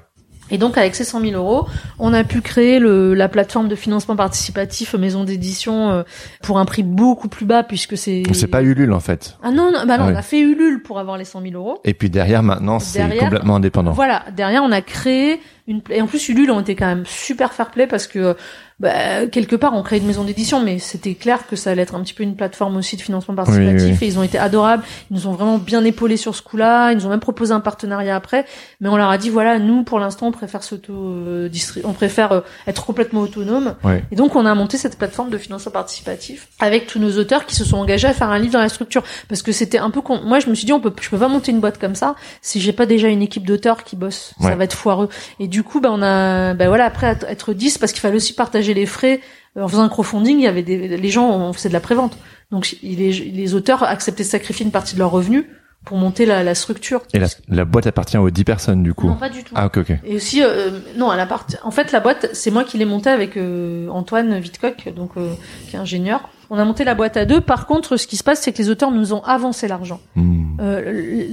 Et 0.52 0.58
donc 0.58 0.78
avec 0.78 0.96
ces 0.96 1.04
100 1.04 1.22
000 1.22 1.34
euros, 1.34 1.68
on 2.00 2.14
a 2.14 2.24
pu 2.24 2.42
créer 2.42 2.80
le, 2.80 3.14
la 3.14 3.30
plateforme 3.30 3.68
de 3.68 3.76
financement 3.76 4.16
participatif 4.16 4.96
maison 4.96 5.24
d'édition 5.24 5.90
euh, 5.92 6.04
pour 6.44 6.60
un 6.60 6.66
prix 6.66 6.84
beaucoup 6.84 7.28
plus 7.30 7.46
bas 7.46 7.64
puisque 7.64 7.98
c'est. 7.98 8.24
C'est 8.34 8.48
pas 8.48 8.62
Ulule 8.64 8.94
en 8.94 9.00
fait. 9.00 9.38
Ah 9.44 9.52
non, 9.52 9.72
non, 9.72 9.86
bah 9.86 9.98
non, 9.98 10.06
Ah 10.06 10.08
on 10.08 10.12
oui. 10.12 10.16
a 10.18 10.22
fait 10.22 10.40
Ulule 10.40 10.82
pour 10.82 11.00
avoir 11.00 11.18
les 11.18 11.26
100 11.26 11.42
000 11.42 11.54
euros. 11.56 11.80
Et 11.86 11.94
puis 11.94 12.10
derrière, 12.10 12.44
maintenant, 12.44 12.80
c'est 12.80 13.08
complètement 13.18 13.56
indépendant. 13.58 13.92
Voilà, 13.92 14.26
derrière 14.36 14.64
on 14.64 14.72
a 14.72 14.82
créé 14.82 15.40
une 15.68 15.82
et 15.92 16.02
en 16.02 16.08
plus 16.08 16.28
Ulule 16.30 16.52
ont 16.52 16.60
été 16.62 16.76
quand 16.76 16.88
même 16.88 17.06
super 17.06 17.54
fair 17.54 17.70
play 17.72 17.86
parce 17.88 18.08
que 18.08 18.36
bah, 18.80 19.26
quelque 19.32 19.56
part 19.56 19.74
on 19.74 19.84
crée 19.84 19.98
une 19.98 20.06
maison 20.08 20.24
d'édition 20.24 20.62
mais 20.62 20.80
c'était 20.80 21.14
clair 21.16 21.48
que 21.48 21.56
ça 21.56 21.72
allait 21.72 21.82
être 21.82 21.96
un 21.96 22.02
petit 22.02 22.14
peu 22.14 22.24
une 22.24 22.36
plateforme 22.36 22.78
aussi 22.78 22.96
de 22.96 23.02
financement 23.02 23.36
participatif 23.36 23.84
Oui, 23.84 23.92
oui. 23.92 23.98
et 24.02 24.08
ils 24.08 24.20
ont 24.20 24.24
été 24.24 24.38
adorables, 24.38 24.84
ils 25.12 25.16
nous 25.16 25.28
ont 25.28 25.34
vraiment 25.34 25.58
bien 25.58 25.84
épaulés 25.84 26.18
sur 26.18 26.34
ce 26.36 26.42
coup-là, 26.42 26.92
ils 26.92 26.98
nous 26.98 27.06
ont 27.06 27.10
même 27.10 27.20
proposé 27.20 27.54
un 27.54 27.60
partenariat 27.60 28.16
après. 28.16 28.46
Mais 28.82 28.90
on 28.90 28.96
leur 28.98 29.10
a 29.10 29.18
dit 29.18 29.30
voilà, 29.30 29.60
nous 29.60 29.84
pour 29.84 30.00
l'instant 30.00 30.28
on 30.28 30.32
préfère 30.32 30.64
s'auto 30.64 30.94
euh, 30.94 31.50
on 31.84 31.94
préfère 31.94 32.32
euh, 32.32 32.42
être 32.68 32.86
complètement 32.86 33.22
autonome. 33.22 33.76
Ouais. 33.84 34.04
et 34.12 34.16
donc 34.16 34.36
on 34.36 34.46
a 34.46 34.56
monté 34.56 34.78
cette 34.78 34.98
plateforme 34.98 35.30
de 35.30 35.38
financement 35.38 35.72
participatif 35.72 36.48
avec 36.60 36.88
tous 36.88 37.00
nos 37.00 37.18
auteurs 37.18 37.46
qui 37.46 37.56
se 37.56 37.66
sont 37.66 37.78
engagés 37.78 38.08
à 38.08 38.14
faire 38.14 38.30
un 38.30 38.40
livre 38.40 38.54
dans 38.54 38.60
la 38.62 38.70
structure. 38.70 39.04
Parce 39.28 39.42
que 39.42 39.52
c'était 39.52 39.78
un 39.80 39.90
peu 39.90 40.02
con... 40.02 40.22
moi 40.24 40.40
je 40.40 40.50
me 40.50 40.56
suis 40.56 40.66
dit 40.66 40.74
on 40.74 40.80
peut 40.80 40.94
je 41.02 41.10
peux 41.10 41.18
pas 41.18 41.28
monter 41.28 41.52
une 41.52 41.60
boîte 41.60 41.80
comme 41.80 41.96
ça 41.96 42.16
si 42.42 42.62
j'ai 42.62 42.74
pas 42.74 42.86
déjà 42.86 43.08
une 43.10 43.22
équipe 43.22 43.46
d'auteurs 43.46 43.84
qui 43.84 43.96
bosse 43.96 44.34
ça 44.40 44.48
Ouais. 44.50 44.56
va 44.56 44.64
être 44.64 44.74
foireux. 44.74 45.10
Et 45.40 45.48
du 45.48 45.64
coup 45.64 45.80
bah 45.82 45.90
on 45.92 46.02
a 46.02 46.54
bah 46.54 46.68
voilà 46.68 46.86
après 46.86 47.08
être- 47.08 47.26
être 47.28 47.54
10 47.54 47.78
parce 47.78 47.92
qu'il 47.92 48.02
fallait 48.02 48.16
aussi 48.16 48.34
partager 48.34 48.69
les 48.74 48.86
frais 48.86 49.20
Euh, 49.58 49.64
en 49.64 49.68
faisant 49.68 49.82
un 49.82 49.90
crowdfunding 49.90 50.38
il 50.38 50.44
y 50.44 50.48
avait 50.48 50.62
des 50.62 50.78
les 50.98 51.10
gens 51.10 51.28
on 51.28 51.54
faisait 51.54 51.70
de 51.70 51.74
la 51.74 51.80
prévente 51.80 52.20
donc 52.52 52.76
les, 52.84 53.12
les 53.12 53.54
auteurs 53.56 53.82
acceptaient 53.82 54.22
de 54.24 54.28
sacrifier 54.30 54.64
une 54.64 54.72
partie 54.72 54.94
de 54.94 55.00
leurs 55.00 55.10
revenus 55.10 55.46
pour 55.86 55.98
monter 55.98 56.28
la, 56.28 56.44
la 56.44 56.54
structure 56.54 57.02
Et 57.14 57.20
la, 57.20 57.28
la 57.48 57.66
boîte 57.66 57.88
appartient 57.88 58.18
aux 58.18 58.30
10 58.30 58.44
personnes 58.44 58.84
du 58.84 58.94
coup. 58.94 59.08
non 59.08 59.16
pas 59.16 59.30
du 59.30 59.44
tout 59.44 59.54
Ah 59.56 59.66
ok 59.66 59.78
ok. 59.78 59.92
et 60.04 60.16
aussi, 60.16 60.44
euh, 60.44 60.72
non, 60.98 61.12
elle 61.12 61.20
appartient. 61.22 61.56
En 61.64 61.72
fait, 61.72 61.92
la 61.94 62.02
boîte, 62.02 62.30
c'est 62.34 62.52
moi 62.52 62.66
qui 62.66 62.78
l'ai 62.78 62.86
montée 62.86 63.10
avec 63.10 63.38
euh, 63.38 63.88
Antoine 63.88 64.40
Vitcock, 64.40 64.90
donc 64.94 65.12
euh, 65.16 65.32
qui 65.70 65.78
est 65.78 65.80
ingénieur. 65.80 66.30
On 66.50 66.60
a 66.60 66.66
monté 66.66 66.84
la 66.84 66.96
boîte 66.96 67.16
à 67.16 67.26
deux. 67.26 67.40
Par 67.40 67.66
contre, 67.66 67.96
ce 67.96 68.08
qui 68.08 68.18
se 68.18 68.24
passe, 68.26 68.42
c'est 68.42 68.52
que 68.52 68.58
les 68.58 68.70
auteurs 68.70 68.92
nous 68.92 69.14
ont 69.14 69.24
avancé 69.24 69.70
l'argent. 69.70 70.02
Hmm. 70.16 70.58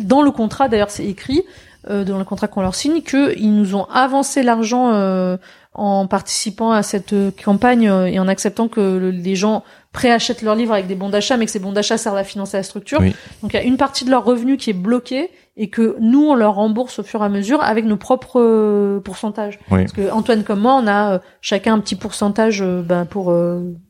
Dans 0.05 0.23
le 0.23 0.31
contrat, 0.31 0.69
d'ailleurs, 0.69 0.91
c'est 0.91 1.07
écrit 1.07 1.43
dans 1.89 2.19
le 2.19 2.25
contrat 2.25 2.49
qu'on 2.49 2.63
leur 2.63 2.75
signe 2.75 3.01
qu'ils 3.03 3.55
nous 3.55 3.75
ont 3.75 3.87
avancé 3.87 4.43
l'argent 4.43 5.39
en 5.77 6.07
participant 6.07 6.73
à 6.73 6.83
cette 6.83 7.15
campagne 7.45 7.85
et 7.85 8.19
en 8.19 8.29
acceptant 8.29 8.69
que 8.69 9.11
les 9.13 9.37
gens 9.37 9.63
préachètent 9.93 10.43
leurs 10.43 10.55
livres 10.55 10.73
avec 10.73 10.87
des 10.87 10.95
bons 10.95 11.09
d'achat, 11.09 11.37
mais 11.37 11.47
que 11.47 11.51
ces 11.51 11.59
bons 11.59 11.73
d'achat 11.73 11.99
servent 11.99 12.17
à 12.17 12.25
financer 12.25 12.57
la 12.57 12.63
structure. 12.63 13.01
Donc 13.01 13.53
il 13.53 13.55
y 13.55 13.59
a 13.59 13.63
une 13.63 13.77
partie 13.77 14.05
de 14.05 14.11
leur 14.11 14.25
revenu 14.25 14.57
qui 14.57 14.71
est 14.71 14.75
bloquée 14.75 15.31
et 15.57 15.69
que 15.69 15.97
nous 16.01 16.27
on 16.29 16.35
leur 16.35 16.55
rembourse 16.55 16.99
au 16.99 17.03
fur 17.03 17.23
et 17.23 17.25
à 17.25 17.29
mesure 17.29 17.63
avec 17.63 17.85
nos 17.85 17.97
propres 17.97 18.99
pourcentages. 19.05 19.59
Parce 19.69 19.93
que 19.93 20.11
Antoine 20.11 20.45
comme 20.45 20.61
moi, 20.61 20.81
on 20.83 20.87
a 20.87 21.21
chacun 21.41 21.75
un 21.75 21.81
petit 21.81 21.97
pourcentage 21.97 22.63
ben, 22.63 23.05
pour 23.05 23.35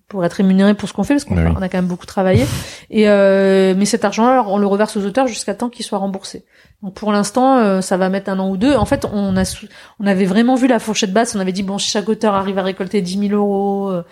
pour 0.09 0.24
être 0.24 0.34
rémunéré 0.34 0.74
pour 0.74 0.88
ce 0.88 0.94
qu'on 0.94 1.02
fait 1.02 1.14
parce 1.14 1.24
qu'on 1.24 1.36
a 1.36 1.68
quand 1.68 1.78
même 1.78 1.86
beaucoup 1.86 2.07
travaillé. 2.07 2.46
Et 2.90 3.09
euh, 3.09 3.74
mais 3.76 3.86
cet 3.86 4.04
argent-là 4.04 4.44
on 4.46 4.59
le 4.59 4.66
reverse 4.66 4.96
aux 4.96 5.04
auteurs 5.04 5.26
jusqu'à 5.26 5.54
temps 5.54 5.68
qu'il 5.68 5.84
soit 5.84 5.98
remboursé. 5.98 6.44
Donc 6.82 6.94
pour 6.94 7.11
l'instant 7.11 7.59
euh, 7.59 7.80
ça 7.80 7.96
va 7.96 8.09
mettre 8.09 8.30
un 8.30 8.38
an 8.38 8.48
ou 8.48 8.57
deux. 8.57 8.76
En 8.76 8.84
fait 8.84 9.04
on 9.12 9.36
a 9.36 9.42
on 9.98 10.07
avait 10.07 10.24
vraiment 10.24 10.54
vu 10.54 10.68
la 10.68 10.78
fourchette 10.78 11.12
basse. 11.12 11.34
On 11.34 11.40
avait 11.40 11.52
dit 11.52 11.64
bon 11.64 11.78
chaque 11.78 12.09
auteur 12.09 12.34
arrive 12.34 12.59
à 12.59 12.62
récolter 12.62 13.00
10 13.02 13.28
000 13.28 13.32
euros 13.32 13.90
euh, 13.90 14.04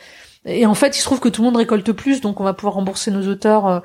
et 0.44 0.66
en 0.66 0.74
fait 0.74 0.96
il 0.96 1.00
se 1.00 1.04
trouve 1.04 1.20
que 1.20 1.28
tout 1.28 1.42
le 1.42 1.46
monde 1.46 1.56
récolte 1.56 1.92
plus 1.92 2.20
donc 2.20 2.40
on 2.40 2.44
va 2.44 2.54
pouvoir 2.54 2.74
rembourser 2.74 3.12
nos 3.12 3.28
auteurs 3.28 3.66
euh, 3.66 3.80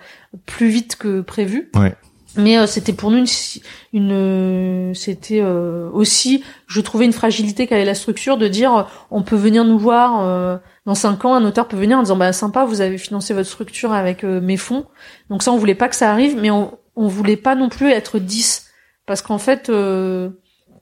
plus 0.47 0.69
vite 0.69 0.95
que 0.95 1.21
prévu. 1.21 1.69
Ouais. 1.75 1.95
Mais 2.37 2.67
c'était 2.67 2.93
pour 2.93 3.09
nous 3.09 3.17
une, 3.17 3.25
une 3.91 4.93
c'était 4.93 5.41
aussi, 5.41 6.43
je 6.67 6.79
trouvais 6.79 7.05
une 7.05 7.11
fragilité 7.11 7.65
qu'avait 7.65 7.85
la 7.85 7.95
structure 7.95 8.37
de 8.37 8.47
dire 8.47 8.87
on 9.09 9.23
peut 9.23 9.35
venir 9.35 9.65
nous 9.65 9.79
voir 9.79 10.59
dans 10.85 10.95
cinq 10.95 11.25
ans, 11.25 11.35
un 11.35 11.43
auteur 11.43 11.67
peut 11.67 11.77
venir 11.77 11.97
en 11.97 12.03
disant 12.03 12.17
bah 12.17 12.33
sympa, 12.33 12.65
vous 12.65 12.81
avez 12.81 12.97
financé 12.97 13.33
votre 13.33 13.49
structure 13.49 13.93
avec 13.93 14.23
euh, 14.23 14.41
mes 14.41 14.57
fonds. 14.57 14.85
Donc 15.29 15.43
ça, 15.43 15.51
on 15.51 15.57
voulait 15.57 15.75
pas 15.75 15.89
que 15.89 15.95
ça 15.95 16.11
arrive, 16.11 16.37
mais 16.39 16.51
on, 16.51 16.77
on 16.95 17.07
voulait 17.07 17.37
pas 17.37 17.55
non 17.55 17.69
plus 17.69 17.89
être 17.89 18.19
10 18.19 18.67
parce 19.05 19.21
qu'en 19.21 19.37
fait, 19.37 19.69
euh, 19.69 20.29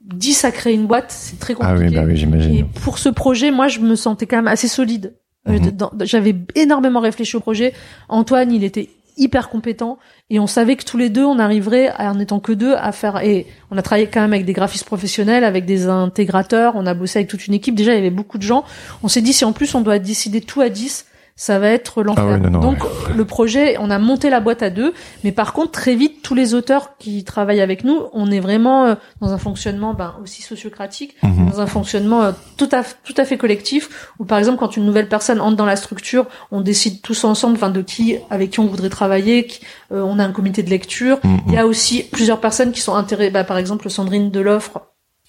10 0.02 0.46
à 0.46 0.52
créer 0.52 0.74
une 0.74 0.88
boîte, 0.88 1.12
c'est 1.12 1.40
très 1.40 1.54
compliqué. 1.54 1.84
Ah 1.84 1.88
oui, 1.90 1.96
bah 1.96 2.04
oui, 2.06 2.18
j'imagine. 2.18 2.56
Et 2.56 2.64
pour 2.64 2.98
ce 2.98 3.10
projet, 3.10 3.52
moi, 3.52 3.68
je 3.68 3.80
me 3.80 3.96
sentais 3.96 4.26
quand 4.26 4.38
même 4.38 4.48
assez 4.48 4.68
solide. 4.68 5.16
Euh, 5.48 5.60
mhm. 5.60 5.90
J'avais 6.02 6.36
énormément 6.56 7.00
réfléchi 7.00 7.38
au 7.38 7.40
projet. 7.40 7.74
Antoine, 8.10 8.52
il 8.52 8.64
était 8.64 8.90
hyper 9.18 9.50
compétent 9.50 9.98
et 10.30 10.40
on 10.40 10.48
savait 10.48 10.76
que 10.76 10.84
tous 10.84 10.98
les 10.98 11.10
deux 11.10 11.26
on 11.26 11.40
arriverait 11.40 11.92
en 12.00 12.20
étant 12.20 12.40
que 12.40 12.52
deux 12.52 12.74
à 12.76 12.92
faire 12.92 13.24
et 13.24 13.48
on 13.72 13.78
a 13.78 13.82
travaillé 13.82 14.08
quand 14.08 14.22
même 14.22 14.34
avec 14.34 14.46
des 14.46 14.54
graphistes 14.54 14.86
professionnels 14.86 15.44
avec 15.44 15.66
des 15.66 15.88
intégrateurs. 15.88 16.74
On 16.76 16.86
a 16.86 16.94
bossé 16.94 17.20
avec 17.20 17.30
toute 17.30 17.48
une 17.48 17.54
équipe. 17.54 17.76
Déjà 17.76 17.94
il 17.94 17.96
y 17.96 18.00
avait 18.00 18.10
beaucoup 18.10 18.38
de 18.38 18.44
gens. 18.44 18.64
On 19.04 19.08
s'est 19.08 19.22
dit 19.22 19.34
si 19.34 19.46
en 19.46 19.54
plus 19.54 19.74
on 19.76 19.82
doit 19.82 20.00
décider 20.00 20.42
tout 20.42 20.62
à 20.62 20.70
10 20.70 21.06
ça 21.38 21.60
va 21.60 21.70
être 21.70 22.02
l'enfer. 22.02 22.40
Ah 22.44 22.50
Donc 22.50 22.80
le 23.16 23.24
projet, 23.24 23.78
on 23.80 23.92
a 23.92 24.00
monté 24.00 24.32
la 24.32 24.40
boîte 24.40 24.64
à 24.64 24.72
deux, 24.72 24.94
mais 25.24 25.32
par 25.32 25.54
contre 25.54 25.72
très 25.72 25.96
vite 25.96 26.24
tous 26.24 26.34
les 26.34 26.56
auteurs 26.56 26.98
qui 26.98 27.24
travaillent 27.24 27.62
avec 27.62 27.84
nous, 27.84 28.08
on 28.12 28.32
est 28.32 28.40
vraiment 28.40 28.86
euh, 28.86 28.96
dans 29.22 29.32
un 29.34 29.38
fonctionnement 29.38 29.94
ben, 29.94 30.16
aussi 30.22 30.42
sociocratique, 30.42 31.16
mhm. 31.22 31.52
dans 31.52 31.62
un 31.62 31.68
fonctionnement 31.68 32.24
euh, 32.24 32.32
tout 32.58 32.70
à 32.72 32.82
tout 32.84 33.14
à 33.16 33.24
fait 33.24 33.38
collectif. 33.38 34.12
Où 34.18 34.26
par 34.26 34.40
exemple 34.40 34.58
quand 34.58 34.76
une 34.76 34.86
nouvelle 34.86 35.08
personne 35.08 35.40
entre 35.40 35.56
dans 35.56 35.68
la 35.68 35.76
structure, 35.76 36.26
on 36.52 36.62
décide 36.62 37.04
tous 37.04 37.24
ensemble, 37.24 37.56
enfin 37.56 37.70
de 37.70 37.84
qui 37.84 38.18
avec 38.32 38.50
qui 38.50 38.60
on 38.60 38.66
voudrait 38.66 38.90
travailler. 38.90 39.46
Qui, 39.46 39.62
euh, 39.92 40.02
on 40.02 40.18
a 40.18 40.24
un 40.26 40.32
comité 40.32 40.64
de 40.64 40.72
lecture. 40.72 41.20
Mhm. 41.24 41.42
Il 41.48 41.54
y 41.54 41.58
a 41.58 41.68
aussi 41.68 42.02
plusieurs 42.12 42.40
personnes 42.40 42.72
qui 42.72 42.82
sont 42.82 42.96
intéressées. 42.96 43.30
Bah, 43.30 43.44
par 43.44 43.60
exemple 43.60 43.92
Sandrine 43.92 44.32
de 44.32 44.40
l'offre 44.40 44.82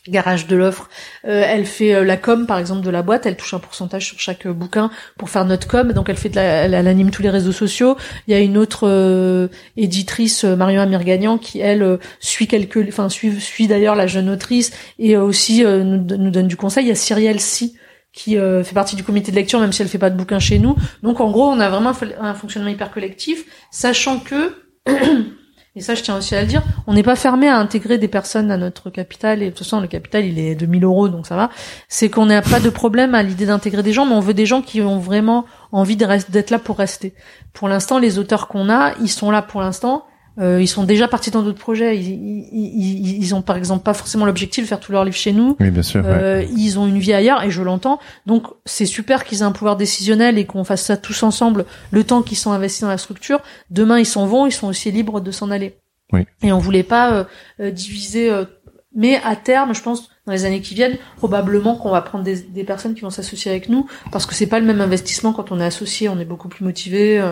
garage 0.06 0.46
de 0.46 0.56
l'offre. 0.56 0.88
Euh, 1.26 1.42
elle 1.46 1.66
fait 1.66 1.94
euh, 1.94 2.04
la 2.04 2.16
com 2.16 2.46
par 2.46 2.58
exemple 2.58 2.84
de 2.84 2.90
la 2.90 3.02
boîte, 3.02 3.26
elle 3.26 3.36
touche 3.36 3.54
un 3.54 3.58
pourcentage 3.58 4.06
sur 4.06 4.18
chaque 4.18 4.46
euh, 4.46 4.52
bouquin 4.52 4.90
pour 5.16 5.30
faire 5.30 5.44
notre 5.44 5.66
com, 5.66 5.92
donc 5.92 6.08
elle 6.08 6.16
fait 6.16 6.34
elle, 6.36 6.74
anime 6.74 7.10
tous 7.10 7.22
les 7.22 7.30
réseaux 7.30 7.52
sociaux. 7.52 7.96
Il 8.26 8.32
y 8.32 8.34
a 8.34 8.40
une 8.40 8.56
autre 8.56 9.48
éditrice 9.76 10.44
Marion 10.44 10.82
Amirgagnan 10.82 11.38
qui 11.38 11.60
elle 11.60 11.98
suit 12.20 12.46
quelques 12.46 12.86
enfin 12.88 13.08
suit, 13.08 13.40
suit 13.40 13.66
d'ailleurs 13.66 13.94
la 13.94 14.06
jeune 14.06 14.30
autrice 14.30 14.72
et 14.98 15.16
aussi 15.16 15.62
nous, 15.64 15.96
nous, 15.96 16.30
donne 16.30 16.48
du 16.48 16.56
conseil. 16.56 16.84
Il 16.84 16.88
y 16.88 16.92
a 16.92 16.94
Cyrielle 16.94 17.40
Si 17.40 17.76
qui 18.12 18.36
fait 18.36 18.74
partie 18.74 18.96
du 18.96 19.04
comité 19.04 19.30
de 19.30 19.36
lecture 19.36 19.60
même 19.60 19.72
si 19.72 19.82
elle 19.82 19.88
fait 19.88 19.98
pas 19.98 20.10
de 20.10 20.16
bouquin 20.16 20.38
chez 20.38 20.58
nous. 20.58 20.76
Donc 21.02 21.20
en 21.20 21.30
gros, 21.30 21.48
on 21.48 21.60
a 21.60 21.68
vraiment 21.68 21.92
un 22.20 22.34
fonctionnement 22.34 22.70
hyper 22.70 22.90
collectif, 22.90 23.44
sachant 23.70 24.18
que 24.18 24.54
et 25.78 25.80
ça 25.80 25.94
je 25.94 26.02
tiens 26.02 26.16
aussi 26.16 26.34
à 26.34 26.40
le 26.40 26.48
dire, 26.48 26.62
on 26.86 26.94
n'est 26.94 27.02
pas 27.02 27.16
fermé 27.16 27.48
à 27.48 27.56
intégrer 27.56 27.98
des 27.98 28.08
personnes 28.08 28.50
à 28.50 28.56
notre 28.56 28.90
capital, 28.90 29.42
et 29.42 29.46
de 29.46 29.50
toute 29.50 29.60
façon 29.60 29.80
le 29.80 29.86
capital 29.86 30.24
il 30.24 30.38
est 30.38 30.54
de 30.54 30.66
1000 30.66 30.84
euros 30.84 31.08
donc 31.08 31.26
ça 31.26 31.36
va, 31.36 31.50
c'est 31.88 32.10
qu'on 32.10 32.26
n'a 32.26 32.42
pas 32.42 32.60
de 32.60 32.68
problème 32.68 33.14
à 33.14 33.22
l'idée 33.22 33.46
d'intégrer 33.46 33.82
des 33.82 33.92
gens, 33.92 34.04
mais 34.04 34.14
on 34.14 34.20
veut 34.20 34.34
des 34.34 34.46
gens 34.46 34.60
qui 34.60 34.82
ont 34.82 34.98
vraiment 34.98 35.44
envie 35.70 35.96
d'être 35.96 36.50
là 36.50 36.58
pour 36.58 36.78
rester. 36.78 37.14
Pour 37.52 37.68
l'instant, 37.68 37.98
les 37.98 38.18
auteurs 38.18 38.48
qu'on 38.48 38.68
a, 38.68 38.94
ils 39.00 39.08
sont 39.08 39.30
là 39.30 39.42
pour 39.42 39.60
l'instant, 39.60 40.04
euh, 40.40 40.60
ils 40.60 40.68
sont 40.68 40.84
déjà 40.84 41.08
partis 41.08 41.30
dans 41.30 41.42
d'autres 41.42 41.58
projets. 41.58 41.96
Ils, 41.98 42.48
ils, 42.52 43.18
ils, 43.18 43.34
ont 43.34 43.42
par 43.42 43.56
exemple 43.56 43.82
pas 43.82 43.94
forcément 43.94 44.24
l'objectif 44.24 44.64
de 44.64 44.68
faire 44.68 44.78
tous 44.78 44.92
leurs 44.92 45.04
livres 45.04 45.16
chez 45.16 45.32
nous. 45.32 45.56
Oui, 45.58 45.70
bien 45.70 45.82
sûr. 45.82 46.02
Euh, 46.04 46.44
Ils 46.56 46.78
ont 46.78 46.86
une 46.86 46.98
vie 46.98 47.12
ailleurs 47.12 47.42
et 47.42 47.50
je 47.50 47.62
l'entends. 47.62 47.98
Donc 48.26 48.44
c'est 48.64 48.86
super 48.86 49.24
qu'ils 49.24 49.38
aient 49.38 49.42
un 49.42 49.52
pouvoir 49.52 49.76
décisionnel 49.76 50.38
et 50.38 50.44
qu'on 50.44 50.64
fasse 50.64 50.82
ça 50.82 50.96
tous 50.96 51.22
ensemble 51.22 51.64
le 51.90 52.04
temps 52.04 52.22
qu'ils 52.22 52.38
sont 52.38 52.52
investis 52.52 52.82
dans 52.82 52.88
la 52.88 52.98
structure. 52.98 53.40
Demain 53.70 53.98
ils 53.98 54.06
s'en 54.06 54.26
vont, 54.26 54.46
ils 54.46 54.52
sont 54.52 54.68
aussi 54.68 54.92
libres 54.92 55.20
de 55.20 55.30
s'en 55.30 55.50
aller. 55.50 55.76
Oui. 56.12 56.24
Et 56.42 56.52
on 56.52 56.58
voulait 56.58 56.84
pas 56.84 57.12
euh, 57.12 57.24
euh 57.60 57.70
diviser. 57.70 58.30
Euh, 58.30 58.44
mais 58.94 59.20
à 59.22 59.36
terme, 59.36 59.74
je 59.74 59.82
pense, 59.82 60.08
dans 60.26 60.32
les 60.32 60.44
années 60.44 60.62
qui 60.62 60.74
viennent, 60.74 60.96
probablement 61.16 61.76
qu'on 61.76 61.90
va 61.90 62.00
prendre 62.00 62.24
des, 62.24 62.40
des 62.40 62.64
personnes 62.64 62.94
qui 62.94 63.02
vont 63.02 63.10
s'associer 63.10 63.50
avec 63.50 63.68
nous, 63.68 63.86
parce 64.10 64.24
que 64.24 64.34
c'est 64.34 64.46
pas 64.46 64.58
le 64.58 64.66
même 64.66 64.80
investissement 64.80 65.32
quand 65.32 65.52
on 65.52 65.60
est 65.60 65.64
associé, 65.64 66.08
on 66.08 66.18
est 66.18 66.24
beaucoup 66.24 66.48
plus 66.48 66.64
motivé. 66.64 67.22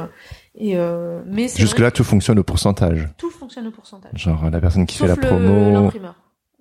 Et 0.57 0.77
euh, 0.77 1.23
mais 1.27 1.49
jusque 1.49 1.79
là 1.79 1.91
tout 1.91 2.05
fonctionne 2.05 2.39
au 2.39 2.45
pourcentage. 2.45 3.09
Tout 3.19 3.31
fonctionne 3.31 3.67
au 3.67 3.71
pourcentage. 3.71 4.13
Genre 4.15 4.51
la 4.51 4.61
personne 4.61 4.87
qui 4.87 4.97
fait 4.97 5.07
la 5.07 5.17
promo. 5.17 5.73
L'imprimeur. 5.73 6.15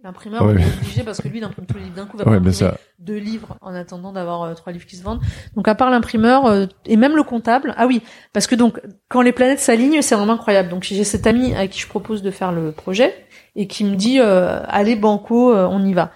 L'imprimeur 0.03 0.43
est 0.51 0.63
obligé 0.81 1.03
parce 1.03 1.19
que 1.19 1.27
lui 1.29 1.39
il 1.39 1.43
imprime 1.43 1.65
tous 1.65 1.77
les 1.77 1.85
livres 1.85 1.95
d'un 1.95 2.05
coup. 2.05 2.17
Va 2.17 2.29
ouais, 2.29 2.51
ça. 2.51 2.77
deux 2.99 3.17
livres 3.17 3.57
en 3.61 3.73
attendant 3.73 4.11
d'avoir 4.11 4.43
euh, 4.43 4.53
trois 4.53 4.71
livres 4.71 4.85
qui 4.85 4.97
se 4.97 5.03
vendent. 5.03 5.21
Donc 5.55 5.67
à 5.67 5.73
part 5.73 5.89
l'imprimeur 5.89 6.45
euh, 6.45 6.67
et 6.85 6.97
même 6.97 7.15
le 7.15 7.23
comptable. 7.23 7.73
Ah 7.75 7.87
oui, 7.87 8.03
parce 8.31 8.45
que 8.45 8.53
donc 8.53 8.79
quand 9.09 9.21
les 9.21 9.31
planètes 9.31 9.59
s'alignent 9.59 10.01
c'est 10.01 10.13
vraiment 10.13 10.33
incroyable. 10.33 10.69
Donc 10.69 10.83
j'ai 10.83 11.03
cet 11.05 11.25
ami 11.25 11.55
à 11.55 11.67
qui 11.67 11.79
je 11.79 11.87
propose 11.87 12.21
de 12.21 12.29
faire 12.29 12.51
le 12.51 12.71
projet 12.71 13.15
et 13.55 13.65
qui 13.65 13.83
me 13.83 13.95
dit 13.95 14.19
euh, 14.19 14.61
allez 14.67 14.95
banco 14.95 15.55
on 15.55 15.83
y 15.83 15.93
va. 15.93 16.11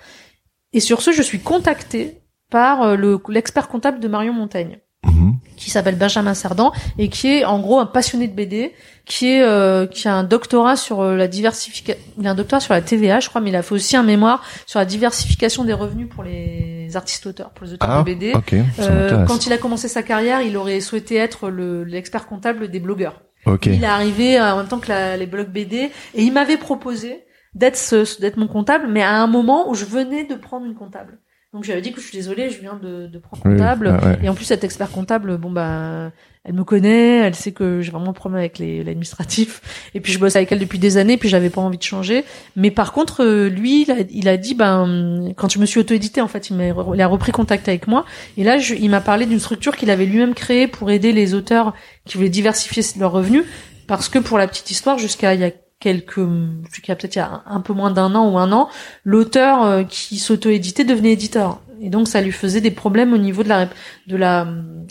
Et 0.74 0.82
sur 0.82 1.02
ce 1.02 1.12
je 1.12 1.24
suis 1.24 1.40
contactée 1.40 2.22
par 2.52 2.96
le 2.96 3.20
l'expert 3.30 3.70
comptable 3.70 4.00
de 4.00 4.08
Marion 4.08 4.34
Montaigne. 4.34 4.80
Mhm. 5.06 5.38
qui 5.56 5.70
s'appelle 5.70 5.96
Benjamin 5.96 6.34
Sardan 6.34 6.74
et 6.98 7.08
qui 7.08 7.28
est 7.28 7.46
en 7.46 7.60
gros 7.60 7.80
un 7.80 7.86
passionné 7.86 8.28
de 8.28 8.34
BD, 8.34 8.74
qui 9.06 9.28
est 9.28 9.42
euh, 9.42 9.88
qui 9.88 10.10
a 10.10 10.14
un 10.14 10.26
doctorat 10.26 10.76
sur 10.76 11.00
euh, 11.00 11.16
la 11.16 11.30
diversification, 11.30 12.02
il 12.20 12.28
a 12.28 12.32
un 12.32 12.36
doctorat 12.36 12.60
sur 12.60 12.74
la 12.74 12.82
TVA, 12.82 13.22
je 13.22 13.30
crois, 13.30 13.40
mais 13.40 13.50
il 13.50 13.56
a 13.56 13.64
fait 13.64 13.76
aussi 13.76 13.96
un 13.96 14.04
mémoire 14.04 14.44
sur 14.66 14.78
la 14.78 14.86
diversification 14.86 15.64
des 15.64 15.72
revenus 15.72 16.10
pour 16.10 16.24
les 16.24 16.98
artistes 16.98 17.26
auteurs, 17.28 17.52
pour 17.52 17.66
les 17.66 17.74
auteurs 17.74 17.90
ah, 17.90 18.00
de 18.00 18.04
BD. 18.04 18.34
Euh, 18.80 19.26
quand 19.26 19.46
il 19.46 19.54
a 19.54 19.58
commencé 19.58 19.88
sa 19.88 20.04
carrière, 20.04 20.42
il 20.42 20.58
aurait 20.58 20.82
souhaité 20.82 21.16
être 21.16 21.50
le 21.50 21.86
l'expert 21.86 22.28
comptable 22.28 22.70
des 22.70 22.82
blogueurs. 22.82 23.22
Okay. 23.46 23.76
Il 23.76 23.84
est 23.86 23.88
arrivé 23.88 24.40
en 24.42 24.58
même 24.58 24.68
temps 24.68 24.80
que 24.80 24.90
la, 24.90 25.16
les 25.16 25.28
blogs 25.28 25.50
BD 25.50 25.92
et 26.14 26.24
il 26.24 26.34
m'avait 26.34 26.58
proposé 26.58 27.24
d'être 27.56 27.80
d'être 28.20 28.36
mon 28.36 28.48
comptable, 28.48 28.88
mais 28.90 29.02
à 29.02 29.22
un 29.22 29.28
moment 29.28 29.70
où 29.70 29.76
je 29.76 29.86
venais 29.86 30.26
de 30.26 30.36
prendre 30.36 30.66
une 30.66 30.76
comptable. 30.76 31.20
Donc 31.52 31.64
j'avais 31.64 31.82
dit 31.82 31.92
que 31.92 32.00
je 32.00 32.06
suis 32.06 32.16
désolée, 32.16 32.52
je 32.52 32.60
viens 32.60 32.80
de, 32.82 33.08
de 33.08 33.18
prendre 33.18 33.42
comptable. 33.42 33.98
Et 34.22 34.30
en 34.30 34.36
plus 34.36 34.46
cette 34.46 34.64
expert 34.64 34.92
comptable, 34.92 35.38
bon 35.38 35.50
bah, 35.50 36.12
elle 36.44 36.54
me 36.54 36.64
connaît, 36.64 37.18
elle 37.18 37.34
sait 37.34 37.52
que 37.52 37.82
j'ai 37.82 37.92
vraiment 37.92 38.12
un 38.12 38.14
problème 38.14 38.40
avec 38.40 38.60
l'administratif. 38.60 39.90
Et 39.96 40.00
puis 40.00 40.14
je 40.14 40.20
bosse 40.20 40.36
avec 40.36 40.52
elle 40.52 40.60
depuis 40.60 40.78
des 40.78 40.98
années, 40.98 41.18
puis 41.18 41.28
j'avais 41.28 41.50
pas 41.50 41.62
envie 41.62 41.80
de 41.80 41.84
changer. 41.84 42.24
Mais 42.56 42.70
par 42.70 42.94
contre, 42.94 43.24
euh, 43.24 43.50
lui, 43.50 43.82
il 43.82 43.92
a, 43.92 43.96
il 44.12 44.30
a 44.30 44.38
dit, 44.38 44.54
ben, 44.54 45.34
quand 45.38 45.50
je 45.50 45.60
me 45.60 45.66
suis 45.66 45.80
auto-édité, 45.80 46.22
en 46.22 46.28
fait, 46.28 46.50
il, 46.50 46.56
m'a, 46.56 46.68
il 46.94 47.02
a 47.02 47.08
repris 47.08 47.32
contact 47.32 47.68
avec 47.68 47.88
moi. 47.88 48.06
Et 48.38 48.44
là, 48.44 48.58
je, 48.58 48.76
il 48.76 48.90
m'a 48.90 49.02
parlé 49.02 49.26
d'une 49.26 49.40
structure 49.40 49.76
qu'il 49.76 49.90
avait 49.90 50.06
lui-même 50.06 50.36
créée 50.36 50.68
pour 50.68 50.92
aider 50.92 51.12
les 51.12 51.34
auteurs 51.34 51.74
qui 52.06 52.18
voulaient 52.18 52.30
diversifier 52.30 52.84
leurs 53.00 53.12
revenus. 53.12 53.44
Parce 53.88 54.08
que 54.08 54.20
pour 54.20 54.38
la 54.38 54.48
petite 54.48 54.70
histoire, 54.70 55.00
jusqu'à 55.00 55.34
il 55.34 55.42
y 55.42 55.44
a 55.44 55.52
quelques, 55.80 56.22
jusqu'à 56.72 56.96
peut-être 56.96 57.16
il 57.16 57.20
y 57.20 57.22
a 57.22 57.44
un 57.46 57.62
peu 57.62 57.74
moins 57.74 57.92
d'un 57.92 58.14
an 58.16 58.30
ou 58.30 58.38
un 58.38 58.52
an, 58.52 58.70
l'auteur 59.04 59.64
euh, 59.64 59.84
qui 59.84 60.18
s'auto-éditait 60.18 60.84
devenait 60.84 61.14
éditeur. 61.14 61.62
Et 61.82 61.90
donc 61.90 62.08
ça 62.08 62.20
lui 62.20 62.34
faisait 62.34 62.60
des 62.60 62.72
problèmes 62.72 63.14
au 63.14 63.18
niveau 63.18 63.42
de 63.42 63.50
la 63.50 63.70
de 64.08 64.18
la 64.18 64.48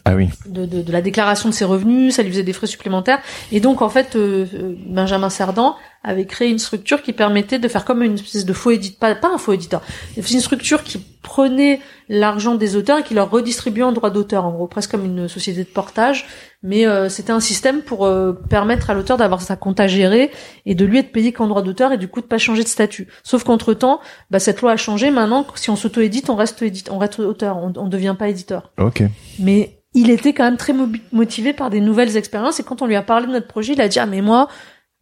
ah 0.06 0.14
oui. 0.14 0.30
de, 0.46 0.64
de, 0.64 0.80
de, 0.80 0.92
la 0.92 1.02
déclaration 1.02 1.50
de 1.50 1.54
ses 1.54 1.66
revenus, 1.66 2.14
ça 2.14 2.22
lui 2.22 2.30
faisait 2.30 2.42
des 2.42 2.54
frais 2.54 2.66
supplémentaires. 2.66 3.20
Et 3.52 3.60
donc 3.60 3.82
en 3.82 3.90
fait, 3.90 4.16
euh, 4.16 4.46
euh, 4.54 4.74
Benjamin 4.86 5.28
Cerdan 5.28 5.76
avait 6.02 6.26
créé 6.26 6.48
une 6.48 6.58
structure 6.58 7.02
qui 7.02 7.12
permettait 7.12 7.58
de 7.58 7.68
faire 7.68 7.84
comme 7.84 8.02
une 8.02 8.14
espèce 8.14 8.44
de 8.44 8.52
faux 8.52 8.70
éditeur, 8.70 8.98
pas, 8.98 9.14
pas 9.14 9.34
un 9.34 9.38
faux 9.38 9.52
éditeur, 9.52 9.82
c'est 10.14 10.30
une 10.30 10.40
structure 10.40 10.82
qui 10.84 10.98
prenait 11.22 11.80
l'argent 12.08 12.54
des 12.54 12.76
auteurs 12.76 12.98
et 12.98 13.02
qui 13.02 13.14
leur 13.14 13.30
redistribuait 13.30 13.82
en 13.82 13.92
droit 13.92 14.10
d'auteur, 14.10 14.44
en 14.44 14.52
gros 14.52 14.66
presque 14.66 14.92
comme 14.92 15.04
une 15.04 15.28
société 15.28 15.64
de 15.64 15.68
portage. 15.68 16.26
Mais 16.62 16.86
euh, 16.86 17.08
c'était 17.08 17.32
un 17.32 17.40
système 17.40 17.82
pour 17.82 18.08
permettre 18.48 18.90
à 18.90 18.94
l'auteur 18.94 19.16
d'avoir 19.16 19.42
sa 19.42 19.56
compte 19.56 19.78
à 19.78 19.86
gérer 19.86 20.30
et 20.64 20.74
de 20.74 20.84
lui 20.84 20.98
être 20.98 21.12
payé 21.12 21.32
qu'en 21.32 21.46
droit 21.46 21.62
d'auteur 21.62 21.92
et 21.92 21.98
du 21.98 22.08
coup 22.08 22.20
de 22.20 22.26
pas 22.26 22.38
changer 22.38 22.62
de 22.62 22.68
statut. 22.68 23.08
Sauf 23.22 23.44
qu'entre 23.44 23.74
temps, 23.74 24.00
bah, 24.30 24.38
cette 24.38 24.60
loi 24.60 24.72
a 24.72 24.76
changé. 24.76 25.10
Maintenant, 25.10 25.46
si 25.54 25.70
on 25.70 25.76
s'auto-édite, 25.76 26.30
on 26.30 26.36
reste 26.36 26.62
édite, 26.62 26.90
on 26.90 26.98
reste 26.98 27.18
auteur, 27.18 27.58
on, 27.58 27.72
on 27.76 27.88
devient 27.88 28.16
pas 28.18 28.28
éditeur. 28.28 28.72
Ok. 28.78 29.02
Mais 29.38 29.78
il 29.94 30.10
était 30.10 30.32
quand 30.32 30.44
même 30.44 30.56
très 30.56 30.74
motivé 31.12 31.52
par 31.52 31.70
des 31.70 31.80
nouvelles 31.80 32.16
expériences 32.16 32.60
et 32.60 32.62
quand 32.62 32.82
on 32.82 32.86
lui 32.86 32.96
a 32.96 33.02
parlé 33.02 33.26
de 33.26 33.32
notre 33.32 33.48
projet, 33.48 33.72
il 33.72 33.80
a 33.80 33.88
dit 33.88 33.98
ah 33.98 34.06
mais 34.06 34.20
moi 34.20 34.48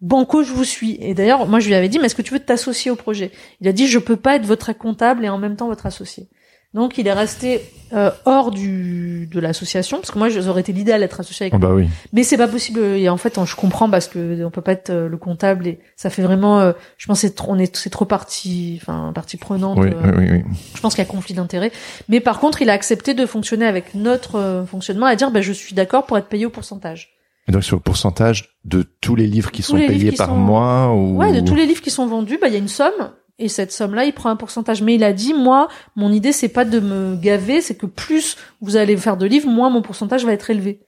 Banco, 0.00 0.42
je 0.42 0.52
vous 0.52 0.64
suis. 0.64 0.98
Et 1.00 1.14
d'ailleurs, 1.14 1.46
moi, 1.46 1.60
je 1.60 1.68
lui 1.68 1.74
avais 1.74 1.88
dit, 1.88 1.98
mais 1.98 2.06
est-ce 2.06 2.14
que 2.14 2.22
tu 2.22 2.34
veux 2.34 2.40
t'associer 2.40 2.90
au 2.90 2.96
projet? 2.96 3.30
Il 3.60 3.68
a 3.68 3.72
dit, 3.72 3.86
je 3.86 3.98
peux 3.98 4.16
pas 4.16 4.36
être 4.36 4.44
votre 4.46 4.72
comptable 4.72 5.24
et 5.24 5.28
en 5.28 5.38
même 5.38 5.56
temps 5.56 5.68
votre 5.68 5.86
associé. 5.86 6.28
Donc, 6.74 6.98
il 6.98 7.06
est 7.06 7.12
resté 7.12 7.62
euh, 7.94 8.10
hors 8.26 8.50
du 8.50 9.26
de 9.32 9.40
l'association 9.40 9.96
parce 9.96 10.10
que 10.10 10.18
moi, 10.18 10.28
j'aurais 10.28 10.60
été 10.60 10.74
l'idéal 10.74 11.00
d'être 11.00 11.18
associé 11.18 11.44
avec. 11.44 11.54
Oh, 11.54 11.58
bah 11.58 11.72
oui. 11.72 11.88
Mais 12.12 12.22
c'est 12.22 12.36
pas 12.36 12.48
possible. 12.48 12.80
Et 12.80 13.08
en 13.08 13.16
fait, 13.16 13.38
je 13.42 13.56
comprends 13.56 13.88
parce 13.88 14.08
que 14.08 14.44
on 14.44 14.50
peut 14.50 14.60
pas 14.60 14.72
être 14.72 14.90
euh, 14.90 15.08
le 15.08 15.16
comptable 15.16 15.66
et 15.66 15.78
ça 15.96 16.10
fait 16.10 16.20
vraiment. 16.20 16.60
euh, 16.60 16.72
je 16.98 17.06
pense 17.06 17.20
c'est 17.20 17.34
trop, 17.34 17.52
on 17.52 17.58
est 17.58 17.74
c'est 17.74 17.88
trop 17.88 18.04
partie, 18.04 18.78
enfin 18.82 19.12
partie 19.14 19.38
prenante. 19.38 19.78
Oui, 19.80 19.88
euh, 19.88 20.12
oui, 20.18 20.26
oui, 20.30 20.42
oui. 20.44 20.56
je 20.74 20.80
pense 20.82 20.94
qu'il 20.94 21.02
y 21.02 21.06
a 21.06 21.10
conflit 21.10 21.32
d'intérêts. 21.32 21.72
Mais 22.10 22.20
par 22.20 22.40
contre, 22.40 22.60
il 22.60 22.68
a 22.68 22.74
accepté 22.74 23.14
de 23.14 23.24
fonctionner 23.24 23.64
avec 23.64 23.94
notre 23.94 24.34
euh, 24.36 24.66
fonctionnement, 24.66 25.06
à 25.06 25.16
dire, 25.16 25.30
bah, 25.30 25.40
je 25.40 25.52
suis 25.52 25.74
d'accord 25.74 26.04
pour 26.04 26.18
être 26.18 26.28
payé 26.28 26.44
au 26.44 26.50
pourcentage. 26.50 27.15
Et 27.48 27.52
donc 27.52 27.62
sur 27.64 27.76
le 27.76 27.82
pourcentage 27.82 28.56
de 28.64 28.82
tous 29.00 29.14
les 29.14 29.26
livres 29.26 29.50
qui 29.52 29.62
Tous 29.62 29.68
sont 29.72 29.76
payés 29.76 30.10
qui 30.10 30.16
par 30.16 30.28
sont- 30.30 30.36
mois 30.36 30.92
ou 30.92 31.16
Ouais, 31.16 31.32
de 31.32 31.46
tous 31.46 31.54
les 31.54 31.66
livres 31.66 31.80
qui 31.82 31.90
sont 31.90 32.06
vendus, 32.06 32.38
bah 32.40 32.48
il 32.48 32.52
y 32.52 32.56
a 32.56 32.60
une 32.60 32.68
somme 32.68 33.12
et 33.38 33.48
cette 33.48 33.70
somme-là, 33.70 34.04
il 34.06 34.12
prend 34.14 34.30
un 34.30 34.36
pourcentage. 34.36 34.80
Mais 34.82 34.94
il 34.94 35.04
a 35.04 35.12
dit, 35.12 35.34
moi, 35.34 35.68
mon 35.94 36.10
idée 36.12 36.32
c'est 36.32 36.48
pas 36.48 36.64
de 36.64 36.80
me 36.80 37.16
gaver, 37.16 37.60
c'est 37.60 37.76
que 37.76 37.86
plus 37.86 38.36
vous 38.62 38.76
allez 38.76 38.96
faire 38.96 39.16
de 39.16 39.26
livres, 39.26 39.48
moins 39.48 39.70
mon 39.70 39.82
pourcentage 39.82 40.24
va 40.24 40.32
être 40.32 40.50
élevé. 40.50 40.80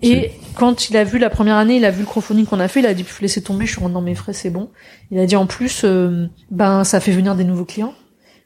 Et 0.00 0.30
quand 0.54 0.90
il 0.90 0.96
a 0.96 1.02
vu 1.02 1.18
la 1.18 1.28
première 1.28 1.56
année, 1.56 1.76
il 1.78 1.84
a 1.84 1.90
vu 1.90 2.00
le 2.00 2.06
crowdfunding 2.06 2.46
qu'on 2.46 2.60
a 2.60 2.68
fait, 2.68 2.78
il 2.78 2.86
a 2.86 2.94
dit, 2.94 3.04
laissez 3.20 3.42
tomber, 3.42 3.66
je 3.66 3.72
suis 3.72 3.80
rentré 3.80 3.94
dans 3.94 4.00
mes 4.00 4.14
frais, 4.14 4.32
c'est 4.32 4.50
bon. 4.50 4.70
Il 5.10 5.18
a 5.18 5.26
dit 5.26 5.34
en 5.34 5.46
plus, 5.46 5.82
euh, 5.84 6.26
ben 6.52 6.84
ça 6.84 7.00
fait 7.00 7.10
venir 7.10 7.34
des 7.34 7.42
nouveaux 7.42 7.64
clients. 7.64 7.94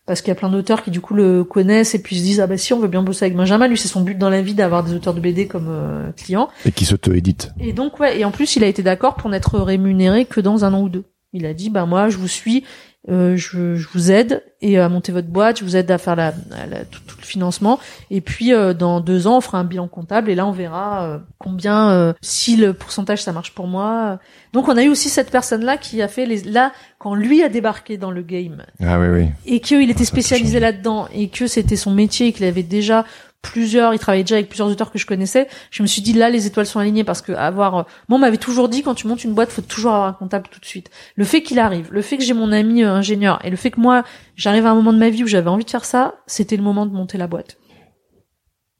Parce 0.04 0.20
qu'il 0.20 0.28
y 0.28 0.32
a 0.32 0.34
plein 0.34 0.48
d'auteurs 0.50 0.82
qui 0.82 0.90
du 0.90 1.00
coup 1.00 1.14
le 1.14 1.44
connaissent 1.44 1.94
et 1.94 2.02
puis 2.02 2.16
se 2.16 2.22
disent 2.22 2.40
ah 2.40 2.48
bah 2.48 2.56
si 2.56 2.72
on 2.72 2.80
veut 2.80 2.88
bien 2.88 3.02
bosser 3.02 3.24
avec 3.26 3.36
Benjamin 3.36 3.68
lui 3.68 3.78
c'est 3.78 3.86
son 3.86 4.00
but 4.00 4.18
dans 4.18 4.30
la 4.30 4.42
vie 4.42 4.54
d'avoir 4.54 4.82
des 4.82 4.94
auteurs 4.94 5.14
de 5.14 5.20
BD 5.20 5.46
comme 5.46 5.68
euh, 5.68 6.10
clients 6.16 6.48
et 6.64 6.72
qui 6.72 6.84
s'auto-éditent. 6.84 7.52
et 7.60 7.72
donc 7.72 8.00
ouais, 8.00 8.18
et 8.18 8.24
en 8.24 8.32
plus 8.32 8.56
il 8.56 8.64
a 8.64 8.66
été 8.66 8.82
d'accord 8.82 9.14
pour 9.14 9.30
n'être 9.30 9.60
rémunéré 9.60 10.24
que 10.24 10.40
dans 10.40 10.64
un 10.64 10.74
an 10.74 10.82
ou 10.82 10.88
deux. 10.88 11.04
Il 11.32 11.46
a 11.46 11.54
dit 11.54 11.70
bah 11.70 11.86
moi 11.86 12.08
je 12.08 12.18
vous 12.18 12.26
suis, 12.26 12.64
euh, 13.10 13.36
je, 13.36 13.74
je 13.74 13.88
vous 13.92 14.12
aide 14.12 14.44
et 14.60 14.78
à 14.78 14.88
monter 14.88 15.10
votre 15.10 15.26
boîte, 15.26 15.58
je 15.58 15.64
vous 15.64 15.74
aide 15.76 15.90
à 15.90 15.98
faire 15.98 16.14
la, 16.14 16.32
la- 16.70 16.84
tout, 16.84 17.00
tout 17.06 17.16
le 17.20 17.26
financement 17.26 17.80
et 18.12 18.20
puis 18.20 18.52
euh, 18.54 18.74
dans 18.74 19.00
deux 19.00 19.26
ans 19.26 19.38
on 19.38 19.40
fera 19.40 19.58
un 19.58 19.64
bilan 19.64 19.88
comptable 19.88 20.30
et 20.30 20.36
là 20.36 20.46
on 20.46 20.52
verra 20.52 21.04
euh, 21.04 21.18
combien 21.38 21.90
euh, 21.90 22.12
si 22.20 22.54
le 22.56 22.72
pourcentage 22.74 23.20
ça 23.22 23.32
marche 23.32 23.54
pour 23.54 23.66
moi. 23.66 24.20
Donc 24.52 24.68
on 24.68 24.76
a 24.76 24.84
eu 24.84 24.88
aussi 24.88 25.08
cette 25.08 25.30
personne 25.32 25.64
là 25.64 25.76
qui 25.76 26.00
a 26.00 26.06
fait 26.06 26.26
les 26.26 26.42
là 26.44 26.70
quand 26.98 27.16
lui 27.16 27.42
a 27.42 27.48
débarqué 27.48 27.96
dans 27.96 28.12
le 28.12 28.22
game 28.22 28.62
Ah 28.80 29.00
oui, 29.00 29.06
oui. 29.08 29.28
et 29.46 29.58
qu'il 29.58 29.90
était 29.90 30.04
ça 30.04 30.10
spécialisé 30.10 30.60
là-dedans 30.60 31.08
et 31.12 31.28
que 31.28 31.48
c'était 31.48 31.74
son 31.76 31.90
métier 31.90 32.28
et 32.28 32.32
qu'il 32.32 32.44
avait 32.44 32.62
déjà 32.62 33.04
plusieurs, 33.42 33.92
il 33.92 33.98
travaillait 33.98 34.24
déjà 34.24 34.36
avec 34.36 34.48
plusieurs 34.48 34.68
auteurs 34.68 34.90
que 34.90 34.98
je 34.98 35.06
connaissais, 35.06 35.48
je 35.70 35.82
me 35.82 35.88
suis 35.88 36.00
dit 36.00 36.12
là 36.12 36.30
les 36.30 36.46
étoiles 36.46 36.66
sont 36.66 36.78
alignées 36.78 37.04
parce 37.04 37.20
que 37.20 37.32
avoir 37.32 37.74
euh, 37.74 37.82
moi 38.08 38.18
on 38.18 38.20
m'avait 38.20 38.38
toujours 38.38 38.68
dit 38.68 38.82
quand 38.82 38.94
tu 38.94 39.06
montes 39.06 39.24
une 39.24 39.34
boîte 39.34 39.50
faut 39.50 39.62
toujours 39.62 39.92
avoir 39.92 40.08
un 40.08 40.12
comptable 40.12 40.46
tout 40.50 40.60
de 40.60 40.64
suite. 40.64 40.90
Le 41.16 41.24
fait 41.24 41.42
qu'il 41.42 41.58
arrive, 41.58 41.88
le 41.92 42.02
fait 42.02 42.16
que 42.16 42.24
j'ai 42.24 42.34
mon 42.34 42.52
ami 42.52 42.82
euh, 42.82 42.92
ingénieur 42.92 43.44
et 43.44 43.50
le 43.50 43.56
fait 43.56 43.70
que 43.70 43.80
moi 43.80 44.04
j'arrive 44.36 44.66
à 44.66 44.70
un 44.70 44.74
moment 44.74 44.92
de 44.92 44.98
ma 44.98 45.10
vie 45.10 45.24
où 45.24 45.26
j'avais 45.26 45.50
envie 45.50 45.64
de 45.64 45.70
faire 45.70 45.84
ça, 45.84 46.14
c'était 46.26 46.56
le 46.56 46.62
moment 46.62 46.86
de 46.86 46.92
monter 46.92 47.18
la 47.18 47.26
boîte. 47.26 47.58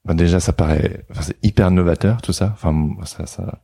Ben 0.04 0.14
déjà, 0.14 0.40
ça 0.40 0.52
paraît, 0.52 1.04
enfin, 1.10 1.22
c'est 1.22 1.36
hyper 1.44 1.70
novateur 1.70 2.20
tout 2.22 2.32
ça. 2.32 2.50
Enfin, 2.54 2.90
ça, 3.04 3.26
ça. 3.26 3.60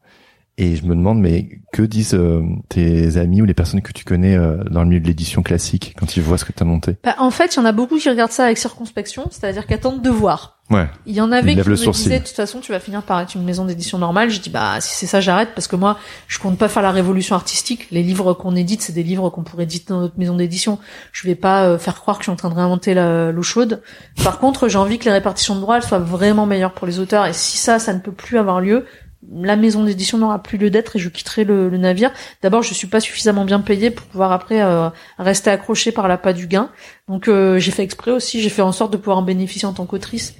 Et 0.56 0.74
je 0.74 0.84
me 0.84 0.94
demande, 0.94 1.20
mais 1.20 1.48
que 1.72 1.82
disent 1.82 2.14
euh, 2.14 2.42
tes 2.68 3.16
amis 3.16 3.42
ou 3.42 3.44
les 3.44 3.54
personnes 3.54 3.80
que 3.80 3.92
tu 3.92 4.04
connais 4.04 4.36
euh, 4.36 4.62
dans 4.64 4.82
le 4.82 4.88
milieu 4.88 5.00
de 5.00 5.06
l'édition 5.06 5.42
classique 5.42 5.94
quand 5.96 6.16
ils 6.16 6.22
voient 6.22 6.38
ce 6.38 6.44
que 6.44 6.52
t'as 6.52 6.64
monté? 6.64 6.96
Bah, 7.04 7.14
en 7.18 7.30
fait, 7.30 7.54
il 7.54 7.58
y 7.58 7.60
en 7.60 7.64
a 7.64 7.72
beaucoup 7.72 7.96
qui 7.96 8.08
regardent 8.08 8.32
ça 8.32 8.44
avec 8.44 8.58
circonspection, 8.58 9.28
c'est-à-dire 9.30 9.66
qui 9.66 9.74
attendent 9.74 10.02
de 10.02 10.10
voir. 10.10 10.57
Ouais. 10.70 10.86
Il 11.06 11.14
y 11.14 11.20
en 11.22 11.32
avait 11.32 11.54
qui 11.56 11.66
me 11.66 11.76
sourcil. 11.76 12.04
disaient 12.04 12.18
de 12.20 12.24
toute 12.26 12.36
façon 12.36 12.60
tu 12.60 12.72
vas 12.72 12.80
finir 12.80 13.02
par 13.02 13.18
être 13.20 13.34
une 13.34 13.42
maison 13.44 13.64
d'édition 13.64 13.96
normale. 13.96 14.28
J'ai 14.28 14.38
dit 14.40 14.50
bah 14.50 14.80
si 14.80 14.94
c'est 14.94 15.06
ça 15.06 15.20
j'arrête 15.20 15.50
parce 15.54 15.66
que 15.66 15.76
moi 15.76 15.98
je 16.26 16.38
compte 16.38 16.58
pas 16.58 16.68
faire 16.68 16.82
la 16.82 16.90
révolution 16.90 17.34
artistique. 17.36 17.86
Les 17.90 18.02
livres 18.02 18.34
qu'on 18.34 18.54
édite 18.54 18.82
c'est 18.82 18.92
des 18.92 19.02
livres 19.02 19.30
qu'on 19.30 19.44
pourrait 19.44 19.62
éditer 19.62 19.94
dans 19.94 20.00
notre 20.00 20.18
maison 20.18 20.34
d'édition. 20.36 20.78
Je 21.12 21.26
vais 21.26 21.34
pas 21.36 21.64
euh, 21.64 21.78
faire 21.78 21.94
croire 21.94 22.18
que 22.18 22.22
je 22.22 22.26
suis 22.26 22.32
en 22.32 22.36
train 22.36 22.50
de 22.50 22.54
réinventer 22.54 22.92
la- 22.92 23.32
l'eau 23.32 23.42
chaude. 23.42 23.80
Par 24.22 24.38
contre 24.40 24.68
j'ai 24.68 24.76
envie 24.76 24.98
que 24.98 25.06
les 25.06 25.12
répartitions 25.12 25.54
de 25.54 25.60
droits 25.60 25.76
elles 25.78 25.82
soient 25.84 25.98
vraiment 25.98 26.44
meilleures 26.44 26.74
pour 26.74 26.86
les 26.86 26.98
auteurs 26.98 27.24
et 27.24 27.32
si 27.32 27.56
ça 27.56 27.78
ça 27.78 27.94
ne 27.94 28.00
peut 28.00 28.12
plus 28.12 28.36
avoir 28.38 28.60
lieu 28.60 28.84
la 29.32 29.56
maison 29.56 29.82
d'édition 29.84 30.16
n'aura 30.18 30.42
plus 30.42 30.58
lieu 30.58 30.70
d'être 30.70 30.94
et 30.96 30.98
je 31.00 31.08
quitterai 31.08 31.42
le, 31.44 31.68
le 31.68 31.76
navire. 31.76 32.12
D'abord, 32.40 32.62
je 32.62 32.72
suis 32.72 32.86
pas 32.86 33.00
suffisamment 33.00 33.44
bien 33.44 33.58
payée 33.60 33.90
pour 33.90 34.06
pouvoir 34.06 34.30
après 34.30 34.62
euh, 34.62 34.90
rester 35.18 35.50
accroché 35.50 35.90
par 35.90 36.06
l'appât 36.06 36.32
du 36.32 36.46
gain. 36.46 36.70
Donc, 37.08 37.26
euh, 37.26 37.58
j'ai 37.58 37.72
fait 37.72 37.82
exprès 37.82 38.12
aussi. 38.12 38.40
J'ai 38.40 38.48
fait 38.48 38.62
en 38.62 38.70
sorte 38.70 38.92
de 38.92 38.96
pouvoir 38.96 39.18
en 39.18 39.22
bénéficier 39.22 39.66
en 39.66 39.72
tant 39.72 39.86
qu'autrice. 39.86 40.34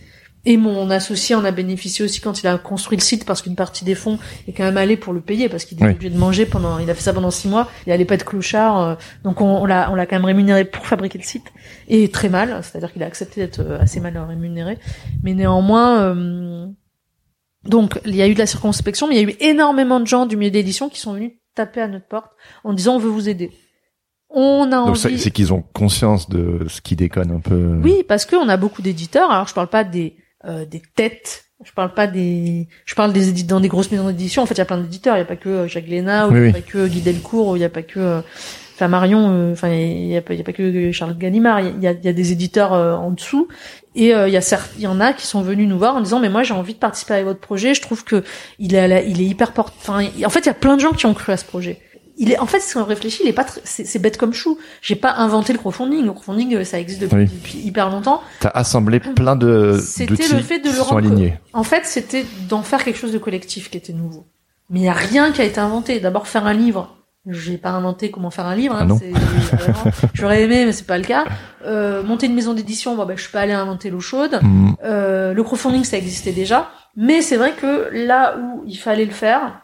Et 0.50 0.56
mon 0.56 0.88
associé 0.90 1.34
en 1.34 1.44
a 1.44 1.50
bénéficié 1.50 2.04
aussi 2.04 2.20
quand 2.20 2.42
il 2.42 2.46
a 2.46 2.56
construit 2.56 2.96
le 2.96 3.02
site 3.02 3.24
parce 3.26 3.42
qu'une 3.42 3.54
partie 3.54 3.84
des 3.84 3.94
fonds 3.94 4.18
est 4.46 4.52
quand 4.52 4.64
même 4.64 4.78
allée 4.78 4.96
pour 4.96 5.12
le 5.12 5.20
payer 5.20 5.48
parce 5.48 5.64
qu'il 5.66 5.76
était 5.76 5.86
Oui. 5.86 5.92
obligé 5.92 6.10
de 6.10 6.18
manger 6.18 6.46
pendant. 6.46 6.78
Il 6.78 6.88
a 6.88 6.94
fait 6.94 7.02
ça 7.02 7.12
pendant 7.12 7.30
six 7.30 7.48
mois. 7.48 7.68
Il 7.86 7.92
allait 7.92 8.04
pas 8.06 8.14
être 8.14 8.24
clochard. 8.24 8.80
euh, 8.80 8.94
donc 9.24 9.40
on, 9.42 9.46
on 9.62 9.66
l'a 9.66 9.90
on 9.90 9.94
l'a 9.94 10.06
quand 10.06 10.16
même 10.16 10.24
rémunéré 10.24 10.64
pour 10.64 10.86
fabriquer 10.86 11.18
le 11.18 11.24
site 11.24 11.44
et 11.88 12.10
très 12.10 12.28
mal. 12.30 12.60
C'est-à-dire 12.62 12.92
qu'il 12.92 13.02
a 13.02 13.06
accepté 13.06 13.42
d'être 13.42 13.60
euh, 13.60 13.78
assez 13.80 14.00
mal 14.00 14.16
rémunéré. 14.16 14.78
Mais 15.22 15.34
néanmoins. 15.34 16.00
euh, 16.02 16.66
donc, 17.64 18.00
il 18.06 18.14
y 18.16 18.22
a 18.22 18.28
eu 18.28 18.34
de 18.34 18.38
la 18.38 18.46
circonspection, 18.46 19.08
mais 19.08 19.16
il 19.16 19.22
y 19.22 19.24
a 19.26 19.28
eu 19.30 19.36
énormément 19.40 20.00
de 20.00 20.06
gens 20.06 20.24
du 20.26 20.36
milieu 20.36 20.50
d'édition 20.50 20.88
qui 20.88 20.98
sont 21.00 21.12
venus 21.12 21.32
taper 21.54 21.80
à 21.82 21.88
notre 21.88 22.06
porte 22.06 22.30
en 22.64 22.72
disant 22.72 22.94
on 22.96 22.98
veut 22.98 23.10
vous 23.10 23.28
aider. 23.28 23.50
On 24.30 24.64
a 24.72 24.86
Donc 24.86 24.90
envie. 24.90 25.18
c'est 25.18 25.30
qu'ils 25.30 25.52
ont 25.52 25.62
conscience 25.74 26.28
de 26.28 26.66
ce 26.68 26.80
qui 26.80 26.96
déconne 26.96 27.30
un 27.32 27.40
peu. 27.40 27.78
Oui, 27.82 28.04
parce 28.06 28.24
qu'on 28.26 28.48
a 28.48 28.56
beaucoup 28.56 28.80
d'éditeurs. 28.80 29.30
Alors, 29.30 29.48
je 29.48 29.54
parle 29.54 29.68
pas 29.68 29.84
des 29.84 30.16
euh, 30.44 30.64
des 30.64 30.82
têtes. 30.94 31.44
Je 31.64 31.72
parle 31.72 31.92
pas 31.92 32.06
des. 32.06 32.68
Je 32.86 32.94
parle 32.94 33.12
des 33.12 33.28
éditeurs 33.28 33.56
dans 33.58 33.60
des 33.62 33.68
grosses 33.68 33.90
maisons 33.90 34.06
d'édition. 34.06 34.42
En 34.42 34.46
fait, 34.46 34.54
il 34.54 34.58
y 34.58 34.60
a 34.60 34.64
plein 34.64 34.78
d'éditeurs. 34.78 35.16
Il 35.16 35.20
y 35.20 35.22
a 35.22 35.26
pas 35.26 35.36
que 35.36 35.48
euh, 35.48 35.66
Jacques 35.68 35.88
Léna, 35.88 36.28
ou 36.28 36.32
Oui, 36.32 36.38
il 36.38 36.40
y 36.40 36.44
a 36.44 36.46
oui. 36.46 36.52
pas 36.52 36.60
que 36.60 36.86
Guy 36.86 37.00
Delcourt, 37.00 37.48
ou 37.48 37.56
il 37.56 37.62
y 37.62 37.64
a 37.64 37.68
pas 37.68 37.82
que 37.82 37.98
euh, 37.98 38.20
Flammarion. 38.76 39.30
euh, 39.32 39.52
Enfin, 39.52 39.68
il 39.70 40.06
y 40.06 40.16
a 40.16 40.22
pas, 40.22 40.34
il 40.34 40.38
y 40.38 40.40
a 40.40 40.44
pas 40.44 40.52
que 40.52 40.92
Charles 40.92 41.18
Gallimard. 41.18 41.60
Il 41.60 41.82
y 41.82 41.88
a, 41.88 41.92
il 41.92 42.04
y 42.04 42.08
a 42.08 42.12
des 42.12 42.30
éditeurs 42.32 42.72
euh, 42.74 42.94
en 42.94 43.10
dessous. 43.10 43.48
Et 43.96 44.14
euh, 44.14 44.28
il 44.28 44.34
y 44.34 44.36
a 44.36 44.40
certes, 44.40 44.70
il 44.76 44.82
y 44.82 44.86
en 44.86 45.00
a 45.00 45.12
qui 45.12 45.26
sont 45.26 45.42
venus 45.42 45.68
nous 45.68 45.78
voir 45.78 45.96
en 45.96 46.00
disant 46.00 46.20
mais 46.20 46.28
moi 46.28 46.44
j'ai 46.44 46.54
envie 46.54 46.74
de 46.74 46.78
participer 46.78 47.14
à 47.14 47.24
votre 47.24 47.40
projet. 47.40 47.74
Je 47.74 47.82
trouve 47.82 48.04
que 48.04 48.22
il 48.60 48.76
est, 48.76 49.08
il 49.08 49.20
est 49.20 49.24
hyper 49.24 49.52
porte. 49.52 49.74
Enfin, 49.80 50.04
en 50.24 50.30
fait, 50.30 50.40
il 50.40 50.46
y 50.46 50.50
a 50.50 50.54
plein 50.54 50.76
de 50.76 50.80
gens 50.80 50.92
qui 50.92 51.06
ont 51.06 51.14
cru 51.14 51.32
à 51.32 51.36
ce 51.36 51.44
projet. 51.44 51.80
Il 52.20 52.32
est, 52.32 52.38
en 52.38 52.46
fait, 52.46 52.60
si 52.60 52.76
on 52.76 52.84
réfléchit, 52.84 53.22
il 53.24 53.28
est 53.28 53.32
pas, 53.32 53.46
c'est 53.64 53.98
bête 54.00 54.16
comme 54.18 54.32
chou. 54.34 54.58
J'ai 54.82 54.96
pas 54.96 55.14
inventé 55.14 55.52
le 55.52 55.58
crowdfunding. 55.58 56.04
Le 56.04 56.12
crowdfunding, 56.12 56.54
euh, 56.56 56.64
ça 56.64 56.80
existe 56.80 57.00
depuis, 57.00 57.16
Oui. 57.16 57.24
depuis 57.26 57.58
hyper 57.58 57.90
longtemps. 57.90 58.22
T'as 58.40 58.48
assemblé 58.50 58.98
plein 58.98 59.36
de 59.36 59.78
C'était 59.80 60.26
le 60.28 60.40
fait 60.42 60.58
de 60.58 60.70
le 60.70 60.80
rendre-. 60.80 61.32
En 61.52 61.62
fait, 61.62 61.84
c'était 61.86 62.26
d'en 62.48 62.62
faire 62.62 62.82
quelque 62.84 62.98
chose 62.98 63.12
de 63.12 63.18
collectif 63.18 63.70
qui 63.70 63.76
était 63.78 63.92
nouveau. 63.92 64.26
Mais 64.70 64.80
il 64.80 64.84
y 64.84 64.88
a 64.88 64.92
rien 64.92 65.30
qui 65.32 65.40
a 65.40 65.44
été 65.44 65.60
inventé. 65.60 66.00
D'abord, 66.00 66.26
faire 66.26 66.44
un 66.46 66.52
livre. 66.54 66.94
J'ai 67.26 67.58
pas 67.58 67.70
inventé 67.70 68.10
comment 68.10 68.30
faire 68.30 68.46
un 68.46 68.56
livre. 68.56 68.74
hein. 68.74 68.88
Ah 69.52 69.90
J'aurais 70.14 70.42
aimé, 70.42 70.64
mais 70.64 70.72
c'est 70.72 70.86
pas 70.86 70.98
le 70.98 71.04
cas. 71.04 71.24
Euh, 71.66 72.02
monter 72.02 72.26
une 72.26 72.34
maison 72.34 72.54
d'édition, 72.54 72.96
bon, 72.96 73.04
ben, 73.04 73.16
je 73.16 73.22
suis 73.22 73.32
pas 73.32 73.40
allée 73.40 73.52
inventer 73.52 73.90
l'eau 73.90 74.00
chaude. 74.00 74.38
Hmm. 74.42 74.72
Euh, 74.84 75.34
le 75.34 75.42
crowdfunding, 75.42 75.84
ça 75.84 75.98
existait 75.98 76.32
déjà. 76.32 76.70
Mais 76.96 77.20
c'est 77.22 77.36
vrai 77.36 77.52
que 77.52 77.90
là 77.92 78.36
où 78.38 78.64
il 78.66 78.76
fallait 78.78 79.04
le 79.04 79.12
faire, 79.12 79.60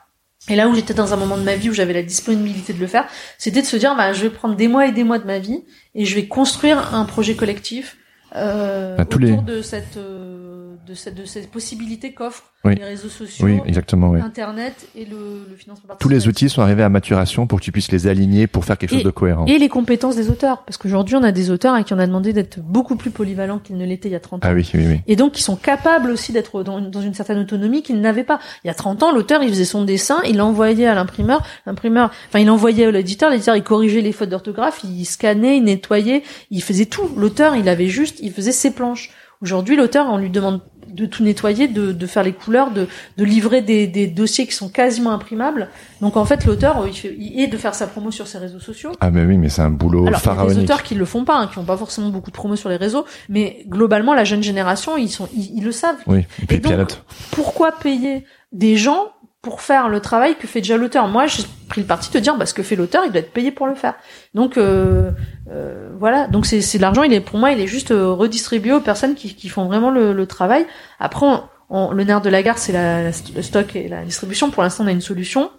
et 0.49 0.57
là 0.57 0.68
où 0.68 0.74
j'étais 0.74 0.95
dans 0.95 1.12
un 1.14 1.16
moment 1.16 1.36
de 1.38 1.42
ma 1.42 1.57
vie 1.57 1.70
où 1.70 1.72
j'avais 1.72 1.92
la 1.95 2.03
disponibilité 2.03 2.72
de 2.72 2.80
le 2.80 2.86
faire, 2.86 3.07
c'était 3.38 3.62
de 3.62 3.66
se 3.66 3.76
dire, 3.76 3.97
bah, 3.97 4.12
je 4.12 4.22
vais 4.22 4.30
prendre 4.30 4.57
des 4.57 4.68
mois 4.68 4.86
et 4.86 4.92
des 4.92 5.05
mois 5.05 5.18
de 5.18 5.24
ma 5.26 5.38
vie 5.38 5.64
et 5.95 6.05
je 6.05 6.14
vais 6.14 6.26
construire 6.26 6.95
un 6.95 7.05
projet 7.05 7.34
collectif 7.34 7.97
euh, 8.36 8.97
Bah, 8.97 9.05
tous 9.05 9.16
autour 9.22 9.42
les- 9.47 9.55
de 9.57 9.62
cette 9.62 9.97
euh, 9.97 10.53
de 10.87 10.95
cette 10.95 11.14
de 11.14 11.25
cette 11.25 11.51
possibilité 11.51 12.12
qu'offrent 12.12 12.45
Oui. 12.64 12.75
les 12.77 12.85
réseaux 12.85 13.09
sociaux, 13.09 13.47
Oui, 13.47 13.61
exactement. 13.66 14.09
Oui. 14.11 14.20
Internet 14.20 14.87
et 14.97 15.05
le, 15.05 15.47
le 15.51 15.57
financement 15.57 15.95
Tous 16.01 16.09
les 16.09 16.16
participatif. 16.16 16.29
outils 16.29 16.49
sont 16.49 16.62
arrivés 16.62 16.83
à 16.83 16.89
maturation 16.89 17.47
pour 17.47 17.61
que 17.61 17.64
tu 17.64 17.72
puisses 17.72 17.91
les 17.93 18.07
aligner 18.07 18.47
pour 18.47 18.64
faire 18.64 18.79
quelque 18.79 18.91
chose 18.95 19.05
de 19.05 19.11
cohérent. 19.11 19.47
et 19.47 19.59
les 19.59 19.68
compétences 19.68 20.16
des 20.16 20.31
auteurs, 20.31 20.62
parce 20.64 20.77
qu'aujourd'hui 20.79 21.16
on 21.16 21.22
a 21.22 21.33
des 21.33 21.51
auteurs 21.51 21.75
à 21.75 21.83
qui 21.83 21.93
on 21.95 21.99
a 21.99 22.07
demandé 22.07 22.33
d'être 22.33 22.59
beaucoup 22.61 22.97
plus 22.97 23.11
polyvalents 23.11 23.59
qu'ils 23.59 23.77
ne 23.77 23.85
l'étaient 23.85 24.09
il 24.09 24.12
y 24.12 24.16
a 24.16 24.20
30 24.20 24.45
ans. 24.45 24.49
Ah 24.51 24.55
oui, 24.55 24.68
oui, 24.75 24.85
oui. 24.87 25.01
Et 25.07 25.16
donc, 25.16 25.33
qui 25.33 25.43
sont 25.43 25.57
capables 25.57 26.11
aussi 26.11 26.33
d'être 26.33 26.62
dans, 26.62 26.81
dans 26.81 27.01
une 27.03 27.14
certaine 27.14 27.39
autonomie 27.39 27.83
qu'ils 27.83 28.01
n'avaient 28.01 28.25
pas. 28.25 28.39
Il 28.64 28.68
y 28.68 28.70
a 28.70 28.75
30 28.75 29.03
ans, 29.03 29.12
l'auteur, 29.12 29.43
il 29.43 29.49
faisait 29.51 29.64
son 29.64 29.85
dessin, 29.85 30.20
il 30.27 30.37
l'envoyait 30.39 30.87
à 30.87 30.95
l'imprimeur, 30.95 31.43
l'imprimeur, 31.66 32.11
enfin, 32.29 32.39
il 32.41 32.47
l'envoyait 32.47 32.87
à 32.87 32.91
l'éditeur, 32.91 33.31
l'éditeur, 33.31 33.57
il 33.57 33.62
corrigeait 33.62 34.01
les 34.01 34.12
fautes 34.12 34.29
d'orthographe, 34.31 34.81
il 34.85 35.05
scannait, 35.05 35.57
il 35.59 35.64
nettoyait, 35.64 36.22
il 36.51 36.62
faisait 36.62 36.87
tout. 36.87 37.09
L'auteur, 37.16 37.57
il 37.57 37.68
avait 37.68 37.89
juste, 37.89 38.18
il 38.20 38.33
faisait 38.33 38.53
ses 38.53 38.72
planches. 38.72 39.11
Aujourd'hui, 39.45 39.76
l'auteur, 39.76 40.07
on 40.09 40.16
lui 40.16 40.30
demande 40.30 40.61
de 40.88 41.07
tout 41.07 41.22
nettoyer, 41.24 41.66
de, 41.68 41.92
de 41.92 42.07
faire 42.07 42.22
les 42.22 42.32
couleurs, 42.32 42.70
de, 42.70 42.86
de 43.18 43.24
livrer 43.24 43.61
des, 43.62 43.86
des 43.86 44.07
dossiers 44.07 44.47
qui 44.47 44.53
sont 44.55 44.68
quasiment 44.68 45.11
imprimables. 45.11 45.68
Donc, 46.01 46.16
en 46.16 46.24
fait, 46.24 46.47
l'auteur, 46.47 46.84
il 46.86 46.95
fait, 46.95 47.14
il- 47.18 47.40
et 47.40 47.47
de 47.49 47.57
faire 47.59 47.74
sa 47.74 47.86
promo 47.88 48.11
sur 48.12 48.26
ses 48.28 48.38
réseaux 48.38 48.61
sociaux. 48.61 48.92
Ah 49.01 49.11
mais 49.11 49.24
oui, 49.24 49.36
mais 49.36 49.49
c'est 49.49 49.62
un 49.62 49.70
boulot 49.70 50.07
Alors, 50.07 50.20
il 50.24 50.26
y 50.26 50.30
a 50.53 50.55
des 50.55 50.59
auteurs 50.61 50.82
qui 50.84 50.95
le 50.95 51.05
font 51.05 51.24
pas, 51.24 51.36
hein, 51.36 51.49
qui 51.53 51.59
ont 51.59 51.64
pas 51.64 51.76
forcément 51.76 52.11
beaucoup 52.11 52.30
de 52.30 52.36
promos 52.36 52.57
sur 52.57 52.68
les 52.70 52.76
réseaux, 52.76 53.05
mais 53.28 53.64
globalement, 53.68 54.14
la 54.14 54.24
jeune 54.24 54.42
génération, 54.42 54.97
ils 54.97 55.09
sont, 55.11 55.28
ils, 55.36 55.59
ils 55.59 55.64
le 55.64 55.72
savent. 55.72 55.97
Oui, 56.07 56.20
et 56.42 56.47
puis 56.47 56.57
Et 56.57 56.61
donc-. 56.61 56.92
Pourquoi 57.32 57.72
payer 57.72 58.24
des 58.53 58.76
gens 58.76 59.09
pour 59.45 59.61
faire 59.61 59.88
le 59.88 60.01
travail 60.01 60.34
que 60.36 60.49
fait 60.49 60.61
déjà 60.61 60.76
l'auteur 60.76 61.07
Moi, 61.07 61.26
j'ai 61.26 61.45
pris 61.68 61.82
le 61.82 61.86
parti 61.86 62.11
de 62.11 62.18
dire, 62.18 62.36
bah, 62.36 62.47
ce 62.47 62.55
que 62.55 62.62
fait 62.64 62.74
l'auteur, 62.74 63.05
il 63.07 63.12
doit 63.12 63.20
être 63.20 63.32
payé 63.32 63.53
pour 63.53 63.66
le 63.68 63.76
faire. 63.76 63.94
Donc, 64.35 64.56
euh, 64.56 65.10
euh, 65.52 65.90
voilà. 65.98 66.27
Donc, 66.27 66.47
c'est, 66.47 66.60
c'est 66.62 66.78
l'argent, 66.78 67.02
il 67.05 67.12
est, 67.12 67.20
pour 67.20 67.39
moi, 67.39 67.52
il 67.52 67.60
est 67.60 67.66
juste 67.69 67.93
euh, 67.93 68.10
redistribué 68.10 68.73
aux 68.73 68.81
personnes 68.81 69.14
qui, 69.14 69.36
qui 69.36 69.48
font 69.48 69.66
vraiment 69.66 69.90
le, 69.93 70.12
le 70.12 70.27
travail. 70.27 70.66
Après, 70.98 71.24
on- 71.27 71.43
on- 71.70 71.93
le 71.93 72.02
nerf 72.05 72.20
de 72.23 72.31
la 72.31 72.43
gare, 72.43 72.59
c'est 72.59 72.73
le 72.73 73.43
stock 73.43 73.77
et 73.77 73.86
la 73.89 74.02
distribution. 74.05 74.51
Pour 74.51 74.62
l'instant, 74.64 74.85
on 74.85 74.86
a 74.89 74.93
une 74.93 75.01
solution. 75.01 75.51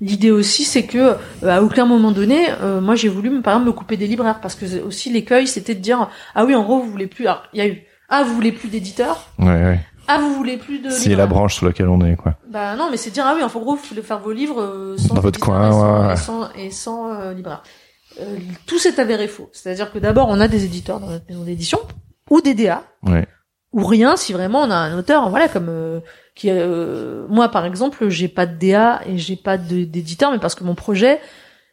L'idée 0.00 0.32
aussi, 0.32 0.64
c'est 0.64 0.86
que 0.86 0.98
euh, 0.98 1.16
à 1.48 1.62
aucun 1.62 1.86
moment 1.86 2.10
donné, 2.10 2.46
euh, 2.62 2.80
moi 2.80 2.96
j'ai 2.96 3.08
voulu, 3.08 3.40
par 3.42 3.52
exemple, 3.54 3.68
me 3.68 3.72
couper 3.72 3.96
des 3.96 4.08
libraires 4.08 4.40
parce 4.40 4.56
que 4.56 4.82
aussi 4.82 5.08
l'écueil, 5.10 5.46
c'était 5.46 5.74
de 5.76 5.80
dire 5.80 6.08
ah 6.34 6.44
oui, 6.44 6.54
en 6.56 6.64
gros, 6.64 6.80
vous 6.80 6.90
voulez 6.90 7.06
plus. 7.06 7.26
Alors 7.28 7.44
il 7.52 7.58
y 7.58 7.62
a 7.62 7.68
eu 7.68 7.82
ah 8.08 8.24
vous 8.24 8.34
voulez 8.34 8.50
plus 8.50 8.68
d'éditeurs. 8.68 9.28
Ouais, 9.38 9.46
ouais. 9.46 9.80
Ah 10.08 10.18
vous 10.18 10.34
voulez 10.34 10.56
plus 10.56 10.78
de. 10.80 10.90
C'est 10.90 11.14
la 11.14 11.26
branche 11.26 11.54
sur 11.56 11.66
laquelle 11.66 11.88
on 11.88 12.00
est, 12.04 12.16
quoi. 12.16 12.34
Bah 12.48 12.76
non, 12.76 12.88
mais 12.90 12.96
c'est 12.96 13.10
dire 13.10 13.24
ah 13.26 13.34
oui, 13.36 13.42
en 13.42 13.48
gros, 13.48 13.74
vous 13.76 13.82
voulez 13.88 14.02
faire 14.02 14.20
vos 14.20 14.32
livres 14.32 14.60
euh, 14.60 14.96
sans 14.98 15.14
Dans 15.14 15.20
votre 15.20 15.40
coin, 15.40 15.68
et 15.68 15.72
sans, 15.72 16.00
ouais, 16.00 16.06
ouais. 16.06 16.12
et 16.12 16.16
sans, 16.16 16.52
et 16.54 16.70
sans, 16.70 17.12
euh, 17.20 17.32
libraire. 17.34 17.62
Euh, 18.20 18.36
tout 18.66 18.78
s'est 18.78 19.00
avéré 19.00 19.26
faux. 19.28 19.48
C'est-à-dire 19.52 19.92
que 19.92 19.98
d'abord, 19.98 20.28
on 20.28 20.40
a 20.40 20.46
des 20.48 20.64
éditeurs 20.64 21.00
dans 21.00 21.08
notre 21.08 21.24
maison 21.28 21.42
d'édition 21.42 21.78
ou 22.30 22.40
des 22.40 22.54
DA 22.54 22.84
Ouais. 23.06 23.26
ou 23.72 23.84
rien 23.84 24.16
si 24.16 24.32
vraiment 24.32 24.62
on 24.62 24.70
a 24.70 24.76
un 24.76 24.96
auteur 24.96 25.28
voilà 25.28 25.46
comme 25.48 25.66
euh, 25.68 26.00
qui 26.34 26.48
euh, 26.50 27.26
moi 27.28 27.50
par 27.50 27.66
exemple 27.66 28.08
j'ai 28.08 28.28
pas 28.28 28.46
de 28.46 28.56
DA 28.56 29.02
et 29.06 29.18
j'ai 29.18 29.36
pas 29.36 29.58
d'éditeur 29.58 30.30
mais 30.32 30.38
parce 30.38 30.54
que 30.54 30.64
mon 30.64 30.74
projet 30.74 31.20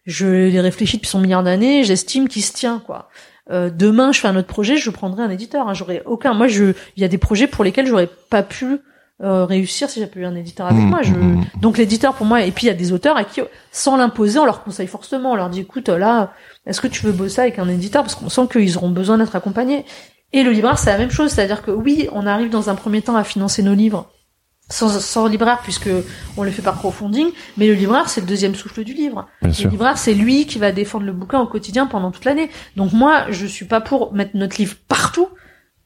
je 0.05 0.27
l'ai 0.27 0.59
réfléchi 0.59 0.97
depuis 0.97 1.07
son 1.09 1.19
milliard 1.19 1.41
d'années 1.43 1.85
j'estime 1.85 2.27
qu'il 2.27 2.43
se 2.43 2.51
tient 2.51 2.79
quoi 2.85 3.07
Euh, 3.51 3.69
demain 3.69 4.11
je 4.11 4.19
fais 4.19 4.27
un 4.27 4.35
autre 4.35 4.47
projet 4.47 4.77
je 4.77 4.89
prendrai 4.89 5.23
un 5.23 5.29
éditeur 5.29 5.67
hein, 5.67 5.73
j'aurais 5.73 6.03
aucun 6.05 6.33
moi 6.33 6.47
je 6.47 6.73
il 6.95 7.01
y 7.01 7.03
a 7.03 7.09
des 7.09 7.17
projets 7.17 7.47
pour 7.47 7.63
lesquels 7.63 7.85
j'aurais 7.85 8.09
pas 8.29 8.43
pu 8.43 8.79
euh, 9.21 9.45
réussir 9.45 9.89
si 9.89 9.99
j'avais 9.99 10.21
eu 10.21 10.25
un 10.25 10.35
éditeur 10.35 10.67
avec 10.67 10.83
Mmh, 10.83 10.89
moi. 10.89 11.01
Je 11.01 11.11
mmh, 11.11 11.17
mmh. 11.17 11.45
donc 11.59 11.77
l'éditeur 11.77 12.13
pour 12.13 12.25
moi 12.25 12.41
et 12.43 12.51
puis 12.51 12.65
il 12.65 12.69
y 12.69 12.73
a 12.73 12.75
des 12.75 12.91
auteurs 12.91 13.17
à 13.17 13.23
qui 13.23 13.41
sans 13.71 13.97
l'imposer 13.97 14.39
on 14.39 14.45
leur 14.45 14.63
conseille 14.63 14.87
forcément. 14.87 15.33
On 15.33 15.35
leur 15.35 15.49
dit 15.49 15.59
écoute 15.59 15.89
là 15.89 16.33
est-ce 16.65 16.81
que 16.81 16.87
tu 16.87 17.05
veux 17.05 17.11
bosser 17.11 17.41
avec 17.41 17.59
un 17.59 17.67
éditeur? 17.67 18.03
Parce 18.03 18.15
qu'on 18.15 18.29
sent 18.29 18.47
qu'ils 18.51 18.77
auront 18.77 18.89
besoin 18.89 19.17
d'être 19.17 19.35
accompagnés. 19.35 19.85
Et 20.33 20.43
le 20.43 20.51
libraire, 20.51 20.77
c'est 20.77 20.91
la 20.91 20.97
même 20.97 21.11
chose, 21.11 21.31
c'est-à-dire 21.31 21.61
que 21.61 21.71
oui, 21.71 22.07
on 22.13 22.25
arrive 22.25 22.49
dans 22.49 22.69
un 22.69 22.75
premier 22.75 23.01
temps 23.01 23.15
à 23.15 23.23
financer 23.23 23.63
nos 23.63 23.73
livres 23.73 24.09
sans, 24.71 24.89
sans 24.99 25.27
libraire 25.27 25.59
puisque 25.63 25.89
on 26.37 26.43
le 26.43 26.49
fait 26.51 26.61
par 26.63 26.77
crowdfunding, 26.77 27.27
mais 27.57 27.67
le 27.67 27.73
libraire, 27.73 28.09
c'est 28.09 28.21
le 28.21 28.27
deuxième 28.27 28.55
souffle 28.55 28.83
du 28.83 28.93
livre. 28.93 29.27
Bien 29.41 29.49
Le 29.49 29.53
sûr. 29.53 29.69
libraire, 29.69 29.97
c'est 29.97 30.13
lui 30.15 30.45
qui 30.47 30.57
va 30.57 30.71
défendre 30.71 31.05
le 31.05 31.13
bouquin 31.13 31.39
au 31.39 31.45
quotidien 31.47 31.85
pendant 31.85 32.09
toute 32.11 32.25
l'année. 32.25 32.49
Donc 32.75 32.93
moi, 32.93 33.25
je 33.29 33.45
suis 33.45 33.65
pas 33.65 33.81
pour 33.81 34.13
mettre 34.13 34.31
notre 34.35 34.57
livre 34.57 34.75
partout, 34.87 35.27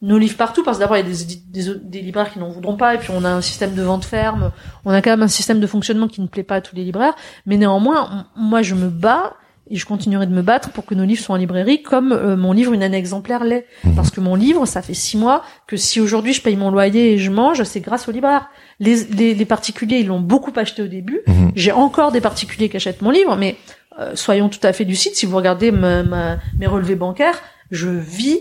nos 0.01 0.17
livres 0.17 0.37
partout, 0.37 0.63
parce 0.63 0.77
que 0.77 0.81
d'abord, 0.83 0.97
il 0.97 1.07
y 1.07 1.11
a 1.11 1.15
des, 1.15 1.63
des, 1.63 1.75
des 1.81 2.01
libraires 2.01 2.31
qui 2.31 2.37
n'en 2.39 2.49
voudront 2.49 2.77
pas, 2.77 2.95
et 2.95 2.97
puis 2.99 3.09
on 3.13 3.23
a 3.23 3.29
un 3.29 3.41
système 3.41 3.73
de 3.73 3.81
vente 3.81 4.05
ferme, 4.05 4.51
on 4.85 4.91
a 4.91 5.01
quand 5.01 5.09
même 5.09 5.23
un 5.23 5.27
système 5.27 5.59
de 5.59 5.67
fonctionnement 5.67 6.07
qui 6.07 6.21
ne 6.21 6.27
plaît 6.27 6.43
pas 6.43 6.55
à 6.55 6.61
tous 6.61 6.75
les 6.75 6.83
libraires, 6.83 7.15
mais 7.45 7.57
néanmoins, 7.57 8.25
on- 8.37 8.39
moi, 8.41 8.61
je 8.61 8.75
me 8.75 8.89
bats, 8.89 9.33
et 9.67 9.77
je 9.77 9.85
continuerai 9.87 10.27
de 10.27 10.31
me 10.31 10.43
battre 10.43 10.69
pour 10.69 10.85
que 10.85 10.93
nos 10.93 11.05
livres 11.05 11.23
soient 11.23 11.33
en 11.33 11.39
librairie 11.39 11.81
comme 11.81 12.11
euh, 12.11 12.37
mon 12.37 12.51
livre 12.51 12.71
Une 12.73 12.83
année 12.83 12.97
exemplaire 12.97 13.43
l'est. 13.43 13.65
Mhm. 13.83 13.95
Parce 13.95 14.11
que 14.11 14.19
mon 14.21 14.35
livre, 14.35 14.67
ça 14.67 14.83
fait 14.83 14.93
six 14.93 15.17
mois 15.17 15.41
que 15.65 15.75
si 15.75 15.99
aujourd'hui 15.99 16.33
je 16.33 16.41
paye 16.43 16.55
mon 16.55 16.69
loyer 16.69 17.13
et 17.13 17.17
je 17.17 17.31
mange, 17.31 17.63
c'est 17.63 17.79
grâce 17.79 18.07
au 18.07 18.11
libraire. 18.11 18.47
Les, 18.79 19.03
les, 19.05 19.33
les 19.33 19.45
particuliers, 19.45 19.99
ils 19.99 20.07
l'ont 20.07 20.19
beaucoup 20.19 20.51
acheté 20.55 20.81
au 20.81 20.87
début. 20.87 21.21
Mhm. 21.27 21.51
J'ai 21.55 21.71
encore 21.71 22.11
des 22.11 22.21
particuliers 22.21 22.69
qui 22.69 22.77
achètent 22.77 23.01
mon 23.01 23.11
livre, 23.11 23.35
mais 23.35 23.55
euh, 23.99 24.11
soyons 24.15 24.49
tout 24.49 24.59
à 24.63 24.73
fait 24.73 24.83
lucides. 24.83 25.15
Si 25.15 25.25
vous 25.25 25.37
regardez 25.37 25.71
ma- 25.71 26.03
ma- 26.03 26.37
mes 26.59 26.67
relevés 26.67 26.95
bancaires, 26.95 27.39
je 27.71 27.87
vis 27.87 28.39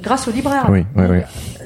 grâce 0.00 0.28
au 0.28 0.30
libraire. 0.30 0.66
Oui, 0.70 0.84
oui, 0.94 1.04
oui. 1.10 1.18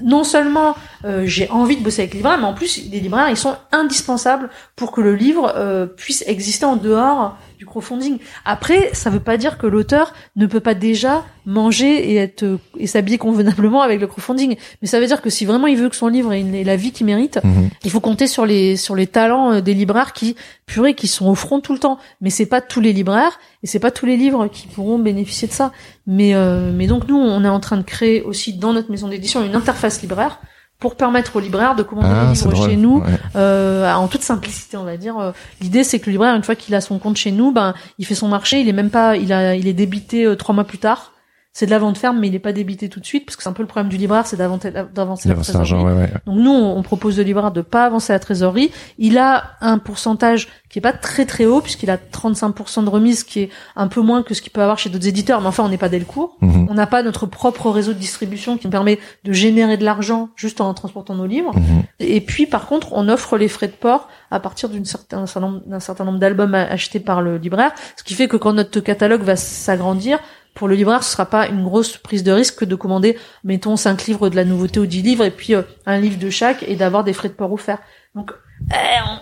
Non 0.02 0.24
seulement 0.24 0.74
euh, 1.05 1.22
j'ai 1.27 1.48
envie 1.51 1.77
de 1.77 1.82
bosser 1.82 2.02
avec 2.02 2.12
les 2.14 2.18
libraires, 2.18 2.39
mais 2.39 2.44
en 2.47 2.55
plus 2.55 2.82
les 2.90 3.01
libraires 3.01 3.28
ils 3.31 3.36
sont 3.36 3.56
indispensables 3.72 4.51
pour 4.77 4.93
que 4.93 5.01
le 5.01 5.14
livre 5.14 5.52
euh, 5.56 5.86
puisse 5.86 6.22
exister 6.27 6.64
en 6.66 6.77
dehors 6.77 7.36
du 7.59 7.66
crowdfunding. 7.66 8.18
Après, 8.47 8.90
ça 8.94 9.10
veut 9.10 9.20
pas 9.20 9.36
dire 9.36 9.59
que 9.59 9.66
l'auteur 9.66 10.14
ne 10.36 10.47
peut 10.47 10.60
pas 10.60 10.72
déjà 10.74 11.24
manger 11.44 12.10
et 12.10 12.16
être 12.16 12.43
euh, 12.44 12.59
et 12.78 12.86
s'habiller 12.86 13.18
convenablement 13.18 13.82
avec 13.82 14.01
le 14.01 14.06
crowdfunding, 14.06 14.56
mais 14.81 14.89
ça 14.89 15.01
veut 15.01 15.06
dire 15.06 15.20
que 15.20 15.28
si 15.31 15.44
vraiment 15.44 15.66
il 15.66 15.77
veut 15.77 15.89
que 15.89 15.97
son 15.97 16.09
livre 16.09 16.32
ait, 16.32 16.40
une- 16.40 16.55
ait 16.55 16.64
la 16.64 16.77
vie 16.77 16.93
qu'il 16.93 17.06
mérite, 17.06 17.39
Mhm. 17.44 17.68
il 17.85 17.90
faut 17.90 18.01
compter 18.01 18.27
sur 18.27 18.47
les 18.47 18.77
sur 18.77 18.94
les 18.94 19.06
talents 19.06 19.52
euh, 19.55 19.60
des 19.60 19.74
libraires 19.74 20.12
qui 20.12 20.36
purée 20.66 20.94
qui 20.94 21.06
sont 21.06 21.27
au 21.28 21.35
front 21.35 21.60
tout 21.60 21.72
le 21.74 21.78
temps. 21.78 21.98
Mais 22.20 22.31
c'est 22.31 22.47
pas 22.47 22.60
tous 22.60 22.81
les 22.81 22.93
libraires 22.93 23.39
et 23.62 23.66
c'est 23.66 23.78
pas 23.81 23.90
tous 23.90 24.06
les 24.06 24.16
livres 24.16 24.47
qui 24.48 24.66
pourront 24.68 24.98
bénéficier 24.98 25.48
de 25.48 25.52
ça. 25.52 25.72
Mais 26.06 26.35
euh, 26.35 26.72
mais 26.74 26.86
donc 26.86 27.09
nous 27.09 27.16
on 27.18 27.44
est 27.44 27.48
en 27.48 27.60
train 27.60 27.77
de 27.77 27.82
créer 27.82 28.22
aussi 28.22 28.55
dans 28.55 28.72
notre 28.72 28.90
maison 28.90 29.09
d'édition 29.09 29.44
une 29.44 29.55
interface 29.55 30.01
libraire 30.02 30.40
pour 30.81 30.97
permettre 30.97 31.36
aux 31.36 31.40
libraires 31.40 31.77
de 31.77 31.82
commander 31.82 32.09
Ah, 32.11 32.27
des 32.31 32.35
c'est 32.35 32.48
livres 32.51 32.66
chez 32.69 32.77
nous 32.77 32.98
Ouais. 33.01 33.07
euh, 33.36 33.93
en 33.93 34.09
toute 34.09 34.23
simplicité 34.23 34.77
on 34.77 34.85
va 34.85 34.97
dire. 34.97 35.19
Euh, 35.19 35.31
L'idée 35.61 35.85
c'est 35.85 36.01
que 36.01 36.07
le 36.07 36.12
libraire 36.12 36.35
une 36.35 36.43
fois 36.43 36.55
qu'il 36.57 36.74
a 36.74 36.81
son 36.81 36.98
compte 36.98 37.16
chez 37.19 37.31
nous, 37.32 37.52
ben 37.52 37.74
il 37.98 38.07
fait 38.07 38.15
son 38.15 38.28
marché, 38.28 38.61
il 38.61 38.69
est 38.69 38.73
même 38.73 38.90
pas 38.90 39.16
il 39.16 39.32
a 39.32 39.55
il 39.55 39.69
est 39.69 39.73
débité 39.74 40.24
euh, 40.24 40.35
trois 40.36 40.55
mois 40.55 40.65
plus 40.65 40.78
tard. 40.78 41.10
C'est 41.52 41.66
de 41.66 41.72
la 41.72 41.81
vente 41.81 41.98
ferme, 41.98 42.20
mais 42.20 42.28
il 42.28 42.35
est 42.36 42.39
pas 42.39 42.52
débité 42.52 42.89
tout 42.89 43.01
de 43.01 43.05
suite, 43.05 43.27
parce 43.27 43.35
que 43.36 43.43
c'est 43.43 43.48
un 43.48 43.52
peu 43.52 43.64
le 43.64 43.66
problème 43.66 43.90
du 43.90 43.97
libraire, 43.97 44.24
c'est 44.24 44.36
d'avancer 44.36 44.70
la 44.70 44.85
trésorerie. 44.85 45.52
l'argent, 45.52 45.85
ouais, 45.85 45.93
ouais. 45.93 46.10
Donc 46.24 46.36
nous, 46.36 46.52
on 46.52 46.81
propose 46.82 47.18
au 47.18 47.24
libraire 47.24 47.51
de 47.51 47.60
pas 47.60 47.85
avancer 47.86 48.12
la 48.12 48.20
trésorerie. 48.20 48.70
Il 48.98 49.18
a 49.18 49.44
un 49.60 49.78
pourcentage 49.78 50.47
qui 50.68 50.78
est 50.78 50.82
pas 50.82 50.93
très 50.93 51.27
très 51.27 51.47
haut 51.47 51.60
puisqu'il 51.60 51.90
a 51.90 51.97
35% 51.97 52.85
de 52.85 52.89
remise, 52.89 53.24
qui 53.24 53.40
est 53.40 53.48
un 53.74 53.89
peu 53.89 54.01
moins 54.01 54.22
que 54.22 54.32
ce 54.35 54.43
qu'il 54.43 54.52
peut 54.52 54.62
avoir 54.62 54.78
chez 54.78 54.90
d'autres 54.90 55.09
éditeurs. 55.09 55.40
Mais 55.40 55.48
enfin, 55.48 55.64
on 55.64 55.68
n'est 55.68 55.77
pas 55.77 55.89
Delcourt. 55.89 56.36
Mhm. 56.40 56.68
On 56.70 56.74
n'a 56.74 56.86
pas 56.86 57.02
notre 57.02 57.27
propre 57.27 57.68
réseau 57.70 57.93
de 57.93 57.98
distribution 57.98 58.56
qui 58.56 58.68
nous 58.68 58.70
permet 58.70 59.01
de 59.24 59.32
générer 59.32 59.77
de 59.77 59.85
l'argent 59.85 60.28
juste 60.36 60.60
en 60.60 60.72
transportant 60.72 61.16
nos 61.16 61.27
livres. 61.27 61.52
Mhm. 61.56 61.82
Et 61.98 62.20
puis, 62.20 62.47
par 62.47 62.66
contre, 62.68 62.93
on 62.93 63.09
offre 63.09 63.36
les 63.36 63.48
frais 63.48 63.66
de 63.66 63.72
port 63.72 64.09
à 64.31 64.39
partir 64.39 64.68
d'une 64.68 64.85
certain, 64.85 65.27
certain 65.27 65.40
nombre- 65.48 65.62
d'un 65.66 65.81
certain 65.81 66.05
nombre 66.05 66.20
d'albums 66.20 66.55
achetés 66.55 67.01
par 67.01 67.20
le 67.22 67.39
libraire, 67.39 67.72
ce 67.97 68.05
qui 68.05 68.14
fait 68.14 68.28
que 68.28 68.36
quand 68.36 68.52
notre 68.52 68.78
catalogue 68.78 69.22
va 69.22 69.35
s'agrandir, 69.35 70.20
pour 70.55 70.68
le 70.68 70.74
libraire, 70.74 71.02
ce 71.02 71.12
sera 71.12 71.27
pas 71.27 71.47
une 71.48 71.62
grosse 71.64 71.97
prise 71.97 72.22
de 72.22 72.32
risque 72.32 72.56
que 72.60 72.64
de 72.64 72.74
commander, 72.74 73.18
mettons, 73.44 73.77
cinq 73.77 74.06
livres 74.06 74.28
de 74.28 74.36
la 74.36 74.44
nouveauté 74.44 74.81
ou 74.81 74.86
10 74.86 75.02
livres, 75.02 75.24
et 75.24 75.31
puis 75.31 75.55
euh, 75.55 75.62
un 75.86 75.98
livre 75.98 76.18
de 76.18 76.28
chaque, 76.31 76.62
et 76.64 76.77
d'avoir 76.77 77.05
des 77.05 77.12
frais 77.12 77.28
de 77.28 77.35
port 77.35 77.52
offerts. 77.52 77.78
Donc, 78.14 78.32
eh, 78.72 78.74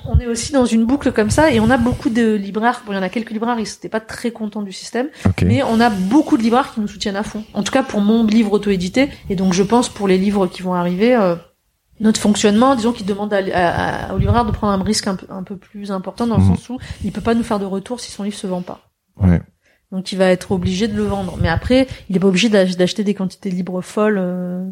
on, 0.07 0.19
est 0.19 0.27
aussi 0.27 0.53
dans 0.53 0.65
une 0.65 0.85
boucle 0.87 1.13
comme 1.13 1.31
ça, 1.31 1.51
et 1.53 1.61
on 1.61 1.71
a 1.71 1.77
beaucoup 1.77 2.09
de 2.11 2.35
libraires, 2.35 2.83
bon, 2.87 2.93
il 2.93 2.97
y 2.97 2.99
en 2.99 3.03
a 3.03 3.09
quelques 3.09 3.31
libraires, 3.31 3.57
ils 3.59 3.63
n'étaient 3.63 3.89
pas 3.91 4.01
très 4.01 4.31
contents 4.31 4.63
du 4.63 4.73
système, 4.73 5.09
Ok. 5.27 5.43
mais 5.43 5.63
on 5.63 5.79
a 5.81 5.91
beaucoup 5.91 6.37
de 6.39 6.43
libraires 6.43 6.73
qui 6.73 6.81
nous 6.81 6.89
soutiennent 6.89 7.15
à 7.17 7.23
fond. 7.23 7.45
En 7.55 7.63
tout 7.63 7.73
cas 7.73 7.83
pour 7.83 8.01
mon 8.01 8.25
livre 8.25 8.53
auto-édité, 8.53 9.11
et 9.31 9.37
donc 9.37 9.53
je 9.53 9.63
pense 9.63 9.89
pour 9.91 10.09
les 10.09 10.19
livres 10.19 10.47
qui 10.47 10.63
vont 10.63 10.75
arriver, 10.75 11.15
euh, 11.15 11.37
notre 12.01 12.21
fonctionnement, 12.21 12.75
disons 12.77 12.93
qu'il 12.93 13.07
demande 13.07 13.33
à, 13.35 13.39
à- 13.53 14.09
à- 14.11 14.15
au 14.15 14.19
libraire 14.19 14.45
de 14.45 14.53
prendre 14.53 14.73
un 14.81 14.85
risque 14.85 15.07
un 15.07 15.17
peu, 15.17 15.27
un 15.31 15.43
peu 15.43 15.57
plus 15.57 15.91
important 15.93 16.27
dans 16.27 16.37
le 16.39 16.43
Mhm. 16.45 16.57
sens 16.57 16.69
où 16.71 16.79
il 17.05 17.13
peut 17.13 17.21
pas 17.21 17.35
nous 17.35 17.43
faire 17.43 17.59
de 17.59 17.65
retour 17.67 18.01
si 18.01 18.11
son 18.11 18.23
livre 18.23 18.37
se 18.37 18.47
vend 18.47 18.63
pas. 18.63 18.81
Ouais. 19.21 19.43
Donc 19.93 20.13
il 20.13 20.19
va 20.19 20.27
être 20.27 20.53
obligé 20.53 20.87
de 20.89 20.95
le 20.97 21.05
vendre. 21.05 21.39
Mais 21.41 21.49
après, 21.49 21.87
il 22.11 22.17
est 22.17 22.21
pas 22.21 22.27
obligé 22.29 22.49
d'ach- 22.49 22.77
d'acheter 22.77 23.05
des 23.05 23.15
quantités 23.15 23.49
de 23.51 23.55
livres 23.55 23.81
folles 23.81 24.19
euh, 24.21 24.65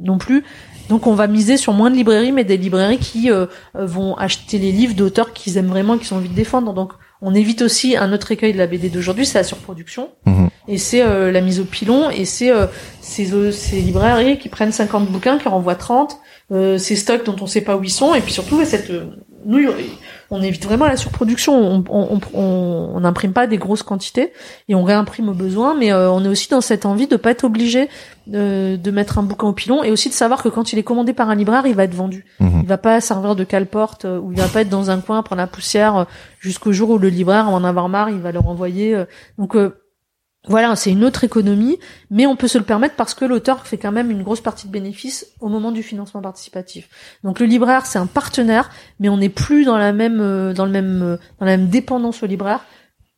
non 0.00 0.18
plus. 0.18 0.42
Donc 0.88 1.06
on 1.06 1.14
va 1.14 1.26
miser 1.26 1.56
sur 1.56 1.72
moins 1.72 1.90
de 1.90 1.96
librairies, 1.96 2.32
mais 2.32 2.44
des 2.44 2.56
librairies 2.56 2.98
qui 2.98 3.30
euh, 3.30 3.46
euh, 3.76 3.86
vont 3.86 4.16
acheter 4.16 4.58
les 4.58 4.72
livres 4.72 4.94
d'auteurs 4.94 5.32
qu'ils 5.32 5.56
aiment 5.56 5.68
vraiment, 5.68 5.96
qu'ils 5.98 6.12
ont 6.14 6.16
envie 6.18 6.28
de 6.28 6.34
défendre. 6.34 6.74
Donc 6.74 6.92
on 7.22 7.34
évite 7.34 7.62
aussi 7.62 7.96
un 7.96 8.12
autre 8.12 8.32
écueil 8.32 8.52
de 8.52 8.58
la 8.58 8.66
BD 8.66 8.88
d'aujourd'hui, 8.90 9.24
c'est 9.24 9.38
la 9.38 9.44
surproduction. 9.44 10.10
Mhm. 10.26 10.48
Et 10.66 10.78
c'est 10.78 11.02
euh, 11.02 11.30
la 11.30 11.40
mise 11.40 11.60
au 11.60 11.64
pilon, 11.64 12.10
et 12.10 12.24
c'est 12.24 12.50
euh, 12.50 12.66
ces, 13.00 13.52
ces 13.52 13.76
librairies 13.80 14.38
qui 14.38 14.48
prennent 14.48 14.72
50 14.72 15.08
bouquins, 15.10 15.38
qui 15.38 15.46
en 15.48 15.52
renvoient 15.52 15.74
30, 15.74 16.18
euh, 16.52 16.76
ces 16.78 16.96
stocks 16.96 17.24
dont 17.24 17.36
on 17.40 17.46
sait 17.46 17.60
pas 17.60 17.76
où 17.76 17.84
ils 17.84 17.90
sont, 17.90 18.14
et 18.14 18.20
puis 18.20 18.32
surtout 18.32 18.62
cette... 18.64 18.90
euh, 18.90 19.06
nous, 19.46 19.58
on 20.34 20.42
évite 20.42 20.64
vraiment 20.64 20.86
la 20.86 20.96
surproduction. 20.96 21.54
On 21.54 21.84
on, 21.88 22.08
on, 22.14 22.20
on- 22.38 22.90
on 22.94 23.00
n'imprime 23.00 23.32
pas 23.32 23.46
des 23.46 23.56
grosses 23.58 23.82
quantités 23.82 24.32
et 24.68 24.74
on 24.74 24.82
réimprime 24.84 25.28
au 25.28 25.32
besoin, 25.34 25.74
mais 25.74 25.92
euh, 25.92 26.10
on 26.10 26.24
est 26.24 26.28
aussi 26.28 26.48
dans 26.48 26.60
cette 26.60 26.86
envie 26.86 27.06
de 27.06 27.16
pas 27.16 27.30
être 27.30 27.44
obligé 27.44 27.88
de, 28.26 28.76
de 28.76 28.90
mettre 28.90 29.18
un 29.18 29.22
bouquin 29.22 29.48
au 29.48 29.52
pilon 29.52 29.82
et 29.84 29.90
aussi 29.90 30.08
de 30.08 30.14
savoir 30.14 30.42
que 30.42 30.48
quand 30.48 30.72
il 30.72 30.78
est 30.78 30.82
commandé 30.82 31.12
par 31.12 31.28
un 31.30 31.34
libraire, 31.34 31.66
il 31.66 31.74
va 31.74 31.84
être 31.84 31.94
vendu. 31.94 32.24
Mhm. 32.40 32.60
Il 32.62 32.66
va 32.68 32.78
pas 32.78 33.00
servir 33.00 33.34
de 33.36 33.44
cale-porte 33.44 34.04
euh, 34.04 34.18
ou 34.18 34.32
il 34.32 34.38
va 34.38 34.48
pas 34.48 34.60
être 34.62 34.68
dans 34.68 34.90
un 34.90 35.00
coin 35.00 35.22
prendre 35.22 35.40
la 35.40 35.46
poussière 35.46 35.96
euh, 35.96 36.04
jusqu'au 36.40 36.72
jour 36.72 36.90
où 36.90 36.98
le 36.98 37.08
libraire 37.08 37.44
va 37.46 37.50
en 37.52 37.64
avoir 37.64 37.88
marre, 37.88 38.10
il 38.10 38.20
va 38.20 38.32
le 38.32 38.38
renvoyer. 38.40 38.94
euh. 38.94 39.04
Donc 39.38 39.56
euh, 39.56 39.76
voilà, 40.46 40.76
c'est 40.76 40.90
une 40.90 41.04
autre 41.04 41.24
économie, 41.24 41.78
mais 42.10 42.26
on 42.26 42.36
peut 42.36 42.48
se 42.48 42.58
le 42.58 42.64
permettre 42.64 42.96
parce 42.96 43.14
que 43.14 43.24
l'auteur 43.24 43.66
fait 43.66 43.78
quand 43.78 43.92
même 43.92 44.10
une 44.10 44.22
grosse 44.22 44.42
partie 44.42 44.66
de 44.66 44.72
bénéfices 44.72 45.26
au 45.40 45.48
moment 45.48 45.72
du 45.72 45.82
financement 45.82 46.20
participatif. 46.20 46.88
Donc 47.24 47.40
le 47.40 47.46
libraire, 47.46 47.86
c'est 47.86 47.98
un 47.98 48.06
partenaire, 48.06 48.70
mais 49.00 49.08
on 49.08 49.16
n'est 49.16 49.30
plus 49.30 49.64
dans 49.64 49.78
la 49.78 49.92
même 49.94 50.20
euh, 50.20 50.52
dans 50.52 50.66
le 50.66 50.70
même 50.70 51.00
euh, 51.02 51.16
dans 51.40 51.46
la 51.46 51.56
même 51.56 51.68
dépendance 51.68 52.22
au 52.22 52.26
libraire 52.26 52.60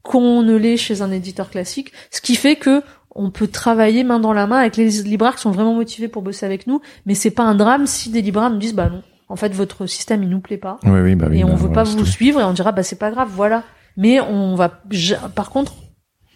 qu'on 0.04 0.42
ne 0.42 0.54
l'est 0.54 0.76
chez 0.76 1.02
un 1.02 1.10
éditeur 1.10 1.50
classique, 1.50 1.92
ce 2.12 2.20
qui 2.20 2.36
fait 2.36 2.54
que 2.54 2.82
on 3.18 3.30
peut 3.30 3.48
travailler 3.48 4.04
main 4.04 4.20
dans 4.20 4.32
la 4.32 4.46
main 4.46 4.58
avec 4.58 4.76
les 4.76 4.88
libraires 5.02 5.34
qui 5.34 5.40
sont 5.42 5.50
vraiment 5.50 5.74
motivés 5.74 6.06
pour 6.06 6.22
bosser 6.22 6.46
avec 6.46 6.68
nous, 6.68 6.80
mais 7.06 7.14
c'est 7.14 7.30
pas 7.32 7.42
un 7.42 7.56
drame 7.56 7.86
si 7.88 8.10
des 8.10 8.22
libraires 8.22 8.50
nous 8.50 8.58
disent 8.58 8.74
bah 8.74 8.88
non, 8.88 9.02
en 9.28 9.34
fait 9.34 9.52
votre 9.52 9.86
système 9.86 10.22
il 10.22 10.28
nous 10.28 10.38
plaît 10.40 10.58
pas 10.58 10.78
Oui, 10.84 11.00
oui, 11.00 11.14
bah 11.16 11.26
oui. 11.28 11.40
et 11.40 11.44
on 11.44 11.48
bah, 11.48 11.54
veut 11.56 11.72
pas 11.72 11.82
vous 11.82 11.96
tout. 11.96 12.06
suivre 12.06 12.40
et 12.40 12.44
on 12.44 12.52
dira 12.52 12.70
bah 12.70 12.84
c'est 12.84 12.98
pas 13.00 13.10
grave 13.10 13.30
voilà 13.34 13.64
mais 13.96 14.20
on 14.20 14.54
va 14.54 14.68
par 15.34 15.50
contre 15.50 15.72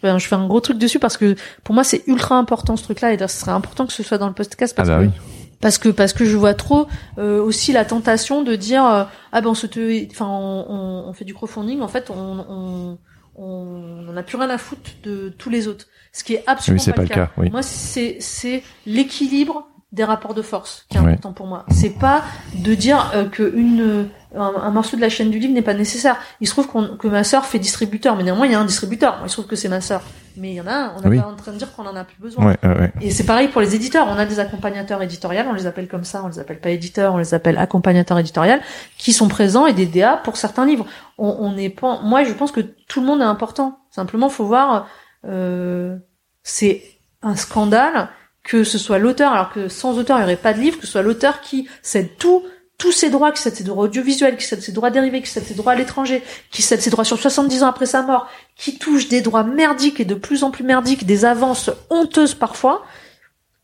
ben, 0.03 0.17
je 0.17 0.27
fais 0.27 0.35
un 0.35 0.47
gros 0.47 0.59
truc 0.61 0.77
dessus 0.77 0.99
parce 0.99 1.17
que 1.17 1.35
pour 1.63 1.73
moi 1.75 1.83
c'est 1.83 2.03
ultra 2.07 2.35
important 2.37 2.75
ce 2.77 2.83
truc 2.83 3.01
là 3.01 3.11
et 3.13 3.17
d'ailleurs, 3.17 3.29
ce 3.29 3.39
serait 3.39 3.51
important 3.51 3.85
que 3.85 3.93
ce 3.93 4.03
soit 4.03 4.17
dans 4.17 4.27
le 4.27 4.33
podcast 4.33 4.73
Ah 4.77 4.81
parce 4.83 4.89
bah 4.89 4.97
que 4.99 5.03
oui. 5.05 5.11
parce 5.59 5.77
que 5.77 5.89
parce 5.89 6.13
que 6.13 6.25
je 6.25 6.35
vois 6.37 6.53
trop 6.53 6.87
euh, 7.17 7.41
aussi 7.41 7.71
la 7.73 7.85
tentation 7.85 8.41
de 8.43 8.55
dire 8.55 8.85
euh, 8.85 9.03
ah 9.31 9.41
ben 9.41 9.49
on 9.49 9.53
se 9.53 9.67
te 9.67 9.79
enfin 10.11 10.27
on, 10.27 11.05
on- 11.09 11.13
fait 11.13 11.25
du 11.25 11.33
crowdfunding 11.33 11.81
en 11.81 11.87
fait 11.87 12.09
on 12.09 12.45
on 12.49 12.97
on 13.35 14.11
n'a 14.11 14.23
plus 14.23 14.37
rien 14.37 14.49
à 14.49 14.57
foutre 14.57 14.91
de 15.03 15.29
tous 15.37 15.49
les 15.49 15.67
autres 15.67 15.85
ce 16.13 16.23
qui 16.23 16.33
est 16.33 16.43
absolument 16.47 16.79
Oui, 16.81 16.85
c'est 16.85 16.91
pas, 16.91 16.97
pas 16.97 17.03
le 17.03 17.07
cas, 17.09 17.31
oui. 17.37 17.49
moi 17.49 17.61
c'est 17.63 18.17
c'est 18.19 18.63
l'équilibre 18.85 19.67
des 19.91 20.03
rapports 20.03 20.33
de 20.33 20.41
force 20.41 20.85
qui 20.89 20.97
est 20.97 20.99
important 20.99 21.33
pour 21.33 21.47
moi. 21.47 21.65
C'est 21.69 21.97
pas 21.99 22.23
de 22.55 22.73
dire 22.73 23.11
euh, 23.13 23.27
que 23.27 23.43
une 23.55 24.07
un, 24.35 24.71
morceau 24.71 24.95
de 24.95 25.01
la 25.01 25.09
chaîne 25.09 25.29
du 25.29 25.39
livre 25.39 25.53
n'est 25.53 25.61
pas 25.61 25.73
nécessaire. 25.73 26.17
Il 26.39 26.47
se 26.47 26.53
trouve 26.53 26.97
que 26.97 27.07
ma 27.07 27.23
sœur 27.23 27.45
fait 27.45 27.59
distributeur, 27.59 28.15
mais 28.15 28.23
néanmoins 28.23 28.45
il 28.45 28.53
y 28.53 28.55
a 28.55 28.59
un 28.59 28.65
distributeur. 28.65 29.19
il 29.23 29.29
se 29.29 29.35
trouve 29.35 29.47
que 29.47 29.55
c'est 29.55 29.67
ma 29.67 29.81
sœur, 29.81 30.01
mais 30.37 30.51
il 30.51 30.55
y 30.55 30.61
en 30.61 30.67
a 30.67 30.73
un. 30.73 30.93
On 30.95 31.09
n'est 31.09 31.19
pas 31.19 31.27
en 31.27 31.35
train 31.35 31.51
de 31.51 31.57
dire 31.57 31.73
qu'on 31.75 31.85
en 31.85 31.95
a 31.95 32.03
plus 32.03 32.21
besoin. 32.21 32.55
Et 33.01 33.11
c'est 33.11 33.25
pareil 33.25 33.49
pour 33.49 33.61
les 33.61 33.75
éditeurs. 33.75 34.07
On 34.09 34.17
a 34.17 34.25
des 34.25 34.39
accompagnateurs 34.39 35.01
éditoriaux, 35.01 35.43
on 35.49 35.53
les 35.53 35.65
appelle 35.65 35.87
comme 35.87 36.05
ça, 36.05 36.23
on 36.23 36.29
les 36.29 36.39
appelle 36.39 36.59
pas 36.59 36.69
éditeurs, 36.69 37.13
on 37.13 37.17
les 37.17 37.33
appelle 37.33 37.57
accompagnateurs 37.57 38.19
éditoriaux, 38.19 38.57
qui 38.97 39.11
sont 39.11 39.27
présents 39.27 39.65
et 39.65 39.73
des 39.73 39.85
DA 39.85 40.17
pour 40.17 40.37
certains 40.37 40.65
livres. 40.65 40.85
On 41.17 41.51
n'est 41.51 41.69
pas. 41.69 41.99
Moi, 42.01 42.23
je 42.23 42.33
pense 42.33 42.51
que 42.51 42.61
tout 42.61 43.01
le 43.01 43.07
monde 43.07 43.21
est 43.21 43.25
important. 43.25 43.79
Simplement, 43.89 44.29
faut 44.29 44.45
voir. 44.45 44.87
Euh, 45.27 45.97
c'est 46.43 46.81
un 47.21 47.35
scandale 47.35 48.09
que 48.43 48.63
ce 48.63 48.77
soit 48.77 48.97
l'auteur, 48.97 49.31
alors 49.33 49.51
que 49.51 49.67
sans 49.67 49.97
auteur 49.97 50.17
il 50.17 50.21
n'y 50.21 50.25
aurait 50.25 50.35
pas 50.35 50.53
de 50.53 50.59
livre, 50.59 50.79
que 50.79 50.85
ce 50.85 50.91
soit 50.91 51.01
l'auteur 51.01 51.41
qui 51.41 51.67
cède 51.81 52.17
tout, 52.17 52.43
tous 52.77 52.91
ses 52.91 53.11
droits, 53.11 53.31
qui 53.31 53.41
cède 53.41 53.55
ses 53.55 53.63
droits 53.63 53.85
audiovisuels, 53.85 54.37
qui 54.37 54.45
cède 54.45 54.61
ses 54.61 54.71
droits 54.71 54.89
dérivés, 54.89 55.21
qui 55.21 55.29
cède 55.29 55.43
ses 55.43 55.53
droits 55.53 55.73
à 55.73 55.75
l'étranger, 55.75 56.23
qui 56.49 56.63
cède 56.63 56.81
ses 56.81 56.89
droits 56.89 57.05
sur 57.05 57.19
70 57.19 57.63
ans 57.63 57.67
après 57.67 57.85
sa 57.85 58.01
mort, 58.01 58.27
qui 58.55 58.79
touche 58.79 59.07
des 59.07 59.21
droits 59.21 59.43
merdiques 59.43 59.99
et 59.99 60.05
de 60.05 60.15
plus 60.15 60.43
en 60.43 60.49
plus 60.49 60.63
merdiques, 60.63 61.05
des 61.05 61.23
avances 61.23 61.69
honteuses 61.91 62.33
parfois, 62.33 62.83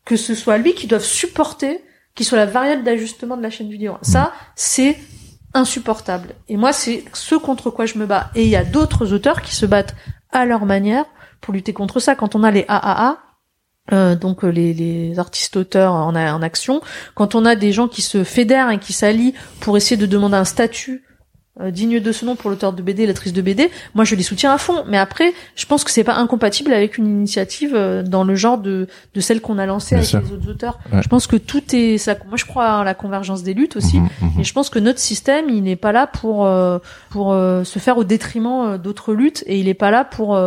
que 0.06 0.16
ce 0.16 0.36
soit 0.36 0.58
lui 0.58 0.76
qui 0.76 0.86
doive 0.86 1.04
supporter, 1.04 1.84
qui 2.14 2.24
soit 2.24 2.38
la 2.38 2.46
variable 2.46 2.84
d'ajustement 2.84 3.38
de 3.38 3.42
la 3.44 3.50
chaîne 3.50 3.70
vidéo. 3.70 3.98
Ça, 4.04 4.34
c'est 4.56 4.98
insupportable. 5.54 6.36
Et 6.48 6.58
moi, 6.58 6.72
c'est 6.72 7.04
ce 7.14 7.36
contre 7.36 7.72
quoi 7.72 7.86
je 7.86 7.98
me 7.98 8.06
bats. 8.06 8.30
Et 8.36 8.44
il 8.44 8.50
y 8.50 8.56
a 8.56 8.64
d'autres 8.64 9.14
auteurs 9.14 9.42
qui 9.42 9.56
se 9.56 9.66
battent 9.66 9.96
à 10.32 10.46
leur 10.46 10.66
manière 10.66 11.06
pour 11.42 11.54
lutter 11.54 11.74
contre 11.74 12.00
ça. 12.00 12.16
Quand 12.16 12.36
on 12.36 12.44
a 12.44 12.52
les 12.52 12.66
AAA, 12.68 13.18
euh, 13.94 14.16
donc 14.16 14.44
euh, 14.44 14.50
les, 14.50 14.74
les 14.74 15.18
artistes-auteurs 15.20 15.94
en, 15.94 16.16
en, 16.16 16.42
action, 16.42 16.82
quand 17.16 17.36
on 17.36 17.46
a 17.46 17.56
des 17.56 17.72
gens 17.72 17.88
qui 17.88 18.02
se 18.02 18.24
fédèrent 18.24 18.70
et 18.70 18.80
qui 18.80 18.94
s'allient 18.94 19.34
pour 19.62 19.78
essayer 19.78 19.98
de 19.98 20.06
demander 20.06 20.36
un 20.36 20.44
statut 20.44 21.04
euh, 21.62 21.72
digne 21.72 22.02
de 22.02 22.12
ce 22.12 22.26
nom 22.26 22.36
pour 22.36 22.50
l'auteur 22.50 22.74
de 22.74 22.82
BD, 22.82 23.08
l'actrice 23.08 23.32
de 23.32 23.42
BD, 23.42 23.72
moi 23.96 24.04
je 24.04 24.16
les 24.16 24.24
soutiens 24.24 24.52
à 24.52 24.58
fond. 24.58 24.84
Mais 24.88 24.98
après, 24.98 25.34
je 25.56 25.66
pense 25.66 25.86
que 25.86 25.92
c'est 25.92 26.04
pas 26.04 26.16
incompatible 26.16 26.74
avec 26.74 26.98
une 26.98 27.08
initiative 27.08 27.76
dans 28.06 28.26
le 28.26 28.36
genre 28.36 28.58
de, 28.58 28.88
de 29.14 29.22
celle 29.22 29.40
qu'on 29.40 29.58
a 29.58 29.66
lancée 29.66 29.96
avec 29.96 30.12
les 30.12 30.34
autres 30.34 30.50
auteurs. 30.50 30.80
Je 31.02 31.08
pense 31.08 31.26
que 31.26 31.38
tout 31.38 31.64
est 31.74 31.98
ça. 31.98 32.16
Moi 32.28 32.36
je 32.36 32.46
crois 32.46 32.82
à 32.82 32.84
la 32.84 32.94
convergence 32.94 33.42
des 33.42 33.54
luttes 33.54 33.78
aussi, 33.78 34.02
mhm, 34.02 34.10
mhm. 34.22 34.40
et 34.42 34.44
je 34.44 34.54
pense 34.54 34.70
que 34.70 34.80
notre 34.80 35.00
système 35.00 35.50
il 35.50 35.64
n'est 35.64 35.78
pas 35.78 35.94
là 35.94 36.08
pour 36.08 36.48
pour 37.10 37.32
se 37.32 37.80
faire 37.80 37.98
au 37.98 38.04
détriment 38.04 38.78
d'autres 38.78 39.14
luttes, 39.14 39.46
et 39.48 39.58
il 39.58 39.66
n'est 39.66 39.74
pas 39.74 39.92
là 39.92 40.04
pour 40.04 40.38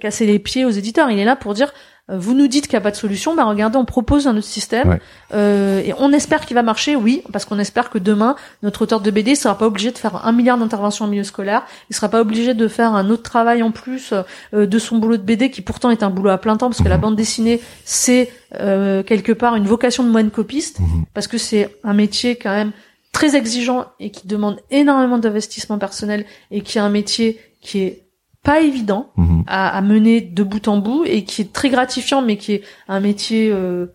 casser 0.00 0.26
les 0.26 0.40
pieds 0.40 0.64
aux 0.64 0.70
éditeurs. 0.70 1.10
Il 1.10 1.18
est 1.18 1.24
là 1.24 1.36
pour 1.36 1.54
dire 1.54 1.72
euh, 1.72 1.91
vous 2.18 2.34
nous 2.34 2.46
dites 2.46 2.66
qu'il 2.66 2.74
n'y 2.74 2.82
a 2.82 2.82
pas 2.82 2.90
de 2.90 2.96
solution, 2.96 3.34
bah 3.34 3.44
regardez, 3.44 3.78
on 3.78 3.84
propose 3.84 4.26
un 4.26 4.36
autre 4.36 4.46
système 4.46 4.98
euh, 5.32 5.80
et 5.80 5.94
on 5.98 6.12
espère 6.12 6.46
qu'il 6.46 6.54
va 6.54 6.62
marcher, 6.62 6.96
oui, 6.96 7.22
parce 7.32 7.44
qu'on 7.44 7.58
espère 7.58 7.90
que 7.90 7.98
demain 7.98 8.36
notre 8.62 8.82
auteur 8.82 9.00
de 9.00 9.10
BD 9.10 9.30
ne 9.30 9.36
sera 9.36 9.56
pas 9.56 9.66
obligé 9.66 9.90
de 9.90 9.98
faire 9.98 10.26
un 10.26 10.32
milliard 10.32 10.58
d'interventions 10.58 11.04
en 11.04 11.08
milieu 11.08 11.24
scolaire, 11.24 11.64
il 11.90 11.96
sera 11.96 12.08
pas 12.08 12.20
obligé 12.20 12.54
de 12.54 12.68
faire 12.68 12.94
un 12.94 13.10
autre 13.10 13.22
travail 13.22 13.62
en 13.62 13.70
plus 13.70 14.12
euh, 14.54 14.66
de 14.66 14.78
son 14.78 14.98
boulot 14.98 15.16
de 15.16 15.22
BD 15.22 15.50
qui 15.50 15.62
pourtant 15.62 15.90
est 15.90 16.02
un 16.02 16.10
boulot 16.10 16.30
à 16.30 16.38
plein 16.38 16.56
temps 16.56 16.68
parce 16.68 16.82
que 16.82 16.88
la 16.88 16.96
mhm. 16.96 17.02
bande 17.02 17.16
dessinée 17.16 17.60
c'est 17.84 18.30
euh, 18.60 19.02
quelque 19.02 19.32
part 19.32 19.56
une 19.56 19.66
vocation 19.66 20.04
de 20.04 20.10
moine 20.10 20.30
copiste 20.30 20.80
mhm. 20.80 21.04
parce 21.14 21.26
que 21.26 21.38
c'est 21.38 21.76
un 21.84 21.94
métier 21.94 22.36
quand 22.36 22.54
même 22.54 22.72
très 23.12 23.36
exigeant 23.36 23.86
et 24.00 24.10
qui 24.10 24.26
demande 24.26 24.58
énormément 24.70 25.18
d'investissement 25.18 25.78
personnel 25.78 26.24
et 26.50 26.62
qui 26.62 26.78
est 26.78 26.80
un 26.80 26.88
métier 26.88 27.38
qui 27.60 27.80
est 27.80 28.02
pas 28.42 28.60
évident 28.60 29.12
mhm. 29.16 29.44
à, 29.46 29.76
à, 29.76 29.80
mener 29.80 30.20
de 30.20 30.42
bout 30.42 30.66
en 30.68 30.78
bout 30.78 31.04
et 31.04 31.24
qui 31.24 31.42
est 31.42 31.52
très 31.52 31.70
gratifiant, 31.70 32.22
mais 32.22 32.36
qui 32.36 32.54
est 32.54 32.62
un 32.88 33.00
métier 33.00 33.50
euh, 33.52 33.86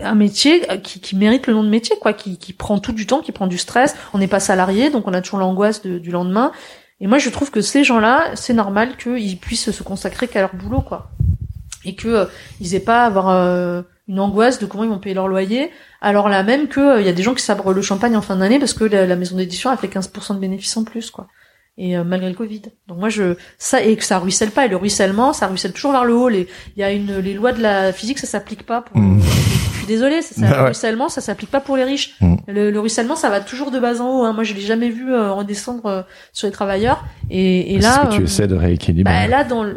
un 0.00 0.14
métier 0.14 0.62
qui, 0.82 1.00
qui, 1.00 1.16
mérite 1.16 1.46
le 1.46 1.54
nom 1.54 1.64
de 1.64 1.68
métier, 1.68 1.96
quoi, 2.00 2.12
qui, 2.12 2.38
qui 2.38 2.52
prend 2.52 2.78
tout 2.78 2.92
du 2.92 3.06
temps, 3.06 3.20
qui 3.20 3.32
prend 3.32 3.48
du 3.48 3.58
stress. 3.58 3.96
On 4.14 4.18
n'est 4.18 4.28
pas 4.28 4.38
salarié, 4.40 4.88
donc 4.88 5.08
on 5.08 5.12
a 5.12 5.20
toujours 5.20 5.40
l'angoisse 5.40 5.82
du 5.82 6.10
lendemain. 6.10 6.52
Et 7.00 7.06
moi, 7.06 7.18
je 7.18 7.28
trouve 7.30 7.50
que 7.50 7.60
ces 7.60 7.82
gens-là, 7.82 8.30
c'est 8.34 8.52
normal 8.52 8.96
qu'ils 8.96 9.38
puissent 9.38 9.70
se 9.70 9.82
consacrer 9.82 10.28
qu'à 10.28 10.40
leur 10.40 10.54
boulot, 10.54 10.82
quoi, 10.82 11.10
et 11.84 11.94
que 11.94 12.08
euh, 12.08 12.24
ils 12.60 12.74
aient 12.74 12.80
pas 12.80 13.02
à 13.02 13.06
avoir 13.06 13.30
euh, 13.30 13.82
une 14.06 14.20
angoisse 14.20 14.58
de 14.58 14.66
comment 14.66 14.84
ils 14.84 14.90
vont 14.90 14.98
payer 14.98 15.14
leur 15.14 15.28
loyer. 15.28 15.70
Alors 16.00 16.28
là 16.28 16.42
même 16.42 16.68
que 16.68 17.00
il 17.00 17.06
y 17.06 17.08
a 17.08 17.12
des 17.12 17.22
gens 17.22 17.34
qui 17.34 17.42
sabrent 17.42 17.72
le 17.72 17.82
champagne 17.82 18.16
en 18.16 18.22
fin 18.22 18.36
d'année 18.36 18.58
parce 18.58 18.74
que 18.74 18.84
la, 18.84 19.06
la 19.06 19.16
maison 19.16 19.36
d'édition 19.36 19.70
a 19.70 19.76
fait 19.76 19.86
15% 19.86 20.34
de 20.34 20.40
bénéfices 20.40 20.76
en 20.76 20.84
plus, 20.84 21.10
quoi 21.10 21.26
et 21.80 21.96
euh, 21.96 22.04
malgré 22.04 22.28
le 22.28 22.36
Covid. 22.36 22.62
Donc 22.86 22.98
moi 22.98 23.08
je 23.08 23.34
ça 23.58 23.82
et 23.82 23.96
que 23.96 24.04
ça 24.04 24.18
ruisselle 24.18 24.50
pas 24.50 24.66
et 24.66 24.68
le 24.68 24.76
ruissellement 24.76 25.32
ça 25.32 25.46
ruisselle 25.46 25.72
toujours 25.72 25.92
vers 25.92 26.04
le 26.04 26.14
haut. 26.14 26.28
Les 26.28 26.46
il 26.76 26.80
y 26.80 26.84
a 26.84 26.92
une 26.92 27.18
les 27.18 27.34
lois 27.34 27.52
de 27.52 27.62
la 27.62 27.92
physique 27.92 28.18
ça 28.18 28.26
s'applique 28.26 28.64
pas 28.64 28.82
pour. 28.82 28.96
Mmh. 28.96 29.20
Je 29.22 29.78
suis 29.78 29.86
désolée, 29.86 30.20
ça, 30.20 30.34
ça, 30.34 30.56
le 30.56 30.62
ruissellement 30.66 31.08
ça 31.08 31.22
s'applique 31.22 31.50
pas 31.50 31.60
pour 31.60 31.76
les 31.76 31.84
riches. 31.84 32.16
Mmh. 32.20 32.36
Le, 32.48 32.70
le, 32.70 32.80
ruissellement 32.80 33.16
ça 33.16 33.30
va 33.30 33.40
toujours 33.40 33.70
de 33.70 33.80
bas 33.80 34.00
en 34.00 34.20
haut. 34.20 34.24
Hein. 34.24 34.34
Moi 34.34 34.44
je 34.44 34.52
l'ai 34.52 34.60
jamais 34.60 34.90
vu 34.90 35.12
euh, 35.12 35.32
redescendre 35.32 35.86
euh, 35.86 36.02
sur 36.32 36.46
les 36.46 36.52
travailleurs 36.52 37.02
et, 37.30 37.74
et 37.74 37.78
là. 37.78 38.02
ce 38.04 38.10
que 38.10 38.16
tu 38.16 38.24
essaies 38.24 38.46
de 38.46 38.56
rééquilibrer. 38.56 39.12
Bah, 39.12 39.26
là 39.26 39.44
dans 39.44 39.64
le, 39.64 39.76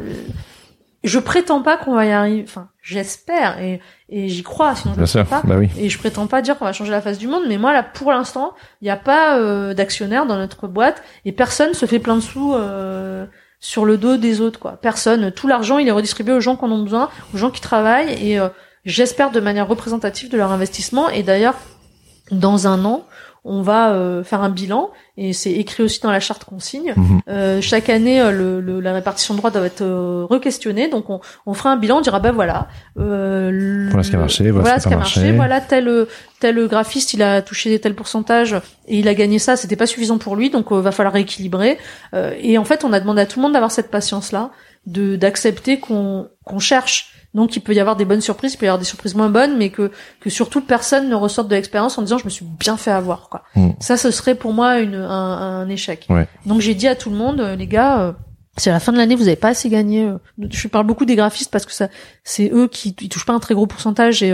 je 1.04 1.20
prétends 1.20 1.62
pas 1.62 1.78
qu'on 1.78 1.94
va 1.94 2.06
y 2.06 2.12
arriver. 2.12 2.46
Enfin, 2.48 2.70
j'espère 2.82 3.60
et, 3.60 3.82
et 4.10 4.30
j'y 4.30 4.44
crois, 4.44 4.76
sinon 4.76 4.94
je 4.96 5.02
ne 5.02 5.06
sais 5.06 5.24
pas. 5.24 5.42
Bah 5.44 5.56
oui. 5.58 5.70
Et 5.78 5.90
je 5.90 5.98
prétends 5.98 6.28
pas 6.28 6.42
dire 6.42 6.58
qu'on 6.58 6.66
va 6.66 6.74
changer 6.74 6.92
la 6.92 7.02
face 7.02 7.18
du 7.18 7.28
monde, 7.28 7.44
mais 7.48 7.58
moi 7.58 7.74
là, 7.74 7.84
pour 7.84 8.12
l'instant, 8.12 8.54
il 8.82 8.86
n'y 8.86 8.92
a 8.92 8.98
pas 8.98 9.38
euh, 9.38 9.74
d'actionnaire 9.74 10.26
dans 10.26 10.38
notre 10.38 10.68
boîte 10.68 11.04
et 11.26 11.32
personne 11.32 11.74
se 11.74 11.86
fait 11.86 12.00
plein 12.00 12.16
de 12.16 12.22
sous 12.22 12.54
euh, 12.54 13.26
sur 13.60 13.86
le 13.86 13.98
dos 13.98 14.18
des 14.18 14.42
autres, 14.42 14.60
quoi. 14.60 14.78
Personne. 14.82 15.32
Tout 15.32 15.48
l'argent, 15.48 15.78
il 15.78 15.88
est 15.88 15.92
redistribué 15.92 16.34
aux 16.34 16.42
gens 16.42 16.56
qui 16.56 16.66
en 16.66 16.72
ont 16.72 16.84
besoin, 16.84 17.10
aux 17.34 17.38
gens 17.38 17.50
qui 17.50 17.62
travaillent 17.62 18.14
et 18.22 18.40
euh, 18.40 18.50
j'espère 18.86 19.32
de 19.32 19.40
manière 19.40 19.68
représentative 19.68 20.30
de 20.30 20.38
leur 20.38 20.52
investissement. 20.52 21.10
Et 21.10 21.24
d'ailleurs, 21.24 21.56
dans 22.32 22.68
un 22.68 22.86
an, 22.86 23.06
on 23.46 23.62
va 23.62 23.92
euh, 23.92 24.24
faire 24.24 24.42
un 24.42 24.50
bilan 24.50 24.92
et 25.18 25.34
c'est 25.34 25.52
écrit 25.52 25.84
aussi 25.84 26.00
dans 26.02 26.12
la 26.12 26.20
charte 26.20 26.46
qu'on 26.46 26.60
signe. 26.60 26.94
Mhm. 26.96 27.22
Euh, 27.28 27.62
chaque 27.62 27.90
année, 27.90 28.22
euh, 28.22 28.32
le, 28.32 28.62
le, 28.62 28.80
la 28.80 28.94
répartition 28.94 29.34
de 29.34 29.40
droits 29.40 29.52
doit 29.52 29.66
être 29.66 29.82
euh, 29.82 30.26
requestionnée, 30.30 30.88
donc 30.88 31.10
on, 31.10 31.20
on, 31.46 31.54
fera 31.54 31.72
un 31.72 31.78
bilan, 31.78 31.98
on 31.98 32.02
dira 32.02 32.20
ben 32.20 32.32
voilà, 32.32 32.68
voilà 32.96 34.04
ce 34.04 34.10
qui 34.10 34.16
a 34.16 34.20
marché, 34.20 34.50
voilà, 34.50 34.80
ce 34.80 34.88
qui 34.88 34.94
a 34.94 34.98
marché, 34.98 35.32
voilà 35.34 35.62
tel 35.62 36.08
tel 36.40 36.68
graphiste 36.68 37.14
il 37.14 37.22
a 37.22 37.42
touché 37.42 37.78
tel 37.80 37.96
pourcentage 37.96 38.56
et 38.88 39.00
il 39.00 39.08
a 39.08 39.14
gagné 39.14 39.40
ça, 39.40 39.56
c'était 39.56 39.76
pas 39.76 39.88
suffisant 39.88 40.18
pour 40.18 40.36
lui, 40.36 40.50
donc 40.50 40.72
va 40.72 40.92
falloir 40.92 41.14
rééquilibrer. 41.14 41.78
et 42.14 42.58
en 42.58 42.66
fait, 42.66 42.84
on 42.84 42.94
a 42.94 43.00
demandé 43.00 43.22
à 43.22 43.26
tout 43.26 43.40
le 43.40 43.44
monde 43.44 43.54
d'avoir 43.54 43.72
cette 43.72 43.92
patience 43.92 44.32
là, 44.32 44.52
de 44.88 45.16
d'accepter 45.16 45.80
qu'on 45.80 46.30
qu'on 46.44 46.60
cherche 46.60 47.23
donc 47.34 47.56
il 47.56 47.62
peut 47.62 47.74
y 47.74 47.80
avoir 47.80 47.96
des 47.96 48.06
bonnes 48.06 48.22
surprises, 48.22 48.54
il 48.54 48.58
peut 48.58 48.66
y 48.66 48.70
avoir 48.70 48.80
des 48.80 48.86
surprises 48.86 49.16
moins 49.16 49.30
bonnes, 49.30 49.58
mais 49.58 49.70
que 49.70 49.92
que 50.20 50.30
surtout 50.30 50.62
personne 50.62 51.10
ne 51.10 51.16
ressorte 51.16 51.48
de 51.48 51.56
l'expérience 51.56 51.98
en 51.98 52.02
disant 52.02 52.18
je 52.18 52.26
me 52.26 52.30
suis 52.30 52.46
bien 52.46 52.78
fait 52.78 52.92
avoir 52.92 53.30
quoi. 53.30 53.44
Mm. 53.56 53.72
Ça 53.80 53.98
ce 53.98 54.12
serait 54.12 54.36
pour 54.36 54.54
moi 54.54 54.80
une, 54.80 54.96
un, 54.96 55.08
un 55.10 55.70
échec. 55.70 56.08
Donc 56.46 56.62
j'ai 56.62 56.76
dit 56.76 56.88
à 56.88 56.96
tout 56.96 57.10
le 57.10 57.16
monde 57.16 57.40
euh, 57.40 57.56
les 57.56 57.68
gars 57.68 58.02
euh, 58.02 58.12
c'est 58.56 58.70
à 58.70 58.74
la 58.74 58.80
fin 58.80 58.92
de 58.92 58.98
l'année, 58.98 59.16
vous 59.16 59.28
avez 59.28 59.36
pas 59.36 59.48
assez 59.48 59.68
gagné. 59.68 60.06
Euh. 60.06 60.20
Je 60.52 60.68
parle 60.68 60.86
beaucoup 60.86 61.06
des 61.06 61.16
graphistes 61.16 61.50
parce 61.50 61.66
que 61.66 61.72
ça, 61.72 61.88
c'est 62.24 62.52
eux 62.54 62.68
qui 62.68 62.96
ils 63.02 63.10
touchent 63.10 63.26
pas 63.26 63.34
un 63.34 63.40
très 63.40 63.56
gros 63.56 63.66
pourcentage 63.66 64.22
et 64.22 64.32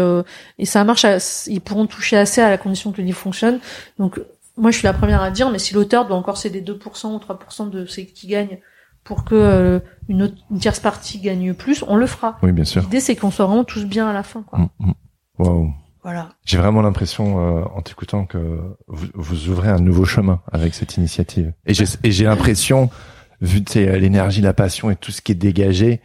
et 0.57 0.65
ça 0.65 0.83
marche. 0.83 1.05
ils 1.47 1.61
pourront 1.61 1.87
toucher 1.87 2.17
assez 2.17 2.41
à 2.41 2.49
la 2.49 2.57
condition 2.57 2.91
que 2.91 2.97
le 2.97 3.05
livre 3.05 3.17
fonctionne. 3.17 3.59
Donc 3.97 4.19
moi, 4.59 4.71
je 4.71 4.77
suis 4.77 4.85
la 4.85 4.93
première 4.93 5.21
à 5.21 5.31
dire, 5.31 5.49
mais 5.49 5.59
si 5.59 5.73
l'auteur 5.73 6.05
doit 6.05 6.17
encore 6.17 6.37
céder 6.37 6.61
2% 6.61 7.13
ou 7.13 7.17
3% 7.17 7.69
de 7.69 7.85
ce 7.85 8.01
qu'il 8.01 8.29
gagne 8.29 8.59
pour 9.09 9.23
que 9.23 9.33
euh, 9.33 9.79
une, 10.07 10.21
autre, 10.21 10.35
tierce 10.59 10.79
partie 10.79 11.19
gagne 11.19 11.55
plus, 11.55 11.83
on 11.87 11.95
le 11.95 12.05
fera. 12.05 12.37
Oui, 12.43 12.51
bien 12.51 12.63
sûr. 12.63 12.83
L'idée, 12.83 12.99
c'est 12.99 13.15
qu'on 13.15 13.31
soit 13.31 13.47
vraiment 13.47 13.63
tous 13.63 13.85
bien 13.85 14.07
à 14.07 14.13
la 14.13 14.21
fin. 14.21 14.43
Quoi. 14.43 14.59
Mm, 14.59 14.93
mm. 15.39 15.73
Voilà. 16.03 16.29
J'ai 16.45 16.59
vraiment 16.59 16.83
l'impression, 16.83 17.39
euh, 17.39 17.63
en 17.73 17.81
t'écoutant, 17.81 18.27
que 18.27 18.59
vous, 18.87 19.07
vous, 19.15 19.49
ouvrez 19.49 19.69
un 19.69 19.79
nouveau 19.79 20.05
chemin 20.05 20.41
avec 20.51 20.75
cette 20.75 20.95
initiative. 20.97 21.53
Et 21.65 21.73
j'ai 21.73 22.23
l'impression, 22.23 22.91
vu 23.41 23.63
l'énergie, 23.75 24.41
la 24.41 24.53
passion 24.53 24.91
et 24.91 24.95
tout 24.95 25.11
ce 25.11 25.23
qui 25.23 25.31
est 25.31 25.35
dégagé, 25.35 26.01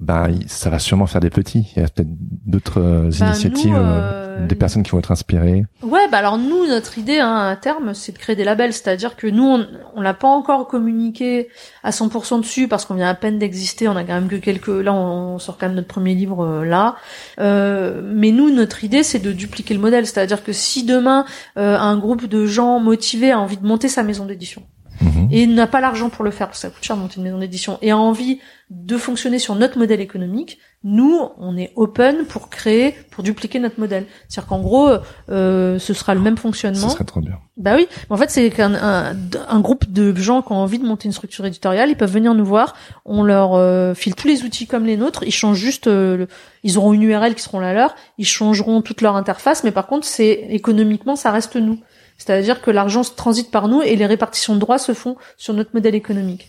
ben 0.00 0.40
ça 0.48 0.70
va 0.70 0.80
sûrement 0.80 1.06
faire 1.06 1.20
des 1.20 1.30
petits. 1.30 1.72
Il 1.76 1.82
y 1.82 1.84
a 1.84 1.88
peut-être 1.88 2.08
d'autres 2.10 2.80
euh, 2.80 3.10
bah, 3.20 3.26
initiatives, 3.26 3.76
euh, 3.76 4.40
euh, 4.40 4.46
des 4.46 4.56
personnes 4.56 4.82
qui 4.82 4.90
vont 4.90 4.98
être 4.98 5.12
inspirées. 5.12 5.64
Ouais, 5.82 6.08
bah 6.10 6.18
alors 6.18 6.36
nous, 6.36 6.66
notre 6.66 6.98
idée 6.98 7.20
hein, 7.20 7.46
à 7.46 7.54
terme, 7.54 7.94
c'est 7.94 8.10
de 8.10 8.18
créer 8.18 8.34
des 8.34 8.42
labels, 8.42 8.72
c'est-à-dire 8.72 9.14
que 9.14 9.28
nous, 9.28 9.44
on, 9.44 9.66
on 9.94 10.00
l'a 10.00 10.14
pas 10.14 10.26
encore 10.26 10.66
communiqué 10.66 11.48
à 11.84 11.90
100% 11.90 12.40
dessus 12.40 12.66
parce 12.66 12.86
qu'on 12.86 12.94
vient 12.94 13.08
à 13.08 13.14
peine 13.14 13.38
d'exister. 13.38 13.86
On 13.86 13.94
a 13.94 14.02
quand 14.02 14.14
même 14.14 14.28
que 14.28 14.36
quelques, 14.36 14.66
là, 14.66 14.92
on, 14.92 15.38
sort 15.38 15.58
quand 15.58 15.66
même 15.66 15.76
notre 15.76 15.88
premier 15.88 16.14
livre 16.14 16.64
là. 16.64 16.96
mais 17.38 18.32
nous, 18.32 18.50
notre 18.50 18.82
idée, 18.82 19.04
c'est 19.04 19.20
de 19.20 19.30
dupliquer 19.30 19.74
le 19.74 19.80
modèle, 19.80 20.06
c'est-à-dire 20.06 20.42
que 20.42 20.52
si 20.52 20.84
demain 20.84 21.24
un 21.56 21.96
groupe 21.98 22.26
de 22.26 22.46
gens 22.46 22.80
motivés 22.80 23.30
a 23.30 23.38
envie 23.38 23.58
de 23.58 23.66
monter 23.66 23.88
sa 23.88 24.02
maison 24.02 24.26
d'édition 24.26 24.62
Mhm. 25.00 25.28
et 25.32 25.46
n'a 25.46 25.66
pas 25.66 25.80
l'argent 25.80 26.08
pour 26.08 26.24
le 26.24 26.30
faire 26.30 26.46
parce 26.48 26.58
que 26.58 26.68
ça 26.68 26.70
coûte 26.70 26.84
cher 26.84 26.96
de 26.96 27.02
monter 27.02 27.16
une 27.16 27.24
maison 27.24 27.38
d'édition 27.38 27.78
et 27.82 27.90
a 27.90 27.98
envie 27.98 28.38
de 28.70 28.96
fonctionner 28.96 29.38
sur 29.38 29.54
notre 29.56 29.78
modèle 29.78 30.00
économique, 30.00 30.58
nous, 30.84 31.18
on 31.38 31.56
est 31.56 31.72
open 31.76 32.24
pour 32.26 32.48
créer, 32.50 32.94
pour 33.10 33.22
dupliquer 33.22 33.58
notre 33.58 33.78
modèle. 33.80 34.06
C'est-à-dire 34.28 34.48
qu'en 34.48 34.60
gros, 34.60 34.88
euh, 35.30 35.78
ce 35.78 35.94
sera 35.94 36.14
le 36.14 36.20
même 36.20 36.36
Ce 36.36 36.42
fonctionnement. 36.42 36.88
serait 36.88 37.04
trop 37.04 37.20
bien. 37.20 37.38
Bah 37.56 37.72
oui, 37.76 37.86
en 38.10 38.16
fait, 38.16 38.30
c'est 38.30 38.50
qu'un 38.50 38.74
un, 38.74 39.14
un 39.48 39.60
groupe 39.60 39.90
de 39.90 40.14
gens 40.14 40.42
qui 40.42 40.52
ont 40.52 40.56
envie 40.56 40.78
de 40.78 40.84
monter 40.86 41.06
une 41.06 41.12
structure 41.12 41.44
éditoriale, 41.46 41.90
ils 41.90 41.96
peuvent 41.96 42.12
venir 42.12 42.34
nous 42.34 42.44
voir, 42.44 42.74
on 43.04 43.22
leur 43.22 43.54
euh, 43.54 43.94
file 43.94 44.14
tous 44.14 44.28
les 44.28 44.42
outils 44.42 44.66
comme 44.66 44.84
les 44.84 44.96
nôtres, 44.96 45.22
ils 45.24 45.32
changent 45.32 45.58
juste, 45.58 45.86
euh, 45.86 46.16
le- 46.16 46.28
ils 46.62 46.76
auront 46.78 46.92
une 46.92 47.02
URL 47.02 47.34
qui 47.34 47.42
seront 47.42 47.60
la 47.60 47.72
leur, 47.74 47.94
ils 48.18 48.26
changeront 48.26 48.80
toute 48.82 49.00
leur 49.02 49.16
interface, 49.16 49.62
mais 49.64 49.70
par 49.72 49.86
contre, 49.86 50.06
c'est 50.06 50.46
économiquement, 50.50 51.16
ça 51.16 51.30
reste 51.30 51.56
nous. 51.56 51.78
C'est-à-dire 52.18 52.62
que 52.62 52.70
l'argent 52.70 53.02
transite 53.02 53.50
par 53.50 53.68
nous 53.68 53.82
et 53.82 53.96
les 53.96 54.06
répartitions 54.06 54.54
de 54.54 54.60
droits 54.60 54.78
se 54.78 54.94
font 54.94 55.16
sur 55.36 55.54
notre 55.54 55.70
modèle 55.74 55.94
économique. 55.94 56.48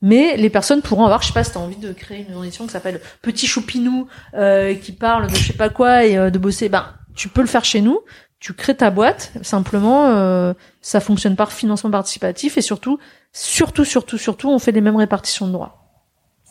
Mais 0.00 0.36
les 0.36 0.50
personnes 0.50 0.82
pourront 0.82 1.04
avoir, 1.04 1.22
je 1.22 1.28
sais 1.28 1.32
pas, 1.32 1.44
si 1.44 1.52
t'as 1.52 1.60
envie 1.60 1.76
de 1.76 1.92
créer 1.92 2.22
une 2.22 2.28
maison 2.28 2.42
d'édition 2.42 2.66
qui 2.66 2.72
s'appelle 2.72 3.00
Petit 3.22 3.46
Choupinou, 3.46 4.08
euh, 4.34 4.74
qui 4.74 4.90
parle 4.90 5.28
de 5.28 5.36
je 5.36 5.46
sais 5.46 5.52
pas 5.52 5.68
quoi 5.68 6.04
et 6.04 6.18
euh, 6.18 6.30
de 6.30 6.38
bosser, 6.38 6.68
ben 6.68 6.86
tu 7.14 7.28
peux 7.28 7.40
le 7.40 7.46
faire 7.46 7.64
chez 7.64 7.80
nous. 7.80 8.00
Tu 8.40 8.52
crées 8.52 8.76
ta 8.76 8.90
boîte, 8.90 9.30
simplement, 9.42 10.08
euh, 10.08 10.54
ça 10.80 10.98
fonctionne 10.98 11.36
par 11.36 11.52
financement 11.52 11.92
participatif 11.92 12.58
et 12.58 12.62
surtout, 12.62 12.98
surtout, 13.32 13.84
surtout, 13.84 14.18
surtout, 14.18 14.50
on 14.50 14.58
fait 14.58 14.72
les 14.72 14.80
mêmes 14.80 14.96
répartitions 14.96 15.46
de 15.46 15.52
droits. 15.52 15.78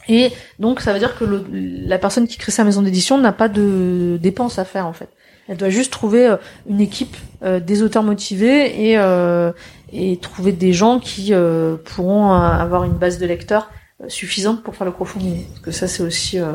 Et 0.07 0.31
donc, 0.57 0.79
ça 0.79 0.93
veut 0.93 0.99
dire 0.99 1.17
que 1.17 1.25
la 1.51 1.99
personne 1.99 2.27
qui 2.27 2.37
crée 2.37 2.53
sa 2.53 2.63
maison 2.63 2.81
d'édition 2.81 3.17
n'a 3.17 3.33
pas 3.33 3.49
de 3.49 4.17
dépenses 4.21 4.57
à 4.57 4.63
faire 4.65 4.87
en 4.87 4.93
fait. 4.93 5.09
Elle 5.51 5.57
doit 5.57 5.69
juste 5.69 5.91
trouver 5.91 6.27
euh, 6.27 6.37
une 6.65 6.79
équipe 6.79 7.17
euh, 7.43 7.59
des 7.59 7.83
auteurs 7.83 8.03
motivés 8.03 8.89
et 8.89 8.97
euh, 8.97 9.51
et 9.91 10.15
trouver 10.15 10.53
des 10.53 10.71
gens 10.71 11.01
qui 11.01 11.33
euh, 11.33 11.75
pourront 11.83 12.31
avoir 12.31 12.85
une 12.85 12.93
base 12.93 13.19
de 13.19 13.25
lecteurs 13.25 13.69
suffisante 14.07 14.63
pour 14.63 14.77
faire 14.77 14.85
le 14.85 14.93
crowdfunding. 14.93 15.45
Parce 15.49 15.59
que 15.59 15.71
ça, 15.71 15.89
c'est 15.89 16.03
aussi 16.03 16.39
euh, 16.39 16.53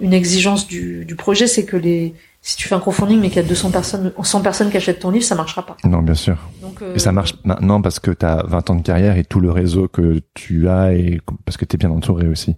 une 0.00 0.12
exigence 0.12 0.68
du, 0.68 1.04
du 1.04 1.16
projet, 1.16 1.48
c'est 1.48 1.64
que 1.64 1.76
les 1.76 2.14
si 2.40 2.56
tu 2.56 2.68
fais 2.68 2.76
un 2.76 2.78
crowdfunding 2.78 3.20
mais 3.20 3.26
qu'il 3.26 3.42
y 3.42 3.44
a 3.44 3.48
200 3.48 3.72
personnes, 3.72 4.12
100 4.22 4.42
personnes 4.42 4.70
qui 4.70 4.76
achètent 4.76 5.00
ton 5.00 5.10
livre, 5.10 5.24
ça 5.24 5.34
marchera 5.34 5.66
pas. 5.66 5.76
Non, 5.82 6.02
bien 6.02 6.14
sûr. 6.14 6.36
Donc 6.62 6.80
euh, 6.80 6.94
Et 6.94 7.00
ça 7.00 7.10
marche 7.10 7.34
maintenant 7.42 7.82
parce 7.82 7.98
que 7.98 8.12
t'as 8.12 8.44
20 8.46 8.70
ans 8.70 8.74
de 8.76 8.82
carrière 8.82 9.16
et 9.16 9.24
tout 9.24 9.40
le 9.40 9.50
réseau 9.50 9.88
que 9.88 10.20
tu 10.34 10.68
as 10.68 10.92
et 10.92 11.20
parce 11.44 11.56
que 11.56 11.64
t'es 11.64 11.76
bien 11.76 11.90
entouré 11.90 12.28
aussi. 12.28 12.54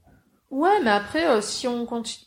Ouais, 0.50 0.78
mais 0.84 0.90
après, 0.90 1.26
euh, 1.26 1.40
si 1.40 1.66
on 1.66 1.86
continue. 1.86 2.26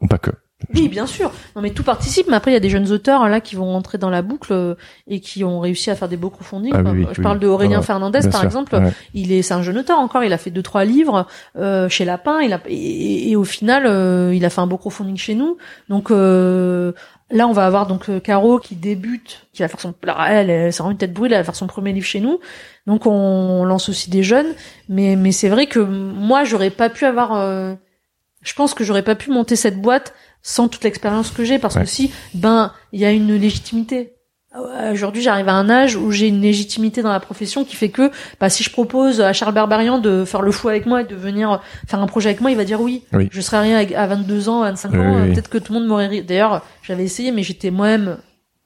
Ou 0.00 0.08
pas 0.08 0.18
que. 0.18 0.32
Oui, 0.74 0.88
bien 0.88 1.06
sûr. 1.06 1.30
Non, 1.56 1.62
mais 1.62 1.70
tout 1.70 1.82
participe. 1.82 2.26
Mais 2.28 2.36
après, 2.36 2.50
il 2.50 2.54
y 2.54 2.56
a 2.56 2.60
des 2.60 2.70
jeunes 2.70 2.90
auteurs 2.92 3.28
là 3.28 3.40
qui 3.40 3.54
vont 3.56 3.66
rentrer 3.66 3.98
dans 3.98 4.10
la 4.10 4.22
boucle 4.22 4.52
euh, 4.52 4.74
et 5.08 5.20
qui 5.20 5.44
ont 5.44 5.60
réussi 5.60 5.90
à 5.90 5.94
faire 5.96 6.08
des 6.08 6.16
beaux 6.16 6.30
crowdfunding. 6.30 6.72
Ah 6.74 6.78
oui, 6.78 6.82
Enfin, 6.82 6.96
oui, 6.96 7.06
je 7.12 7.18
oui. 7.18 7.22
parle 7.22 7.38
de 7.38 7.46
Aurélien 7.46 7.78
Ouais, 7.78 7.84
Fernandez, 7.84 8.20
par 8.22 8.32
sûr. 8.40 8.44
exemple. 8.44 8.74
Ouais. 8.76 8.92
Il 9.14 9.32
est, 9.32 9.42
c'est 9.42 9.54
un 9.54 9.62
jeune 9.62 9.78
auteur 9.78 9.98
encore. 9.98 10.24
Il 10.24 10.32
a 10.32 10.38
fait 10.38 10.50
deux 10.50 10.62
trois 10.62 10.84
livres 10.84 11.26
euh, 11.58 11.88
chez 11.88 12.04
Lapin. 12.04 12.40
Il 12.40 12.52
a 12.52 12.60
et, 12.66 13.30
et 13.30 13.36
au 13.36 13.44
final, 13.44 13.84
euh, 13.86 14.32
il 14.34 14.44
a 14.44 14.50
fait 14.50 14.60
un 14.60 14.66
beau 14.66 14.76
crowdfunding 14.78 15.16
chez 15.16 15.34
nous. 15.34 15.56
Donc 15.88 16.10
euh, 16.10 16.92
là, 17.30 17.46
on 17.48 17.52
va 17.52 17.66
avoir 17.66 17.86
donc 17.86 18.08
euh, 18.08 18.20
Caro 18.20 18.58
qui 18.58 18.74
débute, 18.76 19.46
qui 19.52 19.62
va 19.62 19.68
faire 19.68 19.80
son, 19.80 19.94
alors, 20.02 20.22
elle, 20.22 20.50
elle, 20.50 20.72
c'est 20.72 20.78
vraiment 20.78 20.92
une 20.92 20.98
tête 20.98 21.12
brûlée, 21.12 21.34
elle 21.34 21.40
va 21.40 21.44
faire 21.44 21.54
son 21.56 21.66
premier 21.66 21.92
livre 21.92 22.06
chez 22.06 22.20
nous. 22.20 22.38
Donc 22.86 23.06
on, 23.06 23.10
on 23.10 23.64
lance 23.64 23.88
aussi 23.88 24.10
des 24.10 24.22
jeunes. 24.22 24.48
Mais 24.88 25.16
mais 25.16 25.32
c'est 25.32 25.48
vrai 25.48 25.66
que 25.66 25.78
moi, 25.80 26.44
j'aurais 26.44 26.70
pas 26.70 26.88
pu 26.90 27.04
avoir. 27.04 27.34
euh, 27.34 27.74
je 28.42 28.54
pense 28.54 28.74
que 28.74 28.82
j'aurais 28.82 29.04
pas 29.04 29.14
pu 29.14 29.30
monter 29.30 29.54
cette 29.54 29.80
boîte 29.80 30.14
sans 30.42 30.68
toute 30.68 30.84
l'expérience 30.84 31.30
que 31.30 31.44
j'ai 31.44 31.58
parce 31.58 31.76
Ouais. 31.76 31.82
que 31.84 31.88
si 31.88 32.12
ben 32.34 32.72
il 32.92 33.00
y 33.00 33.04
a 33.04 33.10
une 33.12 33.34
légitimité 33.34 34.12
Aujourd'hui, 34.92 35.22
j'arrive 35.22 35.48
à 35.48 35.54
un 35.54 35.70
âge 35.70 35.96
où 35.96 36.10
j'ai 36.10 36.28
une 36.28 36.42
légitimité 36.42 37.00
dans 37.00 37.10
la 37.10 37.20
profession 37.20 37.64
qui 37.64 37.74
fait 37.74 37.88
que, 37.88 38.10
bah, 38.38 38.50
si 38.50 38.62
je 38.62 38.68
propose 38.70 39.22
à 39.22 39.32
Charles 39.32 39.54
Berberian 39.54 39.98
de 39.98 40.26
faire 40.26 40.42
le 40.42 40.52
fou 40.52 40.68
avec 40.68 40.84
moi 40.84 41.00
et 41.00 41.04
de 41.04 41.14
venir 41.14 41.62
faire 41.88 42.00
un 42.00 42.06
projet 42.06 42.28
avec 42.28 42.42
moi, 42.42 42.50
il 42.50 42.56
va 42.58 42.64
dire 42.64 42.78
oui. 42.82 43.02
Oui. 43.14 43.30
Je 43.32 43.40
serais 43.40 43.60
rien 43.60 43.78
à 43.96 44.06
22 44.06 44.50
ans, 44.50 44.60
25 44.60 44.92
Oui, 44.92 44.98
ans. 44.98 45.22
oui. 45.22 45.32
Peut-être 45.32 45.48
que 45.48 45.56
tout 45.56 45.72
le 45.72 45.78
monde 45.78 45.88
m'aurait 45.88 46.08
ri. 46.08 46.22
D'ailleurs, 46.22 46.60
j'avais 46.82 47.02
essayé, 47.04 47.32
mais 47.32 47.42
j'étais 47.42 47.70
moi-même 47.70 48.18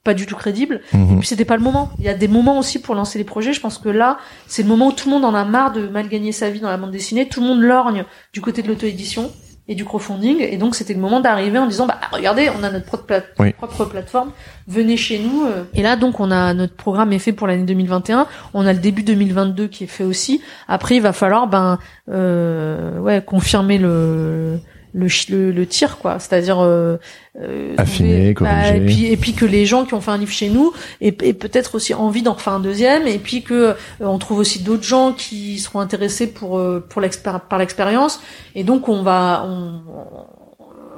pas 0.03 0.13
du 0.13 0.25
tout 0.25 0.35
crédible. 0.35 0.81
Mhm. 0.91 1.19
Puis 1.19 1.27
c'était 1.29 1.45
pas 1.45 1.55
le 1.55 1.63
moment. 1.63 1.89
Il 1.99 2.03
y 2.03 2.09
a 2.09 2.13
des 2.15 2.27
moments 2.27 2.59
aussi 2.59 2.79
pour 2.79 2.93
lancer 2.93 3.17
les 3.17 3.23
projets. 3.23 3.53
Je 3.53 3.61
pense 3.61 3.77
que 3.77 3.87
là, 3.87 4.17
c'est 4.45 4.63
le 4.63 4.67
moment 4.67 4.87
où 4.87 4.91
tout 4.91 5.07
le 5.07 5.15
monde 5.15 5.23
en 5.23 5.33
a 5.35 5.45
marre 5.45 5.71
de 5.71 5.87
mal 5.87 6.09
gagner 6.09 6.33
sa 6.33 6.49
vie 6.49 6.59
dans 6.59 6.69
la 6.69 6.75
bande 6.75 6.91
dessinée. 6.91 7.29
Tout 7.29 7.39
le 7.39 7.47
monde 7.47 7.61
lorgne 7.61 8.03
du 8.33 8.41
côté 8.41 8.61
de 8.61 8.67
l'auto-édition 8.67 9.31
et 9.69 9.75
du 9.75 9.83
crowdfunding. 9.85 10.39
Et 10.41 10.57
donc 10.57 10.75
c'était 10.75 10.93
le 10.93 10.99
moment 10.99 11.19
d'arriver 11.19 11.57
en 11.59 11.67
disant, 11.67 11.87
bah 11.87 11.99
regardez, 12.11 12.49
on 12.57 12.63
a 12.63 12.71
notre 12.71 12.85
propre, 12.85 13.05
plate- 13.05 13.33
Oui. 13.39 13.51
propre 13.53 13.85
plateforme. 13.85 14.31
Venez 14.67 14.97
chez 14.97 15.19
nous. 15.19 15.45
euh. 15.45 15.63
Et 15.73 15.81
là 15.81 15.95
donc 15.95 16.19
on 16.19 16.31
a 16.31 16.53
notre 16.53 16.73
programme 16.75 17.11
est 17.13 17.19
fait 17.19 17.33
pour 17.33 17.47
l'année 17.47 17.63
2021. 17.65 18.27
On 18.53 18.65
a 18.65 18.73
le 18.73 18.79
début 18.79 19.03
2022 19.03 19.67
qui 19.67 19.83
est 19.85 19.87
fait 19.87 20.03
aussi. 20.03 20.41
Après 20.67 20.95
il 20.95 21.01
va 21.01 21.13
falloir 21.13 21.47
ben 21.47 21.79
euh, 22.09 22.99
ouais 22.99 23.21
confirmer 23.25 23.77
le 23.77 24.59
le, 24.97 25.07
le, 25.29 25.51
le 25.51 25.65
tir 25.67 25.97
quoi. 25.99 26.19
C'est-à-dire 26.19 26.59
euh, 26.59 26.97
euh, 27.39 27.73
Affiner, 27.77 28.33
trouver- 28.33 28.49
bah, 28.49 28.63
corriger. 28.63 28.77
et 28.77 28.85
puis 28.85 29.05
et 29.13 29.17
puis 29.17 29.33
que 29.33 29.45
les 29.45 29.65
gens 29.65 29.85
qui 29.85 29.93
ont 29.93 30.01
fait 30.01 30.11
un 30.11 30.17
livre 30.17 30.31
chez 30.31 30.49
nous 30.49 30.73
et, 31.01 31.15
et 31.21 31.33
peut-être 31.33 31.75
aussi 31.75 31.93
envie 31.93 32.23
d'en 32.23 32.33
refaire 32.33 32.53
un 32.53 32.59
deuxième 32.59 33.05
et 33.07 33.19
puis 33.19 33.43
que 33.43 33.53
euh, 33.53 33.73
on 33.99 34.17
trouve 34.17 34.39
aussi 34.39 34.63
d'autres 34.63 34.83
gens 34.83 35.13
qui 35.13 35.59
seront 35.59 35.79
intéressés 35.79 36.27
pour 36.27 36.57
euh, 36.57 36.83
pour 36.89 37.01
l'expér- 37.01 37.41
par 37.47 37.59
l'expérience. 37.59 38.19
Et 38.55 38.63
donc 38.63 38.89
on 38.89 39.03
va 39.03 39.45
on- 39.47 39.81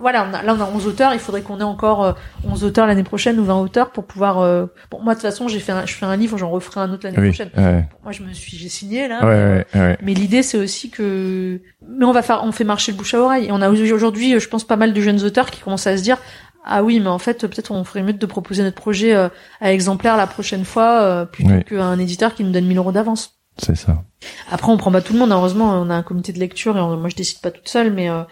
voilà 0.02 0.28
on 0.30 0.34
a, 0.34 0.42
là 0.44 0.56
on 0.58 0.62
a 0.62 0.66
11 0.66 0.88
auteurs 0.88 1.14
il 1.14 1.20
faudrait 1.20 1.42
qu'on 1.42 1.60
ait 1.60 1.64
encore 1.64 2.04
euh, 2.04 2.14
11 2.50 2.64
auteurs 2.64 2.88
l'année 2.88 3.04
prochaine 3.04 3.40
ou 3.40 3.44
20 3.46 3.60
auteurs 3.60 3.92
pour 3.92 4.06
pouvoir 4.06 4.40
euh, 4.40 4.66
bon 4.92 5.02
moi 5.02 5.14
de 5.14 5.20
toute 5.20 5.30
façon 5.30 5.48
j'ai 5.48 5.60
fait 5.60 5.72
un, 5.72 5.86
je 5.86 5.94
fais 5.94 6.06
un 6.06 6.16
livre 6.16 6.38
j'en 6.38 6.50
referai 6.50 6.80
un 6.82 6.92
autre 6.92 7.06
l'année 7.06 7.18
Oui. 7.20 7.30
prochaine 7.30 7.50
Ouais. 7.58 7.88
moi 8.04 8.12
je 8.12 8.24
me 8.24 8.32
suis 8.34 8.58
j'ai 8.58 8.70
signé 8.70 9.08
là 9.08 9.20
Ouais, 9.26 9.66
ouais, 9.76 9.82
ouais. 9.82 9.98
mais 10.02 10.14
l'idée, 10.14 10.44
c'est 10.44 10.58
aussi 10.58 10.90
que, 10.90 11.60
mais 11.88 12.06
on 12.06 12.12
va 12.12 12.22
faire, 12.22 12.42
on 12.44 12.52
fait 12.52 12.64
marcher 12.64 12.92
le 12.92 12.98
bouche 12.98 13.14
à 13.14 13.20
oreille. 13.22 13.46
Et 13.48 13.52
on 13.52 13.62
a 13.62 13.70
aujourd'hui, 13.70 14.40
je 14.40 14.48
pense, 14.50 14.64
pas 14.64 14.76
mal 14.76 14.94
de 14.94 15.02
jeunes 15.02 15.24
auteurs 15.24 15.50
qui 15.52 15.62
commencent 15.62 15.88
à 15.88 15.98
se 15.98 16.04
dire, 16.04 16.18
ah 16.66 16.84
oui, 16.84 17.00
mais 17.00 17.10
en 17.10 17.20
fait, 17.20 17.48
peut-être 17.48 17.72
on 17.72 17.84
ferait 17.84 18.02
mieux 18.04 18.14
de 18.14 18.26
proposer 18.26 18.64
notre 18.64 18.76
projet 18.76 19.16
euh, 19.16 19.30
à 19.62 19.72
exemplaire 19.74 20.16
la 20.18 20.28
prochaine 20.28 20.66
fois, 20.66 21.02
euh, 21.02 21.26
plutôt 21.26 21.52
Oui. 21.52 21.64
qu'un 21.64 21.98
éditeur 22.00 22.34
qui 22.36 22.44
nous 22.44 22.52
donne 22.52 22.66
1000 22.66 22.78
euros 22.78 22.92
d'avance. 22.92 23.40
C'est 23.58 23.76
ça. 23.76 24.04
Après, 24.52 24.72
on 24.72 24.78
prend 24.78 24.92
pas 24.92 25.02
tout 25.02 25.14
le 25.14 25.20
monde. 25.20 25.32
Heureusement, 25.32 25.70
on 25.82 25.90
a 25.90 25.96
un 25.96 26.04
comité 26.04 26.32
de 26.34 26.40
lecture 26.40 26.78
et 26.78 26.80
on- 26.80 26.96
moi, 26.98 27.10
je 27.10 27.16
décide 27.16 27.42
pas 27.42 27.52
toute 27.52 27.68
seule, 27.68 27.92
mais 27.92 28.10
euh, 28.10 28.24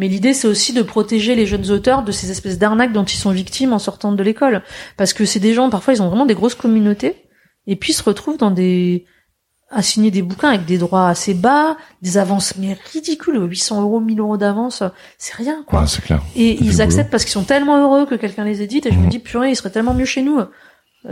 mais 0.00 0.08
l'idée, 0.08 0.34
c'est 0.34 0.48
aussi 0.48 0.72
de 0.72 0.82
protéger 0.82 1.34
les 1.36 1.46
jeunes 1.46 1.70
auteurs 1.70 2.02
de 2.02 2.10
ces 2.10 2.30
espèces 2.32 2.58
d'arnaques 2.58 2.92
dont 2.92 3.04
ils 3.04 3.16
sont 3.18 3.30
victimes 3.30 3.72
en 3.72 3.78
sortant 3.78 4.10
de 4.12 4.22
l'école, 4.24 4.62
parce 4.96 5.12
que 5.12 5.24
c'est 5.24 5.38
des 5.38 5.54
gens, 5.54 5.70
parfois, 5.70 5.94
ils 5.94 6.02
ont 6.02 6.08
vraiment 6.08 6.26
des 6.26 6.34
grosses 6.34 6.56
communautés 6.56 7.14
et 7.68 7.76
puis 7.76 7.92
ils 7.92 7.96
se 7.96 8.02
retrouvent 8.02 8.38
dans 8.38 8.50
des 8.50 9.04
à 9.72 9.82
signer 9.82 10.10
des 10.10 10.22
bouquins 10.22 10.48
avec 10.48 10.64
des 10.64 10.78
droits 10.78 11.06
assez 11.08 11.32
bas, 11.32 11.76
des 12.02 12.18
avances 12.18 12.54
mais 12.58 12.76
ridicules, 12.92 13.40
800 13.40 13.82
euros, 13.82 14.00
1000 14.00 14.18
euros 14.18 14.36
d'avance, 14.36 14.82
c'est 15.16 15.34
rien 15.36 15.62
quoi. 15.64 15.82
Ouais, 15.82 15.86
c'est 15.86 16.02
clair. 16.02 16.20
Et 16.34 16.54
ils 16.60 16.70
boulot. 16.70 16.80
acceptent 16.80 17.10
parce 17.12 17.22
qu'ils 17.24 17.30
sont 17.34 17.44
tellement 17.44 17.78
heureux 17.80 18.04
que 18.04 18.16
quelqu'un 18.16 18.42
les 18.44 18.62
édite. 18.62 18.86
Et 18.86 18.90
je 18.90 18.96
me 18.98 19.04
Mhm. 19.04 19.08
dis, 19.10 19.18
purée, 19.20 19.50
ils 19.50 19.54
seraient 19.54 19.70
tellement 19.70 19.94
mieux 19.94 20.06
chez 20.06 20.22
nous. 20.22 20.40
Euh, 20.40 20.46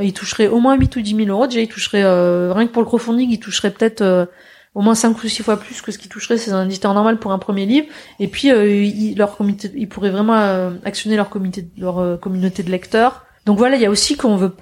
Ils 0.03 0.13
toucheraient 0.13 0.49
au 0.49 0.59
moins 0.59 0.75
8 0.77 0.97
ou 0.97 1.01
10 1.01 1.15
000 1.15 1.29
euros. 1.29 1.47
Déjà, 1.47 1.61
ils 1.61 1.69
toucheraient, 1.69 2.03
euh, 2.03 2.53
rien 2.53 2.67
que 2.67 2.73
pour 2.73 2.83
le 2.83 2.87
crowdfunding, 2.87 3.31
ils 3.31 3.39
toucheraient 3.39 3.71
peut-être 3.71 4.03
euh, 4.03 4.27
au 4.75 4.83
moins 4.83 4.95
5 4.95 5.17
ou 5.23 5.29
6 5.29 5.43
fois 5.43 5.59
plus 5.59 5.81
que 5.83 5.91
ce 5.93 5.99
qu'ils 5.99 6.09
toucheraient 6.11 6.39
c'est 6.39 6.53
un 6.53 6.65
éditeur 6.67 6.95
normal 6.95 7.19
pour 7.19 7.33
un 7.33 7.39
premier 7.39 7.67
livre. 7.67 7.87
Et 8.21 8.29
puis, 8.29 8.51
euh, 8.51 8.71
ils, 8.85 9.17
leur 9.17 9.37
comité, 9.37 9.71
ils 9.75 9.89
pourraient 9.89 10.11
vraiment 10.11 10.37
euh, 10.37 10.71
actionner 10.85 11.17
leur, 11.17 11.29
comité, 11.31 11.69
leur 11.77 11.99
euh, 11.99 12.17
communauté 12.17 12.63
de 12.63 12.71
lecteurs. 12.71 13.25
Donc 13.47 13.59
voilà, 13.59 13.77
il 13.77 13.83
y 13.83 13.87
a 13.87 13.91
aussi 13.91 14.17
qu'on 14.17 14.37
veut... 14.37 14.55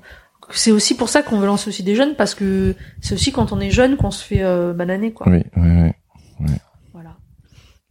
C'est 0.52 0.70
aussi 0.70 0.96
pour 0.96 1.08
ça 1.08 1.22
qu'on 1.22 1.38
veut 1.40 1.46
lancer 1.46 1.68
aussi 1.68 1.82
des 1.82 1.96
jeunes, 1.96 2.14
parce 2.14 2.34
que 2.36 2.76
c'est 3.00 3.14
aussi 3.14 3.32
quand 3.32 3.52
on 3.52 3.58
est 3.58 3.70
jeune 3.72 3.96
qu'on 3.96 4.12
se 4.12 4.22
fait 4.24 4.42
euh, 4.42 4.72
bananer, 4.72 5.12
quoi. 5.12 5.26
Oui, 5.28 5.42
oui, 5.56 5.92
oui. 6.40 6.46
Voilà. 6.92 7.16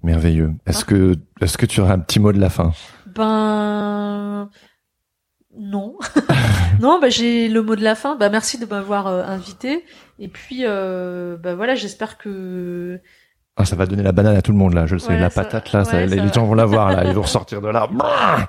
Merveilleux. 0.03 0.53
Est-ce 0.65 0.83
Ah. 0.83 0.87
que, 0.87 1.15
est-ce 1.41 1.57
que 1.57 1.65
tu 1.65 1.81
auras 1.81 1.93
un 1.95 1.99
petit 1.99 2.19
mot 2.19 2.31
de 2.31 2.39
la 2.39 2.49
fin? 2.49 2.71
Ben 3.13 4.49
non, 5.59 5.95
non. 6.81 6.99
Bah, 6.99 7.09
j'ai 7.09 7.47
le 7.47 7.61
mot 7.61 7.75
de 7.75 7.83
la 7.83 7.95
fin. 7.95 8.15
Bah 8.15 8.29
merci 8.29 8.57
de 8.57 8.65
m'avoir 8.65 9.07
euh, 9.07 9.23
invité. 9.23 9.83
Et 10.19 10.27
puis 10.27 10.61
euh, 10.63 11.37
bah 11.37 11.55
voilà, 11.55 11.75
j'espère 11.75 12.17
que 12.17 12.99
Ah, 13.57 13.65
ça 13.65 13.75
va 13.75 13.85
donner 13.85 14.03
la 14.03 14.11
banane 14.11 14.35
à 14.35 14.41
tout 14.41 14.51
le 14.51 14.57
monde, 14.57 14.73
là. 14.73 14.85
Je 14.85 14.93
le 14.95 14.99
sais. 14.99 15.17
La 15.17 15.29
ça- 15.29 15.43
patate, 15.43 15.71
là, 15.73 15.83
ça- 15.85 16.01
les, 16.01 16.09
ça 16.09 16.15
les 16.15 16.21
va. 16.21 16.31
gens 16.31 16.45
vont 16.45 16.53
la 16.55 16.65
voir, 16.65 16.91
là. 16.91 17.03
Ils 17.05 17.13
vont 17.13 17.21
ressortir 17.29 17.61
de 17.61 17.67
là. 17.69 17.87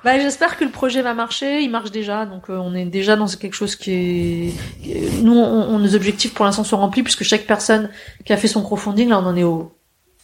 bah, 0.03 0.19
j'espère 0.19 0.57
que 0.57 0.63
le 0.65 0.69
projet 0.71 1.01
va 1.01 1.13
marcher. 1.13 1.61
Il 1.61 1.69
marche 1.71 1.91
déjà, 1.91 2.25
donc 2.25 2.49
euh, 2.49 2.57
on 2.57 2.73
est 2.73 2.85
déjà 2.85 3.15
dans 3.15 3.27
quelque 3.27 3.53
chose 3.55 3.75
qui 3.75 3.91
est. 3.91 4.53
qui 4.83 4.91
est- 4.91 5.21
Nous, 5.23 5.33
on, 5.37 5.69
on- 5.75 5.79
nos 5.79 5.95
objectifs 5.95 6.33
pour 6.33 6.45
l'instant 6.45 6.63
sont 6.63 6.77
remplis 6.77 7.03
puisque 7.03 7.23
chaque 7.23 7.45
personne 7.47 7.89
qui 8.25 8.33
a 8.33 8.37
fait 8.37 8.47
son 8.47 8.61
crowdfunding, 8.63 9.09
là, 9.09 9.19
on 9.19 9.25
en 9.25 9.35
est 9.35 9.43
au 9.43 9.73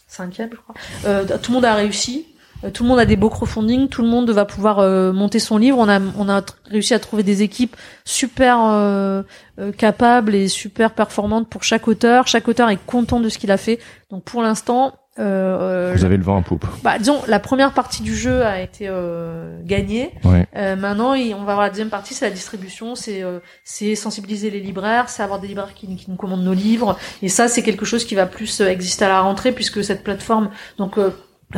cinquième, 0.08 0.50
je 0.52 0.56
crois. 0.56 0.74
Euh, 1.06 1.24
tout 1.42 1.50
le 1.50 1.54
monde 1.56 1.64
a 1.64 1.74
réussi. 1.74 2.26
Euh, 2.64 2.70
Tout 2.70 2.82
le 2.82 2.88
monde 2.88 2.98
a 2.98 3.04
des 3.04 3.16
beaux 3.16 3.30
crowdfunding, 3.30 3.88
tout 3.88 4.02
le 4.02 4.08
monde 4.08 4.30
va 4.30 4.44
pouvoir 4.44 4.78
euh, 4.78 5.12
monter 5.12 5.38
son 5.38 5.58
livre. 5.58 5.78
On 5.78 5.88
a 5.88 6.00
on 6.18 6.28
a 6.28 6.42
réussi 6.70 6.94
à 6.94 6.98
trouver 6.98 7.22
des 7.22 7.42
équipes 7.42 7.76
super 8.04 8.58
euh, 8.64 9.22
euh, 9.58 9.72
capables 9.72 10.34
et 10.34 10.48
super 10.48 10.92
performantes 10.92 11.48
pour 11.48 11.62
chaque 11.62 11.86
auteur. 11.88 12.26
Chaque 12.26 12.48
auteur 12.48 12.70
est 12.70 12.78
content 12.86 13.20
de 13.20 13.28
ce 13.28 13.38
qu'il 13.38 13.50
a 13.50 13.56
fait. 13.56 13.78
Donc 14.10 14.24
pour 14.24 14.42
l'instant, 14.42 14.94
Euh, 15.20 15.92
Vous 15.94 16.04
avez 16.04 16.16
le 16.16 16.24
vent 16.24 16.38
en 16.38 16.42
poupe. 16.42 16.66
bah, 16.82 16.98
disons, 16.98 17.20
la 17.28 17.38
première 17.38 17.72
partie 17.72 18.02
du 18.02 18.16
jeu 18.16 18.42
a 18.44 18.60
été 18.60 18.86
euh, 18.88 19.60
gagnée. 19.62 20.10
Ouais. 20.24 20.44
Euh, 20.56 20.74
maintenant, 20.74 21.14
il- 21.14 21.32
on 21.34 21.44
va 21.44 21.52
voir 21.54 21.60
la 21.60 21.68
deuxième 21.70 21.88
partie, 21.88 22.14
c'est 22.14 22.24
la 22.24 22.32
distribution, 22.34 22.96
c'est 22.96 23.22
euh, 23.22 23.38
c'est 23.62 23.94
sensibiliser 23.94 24.50
les 24.50 24.58
libraires, 24.58 25.08
c'est 25.08 25.22
avoir 25.22 25.38
des 25.38 25.46
libraires 25.46 25.72
qui, 25.72 25.86
qui 25.94 26.10
nous 26.10 26.16
commandent 26.16 26.42
nos 26.42 26.52
livres. 26.52 26.98
Et 27.22 27.28
ça, 27.28 27.46
c'est 27.46 27.62
quelque 27.62 27.84
chose 27.84 28.04
qui 28.04 28.16
va 28.16 28.26
plus 28.26 28.60
exister 28.60 29.04
à 29.04 29.08
la 29.08 29.20
rentrée, 29.20 29.52
puisque 29.52 29.84
cette 29.84 30.02
plateforme, 30.02 30.50
donc 30.78 30.98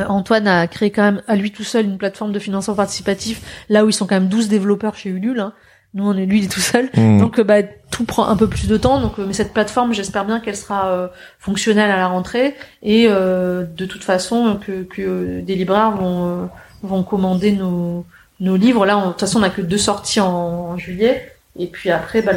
Antoine 0.08 0.46
a 0.48 0.66
créé 0.66 0.90
quand 0.90 1.02
même 1.02 1.22
à 1.28 1.36
lui 1.36 1.50
tout 1.52 1.64
seul 1.64 1.84
une 1.86 1.98
plateforme 1.98 2.32
de 2.32 2.38
financement 2.38 2.74
participatif, 2.74 3.40
là 3.68 3.84
où 3.84 3.88
ils 3.88 3.92
sont 3.92 4.06
quand 4.06 4.16
même 4.16 4.28
12 4.28 4.48
développeurs 4.48 4.94
chez 4.96 5.10
Ulule. 5.10 5.40
Hein. 5.40 5.52
Nous, 5.94 6.06
on 6.06 6.16
est 6.16 6.26
lui, 6.26 6.40
il 6.40 6.44
est 6.44 6.48
tout 6.52 6.60
seul. 6.60 6.90
Mmh. 6.94 7.18
Donc 7.20 7.38
euh, 7.38 7.44
bah, 7.44 7.62
tout 7.90 8.04
prend 8.04 8.26
un 8.28 8.36
peu 8.36 8.48
plus 8.48 8.68
de 8.68 8.76
temps. 8.76 9.00
Donc, 9.00 9.18
euh, 9.18 9.24
mais 9.26 9.32
cette 9.32 9.52
plateforme, 9.54 9.94
j'espère 9.94 10.24
bien 10.26 10.40
qu'elle 10.40 10.56
sera 10.56 10.88
euh, 10.88 11.08
fonctionnelle 11.38 11.90
à 11.90 11.96
la 11.96 12.08
rentrée 12.08 12.54
et 12.82 13.06
euh, 13.08 13.64
de 13.64 13.86
toute 13.86 14.04
façon 14.04 14.58
que, 14.66 14.82
que 14.82 15.00
euh, 15.02 15.42
des 15.42 15.54
libraires 15.54 15.92
vont 15.92 16.42
euh, 16.42 16.46
vont 16.82 17.02
commander 17.02 17.52
nos 17.52 18.04
nos 18.40 18.56
livres. 18.56 18.84
Là, 18.84 18.98
on- 18.98 19.06
de 19.06 19.10
toute 19.12 19.20
façon, 19.20 19.40
on 19.40 19.42
a 19.42 19.48
que 19.50 19.62
deux 19.62 19.78
sorties 19.78 20.20
en, 20.20 20.28
en 20.28 20.76
juillet 20.76 21.32
et 21.58 21.68
puis 21.68 21.90
après, 21.90 22.20
bah, 22.20 22.32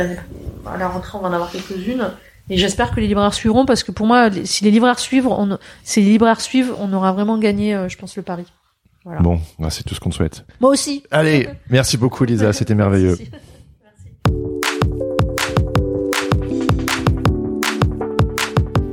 à 0.72 0.78
la 0.78 0.88
rentrée, 0.88 1.18
on 1.18 1.22
va 1.22 1.28
en 1.28 1.34
avoir 1.34 1.52
quelques-unes. 1.52 2.08
Et 2.50 2.58
j'espère 2.58 2.92
que 2.92 3.00
les 3.00 3.08
libraires 3.08 3.34
suivront 3.34 3.66
parce 3.66 3.84
que 3.84 3.92
pour 3.92 4.08
moi, 4.08 4.30
si 4.44 4.64
les 4.64 4.72
libraires 4.72 5.00
suivent, 5.00 5.28
on, 5.28 5.58
si 5.84 6.02
les 6.02 6.10
libraires 6.10 6.42
suivent, 6.42 6.74
on 6.80 6.92
aura 6.94 7.12
vraiment 7.12 7.38
gagné, 7.38 7.76
euh, 7.76 7.88
je 7.88 7.98
pense, 7.98 8.16
le 8.16 8.24
pari. 8.24 8.46
Voilà. 9.06 9.22
Bon, 9.22 9.40
bah, 9.60 9.70
c'est 9.70 9.84
tout 9.84 9.94
ce 9.94 10.00
qu'on 10.00 10.10
te 10.10 10.16
souhaite. 10.16 10.46
Moi 10.60 10.72
aussi. 10.72 11.04
Allez, 11.12 11.48
merci 11.70 11.98
beaucoup 11.98 12.24
Lisa, 12.26 12.52
c'était 12.60 12.76
merveilleux. 12.76 13.18
Merci. 13.20 13.32
Merci. 13.84 14.30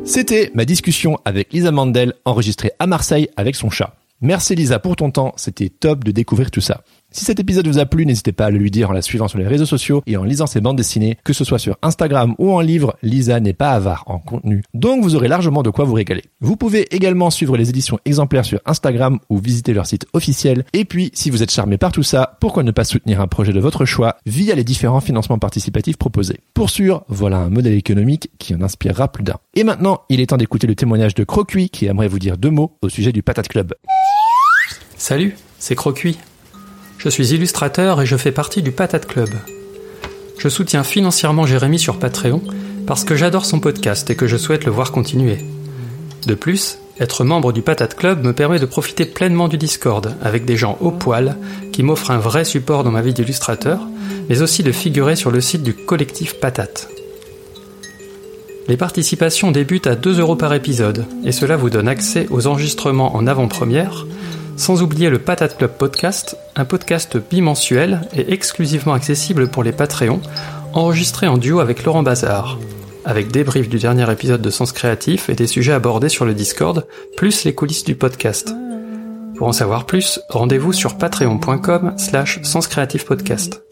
C'était 0.04 0.50
ma 0.54 0.64
discussion 0.64 1.18
avec 1.24 1.52
Lisa 1.52 1.72
Mandel 1.72 2.12
enregistrée 2.24 2.72
à 2.78 2.86
Marseille 2.86 3.28
avec 3.36 3.56
son 3.56 3.70
chat. 3.70 3.94
Merci 4.20 4.54
Lisa 4.54 4.78
pour 4.78 4.96
ton 4.96 5.10
temps, 5.10 5.32
c'était 5.36 5.68
top 5.68 6.04
de 6.04 6.10
découvrir 6.10 6.50
tout 6.50 6.60
ça. 6.60 6.82
Si 7.12 7.24
cet 7.24 7.38
épisode 7.40 7.68
vous 7.68 7.78
a 7.78 7.86
plu, 7.86 8.04
n'hésitez 8.04 8.32
pas 8.32 8.46
à 8.46 8.50
le 8.50 8.58
lui 8.58 8.70
dire 8.70 8.90
en 8.90 8.92
la 8.92 9.00
suivant 9.00 9.28
sur 9.28 9.38
les 9.38 9.46
réseaux 9.46 9.64
sociaux 9.64 10.02
et 10.06 10.16
en 10.16 10.24
lisant 10.24 10.46
ses 10.46 10.60
bandes 10.60 10.76
dessinées, 10.76 11.16
que 11.24 11.32
ce 11.32 11.44
soit 11.44 11.58
sur 11.58 11.78
Instagram 11.80 12.34
ou 12.38 12.52
en 12.52 12.60
livre, 12.60 12.96
Lisa 13.02 13.38
n'est 13.40 13.52
pas 13.52 13.70
avare 13.70 14.02
en 14.06 14.18
contenu. 14.18 14.62
Donc 14.74 15.02
vous 15.02 15.14
aurez 15.14 15.28
largement 15.28 15.62
de 15.62 15.70
quoi 15.70 15.84
vous 15.84 15.94
régaler. 15.94 16.24
Vous 16.40 16.56
pouvez 16.56 16.94
également 16.94 17.30
suivre 17.30 17.56
les 17.56 17.70
éditions 17.70 17.98
exemplaires 18.04 18.44
sur 18.44 18.60
Instagram 18.66 19.18
ou 19.30 19.38
visiter 19.38 19.72
leur 19.72 19.86
site 19.86 20.06
officiel. 20.12 20.64
Et 20.72 20.84
puis, 20.84 21.10
si 21.14 21.30
vous 21.30 21.42
êtes 21.42 21.50
charmé 21.50 21.78
par 21.78 21.92
tout 21.92 22.02
ça, 22.02 22.36
pourquoi 22.40 22.64
ne 22.64 22.72
pas 22.72 22.84
soutenir 22.84 23.20
un 23.20 23.28
projet 23.28 23.52
de 23.52 23.60
votre 23.60 23.84
choix 23.84 24.16
via 24.26 24.54
les 24.54 24.64
différents 24.64 25.00
financements 25.00 25.38
participatifs 25.38 25.96
proposés? 25.96 26.40
Pour 26.54 26.70
sûr, 26.70 27.04
voilà 27.08 27.38
un 27.38 27.50
modèle 27.50 27.74
économique 27.74 28.30
qui 28.38 28.54
en 28.54 28.62
inspirera 28.62 29.08
plus 29.08 29.24
d'un. 29.24 29.36
Et 29.54 29.64
maintenant, 29.64 30.02
il 30.08 30.20
est 30.20 30.26
temps 30.26 30.36
d'écouter 30.36 30.66
le 30.66 30.74
témoignage 30.74 31.14
de 31.14 31.24
Crocuit 31.24 31.70
qui 31.70 31.86
aimerait 31.86 32.08
vous 32.08 32.18
dire 32.18 32.36
deux 32.36 32.50
mots 32.50 32.76
au 32.82 32.88
sujet 32.88 33.12
du 33.12 33.22
Patate 33.22 33.48
Club. 33.48 33.74
Salut, 34.96 35.36
c'est 35.58 35.76
Crocuit. 35.76 36.18
Je 36.98 37.08
suis 37.08 37.34
illustrateur 37.34 38.00
et 38.00 38.06
je 38.06 38.16
fais 38.16 38.32
partie 38.32 38.62
du 38.62 38.72
Patate 38.72 39.06
Club. 39.06 39.28
Je 40.38 40.48
soutiens 40.48 40.82
financièrement 40.82 41.46
Jérémy 41.46 41.78
sur 41.78 41.98
Patreon 41.98 42.42
parce 42.86 43.04
que 43.04 43.16
j'adore 43.16 43.44
son 43.44 43.60
podcast 43.60 44.08
et 44.10 44.16
que 44.16 44.26
je 44.26 44.36
souhaite 44.36 44.64
le 44.64 44.72
voir 44.72 44.92
continuer. 44.92 45.38
De 46.26 46.34
plus, 46.34 46.78
être 46.98 47.24
membre 47.24 47.52
du 47.52 47.62
Patate 47.62 47.94
Club 47.94 48.24
me 48.24 48.32
permet 48.32 48.58
de 48.58 48.66
profiter 48.66 49.04
pleinement 49.04 49.48
du 49.48 49.58
Discord 49.58 50.14
avec 50.22 50.46
des 50.46 50.56
gens 50.56 50.78
au 50.80 50.90
poil 50.90 51.36
qui 51.72 51.82
m'offrent 51.82 52.10
un 52.10 52.18
vrai 52.18 52.44
support 52.44 52.84
dans 52.84 52.90
ma 52.90 53.02
vie 53.02 53.12
d'illustrateur, 53.12 53.80
mais 54.28 54.40
aussi 54.40 54.62
de 54.62 54.72
figurer 54.72 55.16
sur 55.16 55.30
le 55.30 55.42
site 55.42 55.62
du 55.62 55.74
collectif 55.74 56.40
Patate. 56.40 56.88
Les 58.68 58.76
participations 58.76 59.52
débutent 59.52 59.86
à 59.86 59.94
2 59.94 60.18
euros 60.18 60.36
par 60.36 60.54
épisode 60.54 61.04
et 61.24 61.32
cela 61.32 61.56
vous 61.56 61.70
donne 61.70 61.86
accès 61.86 62.26
aux 62.30 62.46
enregistrements 62.46 63.14
en 63.14 63.26
avant-première, 63.26 64.06
sans 64.56 64.82
oublier 64.82 65.10
le 65.10 65.18
Patate 65.18 65.58
Club 65.58 65.72
Podcast, 65.72 66.36
un 66.56 66.64
podcast 66.64 67.16
bimensuel 67.18 68.00
et 68.14 68.32
exclusivement 68.32 68.94
accessible 68.94 69.48
pour 69.48 69.62
les 69.62 69.72
Patreons, 69.72 70.20
enregistré 70.72 71.26
en 71.26 71.36
duo 71.36 71.60
avec 71.60 71.84
Laurent 71.84 72.02
Bazar, 72.02 72.58
avec 73.04 73.30
débrief 73.30 73.68
du 73.68 73.78
dernier 73.78 74.10
épisode 74.10 74.42
de 74.42 74.50
Sens 74.50 74.72
Créatif 74.72 75.28
et 75.28 75.34
des 75.34 75.46
sujets 75.46 75.72
abordés 75.72 76.08
sur 76.08 76.24
le 76.24 76.34
Discord, 76.34 76.86
plus 77.16 77.44
les 77.44 77.54
coulisses 77.54 77.84
du 77.84 77.94
podcast. 77.94 78.52
Pour 79.36 79.46
en 79.46 79.52
savoir 79.52 79.84
plus, 79.84 80.20
rendez-vous 80.30 80.72
sur 80.72 80.96
patreon.com 80.96 81.94
slash 81.98 82.40
senscreatifpodcast. 82.42 83.62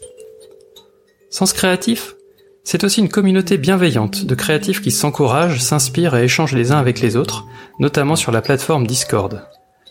Sens 1.31 1.53
Créatif, 1.53 2.15
c'est 2.63 2.83
aussi 2.83 3.01
une 3.01 3.09
communauté 3.09 3.57
bienveillante 3.57 4.25
de 4.25 4.35
créatifs 4.35 4.81
qui 4.81 4.91
s'encouragent, 4.91 5.59
s'inspirent 5.59 6.15
et 6.15 6.23
échangent 6.23 6.55
les 6.55 6.71
uns 6.71 6.77
avec 6.77 7.01
les 7.01 7.15
autres, 7.15 7.45
notamment 7.79 8.15
sur 8.15 8.31
la 8.31 8.41
plateforme 8.41 8.87
Discord. 8.87 9.41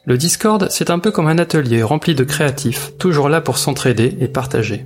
Le 0.06 0.18
Discord, 0.18 0.66
c'est 0.68 0.90
un 0.90 0.98
peu 0.98 1.10
comme 1.10 1.28
un 1.28 1.38
atelier 1.38 1.82
rempli 1.82 2.14
de 2.14 2.24
créatifs, 2.24 2.92
toujours 2.98 3.30
là 3.30 3.40
pour 3.40 3.56
s'entraider 3.56 4.14
et 4.20 4.28
partager. 4.28 4.84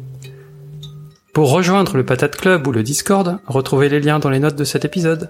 Pour 1.35 1.51
rejoindre 1.51 1.97
le 1.97 2.05
Patate 2.05 2.37
Club 2.37 2.69
ou 2.69 2.73
le 2.73 2.85
Discord, 2.85 3.41
retrouvez 3.49 3.89
les 3.89 3.99
liens 3.99 4.21
dans 4.21 4.31
les 4.31 4.39
notes 4.39 4.55
de 4.55 4.63
cet 4.63 4.85
épisode. 4.85 5.29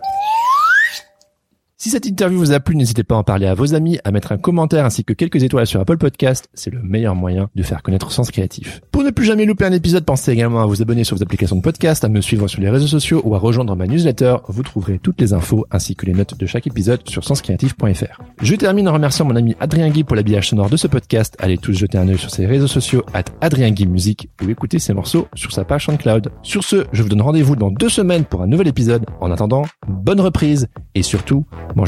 Si 1.80 1.90
cette 1.90 2.06
interview 2.06 2.40
vous 2.40 2.50
a 2.50 2.58
plu, 2.58 2.74
n'hésitez 2.74 3.04
pas 3.04 3.14
à 3.14 3.18
en 3.18 3.22
parler 3.22 3.46
à 3.46 3.54
vos 3.54 3.72
amis, 3.72 4.00
à 4.02 4.10
mettre 4.10 4.32
un 4.32 4.36
commentaire 4.36 4.84
ainsi 4.84 5.04
que 5.04 5.12
quelques 5.12 5.44
étoiles 5.44 5.68
sur 5.68 5.78
Apple 5.78 5.96
Podcast. 5.96 6.48
C'est 6.52 6.72
le 6.72 6.82
meilleur 6.82 7.14
moyen 7.14 7.50
de 7.54 7.62
faire 7.62 7.84
connaître 7.84 8.10
Sens 8.10 8.32
Créatif. 8.32 8.80
Pour 8.90 9.04
ne 9.04 9.10
plus 9.10 9.24
jamais 9.24 9.44
louper 9.44 9.64
un 9.64 9.70
épisode, 9.70 10.04
pensez 10.04 10.32
également 10.32 10.60
à 10.60 10.66
vous 10.66 10.82
abonner 10.82 11.04
sur 11.04 11.16
vos 11.16 11.22
applications 11.22 11.54
de 11.54 11.60
podcast, 11.60 12.02
à 12.02 12.08
me 12.08 12.20
suivre 12.20 12.48
sur 12.48 12.60
les 12.60 12.68
réseaux 12.68 12.88
sociaux 12.88 13.22
ou 13.24 13.36
à 13.36 13.38
rejoindre 13.38 13.76
ma 13.76 13.86
newsletter. 13.86 14.38
Vous 14.48 14.64
trouverez 14.64 14.98
toutes 14.98 15.20
les 15.20 15.32
infos 15.34 15.66
ainsi 15.70 15.94
que 15.94 16.04
les 16.04 16.14
notes 16.14 16.36
de 16.36 16.46
chaque 16.46 16.66
épisode 16.66 17.08
sur 17.08 17.22
senscreatif.fr. 17.22 18.22
Je 18.42 18.54
termine 18.56 18.88
en 18.88 18.94
remerciant 18.94 19.26
mon 19.26 19.36
ami 19.36 19.54
Adrien 19.60 19.88
Guy 19.90 20.02
pour 20.02 20.16
l'habillage 20.16 20.48
sonore 20.48 20.70
de 20.70 20.76
ce 20.76 20.88
podcast. 20.88 21.36
Allez 21.38 21.58
tous 21.58 21.74
jeter 21.74 21.96
un 21.96 22.08
œil 22.08 22.18
sur 22.18 22.30
ses 22.30 22.46
réseaux 22.46 22.66
sociaux 22.66 23.04
at 23.14 23.26
Adrien 23.40 23.70
Guy 23.70 23.86
Musique 23.86 24.28
ou 24.44 24.50
écouter 24.50 24.80
ses 24.80 24.94
morceaux 24.94 25.28
sur 25.36 25.52
sa 25.52 25.64
page 25.64 25.86
SoundCloud. 25.86 26.32
Sur 26.42 26.64
ce, 26.64 26.86
je 26.90 27.04
vous 27.04 27.08
donne 27.08 27.22
rendez-vous 27.22 27.54
dans 27.54 27.70
deux 27.70 27.88
semaines 27.88 28.24
pour 28.24 28.42
un 28.42 28.48
nouvel 28.48 28.66
épisode. 28.66 29.06
En 29.20 29.30
attendant, 29.30 29.62
bonne 29.86 30.20
reprise 30.20 30.66
et 30.96 31.02
surtout, 31.02 31.46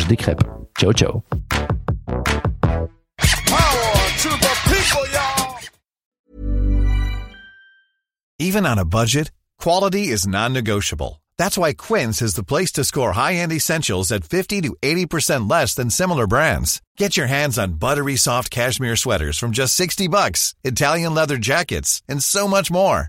des 0.09 0.17
crêpes. 0.17 0.45
Ciao 0.77 0.93
ciao. 0.93 1.23
Even 8.39 8.65
on 8.65 8.79
a 8.79 8.87
budget, 8.87 9.31
quality 9.59 10.09
is 10.09 10.27
non-negotiable. 10.27 11.23
That's 11.37 11.59
why 11.59 11.75
Quince 11.75 12.23
is 12.23 12.35
the 12.35 12.43
place 12.43 12.73
to 12.73 12.85
score 12.85 13.13
high-end 13.13 13.53
essentials 13.53 14.11
at 14.13 14.25
50 14.25 14.63
to 14.63 14.77
80% 14.83 15.51
less 15.51 15.75
than 15.75 15.91
similar 15.91 16.27
brands. 16.27 16.81
Get 16.97 17.17
your 17.17 17.27
hands 17.27 17.59
on 17.59 17.75
buttery 17.75 18.17
soft 18.17 18.51
cashmere 18.51 18.97
sweaters 18.97 19.39
from 19.39 19.51
just 19.53 19.75
60 19.75 20.09
bucks, 20.09 20.55
Italian 20.65 21.15
leather 21.15 21.37
jackets, 21.37 22.03
and 22.09 22.23
so 22.23 22.49
much 22.49 22.71
more. 22.71 23.09